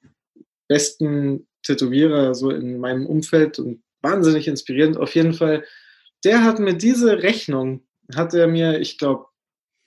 besten 0.69 1.49
Tätowierer 1.65 2.35
so 2.35 2.51
in 2.51 2.79
meinem 2.79 3.07
Umfeld 3.07 3.59
und 3.59 3.83
wahnsinnig 4.01 4.47
inspirierend. 4.47 4.97
Auf 4.97 5.15
jeden 5.15 5.33
Fall, 5.33 5.65
der 6.25 6.45
hat 6.45 6.61
mir 6.61 6.75
diese 6.75 7.23
Rechnung, 7.23 7.83
hat 8.15 8.33
er 8.35 8.47
mir, 8.47 8.81
ich 8.81 8.99
glaube, 8.99 9.27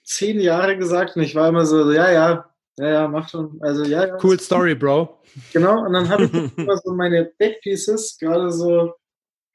zehn 0.04 0.38
Jahre 0.38 0.76
gesagt 0.76 1.16
und 1.16 1.22
ich 1.22 1.34
war 1.34 1.48
immer 1.48 1.64
so, 1.66 1.90
ja, 1.90 2.10
ja, 2.10 2.50
ja, 2.78 2.88
ja, 2.88 3.08
mach 3.08 3.28
schon. 3.28 3.58
Also 3.60 3.84
ja, 3.84 4.06
ja. 4.06 4.18
Cool 4.22 4.38
Story, 4.38 4.74
Bro. 4.74 5.18
Genau, 5.52 5.84
und 5.84 5.92
dann 5.92 6.08
habe 6.08 6.24
ich 6.24 6.32
immer 6.58 6.76
so 6.76 6.92
meine 6.92 7.32
Backpieces, 7.38 8.18
gerade 8.18 8.52
so, 8.52 8.94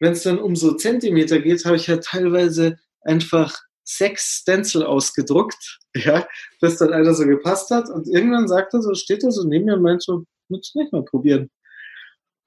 wenn 0.01 0.13
es 0.13 0.23
dann 0.23 0.39
um 0.39 0.55
so 0.55 0.73
Zentimeter 0.73 1.39
geht, 1.39 1.63
habe 1.63 1.75
ich 1.75 1.87
halt 1.87 2.03
teilweise 2.03 2.77
einfach 3.01 3.57
sechs 3.83 4.39
Stencil 4.41 4.83
ausgedruckt, 4.83 5.79
ja, 5.95 6.27
bis 6.59 6.77
dann 6.77 6.91
einer 6.91 7.13
so 7.13 7.25
gepasst 7.25 7.69
hat. 7.69 7.87
Und 7.89 8.07
irgendwann 8.07 8.47
sagt 8.47 8.73
er 8.73 8.81
so, 8.81 8.93
steht 8.95 9.23
er 9.23 9.31
so 9.31 9.47
neben 9.47 9.65
mir 9.65 9.75
und 9.75 9.83
meint 9.83 10.03
so, 10.03 10.25
willst 10.49 10.73
du 10.73 10.79
nicht 10.79 10.91
mal 10.91 11.05
probieren? 11.05 11.51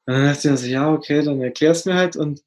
Und 0.07 0.15
dann 0.15 0.27
dachte 0.27 0.51
ich 0.51 0.61
so, 0.61 0.67
ja, 0.67 0.93
okay, 0.93 1.23
dann 1.23 1.41
erklär's 1.41 1.87
mir 1.87 1.95
halt. 1.95 2.17
Und 2.17 2.43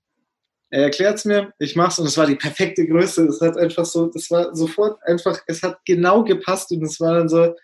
er 0.70 0.84
erklärt 0.84 1.18
es 1.18 1.26
mir, 1.26 1.54
ich 1.58 1.78
mach's 1.78 1.98
und 2.00 2.06
es 2.06 2.18
war 2.18 2.28
die 2.28 2.36
perfekte 2.36 2.86
Größe. 2.86 3.28
Es 3.28 3.40
hat 3.40 3.58
einfach 3.58 3.86
so, 3.86 4.08
das 4.08 4.30
war 4.30 4.54
sofort 4.54 5.02
einfach, 5.04 5.40
es 5.48 5.64
hat 5.64 5.80
genau 5.86 6.26
gepasst 6.26 6.72
und 6.72 6.84
es 6.84 7.00
war 7.00 7.14
dann 7.16 7.30
so, 7.30 7.56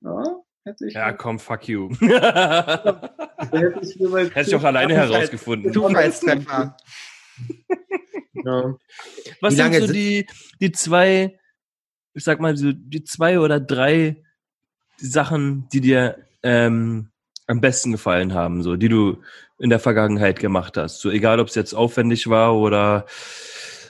ja, 0.00 0.42
hätte 0.66 0.86
ich. 0.86 0.94
Ja, 0.94 1.12
komm, 1.12 1.38
fuck 1.38 1.68
you. 1.68 1.90
hätte 2.00 3.80
ich, 3.82 3.96
hätte 4.34 4.48
ich 4.48 4.54
auch 4.54 4.64
alleine 4.64 4.94
herausgefunden. 4.94 5.72
Du 5.72 5.88
Treffer. 5.88 6.76
ja. 8.32 8.74
Was 9.40 9.54
sind 9.54 9.74
so 9.74 9.92
die, 9.92 10.26
die 10.60 10.72
zwei, 10.72 11.38
ich 12.14 12.24
sag 12.24 12.40
mal, 12.40 12.56
so 12.56 12.72
die 12.72 13.04
zwei 13.04 13.38
oder 13.40 13.60
drei 13.60 14.22
Sachen, 14.96 15.68
die 15.72 15.80
dir 15.80 16.26
ähm, 16.42 17.10
am 17.46 17.60
besten 17.60 17.92
gefallen 17.92 18.34
haben, 18.34 18.62
so, 18.62 18.76
die 18.76 18.88
du 18.88 19.22
in 19.58 19.70
der 19.70 19.80
Vergangenheit 19.80 20.38
gemacht 20.38 20.76
hast? 20.76 21.00
So, 21.00 21.10
egal, 21.10 21.40
ob 21.40 21.48
es 21.48 21.54
jetzt 21.54 21.74
aufwendig 21.74 22.28
war 22.28 22.56
oder 22.56 23.06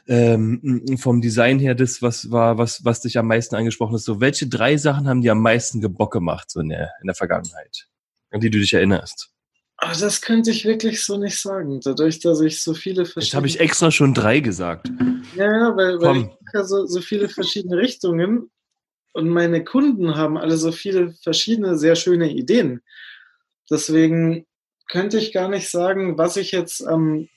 ähm, 0.09 0.85
vom 0.99 1.21
Design 1.21 1.59
her 1.59 1.75
das, 1.75 2.03
was 2.03 2.31
war, 2.31 2.59
was, 2.59 2.85
was 2.85 3.01
dich 3.01 3.19
am 3.19 3.27
meisten 3.27 3.57
angesprochen 3.57 3.95
hat. 3.95 4.01
So, 4.01 4.21
welche 4.21 4.47
drei 4.47 4.77
Sachen 4.77 5.09
haben 5.09 5.23
dir 5.23 5.33
am 5.33 5.43
meisten 5.43 5.81
Gebock 5.81 6.13
gemacht, 6.13 6.51
so 6.51 6.61
in 6.61 6.69
der, 6.69 6.93
in 7.01 7.07
der 7.07 7.15
Vergangenheit, 7.15 7.89
an 8.31 8.41
die 8.41 8.51
du 8.51 8.59
dich 8.59 8.73
erinnerst? 8.73 9.31
Aber 9.79 9.93
ah, 9.93 9.97
das 10.01 10.23
könnte 10.23 10.51
ich 10.51 10.65
wirklich 10.65 11.05
so 11.05 11.19
nicht 11.19 11.39
sagen, 11.39 11.81
dadurch, 11.85 12.21
dass 12.21 12.41
ich 12.41 12.63
so 12.63 12.73
viele 12.73 13.05
verschiedene. 13.05 13.25
Jetzt 13.25 13.35
habe 13.35 13.47
ich 13.47 13.61
extra 13.61 13.91
schon 13.91 14.15
drei 14.15 14.41
gesagt. 14.41 14.91
Ja, 15.35 15.77
weil, 15.77 16.01
weil 16.01 16.17
ich 16.17 16.67
so, 16.67 16.87
so 16.87 17.01
viele 17.03 17.29
verschiedene 17.29 17.77
Richtungen 17.77 18.51
und 19.13 19.29
meine 19.29 19.65
Kunden 19.65 20.17
haben 20.17 20.39
alle 20.39 20.57
so 20.57 20.73
viele 20.73 21.13
verschiedene, 21.23 21.77
sehr 21.77 21.95
schöne 21.95 22.31
Ideen. 22.31 22.81
Deswegen 23.71 24.47
könnte 24.89 25.19
ich 25.19 25.33
gar 25.33 25.49
nicht 25.49 25.69
sagen, 25.69 26.17
was 26.17 26.39
ich 26.39 26.53
jetzt 26.53 26.87
am, 26.87 27.29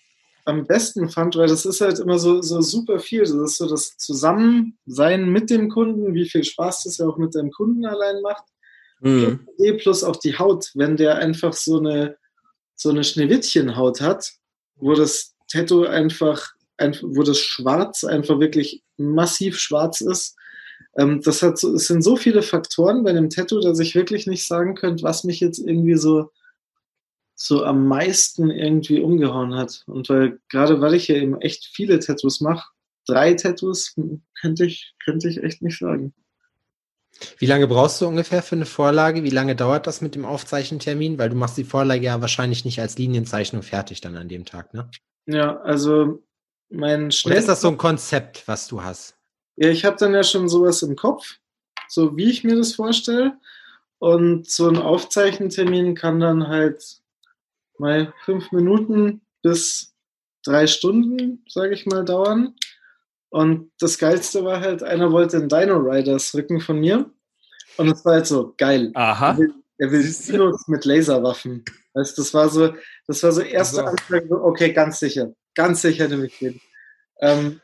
am 0.50 0.68
besten 0.68 1.10
fand, 1.10 1.36
weil 1.36 1.48
das 1.48 1.66
ist 1.66 1.82
halt 1.82 2.00
immer 2.00 2.20
so, 2.20 2.42
so 2.42 2.62
super 2.62 3.00
viel. 3.00 3.22
Das 3.22 3.32
ist 3.32 3.58
so 3.58 3.70
das 3.70 3.96
Zusammensein 3.98 5.30
mit 5.30 5.50
dem 5.50 5.70
Kunden, 5.70 6.14
wie 6.14 6.30
viel 6.30 6.44
Spaß 6.44 6.84
das 6.84 6.98
ja 6.98 7.08
auch 7.08 7.18
mit 7.18 7.36
dem 7.36 7.52
Kunden 7.52 7.86
allein 7.86 8.22
macht. 8.22 8.44
Mhm. 9.02 9.48
Plus 9.78 10.04
auch 10.04 10.18
die 10.18 10.38
Haut, 10.38 10.72
wenn 10.74 10.98
der 10.98 11.20
einfach 11.20 11.54
so 11.54 11.80
eine 11.80 12.18
so 12.80 12.90
eine 12.90 13.04
Schneewittchenhaut 13.04 14.00
hat, 14.00 14.32
wo 14.78 14.94
das 14.94 15.36
Tattoo 15.52 15.84
einfach, 15.84 16.54
einfach, 16.78 17.04
wo 17.04 17.24
das 17.24 17.40
Schwarz 17.40 18.06
einfach 18.06 18.40
wirklich 18.40 18.82
massiv 18.98 19.60
schwarz 19.60 20.00
ist. 20.02 20.38
Ähm, 20.98 21.22
das 21.22 21.42
hat 21.42 21.60
so, 21.60 21.76
es 21.76 21.88
sind 21.88 22.02
so 22.02 22.16
viele 22.16 22.42
Faktoren 22.42 23.04
bei 23.04 23.12
dem 23.12 23.30
Tattoo, 23.30 23.60
dass 23.60 23.80
ich 23.80 23.96
wirklich 23.96 24.28
nicht 24.28 24.48
sagen 24.48 24.76
könnte, 24.76 25.04
was 25.04 25.26
mich 25.26 25.42
jetzt 25.42 25.60
irgendwie 25.60 25.98
so, 25.98 26.32
so 27.42 27.64
am 27.64 27.88
meisten 27.88 28.52
irgendwie 28.52 29.00
umgehauen 29.00 29.56
hat. 29.56 29.84
Und 29.88 30.10
weil, 30.10 30.40
gerade 30.50 30.82
weil 30.82 30.94
ich 30.94 31.08
ja 31.08 31.16
eben 31.16 31.40
echt 31.40 31.66
viele 31.66 32.00
Tattoos 32.00 32.42
mache, 32.42 32.68
drei 33.08 33.34
Tattoos 33.34 33.96
könnte 34.40 34.66
ich, 34.66 34.94
könnte 35.04 35.30
ich 35.30 35.42
echt 35.42 35.62
nicht 35.62 35.80
sagen. 35.80 36.14
Wie 37.38 37.46
lange 37.46 37.68
brauchst 37.68 38.02
du 38.02 38.08
ungefähr 38.08 38.44
für 38.44 38.56
eine 38.56 38.66
Vorlage? 38.66 39.24
Wie 39.24 39.30
lange 39.30 39.56
dauert 39.56 39.88
das 39.88 40.02
mit 40.02 40.16
dem 40.16 40.26
Aufzeichentermin? 40.26 41.18
Weil 41.18 41.30
du 41.30 41.36
machst 41.36 41.58
die 41.58 41.64
Vorlage 41.64 42.04
ja 42.04 42.20
wahrscheinlich 42.20 42.66
nicht 42.66 42.82
als 42.82 42.98
Linienzeichnung 42.98 43.64
fertig 43.64 44.02
dann 44.02 44.18
an 44.18 44.28
dem 44.28 44.44
Tag, 44.44 44.74
ne? 44.74 44.90
Ja, 45.26 45.62
also 45.62 46.22
mein 46.70 47.12
Schnell 47.12 47.34
Oder 47.34 47.40
ist 47.40 47.48
das 47.48 47.62
so 47.62 47.70
ein 47.70 47.78
Konzept, 47.78 48.48
was 48.48 48.68
du 48.68 48.84
hast? 48.84 49.16
Ja, 49.56 49.70
ich 49.70 49.86
habe 49.86 49.96
dann 49.98 50.14
ja 50.14 50.24
schon 50.24 50.50
sowas 50.50 50.82
im 50.82 50.96
Kopf, 50.98 51.38
so 51.88 52.18
wie 52.18 52.30
ich 52.30 52.44
mir 52.44 52.58
das 52.58 52.74
vorstelle. 52.74 53.38
Und 53.98 54.50
so 54.50 54.68
ein 54.70 54.78
Aufzeichentermin 54.78 55.96
kann 55.96 56.20
dann 56.20 56.48
halt 56.48 56.99
mal 57.80 58.14
fünf 58.26 58.52
Minuten 58.52 59.22
bis 59.42 59.94
drei 60.44 60.68
Stunden, 60.68 61.44
sage 61.48 61.74
ich 61.74 61.86
mal, 61.86 62.06
dauern. 62.06 62.56
Und 63.30 63.72
das 63.80 63.98
Geilste 63.98 64.44
war 64.44 64.62
halt, 64.62 64.84
einer 64.84 65.12
wollte 65.12 65.38
einen 65.38 65.50
Dino 65.50 65.78
Riders 65.78 66.34
Rücken 66.34 66.60
von 66.60 66.80
mir. 66.80 67.10
Und 67.78 67.88
es 67.88 68.04
war 68.04 68.14
halt 68.14 68.28
so 68.28 68.54
geil. 68.58 68.92
Aha. 68.96 69.32
Er 69.32 69.38
will, 69.38 69.54
er 69.78 69.92
will 69.92 70.16
Dinos 70.28 70.68
mit 70.68 70.86
Laserwaffen. 70.86 71.64
Weißt, 71.94 72.18
das 72.18 72.34
war 72.34 72.50
so, 72.50 72.74
das 73.08 73.24
war 73.24 73.32
so 73.32 73.42
erste 73.42 73.86
also. 73.86 73.92
Anfang, 73.92 74.32
okay, 74.32 74.74
ganz 74.74 75.00
sicher. 75.00 75.34
Ganz 75.56 75.82
sicher 75.82 76.08
nehme 76.08 76.26
ich 76.26 76.38
den. 76.40 76.60
Ähm, 77.22 77.62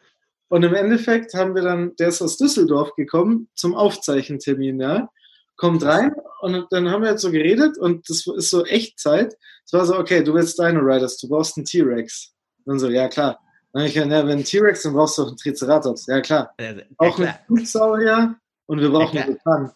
und 0.47 0.63
im 0.63 0.74
Endeffekt 0.74 1.34
haben 1.34 1.55
wir 1.55 1.63
dann, 1.63 1.95
der 1.97 2.09
ist 2.09 2.22
aus 2.22 2.38
Düsseldorf 2.38 2.93
gekommen 2.95 3.49
zum 3.55 3.76
Aufzeichentermin, 3.76 4.80
ja. 4.80 5.09
Kommt 5.58 5.84
rein 5.84 6.14
und 6.41 6.68
dann 6.72 6.89
haben 6.89 7.03
wir 7.03 7.12
jetzt 7.12 7.22
so 7.22 7.32
geredet 7.32 7.78
und 7.78 8.10
das 8.10 8.28
ist 8.28 8.49
so 8.49 8.66
Echtzeit. 8.66 9.38
Es 9.66 9.74
war 9.74 9.86
so, 9.86 9.97
okay, 9.97 10.24
du 10.24 10.34
willst 10.34 10.60
Dino 10.60 10.82
Riders, 10.82 11.18
du 11.18 11.30
brauchst 11.30 11.58
einen 11.58 11.66
T-Rex. 11.66 12.34
Und 12.66 12.80
so, 12.80 12.89
ja 12.89 13.08
klar. 13.08 13.39
Ich, 13.78 13.95
ja, 13.95 14.28
wenn 14.28 14.43
T-Rex, 14.43 14.84
dann 14.84 14.93
brauchst 14.93 15.18
du 15.18 15.24
auch 15.24 15.28
einen 15.28 15.38
Triceratops. 15.38 16.08
Ja, 16.08 16.22
klar. 16.22 16.53
Ja, 16.60 16.76
auch 16.97 17.16
klar. 17.16 17.28
einen 17.28 17.38
Flugsaurier 17.45 18.36
und 18.68 18.80
wir 18.80 18.89
brauchen 18.89 19.18
ja, 19.18 19.24
einen 19.24 19.34
Vulkan. 19.34 19.72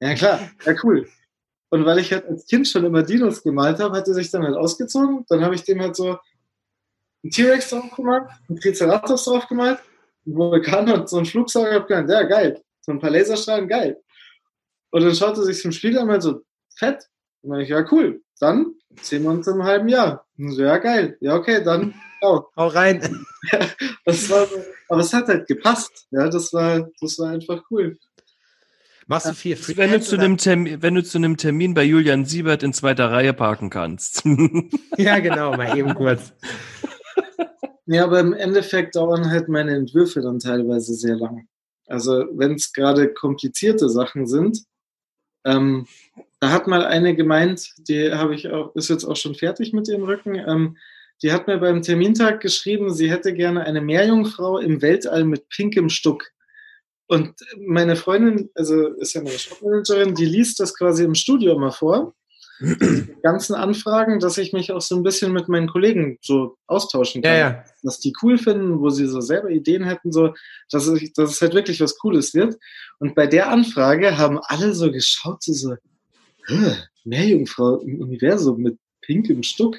Ja, 0.00 0.14
klar. 0.14 0.50
Ja, 0.64 0.74
cool. 0.82 1.08
Und 1.70 1.84
weil 1.84 1.98
ich 1.98 2.12
halt 2.12 2.26
als 2.26 2.46
Kind 2.46 2.68
schon 2.68 2.84
immer 2.84 3.02
Dinos 3.02 3.42
gemalt 3.42 3.80
habe, 3.80 3.96
hat 3.96 4.08
er 4.08 4.14
sich 4.14 4.30
dann 4.30 4.44
halt 4.44 4.56
ausgezogen. 4.56 5.24
Dann 5.28 5.44
habe 5.44 5.54
ich 5.54 5.64
dem 5.64 5.80
halt 5.80 5.96
so 5.96 6.18
einen 7.22 7.30
T-Rex 7.30 7.70
drauf 7.70 7.90
gemalt, 7.96 8.28
einen 8.48 8.60
Triceratops 8.60 9.24
drauf 9.24 9.46
gemalt, 9.48 9.78
einen 10.26 10.36
Vulkan 10.36 10.90
und 10.92 11.08
so 11.08 11.16
einen 11.16 11.26
Flugsaurier. 11.26 11.74
Hab 11.74 11.88
gedacht, 11.88 12.08
ja, 12.08 12.22
geil. 12.22 12.62
So 12.80 12.92
ein 12.92 12.98
paar 12.98 13.10
Laserstrahlen, 13.10 13.68
geil. 13.68 14.00
Und 14.94 15.02
dann 15.02 15.14
schaut 15.16 15.36
er 15.36 15.42
sich 15.42 15.60
zum 15.60 15.72
Spiel 15.72 15.98
an, 15.98 16.08
halt 16.08 16.22
so, 16.22 16.42
fett. 16.76 17.08
Und 17.42 17.50
dann 17.50 17.60
ich, 17.62 17.68
ja, 17.68 17.84
cool. 17.90 18.22
Dann 18.38 18.74
sehen 19.02 19.24
wir 19.24 19.30
uns 19.30 19.44
im 19.48 19.64
halben 19.64 19.88
Jahr. 19.88 20.24
Und 20.38 20.52
so, 20.52 20.62
ja, 20.62 20.78
geil. 20.78 21.16
Ja, 21.20 21.34
okay, 21.34 21.64
dann 21.64 21.94
Genau. 22.20 22.48
Hau 22.56 22.68
rein. 22.68 23.26
das 24.04 24.30
war 24.30 24.46
aber 24.88 25.00
es 25.00 25.12
hat 25.12 25.26
halt 25.26 25.48
gepasst. 25.48 26.06
Ja, 26.12 26.28
das 26.28 26.52
war, 26.52 26.88
das 27.00 27.18
war 27.18 27.30
einfach 27.30 27.60
cool. 27.72 27.98
Machst 29.08 29.26
du 29.26 29.34
viel 29.34 29.56
Free 29.56 29.76
wenn 29.76 29.90
du, 29.90 30.00
zu 30.00 30.14
einem 30.14 30.36
Termin, 30.36 30.80
wenn 30.80 30.94
du 30.94 31.02
zu 31.02 31.18
einem 31.18 31.38
Termin 31.38 31.74
bei 31.74 31.82
Julian 31.82 32.24
Siebert 32.24 32.62
in 32.62 32.72
zweiter 32.72 33.10
Reihe 33.10 33.32
parken 33.32 33.70
kannst. 33.70 34.22
ja, 34.96 35.18
genau, 35.18 35.56
mal 35.56 35.76
eben 35.76 35.92
kurz. 35.96 36.32
Ja, 37.86 38.04
aber 38.04 38.20
im 38.20 38.32
Endeffekt 38.32 38.94
dauern 38.94 39.28
halt 39.28 39.48
meine 39.48 39.74
Entwürfe 39.74 40.20
dann 40.20 40.38
teilweise 40.38 40.94
sehr 40.94 41.16
lang. 41.16 41.48
Also 41.88 42.26
wenn 42.34 42.54
es 42.54 42.72
gerade 42.72 43.12
komplizierte 43.12 43.88
Sachen 43.88 44.28
sind, 44.28 44.64
ähm, 45.44 45.86
da 46.40 46.50
hat 46.50 46.66
mal 46.66 46.84
eine 46.84 47.14
gemeint, 47.14 47.70
die 47.88 48.12
habe 48.12 48.34
ich 48.34 48.50
auch, 48.50 48.74
ist 48.74 48.90
jetzt 48.90 49.04
auch 49.04 49.16
schon 49.16 49.34
fertig 49.34 49.72
mit 49.72 49.88
ihrem 49.88 50.04
Rücken. 50.04 50.34
Ähm, 50.34 50.76
die 51.22 51.32
hat 51.32 51.46
mir 51.46 51.58
beim 51.58 51.82
Termintag 51.82 52.40
geschrieben, 52.40 52.92
sie 52.92 53.10
hätte 53.10 53.32
gerne 53.32 53.64
eine 53.64 53.80
Meerjungfrau 53.80 54.58
im 54.58 54.82
Weltall 54.82 55.24
mit 55.24 55.48
pinkem 55.48 55.88
Stuck. 55.88 56.24
Und 57.06 57.34
meine 57.58 57.96
Freundin, 57.96 58.50
also 58.54 58.88
ist 58.94 59.14
ja 59.14 59.22
meine 59.22 59.38
Shopmanagerin, 59.38 60.14
die 60.14 60.24
liest 60.24 60.60
das 60.60 60.76
quasi 60.76 61.04
im 61.04 61.14
Studio 61.14 61.58
mal 61.58 61.70
vor. 61.70 62.14
Ganzen 63.22 63.54
Anfragen, 63.54 64.20
dass 64.20 64.38
ich 64.38 64.52
mich 64.52 64.70
auch 64.72 64.80
so 64.80 64.96
ein 64.96 65.02
bisschen 65.02 65.32
mit 65.32 65.48
meinen 65.48 65.68
Kollegen 65.68 66.18
so 66.22 66.56
austauschen 66.66 67.22
kann. 67.22 67.32
Ja, 67.32 67.38
ja. 67.38 67.64
Was 67.82 68.00
die 68.00 68.12
cool 68.22 68.38
finden, 68.38 68.80
wo 68.80 68.90
sie 68.90 69.06
so 69.06 69.20
selber 69.20 69.50
Ideen 69.50 69.84
hätten, 69.84 70.12
so, 70.12 70.34
dass 70.70 70.86
es, 70.86 71.12
dass 71.14 71.32
es 71.32 71.40
halt 71.40 71.54
wirklich 71.54 71.80
was 71.80 71.98
Cooles 71.98 72.32
wird. 72.34 72.56
Und 72.98 73.14
bei 73.14 73.26
der 73.26 73.50
Anfrage 73.50 74.16
haben 74.16 74.38
alle 74.44 74.72
so 74.72 74.90
geschaut, 74.92 75.42
so, 75.42 75.52
so 75.52 75.74
Meerjungfrau 77.04 77.78
im 77.80 78.00
Universum 78.00 78.62
mit 78.62 78.78
pinkem 79.00 79.42
Stuck. 79.42 79.76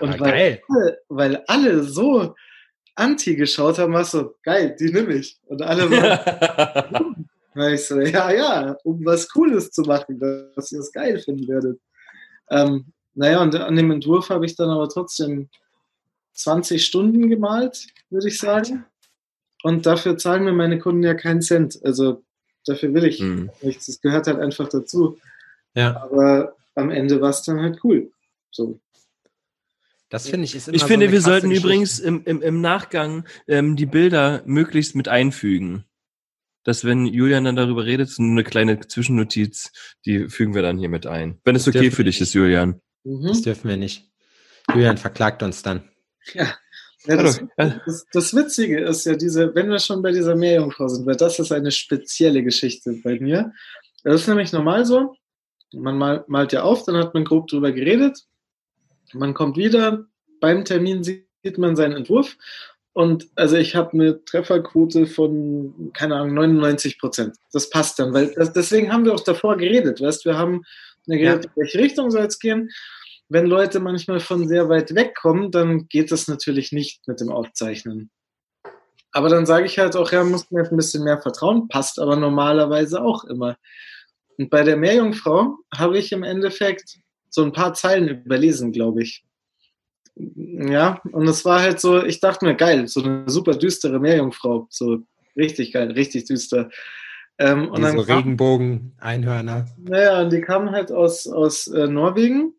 Und 0.00 0.14
ah, 0.14 0.20
weil, 0.20 0.60
alle, 0.68 0.98
weil 1.08 1.36
alle 1.46 1.82
so 1.82 2.34
anti 2.94 3.36
geschaut 3.36 3.78
haben, 3.78 3.92
war 3.92 4.04
so, 4.04 4.34
geil, 4.42 4.76
die 4.78 4.92
nehme 4.92 5.14
ich. 5.14 5.38
Und 5.46 5.62
alle 5.62 5.90
waren, 5.90 7.26
ich 7.74 7.86
so, 7.86 8.00
ja, 8.00 8.32
ja, 8.32 8.76
um 8.84 9.04
was 9.04 9.28
Cooles 9.28 9.70
zu 9.70 9.82
machen, 9.82 10.18
dass 10.18 10.72
ihr 10.72 10.80
es 10.80 10.92
geil 10.92 11.18
finden 11.18 11.48
werdet. 11.48 11.80
Ähm, 12.50 12.86
naja, 13.14 13.42
und 13.42 13.54
an 13.54 13.76
dem 13.76 13.90
Entwurf 13.90 14.30
habe 14.30 14.46
ich 14.46 14.56
dann 14.56 14.70
aber 14.70 14.88
trotzdem 14.88 15.48
20 16.34 16.84
Stunden 16.84 17.28
gemalt, 17.28 17.86
würde 18.10 18.28
ich 18.28 18.38
sagen. 18.38 18.84
Und 19.62 19.86
dafür 19.86 20.18
zahlen 20.18 20.44
mir 20.44 20.52
meine 20.52 20.78
Kunden 20.78 21.02
ja 21.02 21.14
keinen 21.14 21.40
Cent. 21.40 21.80
Also 21.84 22.22
dafür 22.66 22.92
will 22.92 23.04
ich 23.04 23.20
mhm. 23.20 23.50
nichts. 23.62 23.86
Das 23.86 24.00
gehört 24.00 24.26
halt 24.26 24.38
einfach 24.38 24.68
dazu. 24.68 25.18
Ja. 25.74 26.02
Aber 26.02 26.56
am 26.74 26.90
Ende 26.90 27.20
war 27.20 27.30
es 27.30 27.42
dann 27.42 27.60
halt 27.60 27.82
cool. 27.84 28.10
So. 28.50 28.78
Das 30.10 30.28
finde 30.28 30.44
ich 30.44 30.54
ist 30.54 30.68
immer 30.68 30.76
Ich 30.76 30.82
so 30.82 30.88
finde, 30.88 31.10
wir 31.10 31.20
sollten 31.20 31.48
Geschichte. 31.48 31.66
übrigens 31.66 31.98
im, 31.98 32.22
im, 32.24 32.42
im 32.42 32.60
Nachgang 32.60 33.24
ähm, 33.48 33.74
die 33.74 33.86
Bilder 33.86 34.42
möglichst 34.44 34.94
mit 34.94 35.08
einfügen. 35.08 35.84
Dass 36.64 36.84
wenn 36.84 37.06
Julian 37.06 37.44
dann 37.44 37.56
darüber 37.56 37.84
redet, 37.84 38.08
so 38.08 38.22
eine 38.22 38.42
kleine 38.42 38.80
Zwischennotiz, 38.80 39.70
die 40.06 40.28
fügen 40.28 40.54
wir 40.54 40.62
dann 40.62 40.78
hier 40.78 40.88
mit 40.88 41.06
ein. 41.06 41.38
Wenn 41.44 41.56
es 41.56 41.68
okay 41.68 41.90
für 41.90 42.04
dich 42.04 42.20
ist, 42.20 42.32
Julian. 42.32 42.80
Mhm. 43.04 43.28
Das 43.28 43.42
dürfen 43.42 43.68
wir 43.68 43.76
nicht. 43.76 44.10
Julian 44.72 44.96
verklagt 44.96 45.42
uns 45.42 45.62
dann. 45.62 45.88
Ja. 46.32 46.54
ja 47.06 47.16
das, 47.22 47.42
das, 47.56 48.06
das, 48.10 48.34
Witzige 48.34 48.80
ist 48.80 49.04
ja 49.04 49.14
diese, 49.14 49.54
wenn 49.54 49.68
wir 49.68 49.78
schon 49.78 50.00
bei 50.00 50.10
dieser 50.10 50.34
Meerjungfrau 50.34 50.88
sind, 50.88 51.06
weil 51.06 51.16
das 51.16 51.38
ist 51.38 51.52
eine 51.52 51.70
spezielle 51.70 52.42
Geschichte 52.42 52.98
bei 53.04 53.20
mir. 53.20 53.52
Das 54.02 54.22
ist 54.22 54.28
nämlich 54.28 54.52
normal 54.52 54.86
so. 54.86 55.14
Man 55.72 55.98
mal, 55.98 56.24
malt 56.28 56.52
ja 56.52 56.62
auf, 56.62 56.84
dann 56.84 56.96
hat 56.96 57.14
man 57.14 57.24
grob 57.24 57.48
drüber 57.48 57.72
geredet. 57.72 58.20
Man 59.12 59.34
kommt 59.34 59.56
wieder, 59.56 60.06
beim 60.40 60.64
Termin 60.64 61.02
sieht 61.02 61.58
man 61.58 61.76
seinen 61.76 61.92
Entwurf. 61.92 62.36
Und 62.94 63.28
also 63.34 63.56
ich 63.56 63.74
habe 63.74 63.92
eine 63.92 64.24
Trefferquote 64.24 65.06
von, 65.06 65.90
keine 65.92 66.16
Ahnung, 66.16 66.34
99 66.34 66.98
Prozent. 66.98 67.36
Das 67.52 67.68
passt 67.68 67.98
dann, 67.98 68.14
weil 68.14 68.32
das, 68.34 68.52
deswegen 68.52 68.92
haben 68.92 69.04
wir 69.04 69.14
auch 69.14 69.20
davor 69.20 69.56
geredet. 69.56 70.00
Weißt 70.00 70.24
wir 70.24 70.38
haben 70.38 70.62
eine 71.06 71.18
geredet, 71.18 71.44
ja. 71.44 71.50
in 71.50 71.60
welche 71.60 71.78
Richtung 71.78 72.10
soll 72.10 72.24
es 72.24 72.38
gehen 72.38 72.70
wenn 73.28 73.46
Leute 73.46 73.80
manchmal 73.80 74.20
von 74.20 74.46
sehr 74.48 74.68
weit 74.68 74.94
weg 74.94 75.14
kommen, 75.14 75.50
dann 75.50 75.88
geht 75.88 76.12
das 76.12 76.28
natürlich 76.28 76.72
nicht 76.72 77.06
mit 77.08 77.20
dem 77.20 77.30
Aufzeichnen. 77.30 78.10
Aber 79.12 79.28
dann 79.28 79.46
sage 79.46 79.66
ich 79.66 79.78
halt 79.78 79.96
auch, 79.96 80.10
ja, 80.12 80.24
muss 80.24 80.50
mir 80.50 80.68
ein 80.68 80.76
bisschen 80.76 81.04
mehr 81.04 81.20
vertrauen, 81.20 81.68
passt 81.68 81.98
aber 82.00 82.16
normalerweise 82.16 83.02
auch 83.02 83.24
immer. 83.24 83.56
Und 84.38 84.50
bei 84.50 84.62
der 84.64 84.76
Meerjungfrau 84.76 85.56
habe 85.72 85.98
ich 85.98 86.10
im 86.12 86.24
Endeffekt 86.24 86.98
so 87.30 87.44
ein 87.44 87.52
paar 87.52 87.74
Zeilen 87.74 88.08
überlesen, 88.08 88.72
glaube 88.72 89.02
ich. 89.02 89.24
Ja, 90.16 91.00
und 91.10 91.26
es 91.26 91.44
war 91.44 91.60
halt 91.60 91.80
so, 91.80 92.02
ich 92.02 92.20
dachte 92.20 92.44
mir, 92.44 92.54
geil, 92.54 92.86
so 92.86 93.02
eine 93.02 93.24
super 93.26 93.54
düstere 93.54 93.98
Meerjungfrau, 93.98 94.68
so 94.70 94.98
richtig 95.36 95.72
geil, 95.72 95.90
richtig 95.92 96.26
düster. 96.26 96.70
Ähm, 97.38 97.68
und 97.68 97.82
dann 97.82 97.96
so 97.96 98.02
Regenbogen-Einhörner. 98.02 99.66
Naja, 99.76 100.22
und 100.22 100.32
die 100.32 100.40
kamen 100.40 100.70
halt 100.70 100.92
aus, 100.92 101.26
aus 101.26 101.66
äh, 101.66 101.88
Norwegen 101.88 102.54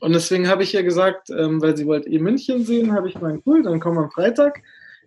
und 0.00 0.12
deswegen 0.12 0.48
habe 0.48 0.62
ich 0.62 0.72
ja 0.72 0.82
gesagt, 0.82 1.30
ähm, 1.30 1.60
weil 1.60 1.76
sie 1.76 1.86
wollte 1.86 2.08
eh 2.08 2.18
München 2.18 2.64
sehen, 2.64 2.92
habe 2.92 3.08
ich 3.08 3.20
meinen 3.20 3.42
cool, 3.46 3.62
dann 3.62 3.80
kommen 3.80 3.96
wir 3.96 4.04
am 4.04 4.10
Freitag, 4.10 4.62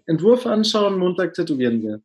Entwurf 0.05 0.45
anschauen, 0.45 0.97
Montag 0.97 1.33
tätowieren 1.33 1.81
wir. 1.81 2.01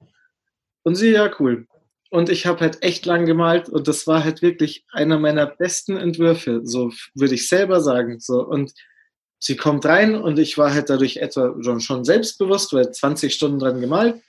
Und 0.83 0.95
sie, 0.95 1.11
ja, 1.11 1.31
cool. 1.41 1.67
Und 2.11 2.29
ich 2.29 2.47
habe 2.47 2.61
halt 2.61 2.83
echt 2.83 3.05
lang 3.07 3.27
gemalt 3.27 3.69
und 3.69 3.89
das 3.89 4.07
war 4.07 4.23
halt 4.23 4.41
wirklich 4.41 4.85
einer 4.93 5.19
meiner 5.19 5.47
besten 5.47 5.97
Entwürfe, 5.97 6.61
so 6.63 6.93
würde 7.15 7.35
ich 7.35 7.49
selber 7.49 7.81
sagen. 7.81 8.21
So. 8.21 8.47
Und 8.47 8.73
sie 9.39 9.57
kommt 9.57 9.85
rein 9.87 10.15
und 10.15 10.39
ich 10.39 10.59
war 10.59 10.73
halt 10.73 10.91
dadurch 10.91 11.19
etwa 11.19 11.55
schon, 11.63 11.81
schon 11.81 12.05
selbstbewusst, 12.05 12.73
weil 12.73 12.91
20 12.91 13.35
Stunden 13.35 13.59
dran 13.59 13.81
gemalt. 13.81 14.23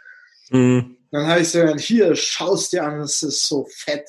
Mhm. 0.50 0.98
Dann 1.12 1.28
habe 1.28 1.42
ich 1.42 1.50
so, 1.50 1.76
hier, 1.76 2.16
schaust 2.16 2.74
dir 2.74 2.84
an, 2.84 3.00
das 3.00 3.24
ist 3.24 3.48
so 3.48 3.68
fett. 3.70 4.08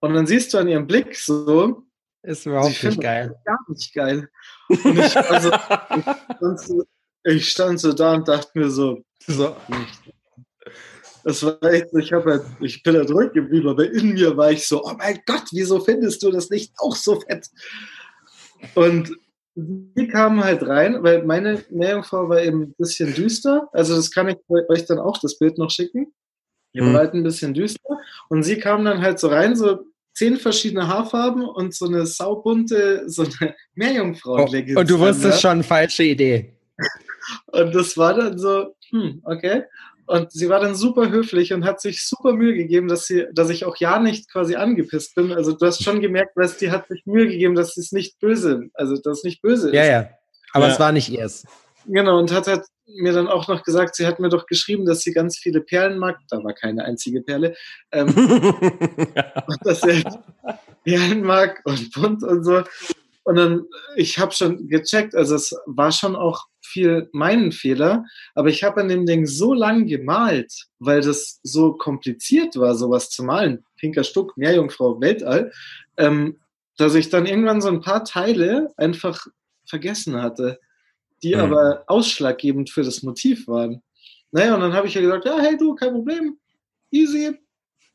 Und 0.00 0.14
dann 0.14 0.26
siehst 0.26 0.54
du 0.54 0.58
an 0.58 0.68
ihrem 0.68 0.86
Blick 0.86 1.16
so, 1.16 1.82
ist 2.22 2.46
überhaupt 2.46 2.82
nicht 2.82 3.00
geil. 3.00 3.34
Gar 3.44 3.58
nicht 3.68 3.94
geil. 3.94 4.28
Und 4.68 4.98
ich, 4.98 5.16
also, 5.16 5.50
ich, 5.50 6.36
stand 6.36 6.60
so, 6.60 6.84
ich, 7.24 7.50
stand 7.50 7.80
so, 7.80 7.92
da 7.92 8.14
und 8.14 8.28
dachte 8.28 8.50
mir 8.58 8.70
so, 8.70 9.02
so 9.26 9.56
das 11.24 11.42
war 11.42 11.62
echt 11.64 11.90
so, 11.90 11.98
ich, 11.98 12.12
halt, 12.12 12.42
ich 12.60 12.82
bin 12.82 12.94
da 12.94 13.04
drück 13.04 13.34
geblieben, 13.34 13.68
aber 13.68 13.90
in 13.90 14.14
mir 14.14 14.36
war 14.36 14.50
ich 14.50 14.66
so, 14.66 14.82
oh 14.84 14.94
mein 14.96 15.20
Gott, 15.26 15.44
wieso 15.52 15.80
findest 15.80 16.22
du 16.22 16.30
das 16.30 16.48
nicht 16.48 16.72
auch 16.78 16.96
so 16.96 17.20
fett? 17.20 17.48
Und 18.74 19.14
die 19.60 20.06
kamen 20.06 20.44
halt 20.44 20.62
rein, 20.62 21.02
weil 21.02 21.24
meine 21.24 21.64
Meerjungfrau 21.70 22.28
war 22.28 22.40
eben 22.42 22.62
ein 22.62 22.74
bisschen 22.78 23.12
düster. 23.12 23.68
Also 23.72 23.96
das 23.96 24.10
kann 24.10 24.28
ich 24.28 24.36
euch 24.48 24.86
dann 24.86 24.98
auch 24.98 25.18
das 25.18 25.38
Bild 25.38 25.58
noch 25.58 25.70
schicken. 25.70 26.12
Die 26.74 26.80
war 26.80 26.88
mhm. 26.88 26.96
halt 26.96 27.14
ein 27.14 27.24
bisschen 27.24 27.54
düster. 27.54 27.98
Und 28.28 28.44
sie 28.44 28.58
kamen 28.58 28.84
dann 28.84 29.00
halt 29.00 29.18
so 29.18 29.28
rein, 29.28 29.56
so 29.56 29.80
zehn 30.14 30.36
verschiedene 30.36 30.86
Haarfarben 30.86 31.44
und 31.44 31.74
so 31.74 31.86
eine 31.86 32.06
saubunte, 32.06 33.08
so 33.08 33.24
eine 33.24 33.54
Meerjungfrau. 33.74 34.44
Oh, 34.44 34.78
und 34.78 34.90
du 34.90 34.98
wusstest 34.98 35.40
schon, 35.40 35.62
falsche 35.62 36.04
Idee. 36.04 36.54
Und 37.46 37.74
das 37.74 37.96
war 37.96 38.14
dann 38.14 38.38
so, 38.38 38.74
hm, 38.90 39.22
okay. 39.24 39.64
Und 40.08 40.32
sie 40.32 40.48
war 40.48 40.58
dann 40.58 40.74
super 40.74 41.10
höflich 41.10 41.52
und 41.52 41.66
hat 41.66 41.82
sich 41.82 42.02
super 42.02 42.32
Mühe 42.32 42.54
gegeben, 42.54 42.88
dass 42.88 43.06
sie, 43.06 43.26
dass 43.32 43.50
ich 43.50 43.66
auch 43.66 43.76
ja 43.76 43.98
nicht 43.98 44.32
quasi 44.32 44.56
angepisst 44.56 45.14
bin. 45.14 45.34
Also 45.34 45.52
du 45.52 45.66
hast 45.66 45.84
schon 45.84 46.00
gemerkt, 46.00 46.32
dass 46.34 46.56
die 46.56 46.70
hat 46.70 46.88
sich 46.88 47.04
Mühe 47.04 47.28
gegeben, 47.28 47.54
dass 47.54 47.76
es 47.76 47.92
nicht 47.92 48.18
böse, 48.18 48.70
also 48.72 48.96
dass 48.96 49.18
es 49.18 49.24
nicht 49.24 49.42
böse 49.42 49.68
ist. 49.68 49.74
Ja, 49.74 49.84
ja. 49.84 50.08
Aber 50.54 50.66
ja. 50.66 50.72
es 50.72 50.80
war 50.80 50.92
nicht 50.92 51.10
ihrs. 51.10 51.44
Genau, 51.84 52.18
und 52.18 52.32
hat 52.32 52.46
halt 52.46 52.62
mir 52.86 53.12
dann 53.12 53.28
auch 53.28 53.48
noch 53.48 53.62
gesagt, 53.62 53.96
sie 53.96 54.06
hat 54.06 54.18
mir 54.18 54.30
doch 54.30 54.46
geschrieben, 54.46 54.86
dass 54.86 55.02
sie 55.02 55.12
ganz 55.12 55.36
viele 55.36 55.60
Perlen 55.60 55.98
mag. 55.98 56.18
Da 56.30 56.42
war 56.42 56.54
keine 56.54 56.86
einzige 56.86 57.20
Perle. 57.20 57.54
Ähm, 57.92 58.06
dass 59.62 59.82
sie 59.82 60.04
halt 60.04 60.18
Perlen 60.84 61.22
mag 61.22 61.60
und 61.64 61.92
bunt 61.92 62.22
und 62.22 62.44
so. 62.44 62.62
Und 63.28 63.36
dann, 63.36 63.64
ich 63.96 64.18
habe 64.18 64.32
schon 64.32 64.68
gecheckt, 64.68 65.14
also 65.14 65.34
es 65.34 65.54
war 65.66 65.92
schon 65.92 66.16
auch 66.16 66.46
viel 66.60 67.08
mein 67.12 67.52
Fehler, 67.52 68.04
aber 68.34 68.48
ich 68.48 68.64
habe 68.64 68.80
an 68.80 68.88
dem 68.88 69.06
Ding 69.06 69.26
so 69.26 69.54
lang 69.54 69.86
gemalt, 69.86 70.66
weil 70.78 71.00
das 71.00 71.40
so 71.42 71.74
kompliziert 71.74 72.56
war, 72.56 72.74
sowas 72.74 73.10
zu 73.10 73.22
malen. 73.22 73.64
Pinker 73.76 74.04
Stuck, 74.04 74.36
Meerjungfrau, 74.36 75.00
Weltall, 75.00 75.52
ähm, 75.96 76.38
dass 76.76 76.94
ich 76.94 77.08
dann 77.10 77.26
irgendwann 77.26 77.60
so 77.60 77.68
ein 77.68 77.80
paar 77.80 78.04
Teile 78.04 78.72
einfach 78.76 79.26
vergessen 79.66 80.20
hatte 80.22 80.58
die 81.22 81.34
mhm. 81.34 81.40
aber 81.40 81.84
ausschlaggebend 81.86 82.70
für 82.70 82.82
das 82.82 83.02
Motiv 83.02 83.48
waren. 83.48 83.82
Naja, 84.30 84.54
und 84.54 84.60
dann 84.60 84.74
habe 84.74 84.86
ich 84.86 84.94
ja 84.94 85.00
gesagt, 85.00 85.24
ja, 85.24 85.38
hey 85.38 85.56
du, 85.56 85.74
kein 85.74 85.92
Problem, 85.92 86.38
easy. 86.90 87.38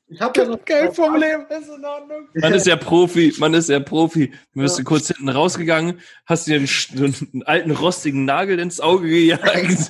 Ich 0.07 0.21
habe 0.21 0.41
ja 0.41 0.47
noch 0.47 0.63
kein 0.63 0.91
Problem, 0.93 1.45
ist 1.49 1.69
in 1.69 1.85
Ordnung. 1.85 2.27
Man 2.34 2.53
ist 2.53 2.67
ja 2.67 2.75
Profi, 2.75 3.34
man 3.39 3.53
ist 3.53 3.69
ja 3.69 3.80
Profi. 3.80 4.31
Du 4.53 4.61
bist 4.61 4.77
ja. 4.77 4.84
kurz 4.84 5.07
hinten 5.07 5.30
rausgegangen, 5.30 5.99
hast 6.25 6.47
dir 6.47 6.57
einen, 6.57 6.67
einen, 6.95 7.43
alten 7.43 7.71
rostigen 7.71 8.25
Nagel 8.25 8.59
ins 8.59 8.80
Auge 8.80 9.07
gejagt. 9.07 9.89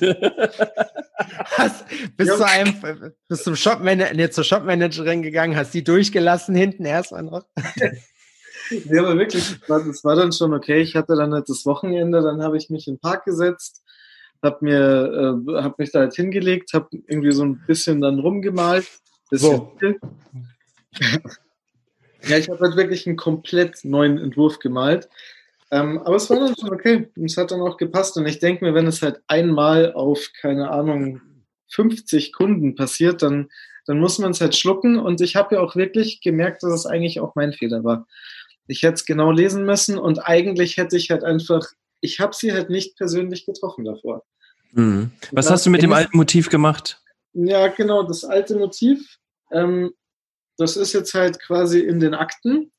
hast, 1.56 1.84
bist, 2.16 2.30
ja. 2.30 2.36
zu 2.36 2.46
einem, 2.46 3.10
bist 3.28 3.44
zum 3.44 3.56
Shopmanager, 3.56 4.14
nee, 4.14 4.30
zur 4.30 4.44
Shopmanagerin 4.44 5.22
gegangen, 5.22 5.56
hast 5.56 5.74
die 5.74 5.84
durchgelassen 5.84 6.54
hinten 6.54 6.84
erstmal 6.84 7.24
noch. 7.24 7.44
nee, 8.70 8.98
aber 8.98 9.18
wirklich, 9.18 9.58
das 9.60 9.68
war, 9.68 9.84
das 9.84 10.04
war, 10.04 10.16
dann 10.16 10.32
schon 10.32 10.54
okay. 10.54 10.80
Ich 10.80 10.94
hatte 10.94 11.16
dann 11.16 11.34
halt 11.34 11.48
das 11.48 11.66
Wochenende, 11.66 12.22
dann 12.22 12.42
habe 12.42 12.56
ich 12.56 12.70
mich 12.70 12.86
in 12.86 12.94
den 12.94 13.00
Park 13.00 13.24
gesetzt, 13.24 13.82
habe 14.42 14.58
mir, 14.60 15.44
äh, 15.48 15.62
habe 15.62 15.74
mich 15.78 15.90
da 15.90 16.00
halt 16.00 16.14
hingelegt, 16.14 16.72
habe 16.72 16.88
irgendwie 16.92 17.32
so 17.32 17.44
ein 17.44 17.62
bisschen 17.66 18.00
dann 18.00 18.20
rumgemalt. 18.20 18.86
So. 19.30 19.76
ja, 22.28 22.38
ich 22.38 22.48
habe 22.48 22.60
halt 22.60 22.76
wirklich 22.76 23.06
einen 23.06 23.16
komplett 23.16 23.84
neuen 23.84 24.18
Entwurf 24.18 24.58
gemalt. 24.58 25.08
Ähm, 25.70 25.98
aber 25.98 26.16
es 26.16 26.30
war 26.30 26.38
dann 26.38 26.54
schon 26.58 26.72
okay. 26.72 27.08
Es 27.16 27.36
hat 27.36 27.50
dann 27.50 27.60
auch 27.60 27.76
gepasst. 27.76 28.16
Und 28.16 28.26
ich 28.26 28.38
denke 28.38 28.64
mir, 28.64 28.74
wenn 28.74 28.86
es 28.86 29.02
halt 29.02 29.20
einmal 29.26 29.92
auf, 29.92 30.30
keine 30.40 30.70
Ahnung, 30.70 31.20
50 31.70 32.32
Kunden 32.32 32.74
passiert, 32.76 33.22
dann, 33.22 33.48
dann 33.86 33.98
muss 33.98 34.18
man 34.18 34.30
es 34.30 34.40
halt 34.40 34.54
schlucken. 34.54 34.98
Und 34.98 35.20
ich 35.20 35.36
habe 35.36 35.56
ja 35.56 35.60
auch 35.60 35.74
wirklich 35.74 36.20
gemerkt, 36.20 36.62
dass 36.62 36.72
es 36.72 36.86
eigentlich 36.86 37.20
auch 37.20 37.34
mein 37.34 37.52
Fehler 37.52 37.82
war. 37.84 38.06
Ich 38.66 38.82
hätte 38.82 38.94
es 38.94 39.04
genau 39.04 39.30
lesen 39.30 39.66
müssen 39.66 39.98
und 39.98 40.20
eigentlich 40.20 40.78
hätte 40.78 40.96
ich 40.96 41.10
halt 41.10 41.22
einfach, 41.22 41.66
ich 42.00 42.20
habe 42.20 42.34
sie 42.34 42.52
halt 42.52 42.70
nicht 42.70 42.96
persönlich 42.96 43.44
getroffen 43.44 43.84
davor. 43.84 44.22
Mhm. 44.72 45.10
Was 45.32 45.50
hast 45.50 45.66
du 45.66 45.70
mit 45.70 45.82
dem 45.82 45.92
alten 45.92 46.16
Motiv 46.16 46.48
gemacht? 46.48 47.03
Ja, 47.34 47.68
genau, 47.68 48.04
das 48.04 48.24
alte 48.24 48.56
Motiv, 48.56 49.18
ähm, 49.52 49.92
das 50.56 50.76
ist 50.76 50.92
jetzt 50.92 51.14
halt 51.14 51.40
quasi 51.40 51.80
in 51.80 52.00
den 52.00 52.14
Akten. 52.14 52.72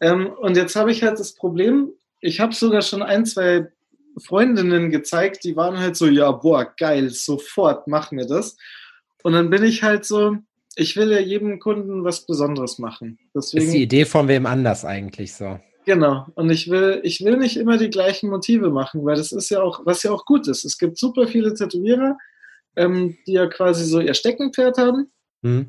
Ähm, 0.00 0.32
und 0.32 0.56
jetzt 0.56 0.74
habe 0.74 0.90
ich 0.90 1.02
halt 1.02 1.18
das 1.18 1.34
Problem, 1.34 1.92
ich 2.20 2.40
habe 2.40 2.54
sogar 2.54 2.82
schon 2.82 3.02
ein, 3.02 3.24
zwei 3.24 3.68
Freundinnen 4.20 4.90
gezeigt, 4.90 5.44
die 5.44 5.56
waren 5.56 5.78
halt 5.78 5.96
so, 5.96 6.06
ja, 6.06 6.30
boah, 6.32 6.72
geil, 6.76 7.10
sofort, 7.10 7.86
mach 7.86 8.10
mir 8.10 8.26
das. 8.26 8.56
Und 9.22 9.32
dann 9.32 9.48
bin 9.48 9.62
ich 9.62 9.82
halt 9.82 10.04
so, 10.04 10.36
ich 10.74 10.96
will 10.96 11.12
ja 11.12 11.20
jedem 11.20 11.60
Kunden 11.60 12.04
was 12.04 12.26
Besonderes 12.26 12.78
machen. 12.78 13.18
Deswegen, 13.34 13.66
ist 13.66 13.72
die 13.72 13.82
Idee 13.82 14.04
von 14.04 14.28
wem 14.28 14.46
anders 14.46 14.84
eigentlich 14.84 15.34
so. 15.34 15.60
Genau. 15.84 16.26
Und 16.34 16.50
ich 16.50 16.70
will, 16.70 17.00
ich 17.02 17.24
will 17.24 17.36
nicht 17.36 17.56
immer 17.56 17.76
die 17.76 17.90
gleichen 17.90 18.30
Motive 18.30 18.70
machen, 18.70 19.04
weil 19.04 19.16
das 19.16 19.32
ist 19.32 19.50
ja 19.50 19.62
auch, 19.62 19.84
was 19.84 20.02
ja 20.02 20.12
auch 20.12 20.24
gut 20.24 20.46
ist. 20.48 20.64
Es 20.64 20.78
gibt 20.78 20.96
super 20.96 21.26
viele 21.26 21.54
Tätowierer, 21.54 22.16
ähm, 22.76 23.16
die 23.26 23.32
ja 23.32 23.46
quasi 23.46 23.84
so 23.84 24.00
ihr 24.00 24.14
Steckenpferd 24.14 24.78
haben. 24.78 25.10
Hm. 25.44 25.68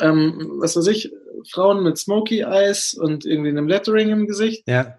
ähm, 0.00 0.52
was 0.58 0.74
weiß 0.74 0.86
ich, 0.86 1.12
Frauen 1.50 1.82
mit 1.82 1.98
Smoky 1.98 2.40
Eyes 2.40 2.94
und 2.94 3.26
irgendwie 3.26 3.50
einem 3.50 3.68
Lettering 3.68 4.08
im 4.08 4.26
Gesicht. 4.26 4.62
Ja. 4.66 4.96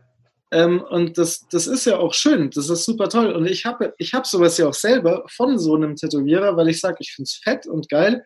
Ähm, 0.52 0.82
und 0.82 1.18
das, 1.18 1.48
das 1.50 1.66
ist 1.66 1.86
ja 1.86 1.98
auch 1.98 2.14
schön, 2.14 2.52
das 2.52 2.70
ist 2.70 2.86
super 2.86 3.10
toll. 3.10 3.32
Und 3.32 3.48
ich 3.48 3.66
habe 3.66 3.96
ich 3.98 4.14
hab 4.14 4.28
sowas 4.28 4.58
ja 4.60 4.68
auch 4.68 4.74
selber 4.74 5.24
von 5.28 5.58
so 5.58 5.76
einem 5.76 5.96
Tätowierer, 5.96 6.56
weil 6.56 6.70
ich 6.70 6.80
sage, 6.80 6.98
ich 7.00 7.14
finde 7.14 7.28
es 7.28 7.38
fett 7.38 7.66
und 7.66 7.90
geil. 7.90 8.24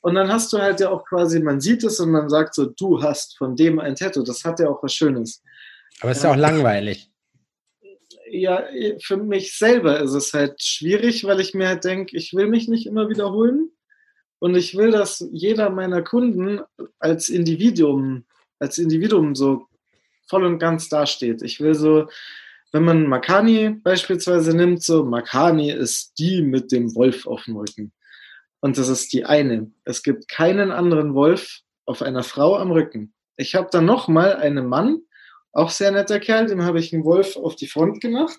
Und 0.00 0.14
dann 0.14 0.28
hast 0.28 0.52
du 0.52 0.58
halt 0.58 0.80
ja 0.80 0.90
auch 0.90 1.04
quasi, 1.06 1.40
man 1.40 1.60
sieht 1.60 1.82
es 1.82 1.98
und 1.98 2.10
man 2.10 2.28
sagt 2.28 2.54
so, 2.54 2.66
du 2.66 3.02
hast 3.02 3.36
von 3.36 3.56
dem 3.56 3.80
ein 3.80 3.96
Tattoo. 3.96 4.22
Das 4.22 4.44
hat 4.44 4.60
ja 4.60 4.68
auch 4.68 4.82
was 4.82 4.94
Schönes. 4.94 5.42
Aber 6.00 6.10
es 6.12 6.18
ist 6.18 6.24
ja 6.24 6.32
auch 6.32 6.36
langweilig. 6.36 7.10
Ja, 8.30 8.64
für 9.00 9.16
mich 9.16 9.56
selber 9.56 10.00
ist 10.00 10.14
es 10.14 10.32
halt 10.32 10.62
schwierig, 10.62 11.24
weil 11.24 11.40
ich 11.40 11.54
mir 11.54 11.68
halt 11.68 11.84
denke, 11.84 12.16
ich 12.16 12.32
will 12.34 12.46
mich 12.46 12.68
nicht 12.68 12.86
immer 12.86 13.08
wiederholen. 13.08 13.70
Und 14.38 14.56
ich 14.56 14.76
will, 14.76 14.90
dass 14.90 15.26
jeder 15.32 15.70
meiner 15.70 16.02
Kunden 16.02 16.60
als 16.98 17.28
Individuum, 17.28 18.24
als 18.58 18.78
Individuum 18.78 19.34
so 19.34 19.66
voll 20.28 20.44
und 20.44 20.58
ganz 20.58 20.88
dasteht. 20.88 21.42
Ich 21.42 21.60
will 21.60 21.74
so, 21.74 22.08
wenn 22.72 22.84
man 22.84 23.06
Makani 23.06 23.70
beispielsweise 23.70 24.56
nimmt, 24.56 24.82
so 24.82 25.04
Makani 25.04 25.70
ist 25.70 26.18
die 26.18 26.42
mit 26.42 26.72
dem 26.72 26.94
Wolf 26.94 27.26
auf 27.26 27.44
dem 27.44 27.56
Rücken. 27.56 27.92
Und 28.60 28.78
das 28.78 28.88
ist 28.88 29.12
die 29.12 29.24
eine. 29.24 29.70
Es 29.84 30.02
gibt 30.02 30.28
keinen 30.28 30.70
anderen 30.70 31.14
Wolf 31.14 31.60
auf 31.86 32.02
einer 32.02 32.22
Frau 32.22 32.56
am 32.56 32.70
Rücken. 32.70 33.12
Ich 33.36 33.54
habe 33.54 33.68
dann 33.70 33.84
noch 33.84 34.08
mal 34.08 34.36
einen 34.36 34.66
Mann, 34.66 35.02
auch 35.54 35.70
sehr 35.70 35.92
netter 35.92 36.20
Kerl, 36.20 36.46
dem 36.46 36.62
habe 36.62 36.80
ich 36.80 36.92
einen 36.92 37.04
Wolf 37.04 37.36
auf 37.36 37.56
die 37.56 37.68
Front 37.68 38.00
gemacht. 38.00 38.38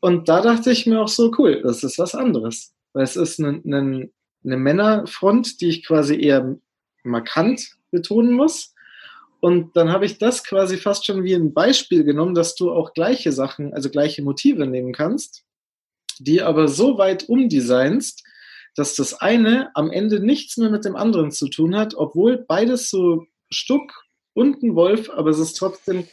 Und 0.00 0.28
da 0.28 0.40
dachte 0.40 0.70
ich 0.70 0.86
mir 0.86 1.00
auch 1.00 1.08
so, 1.08 1.32
cool, 1.38 1.60
das 1.62 1.82
ist 1.82 1.98
was 1.98 2.14
anderes. 2.14 2.72
Weil 2.92 3.02
es 3.02 3.16
ist 3.16 3.40
eine, 3.40 3.60
eine, 3.64 4.10
eine 4.44 4.56
Männerfront, 4.56 5.60
die 5.60 5.68
ich 5.68 5.84
quasi 5.84 6.18
eher 6.20 6.56
markant 7.02 7.76
betonen 7.90 8.32
muss. 8.32 8.74
Und 9.40 9.76
dann 9.76 9.90
habe 9.90 10.06
ich 10.06 10.18
das 10.18 10.44
quasi 10.44 10.76
fast 10.76 11.06
schon 11.06 11.24
wie 11.24 11.34
ein 11.34 11.52
Beispiel 11.52 12.04
genommen, 12.04 12.34
dass 12.34 12.54
du 12.54 12.72
auch 12.72 12.92
gleiche 12.92 13.32
Sachen, 13.32 13.74
also 13.74 13.90
gleiche 13.90 14.22
Motive 14.22 14.66
nehmen 14.66 14.92
kannst, 14.92 15.44
die 16.18 16.42
aber 16.42 16.68
so 16.68 16.98
weit 16.98 17.28
umdesignst, 17.28 18.24
dass 18.74 18.94
das 18.94 19.14
eine 19.14 19.70
am 19.74 19.90
Ende 19.90 20.20
nichts 20.20 20.56
mehr 20.56 20.70
mit 20.70 20.84
dem 20.84 20.96
anderen 20.96 21.30
zu 21.30 21.48
tun 21.48 21.76
hat, 21.76 21.94
obwohl 21.96 22.44
beides 22.46 22.90
so 22.90 23.26
Stuck 23.50 23.92
und 24.34 24.62
ein 24.62 24.76
Wolf, 24.76 25.10
aber 25.10 25.30
es 25.30 25.38
ist 25.38 25.54
trotzdem 25.54 26.06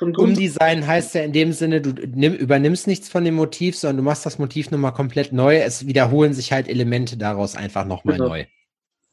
Umdesign 0.00 0.86
heißt 0.86 1.14
ja 1.14 1.22
in 1.22 1.32
dem 1.32 1.52
Sinne, 1.52 1.80
du 1.80 1.92
nimm, 2.06 2.34
übernimmst 2.34 2.86
nichts 2.86 3.08
von 3.08 3.24
dem 3.24 3.34
Motiv, 3.34 3.76
sondern 3.76 3.98
du 3.98 4.02
machst 4.02 4.26
das 4.26 4.38
Motiv 4.38 4.70
nochmal 4.70 4.92
komplett 4.92 5.32
neu. 5.32 5.56
Es 5.56 5.86
wiederholen 5.86 6.34
sich 6.34 6.52
halt 6.52 6.68
Elemente 6.68 7.16
daraus 7.16 7.56
einfach 7.56 7.84
nochmal 7.84 8.16
genau. 8.16 8.28
neu. 8.28 8.44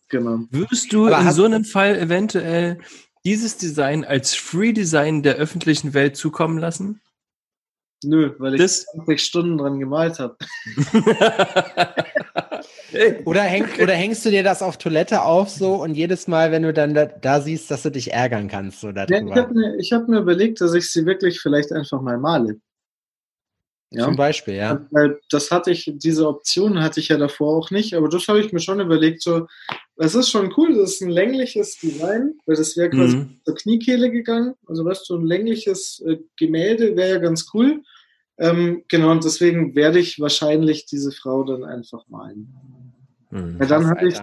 Genau. 0.09 0.39
Würdest 0.51 0.91
du 0.93 1.07
aber 1.07 1.21
in 1.21 1.31
so 1.31 1.45
einem 1.45 1.65
Fall 1.65 1.97
eventuell 1.97 2.79
dieses 3.25 3.57
Design 3.57 4.03
als 4.03 4.35
Free 4.35 4.73
Design 4.73 5.23
der 5.23 5.35
öffentlichen 5.35 5.93
Welt 5.93 6.17
zukommen 6.17 6.57
lassen? 6.57 7.01
Nö, 8.03 8.33
weil 8.37 8.55
ich 8.55 8.61
das 8.61 8.85
20 8.85 9.21
Stunden 9.21 9.57
dran 9.57 9.79
gemalt 9.79 10.19
habe. 10.19 10.35
oder, 13.25 13.41
häng, 13.41 13.65
oder 13.81 13.93
hängst 13.93 14.25
du 14.25 14.29
dir 14.29 14.43
das 14.43 14.61
auf 14.61 14.77
Toilette 14.77 15.23
auf 15.23 15.49
so 15.49 15.75
und 15.75 15.95
jedes 15.95 16.27
Mal, 16.27 16.51
wenn 16.51 16.63
du 16.63 16.73
dann 16.73 16.93
da, 16.93 17.05
da 17.05 17.41
siehst, 17.41 17.71
dass 17.71 17.83
du 17.83 17.91
dich 17.91 18.13
ärgern 18.13 18.47
kannst? 18.47 18.81
So 18.81 18.89
ja, 18.89 19.05
ich 19.09 19.35
habe 19.35 19.53
mir, 19.53 19.77
hab 19.79 20.07
mir 20.07 20.19
überlegt, 20.19 20.61
dass 20.61 20.73
ich 20.73 20.91
sie 20.91 21.05
wirklich 21.05 21.39
vielleicht 21.39 21.71
einfach 21.71 22.01
mal 22.01 22.17
male. 22.17 22.57
Ja? 23.93 24.05
Zum 24.05 24.15
Beispiel, 24.15 24.55
ja. 24.55 24.85
Weil 24.89 25.19
das 25.29 25.51
hatte 25.51 25.69
ich, 25.69 25.91
diese 25.97 26.27
Option 26.27 26.81
hatte 26.81 26.99
ich 26.99 27.09
ja 27.09 27.17
davor 27.17 27.55
auch 27.55 27.69
nicht, 27.69 27.93
aber 27.93 28.09
das 28.09 28.27
habe 28.27 28.39
ich 28.39 28.51
mir 28.51 28.59
schon 28.59 28.79
überlegt, 28.79 29.21
so, 29.21 29.45
es 29.97 30.15
ist 30.15 30.31
schon 30.31 30.51
cool, 30.57 30.75
das 30.75 30.93
ist 30.93 31.01
ein 31.01 31.11
längliches 31.11 31.77
Design, 31.77 32.33
weil 32.47 32.55
das 32.55 32.75
wäre 32.75 32.89
quasi 32.89 33.17
mhm. 33.17 33.39
zur 33.45 33.55
Kniekehle 33.55 34.09
gegangen. 34.09 34.55
Also 34.65 34.83
weißt 34.83 35.07
du, 35.09 35.17
ein 35.17 35.27
längliches 35.27 36.03
äh, 36.07 36.17
Gemälde 36.37 36.95
wäre 36.95 37.11
ja 37.11 37.17
ganz 37.19 37.47
cool. 37.53 37.83
Ähm, 38.37 38.83
genau, 38.87 39.11
und 39.11 39.23
deswegen 39.23 39.75
werde 39.75 39.99
ich 39.99 40.19
wahrscheinlich 40.19 40.85
diese 40.85 41.11
Frau 41.11 41.43
dann 41.43 41.63
einfach 41.63 42.07
malen. 42.07 42.53
Mhm, 43.33 43.57
ja, 43.59 43.65
dann 43.65 43.87
habe 43.87 44.07
ich, 44.07 44.15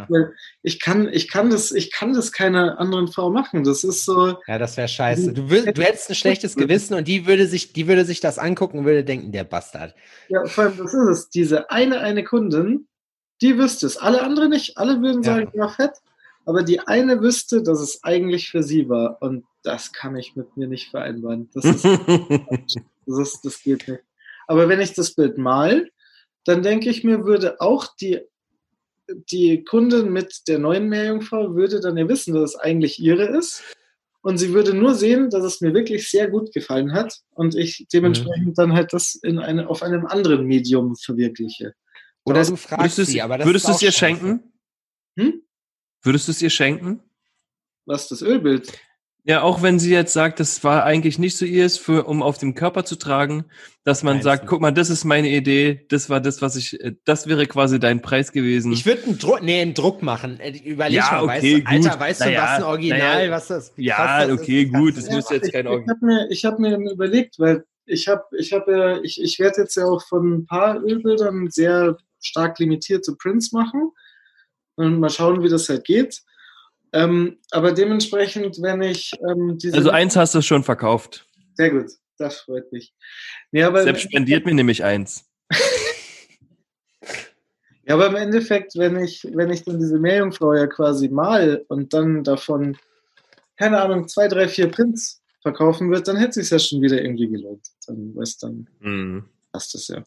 ich 0.63 0.79
kann, 0.79 1.09
ich 1.13 1.29
kann 1.29 1.51
das, 1.51 1.73
ich 1.73 1.91
kann 1.91 2.13
das 2.13 2.31
keiner 2.31 2.79
anderen 2.79 3.09
Frau 3.09 3.29
machen. 3.31 3.65
Das 3.65 3.83
ist 3.83 4.05
so. 4.05 4.39
Ja, 4.47 4.59
das 4.59 4.77
wäre 4.77 4.87
scheiße. 4.87 5.33
Du, 5.33 5.43
du 5.43 5.83
hättest 5.83 6.11
ein 6.11 6.15
schlechtes 6.15 6.55
Gewissen 6.57 6.95
und 6.95 7.09
die 7.09 7.27
würde 7.27 7.49
sich, 7.49 7.73
die 7.73 7.89
würde 7.89 8.05
sich 8.05 8.21
das 8.21 8.39
angucken 8.39 8.79
und 8.79 8.85
würde 8.85 9.03
denken, 9.03 9.33
der 9.33 9.43
Bastard. 9.43 9.97
Ja, 10.29 10.45
vor 10.47 10.65
allem, 10.65 10.77
das 10.79 10.95
ist 10.95 11.09
es. 11.09 11.29
Diese 11.29 11.71
eine, 11.71 11.99
eine 12.01 12.23
Kundin, 12.23 12.87
die 13.43 13.59
wüsste 13.59 13.87
es. 13.87 13.97
Alle 13.97 14.23
anderen 14.23 14.51
nicht. 14.51 14.79
Alle 14.79 15.03
würden 15.03 15.23
ja. 15.23 15.35
sagen, 15.35 15.51
ja, 15.55 15.69
fett. 15.69 15.93
Aber 16.47 16.63
die 16.63 16.79
eine 16.81 17.21
wüsste, 17.21 17.63
dass 17.65 17.81
es 17.81 18.05
eigentlich 18.05 18.49
für 18.49 18.63
sie 18.63 18.89
war. 18.89 19.21
Und 19.21 19.45
das 19.65 19.93
kann 19.93 20.15
ich 20.15 20.37
mit 20.37 20.57
mir 20.57 20.69
nicht 20.69 20.91
vereinbaren. 20.91 21.51
Das 21.53 21.65
ist, 21.65 21.85
das, 23.11 23.35
ist, 23.35 23.45
das 23.45 23.63
geht 23.63 23.89
nicht. 23.89 24.03
Aber 24.47 24.69
wenn 24.69 24.81
ich 24.81 24.95
das 24.95 25.15
Bild 25.15 25.39
mal, 25.39 25.89
dann 26.45 26.63
denke 26.63 26.89
ich 26.89 27.05
mir, 27.05 27.25
würde 27.25 27.61
auch 27.61 27.87
die 28.01 28.21
die 29.31 29.65
Kundin 29.65 30.13
mit 30.13 30.49
der 30.49 30.59
neuen 30.59 30.89
Meerjungfrau 30.89 31.55
würde 31.55 31.81
dann 31.81 31.97
ja 31.97 32.09
wissen, 32.09 32.35
dass 32.35 32.55
es 32.55 32.57
eigentlich 32.57 32.99
ihre 32.99 33.25
ist. 33.25 33.63
Und 34.23 34.37
sie 34.37 34.53
würde 34.53 34.75
nur 34.75 34.95
sehen, 34.95 35.31
dass 35.31 35.45
es 35.45 35.63
mir 35.63 35.73
wirklich 35.73 36.11
sehr 36.11 36.29
gut 36.29 36.53
gefallen 36.53 36.93
hat 36.93 37.21
und 37.31 37.55
ich 37.55 37.87
dementsprechend 37.91 38.49
mhm. 38.49 38.55
dann 38.55 38.73
halt 38.75 38.93
das 38.93 39.15
in 39.15 39.39
eine, 39.39 39.69
auf 39.69 39.83
einem 39.83 40.05
anderen 40.05 40.45
Medium 40.45 40.95
verwirkliche. 40.95 41.75
Oder 42.25 42.45
du 42.45 42.57
fragst 42.57 42.99
würdest 42.99 43.13
sie, 43.13 43.23
aber 43.23 43.39
das 43.39 43.47
Würdest 43.47 43.69
du 43.69 43.73
es 43.73 43.83
ihr 43.83 43.93
schenken? 43.93 44.53
Hm? 45.19 45.43
Würdest 46.03 46.29
du 46.29 46.33
es 46.33 46.43
ihr 46.43 46.51
schenken? 46.51 47.03
Was, 47.87 48.09
das 48.09 48.21
Ölbild? 48.21 48.71
Ja, 49.25 49.43
auch 49.43 49.63
wenn 49.63 49.79
sie 49.79 49.93
jetzt 49.93 50.13
sagt, 50.13 50.41
das 50.41 50.65
war 50.65 50.85
eigentlich 50.85 51.19
nicht 51.19 51.37
so 51.37 51.45
ihrs, 51.45 51.77
für, 51.77 52.05
um 52.07 52.23
auf 52.23 52.39
dem 52.39 52.55
Körper 52.55 52.85
zu 52.85 52.97
tragen, 52.97 53.45
dass 53.85 54.03
man 54.03 54.15
Meinst 54.15 54.25
sagt, 54.25 54.45
du? 54.45 54.47
guck 54.47 54.61
mal, 54.61 54.71
das 54.71 54.89
ist 54.89 55.05
meine 55.05 55.29
Idee, 55.29 55.87
das 55.89 56.09
war 56.09 56.21
das, 56.21 56.41
was 56.41 56.57
ich, 56.57 56.81
äh, 56.81 56.95
das 57.05 57.27
wäre 57.27 57.47
quasi 57.47 57.79
dein 57.79 58.01
Preis 58.01 58.33
gewesen. 58.33 58.73
Ich 58.73 58.87
würde 58.87 59.05
einen 59.05 59.19
Druck, 59.19 59.43
nee, 59.43 59.61
einen 59.61 59.75
Druck 59.75 60.03
machen. 60.03 60.41
Äh, 60.41 60.59
überleg 60.65 60.97
ja, 60.97 61.11
mal, 61.11 61.37
okay, 61.37 61.63
weißt, 61.65 61.87
Alter, 61.87 62.01
weißt 62.01 62.21
naja, 62.21 62.41
du, 62.41 62.47
was 62.47 62.51
ein 62.51 62.63
Original, 62.65 62.99
naja, 62.99 63.31
was 63.31 63.49
das? 63.49 63.73
Ja, 63.77 64.27
das 64.27 64.41
okay, 64.41 64.63
ist, 64.63 64.73
gut, 64.73 64.97
das 64.97 65.07
ja, 65.09 65.17
müsste 65.17 65.35
jetzt 65.35 65.53
kein 65.53 65.67
Original. 65.67 66.27
Ich 66.31 66.45
habe 66.45 66.61
mir, 66.61 66.73
hab 66.73 66.79
mir 66.81 66.93
überlegt, 66.93 67.39
weil 67.39 67.65
ich 67.85 68.09
habe, 68.09 68.25
ich 68.39 68.53
habe 68.53 68.73
ja, 68.73 69.01
ich, 69.03 69.21
ich 69.21 69.39
werde 69.39 69.63
jetzt 69.63 69.77
ja 69.77 69.85
auch 69.85 70.03
von 70.07 70.33
ein 70.33 70.47
paar 70.47 70.83
Ölbildern 70.83 71.51
sehr 71.51 71.99
stark 72.23 72.59
limitierte 72.59 73.15
Prints 73.17 73.53
machen 73.53 73.91
und 74.77 75.01
mal 75.01 75.11
schauen, 75.11 75.43
wie 75.43 75.49
das 75.49 75.69
halt 75.69 75.85
geht. 75.85 76.23
Ähm, 76.93 77.39
aber 77.51 77.73
dementsprechend, 77.73 78.61
wenn 78.63 78.83
ich 78.83 79.13
ähm, 79.29 79.59
diese. 79.59 79.77
Also 79.77 79.91
eins 79.91 80.17
hast 80.17 80.35
du 80.35 80.43
schon 80.43 80.65
verkauft. 80.65 81.27
Sehr 81.55 81.71
gut, 81.71 81.91
das 82.19 82.41
freut 82.41 82.73
mich. 82.73 82.95
Nee, 83.53 83.63
aber 83.63 83.83
Selbst 83.83 84.03
spendiert 84.03 84.45
mir 84.45 84.55
nämlich 84.55 84.83
eins. 84.83 85.25
ja, 87.85 87.95
aber 87.95 88.07
im 88.09 88.17
Endeffekt, 88.17 88.77
wenn 88.77 88.99
ich, 88.99 89.27
wenn 89.33 89.51
ich 89.51 89.65
dann 89.65 89.79
diese 89.79 89.99
Meerjungfrau 89.99 90.55
ja 90.55 90.67
quasi 90.67 91.09
mal 91.09 91.65
und 91.69 91.93
dann 91.93 92.25
davon, 92.25 92.77
keine 93.57 93.81
Ahnung, 93.81 94.09
zwei, 94.09 94.27
drei, 94.27 94.49
vier 94.49 94.69
Prints 94.69 95.23
verkaufen 95.43 95.91
wird, 95.91 96.09
dann 96.09 96.17
hätte 96.17 96.41
es 96.41 96.49
sich 96.49 96.51
ja 96.51 96.59
schon 96.59 96.83
wieder 96.83 97.01
irgendwie 97.01 97.29
gelohnt. 97.29 97.67
Dann 97.87 98.15
weißt 98.17 98.43
dann 98.43 98.69
mhm. 98.81 99.25
passt 99.53 99.75
das 99.75 99.89
ja. 99.89 100.03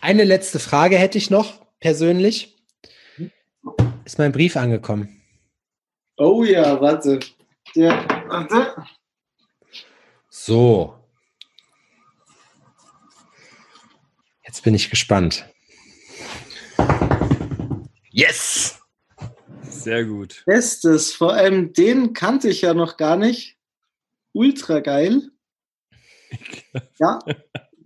Eine 0.00 0.24
letzte 0.24 0.58
Frage 0.58 0.96
hätte 0.96 1.18
ich 1.18 1.30
noch 1.30 1.64
persönlich. 1.80 2.56
Hm? 3.16 3.30
Ist 4.04 4.18
mein 4.18 4.32
Brief 4.32 4.56
angekommen? 4.56 5.21
Oh 6.24 6.44
ja, 6.44 6.80
warte. 6.80 7.18
Der, 7.74 7.90
warte. 8.28 8.76
So. 10.30 10.94
Jetzt 14.46 14.62
bin 14.62 14.72
ich 14.72 14.88
gespannt. 14.88 15.44
Yes! 18.12 18.80
Sehr 19.62 20.04
gut. 20.04 20.44
Bestes. 20.46 21.12
Vor 21.12 21.32
allem 21.32 21.72
den 21.72 22.12
kannte 22.12 22.50
ich 22.50 22.62
ja 22.62 22.72
noch 22.72 22.96
gar 22.96 23.16
nicht. 23.16 23.58
Ultra 24.32 24.78
geil. 24.78 25.22
Ja, 27.00 27.18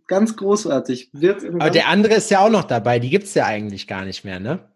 ganz 0.07 0.37
großartig. 0.37 1.09
Wird 1.13 1.43
Aber 1.43 1.71
der 1.71 1.89
andere 1.89 2.15
ist 2.15 2.31
ja 2.31 2.41
auch 2.41 2.51
noch 2.51 2.65
dabei. 2.65 2.99
Die 2.99 3.11
gibt 3.11 3.25
es 3.25 3.35
ja 3.35 3.47
eigentlich 3.47 3.87
gar 3.89 4.05
nicht 4.05 4.25
mehr, 4.25 4.39
ne? 4.39 4.71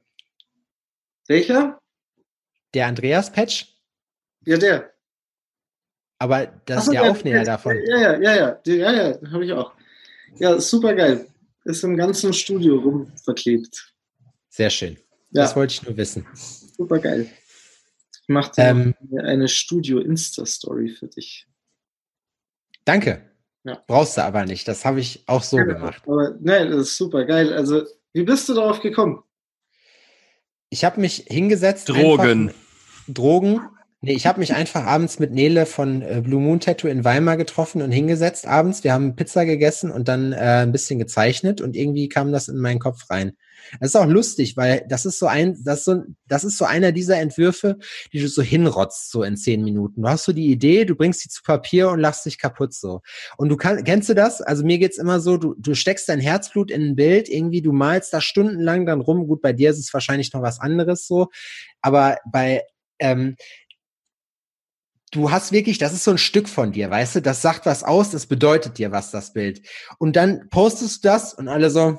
Welcher? 1.28 1.79
Der 2.74 2.86
Andreas-Patch? 2.86 3.66
Ja, 4.46 4.56
der. 4.56 4.92
Aber 6.18 6.46
das 6.66 6.84
so, 6.84 6.90
ist 6.90 6.94
der, 6.94 7.02
der 7.02 7.10
Aufnäher 7.10 7.36
der, 7.36 7.44
davon. 7.44 7.76
Ja, 7.86 7.98
ja, 7.98 8.20
ja, 8.20 8.34
ja, 8.34 8.74
ja, 8.74 8.92
ja, 8.92 9.32
habe 9.32 9.44
ich 9.44 9.52
auch. 9.52 9.72
Ja, 10.36 10.60
super 10.60 10.94
geil. 10.94 11.26
Ist 11.64 11.82
im 11.82 11.96
ganzen 11.96 12.32
Studio 12.32 12.76
rum 12.76 13.10
verklebt. 13.24 13.94
Sehr 14.48 14.70
schön. 14.70 14.96
Ja. 15.30 15.42
Das 15.42 15.56
wollte 15.56 15.72
ich 15.72 15.82
nur 15.82 15.96
wissen. 15.96 16.26
Super 16.34 16.98
geil. 16.98 17.30
Ich 18.22 18.28
mache 18.28 18.52
ähm, 18.58 18.94
eine 19.18 19.48
Studio-Insta-Story 19.48 20.88
für 20.90 21.08
dich. 21.08 21.46
Danke. 22.84 23.30
Ja. 23.64 23.82
Brauchst 23.86 24.16
du 24.16 24.24
aber 24.24 24.44
nicht. 24.46 24.66
Das 24.68 24.84
habe 24.84 25.00
ich 25.00 25.24
auch 25.26 25.42
so 25.42 25.58
ja, 25.58 25.64
gemacht. 25.64 26.02
Aber 26.06 26.36
nein, 26.40 26.70
das 26.70 26.80
ist 26.88 26.96
super 26.96 27.24
geil. 27.24 27.52
Also, 27.52 27.84
wie 28.12 28.22
bist 28.22 28.48
du 28.48 28.54
darauf 28.54 28.80
gekommen? 28.80 29.22
Ich 30.70 30.84
habe 30.84 31.00
mich 31.00 31.24
hingesetzt. 31.28 31.88
Drogen. 31.88 32.52
Drogen. 33.12 33.60
Nee, 34.02 34.14
ich 34.14 34.26
habe 34.26 34.40
mich 34.40 34.54
einfach 34.54 34.84
abends 34.84 35.18
mit 35.18 35.30
Nele 35.30 35.66
von 35.66 36.00
äh, 36.00 36.22
Blue 36.24 36.40
Moon 36.40 36.58
Tattoo 36.58 36.88
in 36.88 37.04
Weimar 37.04 37.36
getroffen 37.36 37.82
und 37.82 37.90
hingesetzt 37.92 38.46
abends. 38.46 38.82
Wir 38.82 38.94
haben 38.94 39.14
Pizza 39.14 39.44
gegessen 39.44 39.90
und 39.90 40.08
dann 40.08 40.32
äh, 40.32 40.62
ein 40.62 40.72
bisschen 40.72 40.98
gezeichnet 40.98 41.60
und 41.60 41.76
irgendwie 41.76 42.08
kam 42.08 42.32
das 42.32 42.48
in 42.48 42.56
meinen 42.56 42.78
Kopf 42.78 43.10
rein. 43.10 43.32
Das 43.78 43.90
ist 43.90 43.96
auch 43.96 44.06
lustig, 44.06 44.56
weil 44.56 44.86
das 44.88 45.04
ist 45.04 45.18
so 45.18 45.26
ein, 45.26 45.54
das 45.64 45.80
ist 45.80 45.84
so, 45.84 46.02
das 46.26 46.44
ist 46.44 46.56
so 46.56 46.64
einer 46.64 46.92
dieser 46.92 47.18
Entwürfe, 47.18 47.76
die 48.14 48.20
du 48.20 48.28
so 48.28 48.40
hinrotzt, 48.40 49.10
so 49.10 49.22
in 49.22 49.36
zehn 49.36 49.62
Minuten. 49.62 50.00
Du 50.00 50.08
hast 50.08 50.24
so 50.24 50.32
die 50.32 50.50
Idee, 50.50 50.86
du 50.86 50.94
bringst 50.94 51.20
sie 51.20 51.28
zu 51.28 51.42
Papier 51.42 51.90
und 51.90 52.00
lachst 52.00 52.24
dich 52.24 52.38
kaputt 52.38 52.72
so. 52.72 53.02
Und 53.36 53.50
du 53.50 53.58
kannst, 53.58 53.84
kennst 53.84 54.08
du 54.08 54.14
das? 54.14 54.40
Also 54.40 54.64
mir 54.64 54.78
geht's 54.78 54.96
immer 54.96 55.20
so, 55.20 55.36
du, 55.36 55.54
du 55.58 55.74
steckst 55.74 56.08
dein 56.08 56.20
Herzblut 56.20 56.70
in 56.70 56.82
ein 56.82 56.96
Bild, 56.96 57.28
irgendwie, 57.28 57.60
du 57.60 57.72
malst 57.72 58.14
da 58.14 58.22
stundenlang 58.22 58.86
dann 58.86 59.02
rum. 59.02 59.26
Gut, 59.26 59.42
bei 59.42 59.52
dir 59.52 59.68
ist 59.68 59.78
es 59.78 59.92
wahrscheinlich 59.92 60.32
noch 60.32 60.40
was 60.40 60.58
anderes 60.58 61.06
so. 61.06 61.28
Aber 61.82 62.16
bei, 62.24 62.62
ähm, 63.00 63.36
du 65.10 65.30
hast 65.30 65.52
wirklich, 65.52 65.78
das 65.78 65.92
ist 65.92 66.04
so 66.04 66.12
ein 66.12 66.18
Stück 66.18 66.48
von 66.48 66.72
dir, 66.72 66.90
weißt 66.90 67.16
du, 67.16 67.22
das 67.22 67.42
sagt 67.42 67.66
was 67.66 67.82
aus, 67.82 68.10
das 68.10 68.26
bedeutet 68.26 68.78
dir 68.78 68.92
was, 68.92 69.10
das 69.10 69.32
Bild. 69.32 69.66
Und 69.98 70.16
dann 70.16 70.48
postest 70.50 71.04
du 71.04 71.08
das 71.08 71.34
und 71.34 71.48
alle 71.48 71.70
so, 71.70 71.98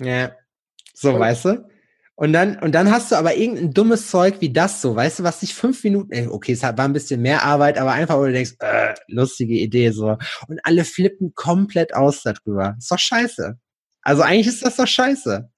ja, 0.00 0.32
so, 0.94 1.10
okay. 1.10 1.20
weißt 1.20 1.44
du? 1.46 1.70
Und 2.20 2.34
dann, 2.34 2.58
und 2.58 2.74
dann 2.74 2.90
hast 2.90 3.10
du 3.10 3.16
aber 3.16 3.34
irgendein 3.34 3.72
dummes 3.72 4.10
Zeug 4.10 4.36
wie 4.40 4.52
das 4.52 4.82
so, 4.82 4.94
weißt 4.94 5.20
du, 5.20 5.22
was 5.22 5.40
dich 5.40 5.54
fünf 5.54 5.82
Minuten, 5.82 6.28
okay, 6.28 6.52
es 6.52 6.62
war 6.62 6.78
ein 6.78 6.92
bisschen 6.92 7.22
mehr 7.22 7.44
Arbeit, 7.44 7.78
aber 7.78 7.92
einfach, 7.92 8.18
wo 8.18 8.26
du 8.26 8.32
denkst, 8.32 8.56
äh, 8.60 8.94
lustige 9.08 9.54
Idee, 9.54 9.90
so. 9.90 10.18
Und 10.46 10.60
alle 10.64 10.84
flippen 10.84 11.34
komplett 11.34 11.94
aus 11.94 12.22
darüber. 12.22 12.76
Ist 12.78 12.90
doch 12.90 12.98
scheiße. 12.98 13.58
Also 14.02 14.22
eigentlich 14.22 14.48
ist 14.48 14.64
das 14.64 14.76
doch 14.76 14.86
scheiße. 14.86 15.48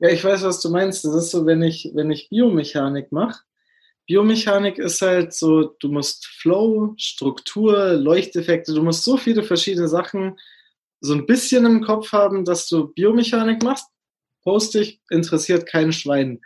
Ja, 0.00 0.08
ich 0.08 0.24
weiß, 0.24 0.42
was 0.42 0.60
du 0.60 0.70
meinst. 0.70 1.04
Das 1.04 1.14
ist 1.14 1.30
so, 1.30 1.46
wenn 1.46 1.62
ich, 1.62 1.92
wenn 1.94 2.10
ich 2.10 2.28
Biomechanik 2.28 3.12
mache. 3.12 3.42
Biomechanik 4.10 4.78
ist 4.78 5.02
halt 5.02 5.32
so, 5.32 5.76
du 5.78 5.88
musst 5.88 6.26
Flow, 6.26 6.94
Struktur, 6.96 7.92
Leuchteffekte, 7.92 8.74
du 8.74 8.82
musst 8.82 9.04
so 9.04 9.16
viele 9.16 9.44
verschiedene 9.44 9.86
Sachen 9.86 10.36
so 11.00 11.14
ein 11.14 11.26
bisschen 11.26 11.64
im 11.64 11.80
Kopf 11.80 12.10
haben, 12.10 12.44
dass 12.44 12.66
du 12.66 12.88
Biomechanik 12.88 13.62
machst 13.62 13.86
poste 14.42 14.80
ich, 14.80 15.00
interessiert 15.10 15.66
kein 15.66 15.92
Schwein. 15.92 16.40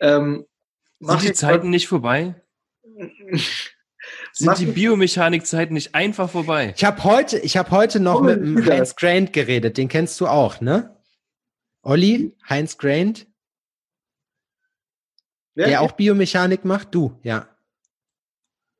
Ähm, 0.00 0.46
Sind 0.98 1.22
die 1.22 1.32
Zeiten 1.34 1.68
nicht 1.68 1.88
vorbei? 1.88 2.40
Sind 4.32 4.58
die 4.58 4.66
Biomechanik-Zeiten 4.66 5.74
nicht 5.74 5.94
einfach 5.94 6.30
vorbei? 6.30 6.72
Ich 6.74 6.84
habe 6.84 7.04
heute, 7.04 7.38
ich 7.38 7.58
hab 7.58 7.70
heute 7.70 8.00
noch 8.00 8.20
oh, 8.20 8.24
mit 8.24 8.36
dem 8.36 8.64
Heinz 8.64 8.96
Grant 8.96 9.34
geredet, 9.34 9.76
den 9.76 9.88
kennst 9.88 10.18
du 10.22 10.26
auch, 10.26 10.62
ne? 10.62 10.96
Olli, 11.82 12.34
Heinz 12.48 12.78
Grant? 12.78 13.26
Wer? 15.58 15.66
Der 15.66 15.80
auch 15.80 15.90
Biomechanik 15.90 16.64
macht? 16.64 16.94
Du, 16.94 17.18
ja. 17.24 17.48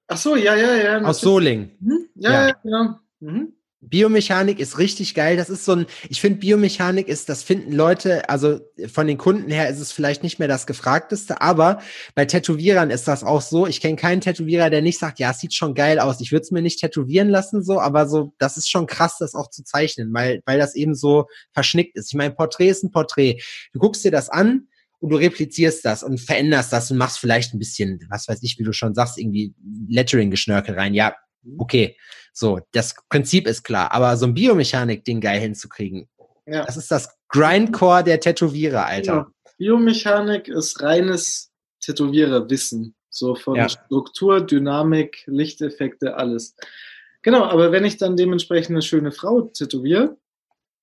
Ach 0.07 0.17
so, 0.17 0.37
ja, 0.37 0.55
ja, 0.55 0.77
ja. 0.77 1.03
Aus 1.03 1.21
Soling. 1.21 1.73
Mhm. 1.81 2.09
Ja, 2.15 2.47
ja, 2.47 2.55
ja. 2.63 3.01
Mhm. 3.19 3.55
Biomechanik 3.81 4.61
ist 4.61 4.79
richtig 4.79 5.17
geil. 5.17 5.37
Das 5.37 5.51
ist 5.51 5.65
so 5.65 5.73
ein, 5.73 5.87
ich 6.09 6.21
finde 6.21 6.39
Biomechanik 6.39 7.09
ist, 7.09 7.29
das 7.29 7.43
finden 7.43 7.73
Leute, 7.73 8.29
also 8.29 8.61
von 8.93 9.09
den 9.09 9.19
Kunden 9.19 9.51
her 9.51 9.69
ist 9.69 9.81
es 9.81 9.91
vielleicht 9.91 10.23
nicht 10.23 10.39
mehr 10.39 10.47
das 10.47 10.69
gefragteste, 10.69 11.41
aber 11.41 11.81
bei 12.15 12.27
Tätowierern 12.27 12.91
ist 12.91 13.09
das 13.09 13.25
auch 13.25 13.43
so. 13.43 13.67
Ich 13.67 13.81
kenne 13.81 13.97
keinen 13.97 14.21
Tätowierer, 14.21 14.71
der 14.71 14.81
nicht 14.81 15.01
sagt, 15.01 15.19
ja, 15.19 15.33
es 15.33 15.41
sieht 15.41 15.55
schon 15.55 15.75
geil 15.75 15.99
aus. 15.99 16.21
Ich 16.21 16.31
würde 16.31 16.43
es 16.43 16.53
mir 16.53 16.63
nicht 16.63 16.79
tätowieren 16.79 17.29
lassen, 17.29 17.65
so, 17.65 17.81
aber 17.81 18.07
so, 18.07 18.35
das 18.39 18.57
ist 18.57 18.71
schon 18.71 18.87
krass, 18.87 19.17
das 19.19 19.35
auch 19.35 19.51
zu 19.51 19.65
zeichnen, 19.65 20.15
weil, 20.15 20.43
weil 20.47 20.61
das 20.61 20.77
eben 20.77 20.95
so 20.95 21.27
verschnickt 21.51 21.97
ist. 21.97 22.13
Ich 22.13 22.17
meine, 22.17 22.35
Porträt 22.35 22.69
ist 22.69 22.85
ein 22.85 22.93
Porträt. 22.93 23.43
Du 23.73 23.81
guckst 23.81 24.05
dir 24.05 24.13
das 24.13 24.29
an, 24.31 24.69
und 25.01 25.11
du 25.11 25.17
replizierst 25.17 25.85
das 25.85 26.03
und 26.03 26.21
veränderst 26.21 26.73
das 26.73 26.91
und 26.91 26.99
machst 26.99 27.19
vielleicht 27.19 27.55
ein 27.55 27.59
bisschen, 27.59 28.01
was 28.09 28.29
weiß 28.29 28.43
ich, 28.43 28.59
wie 28.59 28.65
du 28.65 28.73
schon 28.73 28.95
sagst, 28.95 29.19
irgendwie 29.19 29.55
Lettering-Geschnörkel 29.89 30.75
rein. 30.75 30.95
Ja, 30.95 31.15
okay. 31.59 31.97
So, 32.33 32.61
das 32.73 32.95
Prinzip 33.09 33.47
ist 33.47 33.63
klar, 33.65 33.93
aber 33.93 34.17
so 34.17 34.27
ein 34.27 34.35
Biomechanik-Ding 34.35 35.21
geil 35.21 35.41
hinzukriegen, 35.41 36.09
ja. 36.47 36.65
das 36.65 36.77
ist 36.77 36.91
das 36.91 37.09
Grindcore 37.29 38.05
der 38.05 38.21
Tätowierer, 38.21 38.87
Alter. 38.87 39.13
Ja. 39.13 39.33
Biomechanik 39.59 40.49
ist 40.49 40.81
reines 40.83 41.51
Tätowiererwissen. 41.81 42.95
So 43.11 43.35
von 43.35 43.57
ja. 43.57 43.69
Struktur, 43.69 44.41
Dynamik, 44.41 45.25
Lichteffekte, 45.27 46.17
alles. 46.17 46.55
Genau, 47.23 47.45
aber 47.45 47.73
wenn 47.73 47.85
ich 47.85 47.97
dann 47.97 48.17
dementsprechend 48.17 48.71
eine 48.71 48.83
schöne 48.83 49.11
Frau 49.11 49.43
tätowiere, 49.43 50.17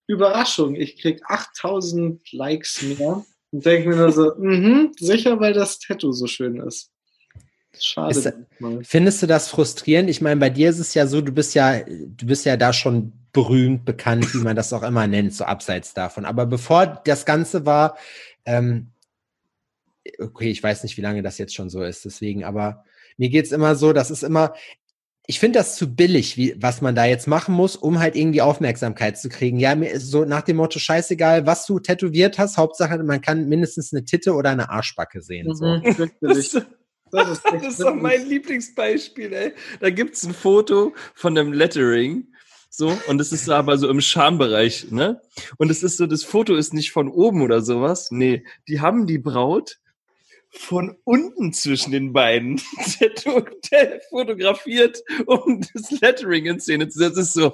Überraschung, 0.07 0.75
ich 0.75 0.99
krieg 0.99 1.21
8000 1.25 2.31
Likes 2.33 2.81
mehr 2.81 3.25
und 3.55 3.65
denke 3.65 3.89
mir 3.89 3.95
nur 3.95 4.11
so, 4.11 4.33
mh, 4.37 4.91
sicher, 4.99 5.39
weil 5.39 5.53
das 5.53 5.79
Tattoo 5.79 6.11
so 6.11 6.27
schön 6.27 6.59
ist. 6.59 6.91
Schade. 7.79 8.11
Ist, 8.11 8.33
findest 8.83 9.21
du 9.21 9.27
das 9.27 9.49
frustrierend? 9.49 10.09
Ich 10.09 10.21
meine, 10.21 10.39
bei 10.39 10.49
dir 10.49 10.69
ist 10.69 10.79
es 10.79 10.93
ja 10.93 11.07
so, 11.07 11.21
du 11.21 11.31
bist 11.31 11.55
ja, 11.55 11.81
du 11.83 12.25
bist 12.25 12.45
ja 12.45 12.57
da 12.57 12.73
schon 12.73 13.13
berühmt, 13.33 13.85
bekannt, 13.85 14.33
wie 14.33 14.39
man 14.39 14.55
das 14.55 14.71
auch 14.73 14.83
immer 14.83 15.07
nennt, 15.07 15.33
so 15.33 15.43
abseits 15.43 15.93
davon. 15.93 16.25
Aber 16.25 16.45
bevor 16.45 16.85
das 16.85 17.25
Ganze 17.25 17.65
war, 17.65 17.97
ähm, 18.45 18.91
okay, 20.19 20.49
ich 20.49 20.61
weiß 20.61 20.83
nicht, 20.83 20.97
wie 20.97 21.01
lange 21.01 21.21
das 21.21 21.37
jetzt 21.37 21.53
schon 21.53 21.69
so 21.69 21.81
ist, 21.81 22.05
deswegen, 22.05 22.43
aber 22.43 22.83
mir 23.17 23.29
geht's 23.29 23.51
immer 23.51 23.75
so, 23.75 23.93
das 23.93 24.11
ist 24.11 24.23
immer, 24.23 24.53
ich 25.27 25.39
finde 25.39 25.59
das 25.59 25.75
zu 25.75 25.95
billig, 25.95 26.37
wie, 26.37 26.55
was 26.57 26.81
man 26.81 26.95
da 26.95 27.05
jetzt 27.05 27.27
machen 27.27 27.55
muss, 27.55 27.75
um 27.75 27.99
halt 27.99 28.15
irgendwie 28.15 28.41
Aufmerksamkeit 28.41 29.17
zu 29.17 29.29
kriegen. 29.29 29.59
Ja, 29.59 29.75
mir 29.75 29.91
ist 29.91 30.09
so 30.11 30.25
nach 30.25 30.41
dem 30.43 30.57
Motto, 30.57 30.79
scheißegal, 30.79 31.45
was 31.45 31.65
du 31.65 31.79
tätowiert 31.79 32.37
hast, 32.37 32.57
Hauptsache, 32.57 32.97
man 33.03 33.21
kann 33.21 33.47
mindestens 33.47 33.93
eine 33.93 34.05
Titte 34.05 34.33
oder 34.33 34.51
eine 34.51 34.69
Arschbacke 34.69 35.21
sehen. 35.21 35.53
So. 35.55 35.65
Mhm, 35.65 36.11
Das 36.21 36.37
ist, 36.37 36.61
das 37.11 37.63
ist 37.63 37.79
doch 37.79 37.95
mein 37.95 38.27
Lieblingsbeispiel, 38.27 39.31
ey. 39.33 39.53
Da 39.79 39.89
gibt 39.89 40.15
es 40.15 40.23
ein 40.23 40.33
Foto 40.33 40.93
von 41.13 41.37
einem 41.37 41.53
Lettering. 41.53 42.27
So, 42.69 42.97
und 43.07 43.21
es 43.21 43.31
ist 43.31 43.49
aber 43.49 43.77
so 43.77 43.87
im 43.89 44.01
Schambereich, 44.01 44.91
ne? 44.91 45.21
Und 45.57 45.71
es 45.71 45.81
ist 45.81 45.95
so, 45.95 46.07
das 46.07 46.25
Foto 46.25 46.55
ist 46.55 46.73
nicht 46.73 46.91
von 46.91 47.07
oben 47.07 47.41
oder 47.41 47.61
sowas. 47.61 48.09
Nee, 48.11 48.43
die 48.67 48.81
haben 48.81 49.07
die 49.07 49.17
Braut 49.17 49.77
von 50.57 50.97
unten 51.03 51.53
zwischen 51.53 51.91
den 51.91 52.13
beiden 52.13 52.57
fotografiert, 54.09 55.03
um 55.25 55.61
das 55.73 55.91
Lettering 56.01 56.45
in 56.45 56.59
Szene 56.59 56.89
zu 56.89 56.99
setzen. 56.99 57.15
Das 57.15 57.27
ist 57.27 57.33
so, 57.33 57.53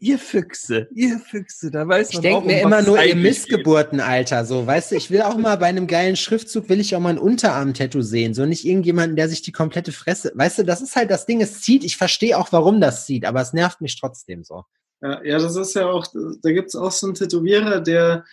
Ihr 0.00 0.18
Füchse, 0.18 0.86
ihr 0.94 1.18
Füchse, 1.18 1.72
da 1.72 1.86
weiß 1.88 2.12
man 2.12 2.14
Ich 2.14 2.20
denke 2.20 2.46
mir 2.46 2.58
um 2.58 2.72
immer 2.72 2.82
nur 2.82 3.02
im 3.02 3.20
Missgeburtenalter, 3.20 4.44
so, 4.44 4.64
weißt 4.64 4.92
du, 4.92 4.96
ich 4.96 5.10
will 5.10 5.22
auch 5.22 5.36
mal 5.36 5.56
bei 5.56 5.66
einem 5.66 5.88
geilen 5.88 6.14
Schriftzug, 6.14 6.68
will 6.68 6.78
ich 6.78 6.94
auch 6.94 7.00
mal 7.00 7.10
ein 7.10 7.18
Unterarm-Tattoo 7.18 8.02
sehen, 8.02 8.32
so 8.32 8.46
nicht 8.46 8.64
irgendjemanden, 8.64 9.16
der 9.16 9.28
sich 9.28 9.42
die 9.42 9.50
komplette 9.50 9.90
Fresse, 9.90 10.30
weißt 10.36 10.60
du, 10.60 10.64
das 10.64 10.82
ist 10.82 10.94
halt 10.94 11.10
das 11.10 11.26
Ding, 11.26 11.40
es 11.40 11.62
zieht, 11.62 11.82
ich 11.82 11.96
verstehe 11.96 12.38
auch, 12.38 12.52
warum 12.52 12.80
das 12.80 13.06
zieht, 13.06 13.24
aber 13.24 13.40
es 13.40 13.52
nervt 13.52 13.80
mich 13.80 13.98
trotzdem 13.98 14.44
so. 14.44 14.64
Ja, 15.00 15.20
ja 15.24 15.38
das 15.38 15.56
ist 15.56 15.74
ja 15.74 15.86
auch, 15.86 16.06
da 16.42 16.52
gibt 16.52 16.68
es 16.68 16.76
auch 16.76 16.92
so 16.92 17.08
einen 17.08 17.14
Tätowierer, 17.14 17.80
der, 17.80 18.24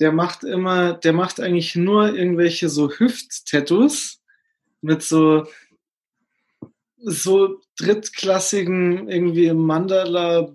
der 0.00 0.12
macht 0.12 0.44
immer, 0.44 0.94
der 0.94 1.12
macht 1.12 1.40
eigentlich 1.40 1.74
nur 1.74 2.14
irgendwelche 2.14 2.68
so 2.68 2.90
Hüft-Tattoos 2.90 4.20
mit 4.80 5.02
so, 5.02 5.46
so 6.98 7.60
drittklassigen 7.78 9.08
irgendwie 9.08 9.52
Mandala 9.52 10.52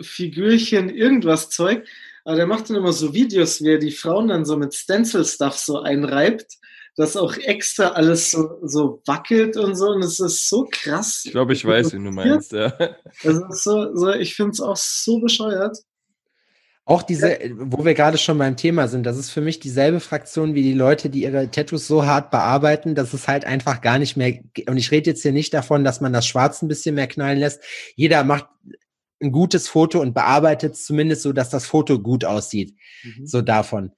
Figürchen, 0.00 0.90
irgendwas 0.90 1.50
Zeug. 1.50 1.86
Aber 2.24 2.36
der 2.36 2.46
macht 2.46 2.68
dann 2.68 2.76
immer 2.76 2.92
so 2.92 3.14
Videos, 3.14 3.62
wie 3.62 3.70
er 3.70 3.78
die 3.78 3.90
Frauen 3.90 4.28
dann 4.28 4.44
so 4.44 4.56
mit 4.56 4.74
Stencil-Stuff 4.74 5.56
so 5.56 5.80
einreibt, 5.80 6.58
dass 6.96 7.16
auch 7.16 7.34
extra 7.36 7.88
alles 7.88 8.30
so, 8.32 8.58
so 8.62 9.02
wackelt 9.06 9.56
und 9.56 9.76
so. 9.76 9.86
Und 9.86 10.04
es 10.04 10.20
ist 10.20 10.48
so 10.48 10.68
krass. 10.70 11.22
Ich 11.24 11.30
glaube, 11.30 11.54
ich 11.54 11.64
weiß, 11.64 11.94
wie 11.94 12.04
du 12.04 12.10
meinst, 12.10 12.52
ja. 12.52 12.68
Ist 13.22 13.62
so, 13.62 13.94
so 13.94 14.10
ich 14.10 14.34
finde 14.34 14.52
es 14.52 14.60
auch 14.60 14.76
so 14.76 15.20
bescheuert. 15.20 15.78
Auch 16.88 17.02
diese, 17.02 17.38
wo 17.58 17.84
wir 17.84 17.92
gerade 17.92 18.16
schon 18.16 18.38
beim 18.38 18.56
Thema 18.56 18.88
sind, 18.88 19.04
das 19.04 19.18
ist 19.18 19.28
für 19.28 19.42
mich 19.42 19.60
dieselbe 19.60 20.00
Fraktion 20.00 20.54
wie 20.54 20.62
die 20.62 20.72
Leute, 20.72 21.10
die 21.10 21.24
ihre 21.24 21.50
Tattoos 21.50 21.86
so 21.86 22.06
hart 22.06 22.30
bearbeiten, 22.30 22.94
dass 22.94 23.12
es 23.12 23.28
halt 23.28 23.44
einfach 23.44 23.82
gar 23.82 23.98
nicht 23.98 24.16
mehr, 24.16 24.38
und 24.66 24.78
ich 24.78 24.90
rede 24.90 25.10
jetzt 25.10 25.20
hier 25.20 25.32
nicht 25.32 25.52
davon, 25.52 25.84
dass 25.84 26.00
man 26.00 26.14
das 26.14 26.26
Schwarz 26.26 26.62
ein 26.62 26.68
bisschen 26.68 26.94
mehr 26.94 27.06
knallen 27.06 27.40
lässt. 27.40 27.60
Jeder 27.94 28.24
macht 28.24 28.46
ein 29.20 29.32
gutes 29.32 29.68
Foto 29.68 30.00
und 30.00 30.14
bearbeitet 30.14 30.76
es 30.76 30.86
zumindest 30.86 31.20
so, 31.20 31.34
dass 31.34 31.50
das 31.50 31.66
Foto 31.66 31.98
gut 31.98 32.24
aussieht. 32.24 32.74
Mhm. 33.02 33.26
So 33.26 33.42
davon. 33.42 33.92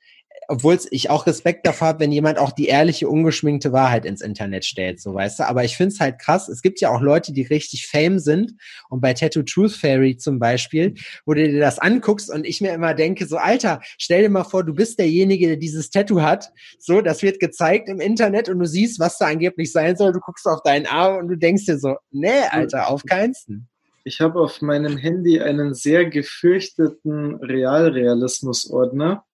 Obwohl 0.50 0.76
ich 0.90 1.10
auch 1.10 1.28
Respekt 1.28 1.64
davor 1.64 1.86
habe, 1.86 2.00
wenn 2.00 2.10
jemand 2.10 2.40
auch 2.40 2.50
die 2.50 2.66
ehrliche, 2.66 3.08
ungeschminkte 3.08 3.70
Wahrheit 3.70 4.04
ins 4.04 4.20
Internet 4.20 4.64
stellt, 4.64 5.00
so 5.00 5.14
weißt 5.14 5.38
du. 5.38 5.48
Aber 5.48 5.62
ich 5.62 5.76
finde 5.76 5.94
es 5.94 6.00
halt 6.00 6.18
krass. 6.18 6.48
Es 6.48 6.60
gibt 6.60 6.80
ja 6.80 6.90
auch 6.90 7.00
Leute, 7.00 7.32
die 7.32 7.42
richtig 7.42 7.86
Fame 7.86 8.18
sind. 8.18 8.54
Und 8.88 9.00
bei 9.00 9.14
Tattoo 9.14 9.44
Truth 9.44 9.70
Fairy 9.70 10.16
zum 10.16 10.40
Beispiel, 10.40 10.94
wo 11.24 11.34
du 11.34 11.48
dir 11.48 11.60
das 11.60 11.78
anguckst 11.78 12.28
und 12.34 12.44
ich 12.44 12.60
mir 12.60 12.74
immer 12.74 12.94
denke, 12.94 13.26
so 13.26 13.36
Alter, 13.36 13.80
stell 13.96 14.22
dir 14.22 14.28
mal 14.28 14.42
vor, 14.42 14.64
du 14.64 14.74
bist 14.74 14.98
derjenige, 14.98 15.46
der 15.46 15.56
dieses 15.56 15.90
Tattoo 15.90 16.20
hat. 16.20 16.50
So, 16.80 17.00
das 17.00 17.22
wird 17.22 17.38
gezeigt 17.38 17.88
im 17.88 18.00
Internet 18.00 18.48
und 18.48 18.58
du 18.58 18.66
siehst, 18.66 18.98
was 18.98 19.18
da 19.18 19.26
angeblich 19.26 19.70
sein 19.70 19.94
soll. 19.94 20.10
Du 20.12 20.18
guckst 20.18 20.48
auf 20.48 20.64
deinen 20.64 20.86
Arm 20.86 21.18
und 21.18 21.28
du 21.28 21.36
denkst 21.36 21.66
dir 21.66 21.78
so, 21.78 21.94
nee, 22.10 22.42
Alter, 22.50 22.88
auf 22.88 23.04
keinsten. 23.04 23.68
Ich 24.02 24.20
habe 24.20 24.40
auf 24.40 24.62
meinem 24.62 24.96
Handy 24.96 25.40
einen 25.40 25.74
sehr 25.74 26.06
gefürchteten 26.06 27.36
Realrealismus-Ordner. 27.36 29.24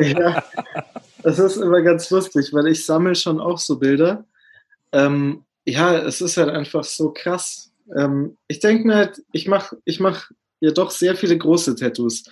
Ja. 0.00 0.42
Das 1.22 1.38
ist 1.38 1.56
immer 1.56 1.82
ganz 1.82 2.10
lustig, 2.10 2.52
weil 2.52 2.68
ich 2.68 2.86
sammle 2.86 3.14
schon 3.14 3.40
auch 3.40 3.58
so 3.58 3.78
Bilder. 3.78 4.24
Ähm, 4.92 5.44
ja, 5.66 5.98
es 5.98 6.20
ist 6.20 6.36
halt 6.36 6.48
einfach 6.48 6.84
so 6.84 7.12
krass. 7.12 7.72
Ähm, 7.96 8.38
ich 8.46 8.60
denke 8.60 8.86
mir 8.86 8.94
halt, 8.96 9.22
ich 9.32 9.46
mache 9.48 9.76
ich 9.84 10.00
mach 10.00 10.30
ja 10.60 10.70
doch 10.70 10.90
sehr 10.90 11.16
viele 11.16 11.36
große 11.36 11.74
Tattoos. 11.76 12.24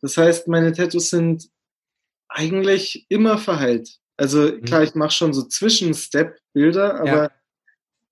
Das 0.00 0.16
heißt, 0.16 0.48
meine 0.48 0.72
Tattoos 0.72 1.10
sind 1.10 1.48
eigentlich 2.28 3.06
immer 3.08 3.38
verheilt. 3.38 3.98
Also 4.16 4.42
mhm. 4.42 4.62
klar, 4.62 4.82
ich 4.82 4.94
mache 4.94 5.10
schon 5.10 5.32
so 5.32 5.42
Zwischenstep-Bilder, 5.42 7.00
aber 7.00 7.22
ja. 7.24 7.30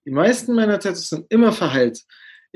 die 0.04 0.10
meisten 0.10 0.54
meiner 0.54 0.78
Tattoos 0.78 1.08
sind 1.08 1.26
immer 1.30 1.52
verheilt. 1.52 2.02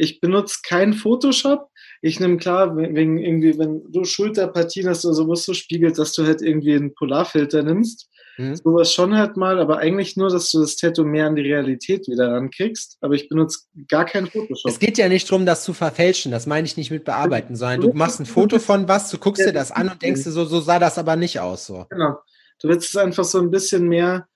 Ich 0.01 0.19
benutze 0.19 0.61
kein 0.67 0.95
Photoshop. 0.95 1.69
Ich 2.01 2.21
nehme 2.21 2.39
klar, 2.39 2.75
wegen 2.75 3.19
irgendwie, 3.19 3.59
wenn 3.59 3.83
du 3.93 4.05
Schulterpartien 4.05 4.89
hast 4.89 5.05
oder 5.05 5.13
so, 5.13 5.29
wo 5.29 5.35
es 5.35 5.45
so 5.45 5.53
spiegelt, 5.53 5.99
dass 5.99 6.15
du 6.15 6.25
halt 6.25 6.41
irgendwie 6.41 6.75
einen 6.75 6.95
Polarfilter 6.95 7.63
nimmst. 7.63 8.09
Mhm. 8.39 8.57
Sowas 8.57 8.95
schon 8.95 9.15
halt 9.15 9.37
mal, 9.37 9.61
aber 9.61 9.77
eigentlich 9.77 10.17
nur, 10.17 10.31
dass 10.31 10.51
du 10.53 10.61
das 10.61 10.77
Tattoo 10.77 11.05
mehr 11.05 11.27
an 11.27 11.37
die 11.37 11.43
Realität 11.43 12.09
wieder 12.09 12.33
rankriegst. 12.33 12.97
Aber 13.03 13.13
ich 13.13 13.29
benutze 13.29 13.67
gar 13.89 14.07
kein 14.07 14.27
Photoshop. 14.27 14.71
Es 14.71 14.79
geht 14.79 14.97
ja 14.97 15.07
nicht 15.07 15.31
darum, 15.31 15.45
das 15.45 15.65
zu 15.65 15.75
verfälschen. 15.75 16.33
Das 16.33 16.47
meine 16.47 16.67
ich 16.67 16.79
nicht 16.79 16.91
mit 16.91 17.05
bearbeiten, 17.05 17.55
sondern 17.55 17.83
du 17.83 17.93
machst 17.93 18.21
ein 18.21 18.27
Foto 18.27 18.59
von 18.59 18.89
was, 18.89 19.11
du 19.11 19.19
guckst 19.19 19.47
dir 19.47 19.53
das 19.53 19.71
an 19.71 19.91
und 19.91 20.01
denkst 20.01 20.25
dir 20.25 20.31
so, 20.31 20.47
so 20.47 20.61
sah 20.61 20.79
das 20.79 20.97
aber 20.97 21.17
nicht 21.17 21.41
aus. 21.41 21.67
So. 21.67 21.85
Genau. 21.91 22.17
Du 22.63 22.69
willst 22.69 22.89
es 22.89 22.97
einfach 22.97 23.25
so 23.25 23.39
ein 23.39 23.51
bisschen 23.51 23.87
mehr 23.87 24.27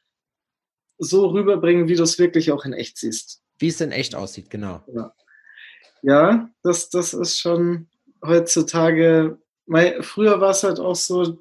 so 0.98 1.28
rüberbringen, 1.28 1.88
wie 1.88 1.96
du 1.96 2.02
es 2.02 2.18
wirklich 2.18 2.52
auch 2.52 2.66
in 2.66 2.74
echt 2.74 2.98
siehst. 2.98 3.40
Wie 3.58 3.68
es 3.68 3.80
in 3.80 3.92
echt 3.92 4.14
aussieht, 4.14 4.50
genau. 4.50 4.82
genau. 4.86 5.10
Ja, 6.06 6.50
das, 6.62 6.90
das 6.90 7.14
ist 7.14 7.38
schon 7.40 7.88
heutzutage, 8.22 9.38
weil 9.66 10.02
früher 10.02 10.38
war 10.38 10.50
es 10.50 10.62
halt 10.62 10.78
auch 10.78 10.94
so, 10.96 11.38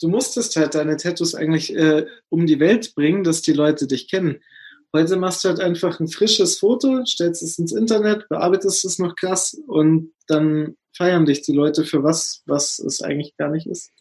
du 0.00 0.08
musstest 0.08 0.56
halt 0.56 0.74
deine 0.74 0.96
Tattoos 0.96 1.36
eigentlich 1.36 1.72
äh, 1.76 2.04
um 2.30 2.46
die 2.46 2.58
Welt 2.58 2.96
bringen, 2.96 3.22
dass 3.22 3.42
die 3.42 3.52
Leute 3.52 3.86
dich 3.86 4.08
kennen. 4.10 4.40
Heute 4.92 5.16
machst 5.16 5.44
du 5.44 5.50
halt 5.50 5.60
einfach 5.60 6.00
ein 6.00 6.08
frisches 6.08 6.58
Foto, 6.58 7.04
stellst 7.06 7.44
es 7.44 7.60
ins 7.60 7.70
Internet, 7.70 8.28
bearbeitest 8.28 8.84
es 8.84 8.98
noch 8.98 9.14
krass 9.14 9.56
und 9.68 10.12
dann 10.26 10.76
feiern 10.96 11.24
dich 11.24 11.42
die 11.42 11.52
Leute 11.54 11.84
für 11.84 12.02
was, 12.02 12.42
was 12.46 12.80
es 12.80 13.02
eigentlich 13.02 13.36
gar 13.36 13.50
nicht 13.50 13.68
ist. 13.68 13.92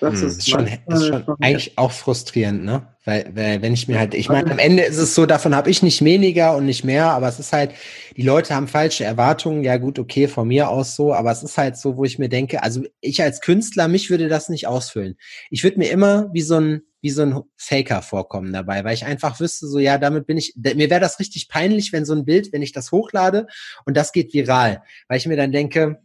Das 0.00 0.20
hm, 0.20 0.28
ist, 0.28 0.48
schon, 0.48 0.66
ist 0.66 1.06
schon 1.08 1.24
eigentlich 1.40 1.76
auch 1.76 1.92
frustrierend, 1.92 2.64
ne? 2.64 2.88
Weil, 3.04 3.30
weil 3.34 3.60
wenn 3.60 3.74
ich 3.74 3.86
mir 3.86 3.98
halt, 3.98 4.14
ich 4.14 4.30
meine, 4.30 4.50
am 4.50 4.58
Ende 4.58 4.82
ist 4.82 4.96
es 4.96 5.14
so, 5.14 5.26
davon 5.26 5.54
habe 5.54 5.68
ich 5.68 5.82
nicht 5.82 6.02
weniger 6.02 6.56
und 6.56 6.64
nicht 6.64 6.84
mehr, 6.84 7.10
aber 7.10 7.28
es 7.28 7.38
ist 7.38 7.52
halt, 7.52 7.72
die 8.16 8.22
Leute 8.22 8.54
haben 8.54 8.66
falsche 8.66 9.04
Erwartungen, 9.04 9.62
ja 9.62 9.76
gut, 9.76 9.98
okay, 9.98 10.26
von 10.26 10.48
mir 10.48 10.70
aus 10.70 10.96
so, 10.96 11.12
aber 11.12 11.30
es 11.30 11.42
ist 11.42 11.58
halt 11.58 11.76
so, 11.76 11.98
wo 11.98 12.04
ich 12.04 12.18
mir 12.18 12.30
denke, 12.30 12.62
also 12.62 12.82
ich 13.02 13.22
als 13.22 13.42
Künstler, 13.42 13.88
mich 13.88 14.08
würde 14.08 14.28
das 14.28 14.48
nicht 14.48 14.66
ausfüllen. 14.66 15.16
Ich 15.50 15.64
würde 15.64 15.78
mir 15.78 15.90
immer 15.90 16.30
wie 16.32 16.40
so 16.40 16.58
ein, 16.58 16.80
wie 17.02 17.10
so 17.10 17.20
ein 17.20 17.42
Faker 17.58 18.00
vorkommen 18.00 18.54
dabei, 18.54 18.84
weil 18.84 18.94
ich 18.94 19.04
einfach 19.04 19.38
wüsste, 19.38 19.66
so 19.66 19.78
ja, 19.78 19.98
damit 19.98 20.26
bin 20.26 20.38
ich, 20.38 20.54
mir 20.56 20.88
wäre 20.88 21.00
das 21.00 21.20
richtig 21.20 21.48
peinlich, 21.50 21.92
wenn 21.92 22.06
so 22.06 22.14
ein 22.14 22.24
Bild, 22.24 22.54
wenn 22.54 22.62
ich 22.62 22.72
das 22.72 22.90
hochlade 22.90 23.48
und 23.84 23.98
das 23.98 24.12
geht 24.12 24.32
viral, 24.32 24.82
weil 25.08 25.18
ich 25.18 25.26
mir 25.26 25.36
dann 25.36 25.52
denke, 25.52 25.98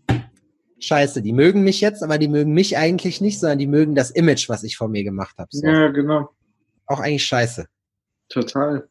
scheiße, 0.80 1.22
die 1.22 1.34
mögen 1.34 1.64
mich 1.64 1.82
jetzt, 1.82 2.04
aber 2.04 2.18
die 2.18 2.28
mögen 2.28 2.54
mich 2.54 2.78
eigentlich 2.78 3.22
nicht, 3.22 3.40
sondern 3.40 3.60
die 3.60 3.68
mögen 3.68 3.96
das 3.96 4.12
Image, 4.12 4.50
was 4.50 4.64
ich 4.64 4.78
von 4.78 4.92
mir 4.92 5.04
gemacht 5.04 5.38
habe. 5.38 5.50
So. 5.52 5.66
Ja, 5.66 5.90
genau. 5.90 6.30
Auch 6.86 7.00
eigentlich 7.00 7.26
scheiße. 7.26 7.68
Total. 8.30 8.88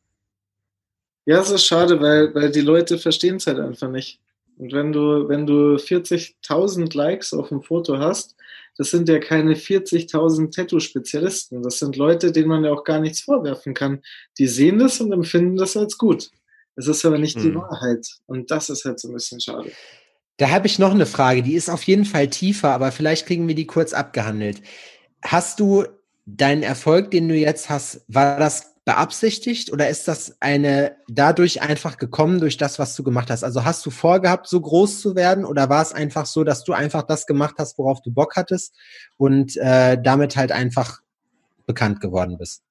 Ja, 1.24 1.40
es 1.40 1.50
ist 1.50 1.64
schade, 1.64 2.00
weil, 2.00 2.34
weil 2.34 2.50
die 2.50 2.60
Leute 2.60 2.98
verstehen 2.98 3.36
es 3.36 3.46
halt 3.46 3.58
einfach 3.58 3.90
nicht. 3.90 4.20
Und 4.56 4.72
wenn 4.72 4.92
du, 4.92 5.28
wenn 5.28 5.46
du 5.46 5.76
40.000 5.76 6.96
Likes 6.96 7.32
auf 7.32 7.50
dem 7.50 7.62
Foto 7.62 7.98
hast, 7.98 8.34
das 8.76 8.90
sind 8.90 9.08
ja 9.08 9.18
keine 9.18 9.54
40.000 9.54 10.54
Tattoo-Spezialisten. 10.54 11.62
Das 11.62 11.78
sind 11.78 11.96
Leute, 11.96 12.32
denen 12.32 12.48
man 12.48 12.64
ja 12.64 12.72
auch 12.72 12.84
gar 12.84 13.00
nichts 13.00 13.20
vorwerfen 13.20 13.74
kann. 13.74 14.02
Die 14.38 14.46
sehen 14.46 14.78
das 14.78 15.00
und 15.00 15.12
empfinden 15.12 15.56
das 15.56 15.76
als 15.76 15.98
gut. 15.98 16.30
Es 16.76 16.86
ist 16.86 17.04
aber 17.04 17.18
nicht 17.18 17.36
hm. 17.36 17.42
die 17.42 17.54
Wahrheit. 17.56 18.06
Und 18.26 18.50
das 18.50 18.70
ist 18.70 18.84
halt 18.84 19.00
so 19.00 19.08
ein 19.08 19.14
bisschen 19.14 19.40
schade. 19.40 19.70
Da 20.38 20.50
habe 20.50 20.68
ich 20.68 20.78
noch 20.78 20.92
eine 20.92 21.06
Frage, 21.06 21.42
die 21.42 21.54
ist 21.54 21.68
auf 21.68 21.82
jeden 21.82 22.04
Fall 22.04 22.28
tiefer, 22.28 22.70
aber 22.70 22.92
vielleicht 22.92 23.26
kriegen 23.26 23.48
wir 23.48 23.56
die 23.56 23.66
kurz 23.66 23.92
abgehandelt. 23.92 24.62
Hast 25.20 25.58
du 25.58 25.84
deinen 26.26 26.62
Erfolg, 26.62 27.10
den 27.10 27.28
du 27.28 27.34
jetzt 27.34 27.68
hast, 27.68 28.02
war 28.06 28.38
das 28.38 28.74
beabsichtigt 28.84 29.72
oder 29.72 29.88
ist 29.88 30.06
das 30.06 30.36
eine 30.40 30.96
dadurch 31.08 31.60
einfach 31.60 31.98
gekommen 31.98 32.38
durch 32.40 32.56
das, 32.56 32.78
was 32.78 32.94
du 32.94 33.02
gemacht 33.02 33.30
hast? 33.30 33.42
Also 33.42 33.64
hast 33.64 33.84
du 33.84 33.90
vorgehabt, 33.90 34.48
so 34.48 34.60
groß 34.60 35.00
zu 35.00 35.16
werden 35.16 35.44
oder 35.44 35.68
war 35.68 35.82
es 35.82 35.92
einfach 35.92 36.24
so, 36.24 36.44
dass 36.44 36.62
du 36.64 36.72
einfach 36.72 37.02
das 37.02 37.26
gemacht 37.26 37.56
hast, 37.58 37.76
worauf 37.76 38.00
du 38.00 38.12
Bock 38.12 38.36
hattest 38.36 38.76
und 39.16 39.56
äh, 39.56 40.00
damit 40.00 40.36
halt 40.36 40.52
einfach 40.52 41.00
bekannt 41.66 42.00
geworden 42.00 42.38
bist? 42.38 42.62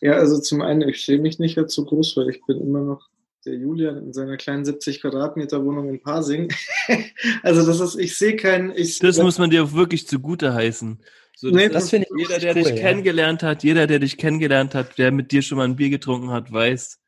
Ja, 0.00 0.14
also 0.14 0.40
zum 0.40 0.62
einen, 0.62 0.88
ich 0.88 1.02
schäme 1.02 1.22
mich 1.22 1.38
nicht 1.38 1.56
jetzt 1.56 1.74
so 1.74 1.84
groß, 1.84 2.16
weil 2.16 2.30
ich 2.30 2.40
bin 2.46 2.60
immer 2.60 2.80
noch 2.80 3.09
der 3.44 3.54
Julian 3.54 3.96
in 3.98 4.12
seiner 4.12 4.36
kleinen 4.36 4.64
70 4.64 5.00
Quadratmeter 5.00 5.64
Wohnung 5.64 5.88
in 5.88 6.00
Pasing. 6.00 6.52
also 7.42 7.66
das 7.66 7.80
ist, 7.80 7.98
ich 7.98 8.16
sehe 8.16 8.36
keinen. 8.36 8.72
Ich, 8.76 8.98
das 8.98 9.18
muss 9.18 9.38
man 9.38 9.50
dir 9.50 9.64
auch 9.64 9.72
wirklich 9.72 10.06
zugute 10.06 10.52
heißen. 10.52 10.98
So, 11.36 11.50
das, 11.50 11.56
nee, 11.56 11.68
das 11.70 11.90
finde 11.90 12.06
ich 12.10 12.28
jeder, 12.28 12.38
der 12.38 12.54
cool, 12.54 12.62
dich 12.62 12.74
ja. 12.74 12.76
kennengelernt 12.76 13.42
hat, 13.42 13.64
jeder, 13.64 13.86
der 13.86 13.98
dich 13.98 14.18
kennengelernt 14.18 14.74
hat, 14.74 14.98
der 14.98 15.10
mit 15.10 15.32
dir 15.32 15.40
schon 15.40 15.56
mal 15.56 15.64
ein 15.64 15.76
Bier 15.76 15.88
getrunken 15.88 16.30
hat, 16.30 16.52
weiß. 16.52 16.98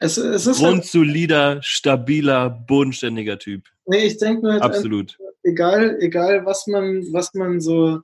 Es, 0.00 0.16
es 0.16 0.46
ist 0.46 0.60
halt 0.60 0.72
grundsolider, 0.72 1.46
halt, 1.46 1.64
stabiler, 1.64 2.50
bodenständiger 2.50 3.38
Typ. 3.38 3.64
Nee, 3.86 4.06
ich 4.06 4.18
denke 4.18 4.42
mir 4.42 4.52
halt 4.54 4.62
absolut. 4.62 5.18
Einfach, 5.20 5.34
egal, 5.44 5.96
egal 6.00 6.46
was 6.46 6.66
man, 6.66 7.04
was 7.12 7.34
man 7.34 7.60
so 7.60 8.00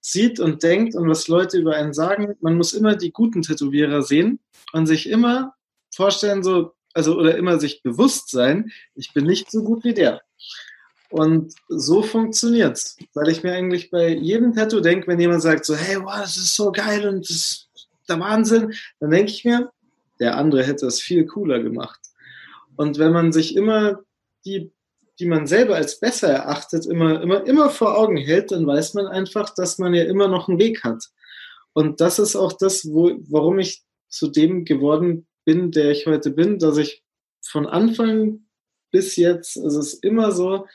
sieht 0.00 0.40
und 0.40 0.62
denkt 0.62 0.94
und 0.94 1.08
was 1.08 1.28
Leute 1.28 1.58
über 1.58 1.74
einen 1.74 1.92
sagen, 1.92 2.34
man 2.40 2.56
muss 2.56 2.72
immer 2.72 2.96
die 2.96 3.12
guten 3.12 3.42
Tätowierer 3.42 4.02
sehen 4.02 4.40
und 4.72 4.86
sich 4.86 5.08
immer 5.08 5.54
vorstellen, 5.94 6.42
so, 6.42 6.72
also 6.98 7.16
oder 7.16 7.38
immer 7.38 7.60
sich 7.60 7.82
bewusst 7.82 8.30
sein, 8.30 8.72
ich 8.96 9.12
bin 9.14 9.24
nicht 9.24 9.50
so 9.52 9.62
gut 9.62 9.84
wie 9.84 9.94
der. 9.94 10.20
Und 11.10 11.54
so 11.68 12.02
funktioniert's, 12.02 12.96
weil 13.14 13.28
ich 13.28 13.44
mir 13.44 13.52
eigentlich 13.52 13.90
bei 13.90 14.08
jedem 14.08 14.52
Tattoo 14.52 14.80
denke, 14.80 15.06
wenn 15.06 15.20
jemand 15.20 15.42
sagt 15.42 15.64
so, 15.64 15.76
hey, 15.76 15.96
wow, 16.02 16.20
das 16.20 16.36
ist 16.36 16.56
so 16.56 16.72
geil 16.72 17.08
und 17.08 17.20
das 17.30 17.36
ist 17.36 17.88
der 18.08 18.18
Wahnsinn, 18.18 18.74
dann 18.98 19.10
denke 19.10 19.30
ich 19.30 19.44
mir, 19.44 19.70
der 20.18 20.36
andere 20.36 20.64
hätte 20.64 20.86
es 20.86 21.00
viel 21.00 21.24
cooler 21.24 21.60
gemacht. 21.60 22.00
Und 22.76 22.98
wenn 22.98 23.12
man 23.12 23.32
sich 23.32 23.54
immer 23.56 24.00
die, 24.44 24.72
die 25.20 25.26
man 25.26 25.46
selber 25.46 25.76
als 25.76 26.00
besser 26.00 26.28
erachtet, 26.28 26.84
immer, 26.84 27.22
immer, 27.22 27.46
immer 27.46 27.70
vor 27.70 27.96
Augen 27.96 28.16
hält, 28.16 28.50
dann 28.50 28.66
weiß 28.66 28.94
man 28.94 29.06
einfach, 29.06 29.54
dass 29.54 29.78
man 29.78 29.94
ja 29.94 30.02
immer 30.02 30.26
noch 30.26 30.48
einen 30.48 30.58
Weg 30.58 30.82
hat. 30.82 31.04
Und 31.72 32.00
das 32.00 32.18
ist 32.18 32.34
auch 32.34 32.52
das, 32.52 32.84
wo, 32.90 33.12
warum 33.28 33.60
ich 33.60 33.82
zu 34.08 34.28
dem 34.28 34.64
geworden 34.64 35.28
bin, 35.48 35.70
der 35.70 35.90
ich 35.92 36.04
heute 36.04 36.30
bin, 36.30 36.58
dass 36.58 36.76
ich 36.76 37.02
von 37.40 37.66
Anfang 37.66 38.40
bis 38.90 39.16
jetzt, 39.16 39.56
es 39.56 39.74
ist 39.76 40.04
immer 40.04 40.30
so, 40.30 40.66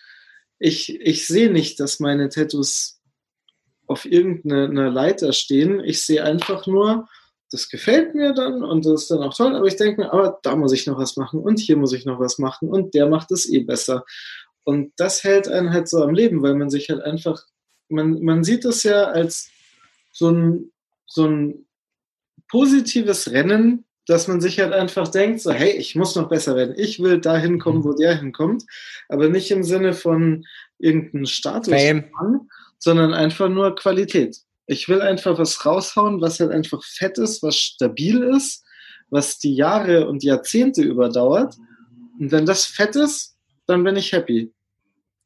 ich, 0.57 0.99
ich 0.99 1.27
sehe 1.27 1.51
nicht, 1.51 1.79
dass 1.79 1.99
meine 1.99 2.29
Tattoos 2.29 2.99
auf 3.85 4.05
irgendeiner 4.05 4.89
Leiter 4.89 5.31
stehen. 5.31 5.79
Ich 5.79 6.03
sehe 6.03 6.23
einfach 6.23 6.65
nur, 6.65 7.07
das 7.51 7.69
gefällt 7.69 8.15
mir 8.15 8.33
dann 8.33 8.63
und 8.63 8.83
das 8.83 9.03
ist 9.03 9.11
dann 9.11 9.21
auch 9.21 9.35
toll, 9.35 9.55
aber 9.55 9.67
ich 9.67 9.75
denke 9.75 10.01
mir, 10.01 10.11
aber 10.11 10.39
da 10.41 10.55
muss 10.55 10.73
ich 10.73 10.87
noch 10.87 10.97
was 10.97 11.17
machen 11.17 11.39
und 11.39 11.59
hier 11.59 11.77
muss 11.77 11.93
ich 11.93 12.05
noch 12.05 12.19
was 12.19 12.39
machen 12.39 12.67
und 12.69 12.95
der 12.95 13.07
macht 13.07 13.29
es 13.29 13.47
eh 13.47 13.59
besser. 13.59 14.03
Und 14.63 14.91
das 14.95 15.23
hält 15.23 15.47
einen 15.47 15.71
halt 15.71 15.87
so 15.87 16.01
am 16.01 16.15
Leben, 16.15 16.41
weil 16.41 16.55
man 16.55 16.71
sich 16.71 16.89
halt 16.89 17.03
einfach, 17.03 17.45
man, 17.89 18.23
man 18.23 18.43
sieht 18.43 18.65
es 18.65 18.81
ja 18.81 19.03
als 19.03 19.51
so 20.11 20.31
ein, 20.31 20.71
so 21.05 21.27
ein 21.27 21.67
positives 22.47 23.29
Rennen 23.29 23.85
dass 24.05 24.27
man 24.27 24.41
sich 24.41 24.59
halt 24.59 24.73
einfach 24.73 25.07
denkt, 25.07 25.41
so, 25.41 25.51
hey, 25.51 25.71
ich 25.71 25.95
muss 25.95 26.15
noch 26.15 26.27
besser 26.27 26.55
werden. 26.55 26.75
Ich 26.77 26.99
will 26.99 27.19
da 27.21 27.37
hinkommen, 27.37 27.79
mhm. 27.79 27.85
wo 27.85 27.93
der 27.93 28.17
hinkommt. 28.17 28.63
Aber 29.07 29.29
nicht 29.29 29.49
im 29.51 29.63
Sinne 29.63 29.93
von 29.93 30.45
irgendeinem 30.77 31.25
Status, 31.25 31.73
an, 31.73 32.49
sondern 32.79 33.13
einfach 33.13 33.47
nur 33.47 33.75
Qualität. 33.75 34.37
Ich 34.65 34.89
will 34.89 35.01
einfach 35.01 35.37
was 35.37 35.65
raushauen, 35.65 36.21
was 36.21 36.39
halt 36.39 36.51
einfach 36.51 36.83
fett 36.83 37.17
ist, 37.17 37.43
was 37.43 37.55
stabil 37.55 38.21
ist, 38.23 38.63
was 39.09 39.39
die 39.39 39.55
Jahre 39.55 40.07
und 40.07 40.23
Jahrzehnte 40.23 40.81
überdauert. 40.81 41.55
Und 42.19 42.31
wenn 42.31 42.45
das 42.45 42.65
fett 42.65 42.95
ist, 42.95 43.35
dann 43.67 43.83
bin 43.83 43.95
ich 43.95 44.11
happy. 44.11 44.51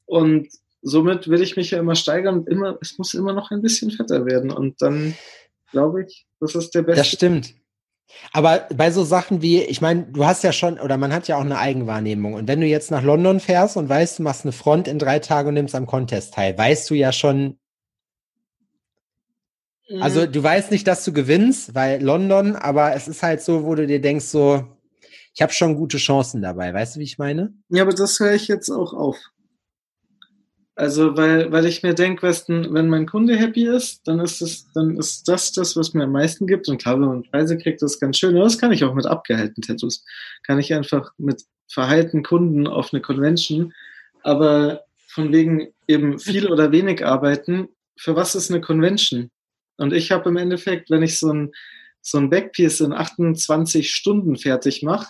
Und 0.05 0.49
somit 0.81 1.27
will 1.27 1.41
ich 1.41 1.55
mich 1.55 1.71
ja 1.71 1.79
immer 1.79 1.95
steigern 1.95 2.39
und 2.39 2.49
immer, 2.49 2.77
es 2.81 2.97
muss 2.97 3.13
immer 3.13 3.33
noch 3.33 3.51
ein 3.51 3.61
bisschen 3.61 3.91
fetter 3.91 4.25
werden. 4.25 4.51
Und 4.51 4.81
dann 4.81 5.15
glaube 5.71 6.03
ich, 6.03 6.25
das 6.39 6.55
ist 6.55 6.75
der 6.75 6.83
beste. 6.83 7.01
Das 7.01 7.07
stimmt. 7.07 7.53
Aber 8.31 8.67
bei 8.73 8.91
so 8.91 9.03
Sachen 9.03 9.41
wie, 9.41 9.61
ich 9.61 9.81
meine, 9.81 10.03
du 10.03 10.25
hast 10.25 10.43
ja 10.43 10.51
schon, 10.51 10.79
oder 10.79 10.97
man 10.97 11.13
hat 11.13 11.27
ja 11.27 11.37
auch 11.37 11.41
eine 11.41 11.57
Eigenwahrnehmung. 11.57 12.33
Und 12.33 12.47
wenn 12.47 12.61
du 12.61 12.67
jetzt 12.67 12.91
nach 12.91 13.03
London 13.03 13.39
fährst 13.39 13.77
und 13.77 13.89
weißt, 13.89 14.19
du 14.19 14.23
machst 14.23 14.45
eine 14.45 14.51
Front 14.51 14.87
in 14.87 14.99
drei 14.99 15.19
Tagen 15.19 15.49
und 15.49 15.53
nimmst 15.55 15.75
am 15.75 15.85
Contest 15.85 16.33
teil, 16.33 16.57
weißt 16.57 16.89
du 16.89 16.95
ja 16.95 17.11
schon, 17.11 17.59
mhm. 19.89 20.01
also 20.01 20.25
du 20.25 20.41
weißt 20.41 20.71
nicht, 20.71 20.87
dass 20.87 21.03
du 21.03 21.13
gewinnst, 21.13 21.75
weil 21.75 22.01
London, 22.01 22.55
aber 22.55 22.95
es 22.95 23.07
ist 23.07 23.23
halt 23.23 23.41
so, 23.41 23.63
wo 23.63 23.75
du 23.75 23.87
dir 23.87 24.01
denkst, 24.01 24.25
so, 24.25 24.65
ich 25.33 25.41
habe 25.41 25.53
schon 25.53 25.75
gute 25.75 25.97
Chancen 25.97 26.41
dabei. 26.41 26.73
Weißt 26.73 26.95
du, 26.95 26.99
wie 26.99 27.03
ich 27.03 27.19
meine? 27.19 27.53
Ja, 27.69 27.83
aber 27.83 27.93
das 27.93 28.19
höre 28.19 28.33
ich 28.33 28.47
jetzt 28.47 28.71
auch 28.71 28.93
auf. 28.93 29.17
Also, 30.77 31.17
weil, 31.17 31.51
weil 31.51 31.65
ich 31.65 31.81
mir 31.81 31.95
denke, 31.95 32.21
wenn 32.21 32.87
mein 32.87 33.07
Kunde 33.07 33.35
happy 33.35 33.65
ist, 33.65 34.07
dann 34.07 34.19
ist 34.19 34.41
es, 34.43 34.71
dann 34.73 34.95
ist 34.95 35.27
das 35.27 35.51
das, 35.51 35.75
was 35.75 35.95
mir 35.95 36.03
am 36.03 36.11
meisten 36.11 36.45
gibt. 36.45 36.69
Und 36.69 36.79
klar, 36.79 37.01
wenn 37.01 37.07
man 37.07 37.23
Preise 37.23 37.57
kriegt, 37.57 37.81
das 37.81 37.95
ist 37.95 37.99
ganz 37.99 38.19
schön. 38.19 38.35
Und 38.35 38.43
das 38.43 38.59
kann 38.59 38.71
ich 38.71 38.83
auch 38.83 38.93
mit 38.93 39.07
abgehaltenen 39.07 39.63
Tattoos. 39.63 40.05
Kann 40.43 40.59
ich 40.59 40.75
einfach 40.75 41.11
mit 41.17 41.41
verhalten 41.67 42.21
Kunden 42.21 42.67
auf 42.67 42.93
eine 42.93 43.01
Convention. 43.01 43.73
Aber 44.21 44.83
von 45.07 45.33
wegen 45.33 45.69
eben 45.87 46.19
viel 46.19 46.45
oder 46.45 46.71
wenig 46.71 47.03
arbeiten, 47.03 47.69
für 47.97 48.15
was 48.15 48.35
ist 48.35 48.51
eine 48.51 48.61
Convention? 48.61 49.31
Und 49.77 49.93
ich 49.93 50.11
habe 50.11 50.29
im 50.29 50.37
Endeffekt, 50.37 50.91
wenn 50.91 51.01
ich 51.01 51.17
so 51.17 51.33
ein, 51.33 51.53
so 52.01 52.19
ein 52.19 52.29
Backpiece 52.29 52.81
in 52.81 52.93
28 52.93 53.89
Stunden 53.89 54.37
fertig 54.37 54.83
mache, 54.83 55.07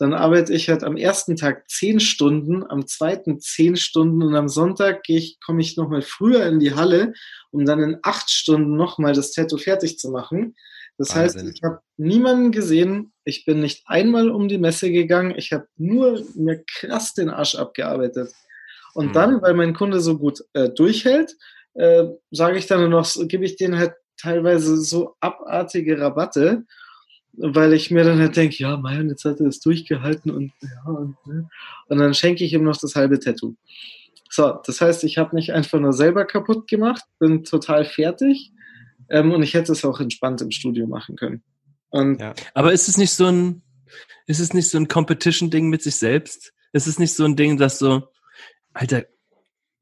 dann 0.00 0.14
arbeite 0.14 0.54
ich 0.54 0.70
halt 0.70 0.82
am 0.82 0.96
ersten 0.96 1.36
Tag 1.36 1.68
zehn 1.68 2.00
Stunden, 2.00 2.64
am 2.66 2.86
zweiten 2.86 3.38
zehn 3.38 3.76
Stunden 3.76 4.22
und 4.22 4.34
am 4.34 4.48
Sonntag 4.48 5.02
ich, 5.08 5.38
komme 5.44 5.60
ich 5.60 5.76
nochmal 5.76 6.00
früher 6.00 6.46
in 6.46 6.58
die 6.58 6.74
Halle, 6.74 7.12
um 7.50 7.66
dann 7.66 7.82
in 7.82 7.98
acht 8.02 8.30
Stunden 8.30 8.76
nochmal 8.76 9.12
das 9.12 9.32
Tattoo 9.32 9.58
fertig 9.58 9.98
zu 9.98 10.10
machen. 10.10 10.56
Das 10.96 11.14
Wahnsinn. 11.14 11.42
heißt, 11.42 11.54
ich 11.54 11.62
habe 11.62 11.80
niemanden 11.98 12.50
gesehen, 12.50 13.12
ich 13.24 13.44
bin 13.44 13.60
nicht 13.60 13.82
einmal 13.84 14.30
um 14.30 14.48
die 14.48 14.56
Messe 14.56 14.90
gegangen, 14.90 15.34
ich 15.36 15.52
habe 15.52 15.66
nur 15.76 16.24
mir 16.34 16.64
krass 16.64 17.12
den 17.12 17.28
Arsch 17.28 17.54
abgearbeitet. 17.54 18.32
Und 18.94 19.08
mhm. 19.08 19.12
dann, 19.12 19.42
weil 19.42 19.52
mein 19.52 19.74
Kunde 19.74 20.00
so 20.00 20.16
gut 20.16 20.42
äh, 20.54 20.70
durchhält, 20.70 21.36
äh, 21.74 22.06
sage 22.30 22.56
ich 22.56 22.66
dann 22.66 22.88
noch, 22.88 23.06
gebe 23.28 23.44
ich 23.44 23.56
denen 23.56 23.78
halt 23.78 23.92
teilweise 24.16 24.78
so 24.78 25.14
abartige 25.20 26.00
Rabatte 26.00 26.64
weil 27.32 27.72
ich 27.72 27.90
mir 27.90 28.04
dann 28.04 28.18
halt 28.18 28.36
denke, 28.36 28.56
ja, 28.58 28.76
mein, 28.76 29.08
jetzt 29.08 29.24
hat 29.24 29.40
er 29.40 29.46
das 29.46 29.60
durchgehalten 29.60 30.30
und 30.30 30.52
ja, 30.60 30.92
und, 30.92 31.16
ne? 31.26 31.48
und 31.88 31.98
dann 31.98 32.14
schenke 32.14 32.44
ich 32.44 32.52
ihm 32.52 32.64
noch 32.64 32.76
das 32.76 32.94
halbe 32.94 33.18
Tattoo. 33.18 33.54
So, 34.28 34.58
das 34.64 34.80
heißt, 34.80 35.04
ich 35.04 35.18
habe 35.18 35.34
mich 35.34 35.52
einfach 35.52 35.80
nur 35.80 35.92
selber 35.92 36.24
kaputt 36.24 36.68
gemacht, 36.68 37.02
bin 37.18 37.44
total 37.44 37.84
fertig 37.84 38.52
ähm, 39.08 39.32
und 39.32 39.42
ich 39.42 39.54
hätte 39.54 39.72
es 39.72 39.84
auch 39.84 40.00
entspannt 40.00 40.40
im 40.40 40.50
Studio 40.50 40.86
machen 40.86 41.16
können. 41.16 41.42
Und 41.90 42.20
ja. 42.20 42.34
Aber 42.54 42.72
ist 42.72 42.88
es 42.88 42.96
nicht 42.96 43.12
so 43.12 43.26
ein, 43.26 43.62
ist 44.26 44.38
es 44.38 44.54
nicht 44.54 44.70
so 44.70 44.78
ein 44.78 44.86
Competition-Ding 44.86 45.68
mit 45.68 45.82
sich 45.82 45.96
selbst? 45.96 46.52
Ist 46.72 46.86
es 46.86 47.00
nicht 47.00 47.14
so 47.14 47.24
ein 47.24 47.34
Ding, 47.34 47.56
dass 47.56 47.80
so, 47.80 48.08
Alter, 48.72 49.04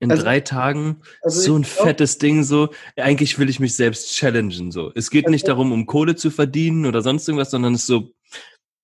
in 0.00 0.10
also, 0.10 0.22
drei 0.22 0.40
Tagen 0.40 1.00
also 1.22 1.40
so 1.40 1.56
ein 1.56 1.62
glaub, 1.62 1.86
fettes 1.86 2.18
Ding 2.18 2.44
so. 2.44 2.70
Eigentlich 2.96 3.38
will 3.38 3.48
ich 3.48 3.60
mich 3.60 3.74
selbst 3.74 4.14
challengen 4.16 4.70
so. 4.70 4.92
Es 4.94 5.10
geht 5.10 5.24
also, 5.24 5.32
nicht 5.32 5.48
darum, 5.48 5.72
um 5.72 5.86
Kohle 5.86 6.16
zu 6.16 6.30
verdienen 6.30 6.86
oder 6.86 7.02
sonst 7.02 7.28
irgendwas, 7.28 7.50
sondern 7.50 7.74
es 7.74 7.80
ist 7.80 7.86
so, 7.86 8.12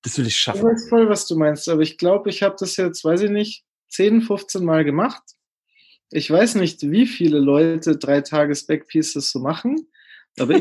das 0.02 0.18
will 0.18 0.26
ich 0.26 0.36
schaffen. 0.36 0.58
Ich 0.58 0.64
weiß 0.64 0.88
voll, 0.88 1.08
was 1.08 1.26
du 1.26 1.36
meinst, 1.36 1.68
aber 1.68 1.82
ich 1.82 1.98
glaube, 1.98 2.30
ich 2.30 2.42
habe 2.42 2.56
das 2.58 2.76
jetzt, 2.76 3.04
weiß 3.04 3.22
ich 3.22 3.30
nicht, 3.30 3.64
10, 3.90 4.22
15 4.22 4.64
Mal 4.64 4.84
gemacht. 4.84 5.22
Ich 6.10 6.30
weiß 6.30 6.56
nicht, 6.56 6.82
wie 6.82 7.06
viele 7.06 7.38
Leute 7.38 7.96
drei 7.96 8.20
Tages 8.20 8.66
Backpieces 8.66 9.30
so 9.30 9.38
machen. 9.38 9.88
Aber 10.38 10.54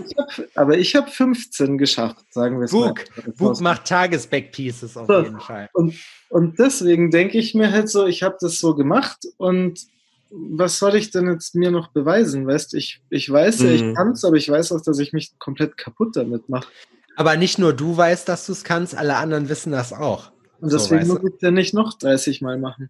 ich 0.78 0.96
habe 0.96 1.08
hab 1.08 1.10
15 1.14 1.78
geschafft, 1.78 2.26
sagen 2.32 2.60
wir 2.60 2.66
es 2.66 2.72
mal. 2.72 2.94
Book 3.36 3.60
macht 3.60 3.86
Tages-Backpieces 3.86 4.96
auf 4.98 5.08
so, 5.08 5.22
jeden 5.22 5.40
Fall. 5.40 5.70
Und, 5.74 5.96
und 6.30 6.60
deswegen 6.60 7.10
denke 7.10 7.40
ich 7.40 7.56
mir 7.56 7.72
halt 7.72 7.90
so, 7.90 8.06
ich 8.06 8.22
habe 8.22 8.38
das 8.40 8.60
so 8.60 8.76
gemacht 8.76 9.26
und 9.38 9.88
was 10.36 10.80
soll 10.80 10.96
ich 10.96 11.12
denn 11.12 11.30
jetzt 11.30 11.56
mir 11.56 11.72
noch 11.72 11.90
beweisen? 11.90 12.48
Weißt 12.48 12.74
ich, 12.74 13.02
ich 13.10 13.30
weiß 13.30 13.62
ja, 13.62 13.70
ich 13.70 13.84
mhm. 13.84 13.94
kann 13.94 14.12
es, 14.12 14.26
aber 14.26 14.36
ich 14.36 14.50
weiß 14.50 14.72
auch, 14.72 14.82
dass 14.82 15.00
ich 15.00 15.14
mich 15.14 15.38
komplett 15.38 15.78
kaputt 15.78 16.16
damit 16.16 16.50
mache. 16.50 16.68
Aber 17.16 17.38
nicht 17.38 17.60
nur 17.60 17.74
du 17.74 17.96
weißt, 17.96 18.28
dass 18.28 18.48
du 18.48 18.54
es 18.54 18.64
kannst, 18.64 18.96
alle 18.96 19.18
anderen 19.18 19.50
wissen 19.50 19.72
das 19.72 19.94
auch. 19.94 20.32
Und 20.60 20.74
deswegen 20.74 21.06
so, 21.06 21.14
muss 21.14 21.32
ich 21.36 21.42
ja 21.42 21.52
nicht 21.52 21.74
noch 21.74 21.94
30 21.98 22.42
Mal 22.42 22.58
machen. 22.58 22.90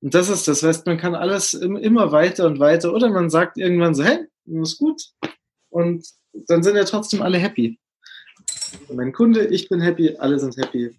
Und 0.00 0.14
das 0.14 0.28
ist 0.28 0.48
das, 0.48 0.62
heißt, 0.62 0.86
man 0.86 0.98
kann 0.98 1.14
alles 1.14 1.54
immer 1.54 2.10
weiter 2.10 2.46
und 2.46 2.58
weiter 2.58 2.92
oder 2.92 3.08
man 3.10 3.30
sagt 3.30 3.58
irgendwann 3.58 3.94
so, 3.94 4.02
hey, 4.02 4.26
das 4.44 4.72
ist 4.72 4.78
gut. 4.78 5.02
Und 5.70 6.06
dann 6.32 6.62
sind 6.62 6.76
ja 6.76 6.84
trotzdem 6.84 7.22
alle 7.22 7.38
happy 7.38 7.78
mein 8.92 9.12
Kunde, 9.12 9.46
ich 9.46 9.68
bin 9.68 9.80
happy, 9.80 10.16
alle 10.18 10.38
sind 10.38 10.56
happy. 10.56 10.90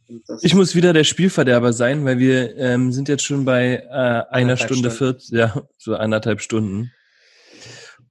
ich 0.42 0.56
muss 0.56 0.76
wieder 0.76 0.94
der 0.94 1.04
Spielverderber 1.04 1.74
sein, 1.74 2.06
weil 2.06 2.20
wir 2.20 2.56
ähm, 2.58 2.92
sind 2.92 3.10
jetzt 3.10 3.24
schon 3.24 3.46
bei 3.46 3.84
äh, 3.90 4.34
einer 4.34 4.58
Stunde 4.58 4.92
vierzig, 4.92 5.32
ja, 5.32 5.64
so 5.78 5.96
anderthalb 5.96 6.42
Stunden. 6.42 6.92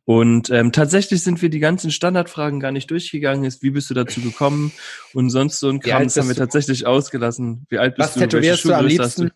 Und 0.05 0.51
ähm, 0.51 0.71
tatsächlich 0.71 1.23
sind 1.25 1.43
wir 1.43 1.49
die 1.49 1.59
ganzen 1.59 1.91
Standardfragen 1.91 2.61
gar 2.61 2.71
nicht 2.71 2.89
durchgegangen. 2.91 3.45
Ist, 3.45 3.63
wie 3.65 3.71
bist 3.71 3.91
du 3.91 3.95
dazu 3.95 4.21
gekommen? 4.21 4.73
Und 5.13 5.31
sonst 5.31 5.59
so 5.59 5.69
ein 5.69 5.81
Kram, 5.81 6.05
das 6.05 6.17
haben 6.17 6.29
wir 6.29 6.37
tatsächlich 6.37 6.87
ausgelassen. 6.87 7.67
Wie 7.69 7.79
alt 7.79 7.97
bist 7.97 8.11
Was 8.11 8.15
du? 8.15 8.21
Was 8.21 8.29
tätowierst 8.29 8.65
du 8.65 8.73
am 8.73 8.87
liebsten? 8.87 9.33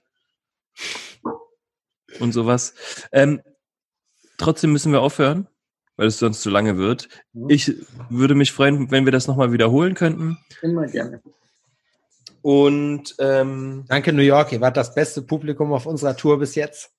Du? 1.25 1.31
Und 2.21 2.33
sowas. 2.33 2.75
Ähm, 3.11 3.41
trotzdem 4.39 4.71
müssen 4.71 4.93
wir 4.93 5.01
aufhören 5.01 5.49
weil 6.01 6.07
es 6.07 6.19
sonst 6.19 6.41
zu 6.41 6.49
lange 6.49 6.79
wird. 6.79 7.11
Mhm. 7.35 7.51
Ich 7.51 7.75
würde 8.09 8.35
mich 8.35 8.53
freuen, 8.53 8.91
wenn 8.91 9.05
wir 9.05 9.13
das 9.13 9.27
nochmal 9.27 9.53
wiederholen 9.53 9.93
könnten. 9.93 10.39
Immer 10.63 10.87
gerne. 10.87 11.21
Und 12.41 13.15
ähm, 13.19 13.85
danke 13.87 14.15
New 14.15 14.23
York, 14.23 14.51
ihr 14.51 14.63
wart 14.63 14.79
das 14.79 14.95
beste 14.95 15.21
Publikum 15.21 15.75
auf 15.75 15.85
unserer 15.85 16.17
Tour 16.17 16.39
bis 16.39 16.55
jetzt. 16.55 16.91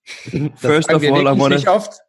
First 0.57 0.93
of 0.93 1.01
all, 1.01 1.23
I 1.23 1.39
wanna, 1.39 1.55
nicht 1.55 1.67
oft. 1.67 1.99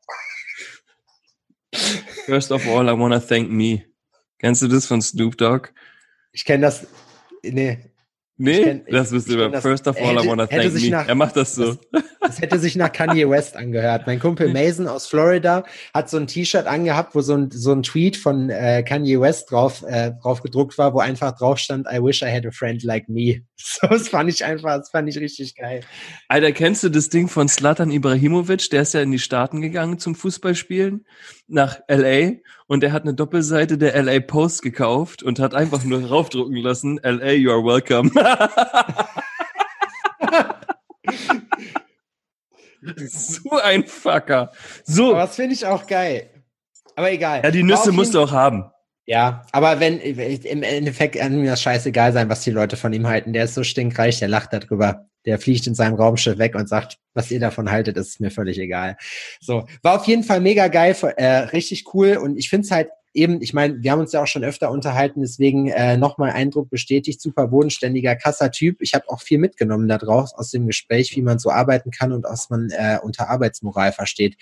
First 2.27 2.53
of 2.53 2.69
all, 2.69 2.87
I 2.87 2.99
wanna 2.99 3.21
thank 3.21 3.49
me. 3.51 3.85
Kennst 4.39 4.61
du 4.61 4.69
das 4.69 4.85
von 4.85 5.01
Snoop 5.01 5.39
Dogg? 5.39 5.71
Ich 6.33 6.45
kenne 6.45 6.67
das. 6.67 6.87
Nee, 7.43 7.91
Nee, 8.37 8.63
kenn, 8.65 8.85
das 8.91 9.13
bist 9.13 9.31
du 9.31 9.35
über. 9.35 9.63
First 9.63 9.89
of 9.89 9.97
all, 9.97 10.17
hätte, 10.17 10.27
I 10.27 10.29
wanna 10.29 10.47
thank 10.47 10.75
me. 10.75 10.91
Nach, 10.91 11.09
er 11.09 11.15
macht 11.15 11.37
das 11.37 11.55
so. 11.55 11.75
Das, 11.75 12.03
das, 12.23 12.41
hätte 12.41 12.59
sich 12.59 12.77
nach 12.77 12.93
Kanye 12.93 13.29
West 13.29 13.57
angehört. 13.57 14.07
Mein 14.07 14.19
Kumpel 14.19 14.53
Mason 14.53 14.89
aus 14.89 15.07
Florida 15.07 15.65
hat 15.93 16.09
so 16.09 16.17
ein 16.17 16.27
T-Shirt 16.27 16.67
angehabt, 16.67 17.15
wo 17.15 17.21
so 17.21 17.35
ein, 17.35 17.51
so 17.51 17.73
ein 17.73 17.83
Tweet 17.83 18.17
von 18.17 18.51
äh, 18.51 18.83
Kanye 18.83 19.21
West 19.21 19.51
drauf, 19.51 19.83
äh, 19.87 20.13
drauf 20.23 20.43
gedruckt 20.43 20.79
war, 20.79 20.95
wo 20.95 21.01
einfach 21.01 21.33
drauf 21.33 21.59
stand, 21.59 21.87
I 21.93 22.03
wish 22.03 22.23
I 22.23 22.31
had 22.31 22.47
a 22.47 22.51
friend 22.51 22.83
like 22.83 23.09
me. 23.09 23.43
So, 23.65 23.87
das 23.87 24.09
fand 24.09 24.29
ich 24.29 24.45
einfach, 24.45 24.77
das 24.79 24.91
fand 24.91 25.09
ich 25.09 25.19
richtig 25.19 25.55
geil. 25.55 25.83
Alter, 26.27 26.51
kennst 26.51 26.83
du 26.83 26.89
das 26.89 27.11
Ding 27.11 27.29
von 27.29 27.49
Slatan 27.49 27.93
Ibrahimovic? 27.93 28.69
Der 28.71 28.83
ist 28.83 28.93
ja 28.93 29.03
in 29.03 29.13
die 29.13 29.21
Staaten 29.21 29.61
gegangen 29.61 30.01
zum 30.01 30.17
Fußballspielen 30.17 31.07
nach 31.47 31.79
LA 31.87 32.33
und 32.67 32.83
er 32.83 32.91
hat 32.91 33.03
eine 33.03 33.15
Doppelseite 33.15 33.79
der 33.79 34.03
LA 34.03 34.19
Post 34.19 34.63
gekauft 34.63 35.23
und 35.23 35.39
hat 35.39 35.55
einfach 35.55 35.85
nur 35.85 36.05
raufdrucken 36.09 36.57
lassen, 36.57 36.99
LA, 37.05 37.33
you 37.33 37.53
are 37.53 37.63
welcome. 37.63 38.11
so 43.09 43.59
ein 43.59 43.85
Fucker. 43.87 44.51
So. 44.85 45.11
Aber 45.11 45.23
das 45.23 45.37
finde 45.37 45.55
ich 45.55 45.67
auch 45.67 45.87
geil. 45.87 46.31
Aber 46.97 47.11
egal. 47.11 47.41
Ja, 47.43 47.51
die 47.51 47.63
Nüsse 47.63 47.93
musst 47.93 48.15
du 48.15 48.21
auch 48.21 48.33
haben. 48.33 48.65
Ja, 49.05 49.45
aber 49.51 49.81
wenn 49.81 49.99
im 49.99 50.63
Endeffekt 50.63 51.17
kann 51.17 51.41
mir 51.41 51.51
das 51.51 51.63
scheißegal 51.63 52.13
sein, 52.13 52.29
was 52.29 52.43
die 52.43 52.51
Leute 52.51 52.77
von 52.77 52.93
ihm 52.93 53.09
halten. 53.09 53.33
Der 53.33 53.45
ist 53.45 53.55
so 53.55 53.65
stinkreich, 53.65 54.21
der 54.21 54.29
lacht 54.29 54.53
darüber. 54.53 55.07
Der 55.25 55.39
fliegt 55.39 55.67
in 55.67 55.75
seinem 55.75 55.95
Raumschiff 55.95 56.39
weg 56.39 56.55
und 56.55 56.69
sagt, 56.69 56.99
was 57.15 57.31
ihr 57.31 57.41
davon 57.41 57.71
haltet, 57.71 57.97
ist 57.97 58.21
mir 58.21 58.31
völlig 58.31 58.59
egal. 58.59 58.97
So, 59.41 59.67
war 59.83 59.97
auf 60.01 60.07
jeden 60.07 60.25
Fall 60.25 60.41
mega 60.41 60.69
geil, 60.69 60.97
äh, 61.17 61.27
richtig 61.27 61.95
cool. 61.95 62.17
Und 62.17 62.37
ich 62.37 62.49
finde 62.49 62.65
es 62.65 62.71
halt 62.71 62.91
eben, 63.15 63.41
ich 63.43 63.53
meine, 63.53 63.83
wir 63.83 63.93
haben 63.93 64.01
uns 64.01 64.13
ja 64.13 64.23
auch 64.23 64.27
schon 64.27 64.45
öfter 64.45 64.71
unterhalten, 64.71 65.21
deswegen 65.21 65.69
äh, 65.69 65.97
nochmal 65.97 66.31
Eindruck 66.31 66.71
bestätigt, 66.71 67.21
super 67.21 67.49
bodenständiger, 67.49 68.17
krasser 68.17 68.51
Typ. 68.51 68.81
Ich 68.81 68.95
habe 68.95 69.09
auch 69.09 69.21
viel 69.21 69.39
mitgenommen 69.39 69.89
daraus 69.89 70.35
aus 70.35 70.51
dem 70.51 70.67
Gespräch, 70.67 71.15
wie 71.17 71.23
man 71.23 71.39
so 71.39 71.51
arbeiten 71.51 71.91
kann 71.91 72.13
und 72.13 72.25
was 72.25 72.51
man 72.51 72.71
äh, 72.71 72.99
unter 73.03 73.29
Arbeitsmoral 73.29 73.93
versteht. 73.93 74.37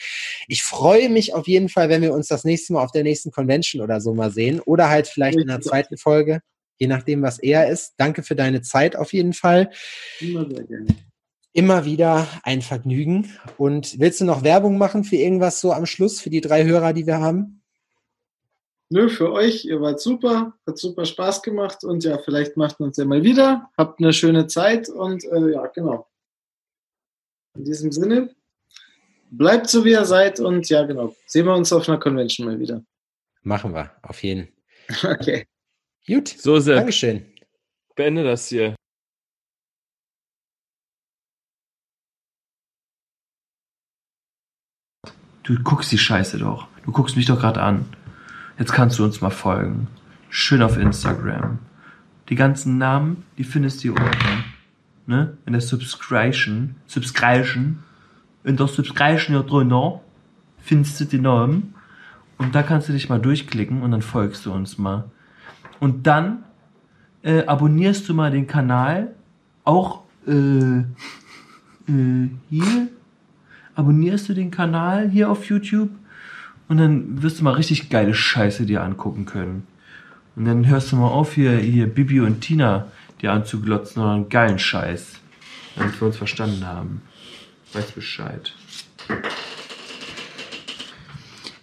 Ich 0.49 0.63
freue 0.63 1.09
mich 1.09 1.35
auf 1.35 1.47
jeden 1.49 1.69
Fall, 1.69 1.89
wenn 1.89 2.03
wir 2.03 2.13
uns 2.13 2.29
das 2.29 2.45
nächste 2.45 2.73
Mal 2.73 2.85
auf 2.85 2.93
der 2.93 3.03
nächsten 3.03 3.31
Convention 3.31 3.83
oder 3.83 4.01
so 4.01 4.15
mal 4.15 4.31
sehen 4.31 4.61
oder 4.61 4.89
halt 4.89 5.07
vielleicht 5.07 5.39
in 5.39 5.49
der 5.49 5.61
zweiten 5.61 5.97
Folge, 5.97 6.41
je 6.79 6.87
nachdem, 6.87 7.23
was 7.23 7.39
eher 7.39 7.69
ist. 7.69 7.95
Danke 7.97 8.23
für 8.23 8.37
deine 8.37 8.63
Zeit 8.63 8.97
auf 8.97 9.13
jeden 9.13 9.33
Fall. 9.33 9.71
Immer 10.21 10.49
sehr 10.49 10.65
gerne 10.65 10.87
immer 11.53 11.85
wieder 11.85 12.29
ein 12.45 12.63
Vergnügen. 12.63 13.33
Und 13.57 13.99
willst 13.99 14.21
du 14.21 14.25
noch 14.25 14.45
Werbung 14.45 14.79
machen 14.79 15.03
für 15.03 15.17
irgendwas 15.17 15.61
so 15.61 15.73
am 15.73 15.85
Schluss, 15.85 16.21
für 16.21 16.31
die 16.31 16.41
drei 16.41 16.65
Hörer, 16.65 16.93
die 16.93 17.09
wir 17.09 17.19
haben? 17.19 17.60
Nö, 18.93 19.09
für 19.09 19.31
euch, 19.31 19.65
ihr 19.65 19.81
wart 19.81 20.01
super, 20.01 20.53
hat 20.67 20.77
super 20.77 21.05
Spaß 21.05 21.43
gemacht 21.43 21.85
und 21.85 22.03
ja, 22.03 22.19
vielleicht 22.19 22.57
macht 22.57 22.81
man 22.81 22.89
uns 22.89 22.97
ja 22.97 23.05
mal 23.05 23.23
wieder. 23.23 23.71
Habt 23.79 24.01
eine 24.01 24.13
schöne 24.13 24.49
Zeit 24.49 24.89
und 24.89 25.25
äh, 25.25 25.53
ja, 25.53 25.67
genau. 25.69 26.09
In 27.57 27.65
diesem 27.65 27.93
Sinne, 27.93 28.35
bleibt 29.31 29.71
so 29.71 29.85
wie 29.85 29.93
ihr 29.93 30.05
seid 30.05 30.41
und 30.41 30.69
ja, 30.69 30.85
genau. 30.85 31.15
Sehen 31.27 31.47
wir 31.47 31.55
uns 31.55 31.73
auf 31.73 31.89
einer 31.89 32.01
Convention 32.01 32.49
mal 32.49 32.59
wieder. 32.59 32.83
Machen 33.43 33.73
wir, 33.75 33.93
auf 34.03 34.23
jeden. 34.23 34.49
Okay. 35.05 35.47
Gut. 36.05 36.27
So, 36.27 36.59
sehr. 36.59 36.75
Dankeschön. 36.75 37.25
Beende 37.95 38.25
das 38.25 38.49
hier. 38.49 38.75
Du 45.45 45.63
guckst 45.63 45.93
die 45.93 45.99
Scheiße 45.99 46.39
doch. 46.39 46.67
Du 46.85 46.91
guckst 46.91 47.17
mich 47.17 47.27
doch 47.27 47.39
gerade 47.39 47.63
an. 47.63 47.85
Jetzt 48.61 48.75
kannst 48.75 48.99
du 48.99 49.05
uns 49.05 49.23
mal 49.23 49.31
folgen. 49.31 49.89
Schön 50.29 50.61
auf 50.61 50.77
Instagram. 50.77 51.61
Die 52.29 52.35
ganzen 52.35 52.77
Namen, 52.77 53.25
die 53.39 53.45
findest 53.45 53.79
du 53.79 53.83
hier 53.85 53.93
unten. 53.93 54.45
Ne? 55.07 55.39
In 55.47 55.55
der 55.55 55.63
Subscription. 55.63 56.77
Subscription. 56.87 57.79
In 58.45 58.59
der 58.59 58.67
Subscription 58.67 59.35
hier 59.35 59.47
drunter. 59.47 60.03
findest 60.59 61.01
du 61.01 61.07
die 61.07 61.19
Norm 61.19 61.73
und 62.37 62.55
da 62.55 62.63
kannst 62.63 62.91
du 62.91 62.93
dich 62.93 63.09
mal 63.09 63.19
durchklicken 63.19 63.81
und 63.81 63.93
dann 63.93 64.03
folgst 64.03 64.45
du 64.45 64.53
uns 64.53 64.77
mal. 64.77 65.05
Und 65.79 66.07
dann 66.07 66.45
äh, 67.23 67.47
abonnierst 67.47 68.07
du 68.11 68.15
mal 68.15 68.31
den 68.31 68.47
Kanal, 68.47 69.15
auch 69.65 70.03
äh, 70.27 70.81
äh, 71.91 72.29
hier, 72.51 72.89
abonnierst 73.75 74.29
du 74.29 74.35
den 74.35 74.51
Kanal 74.51 75.09
hier 75.09 75.31
auf 75.31 75.47
YouTube 75.47 75.89
und 76.71 76.77
dann 76.77 77.21
wirst 77.21 77.41
du 77.41 77.45
mal 77.45 77.55
richtig 77.55 77.91
geile 77.91 78.15
Scheiße 78.15 78.65
dir 78.65 78.85
angucken 78.85 79.27
können. 79.27 79.67
Und 80.37 80.45
dann 80.45 80.69
hörst 80.69 80.93
du 80.93 80.97
mal 80.97 81.09
auf, 81.09 81.35
hier, 81.35 81.57
hier 81.57 81.89
Bibi 81.89 82.21
und 82.21 82.43
Tina 82.43 82.87
dir 83.21 83.33
anzuglotzen, 83.33 83.95
sondern 83.97 84.15
einen 84.15 84.29
geilen 84.29 84.61
Scheiß. 84.61 85.15
Damit 85.75 86.01
wir 86.01 86.07
uns 86.07 86.17
verstanden 86.17 86.65
haben. 86.65 87.03
Weiß 87.73 87.91
Bescheid. 87.91 88.55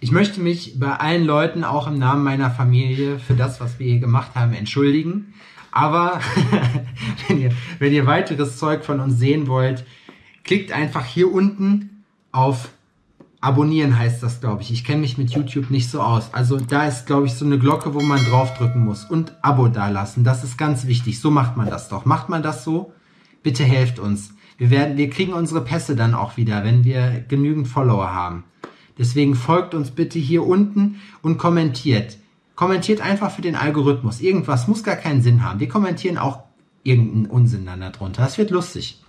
Ich 0.02 0.12
möchte 0.12 0.42
mich 0.42 0.78
bei 0.78 0.94
allen 0.94 1.24
Leuten, 1.24 1.64
auch 1.64 1.88
im 1.88 1.98
Namen 1.98 2.26
meiner 2.26 2.52
Familie, 2.52 3.18
für 3.18 3.34
das, 3.34 3.62
was 3.62 3.80
wir 3.80 3.88
hier 3.88 4.02
gemacht 4.02 4.36
haben, 4.36 4.52
entschuldigen. 4.52 5.34
Aber 5.72 6.20
wenn, 7.30 7.40
ihr, 7.40 7.52
wenn 7.80 7.94
ihr 7.94 8.06
weiteres 8.08 8.58
Zeug 8.58 8.84
von 8.84 9.00
uns 9.00 9.18
sehen 9.18 9.48
wollt, 9.48 9.86
klickt 10.44 10.74
einfach 10.74 11.06
hier 11.06 11.32
unten 11.32 12.04
auf 12.34 12.72
Abonnieren 13.48 13.98
heißt 13.98 14.22
das, 14.22 14.42
glaube 14.42 14.62
ich. 14.62 14.74
Ich 14.74 14.84
kenne 14.84 15.00
mich 15.00 15.18
mit 15.18 15.30
YouTube 15.30 15.70
nicht 15.72 15.90
so 15.90 16.02
aus. 16.02 16.34
Also 16.34 16.58
da 16.58 16.86
ist, 16.86 17.06
glaube 17.06 17.28
ich, 17.28 17.34
so 17.34 17.46
eine 17.46 17.58
Glocke, 17.58 17.94
wo 17.94 18.02
man 18.02 18.20
draufdrücken 18.26 18.84
muss. 18.84 19.06
Und 19.06 19.32
Abo 19.42 19.70
dalassen. 19.70 20.26
Das 20.26 20.44
ist 20.44 20.58
ganz 20.58 20.86
wichtig. 20.86 21.22
So 21.22 21.32
macht 21.32 21.56
man 21.56 21.70
das 21.70 21.88
doch. 21.88 22.04
Macht 22.04 22.28
man 22.28 22.44
das 22.44 22.66
so? 22.66 22.92
Bitte 23.44 23.64
helft 23.64 24.00
uns. 24.00 24.34
Wir 24.58 24.70
werden, 24.70 24.98
wir 24.98 25.10
kriegen 25.10 25.32
unsere 25.32 25.62
Pässe 25.62 25.96
dann 25.96 26.14
auch 26.14 26.36
wieder, 26.36 26.66
wenn 26.66 26.84
wir 26.84 27.24
genügend 27.26 27.70
Follower 27.70 28.14
haben. 28.14 28.44
Deswegen 28.98 29.34
folgt 29.34 29.74
uns 29.74 29.92
bitte 29.92 30.20
hier 30.20 30.46
unten 30.46 31.00
und 31.22 31.38
kommentiert. 31.38 32.18
Kommentiert 32.58 33.00
einfach 33.00 33.32
für 33.32 33.44
den 33.44 33.56
Algorithmus. 33.56 34.20
Irgendwas 34.20 34.68
muss 34.68 34.84
gar 34.84 34.98
keinen 34.98 35.22
Sinn 35.22 35.42
haben. 35.42 35.62
Wir 35.62 35.70
kommentieren 35.70 36.18
auch 36.18 36.42
irgendeinen 36.84 37.28
Unsinn 37.28 37.66
dann 37.66 37.80
darunter. 37.80 38.24
Das 38.24 38.38
wird 38.38 38.52
lustig. 38.52 39.02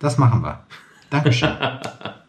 Das 0.00 0.18
machen 0.18 0.42
wir. 0.42 0.64
Dankeschön. 1.08 1.52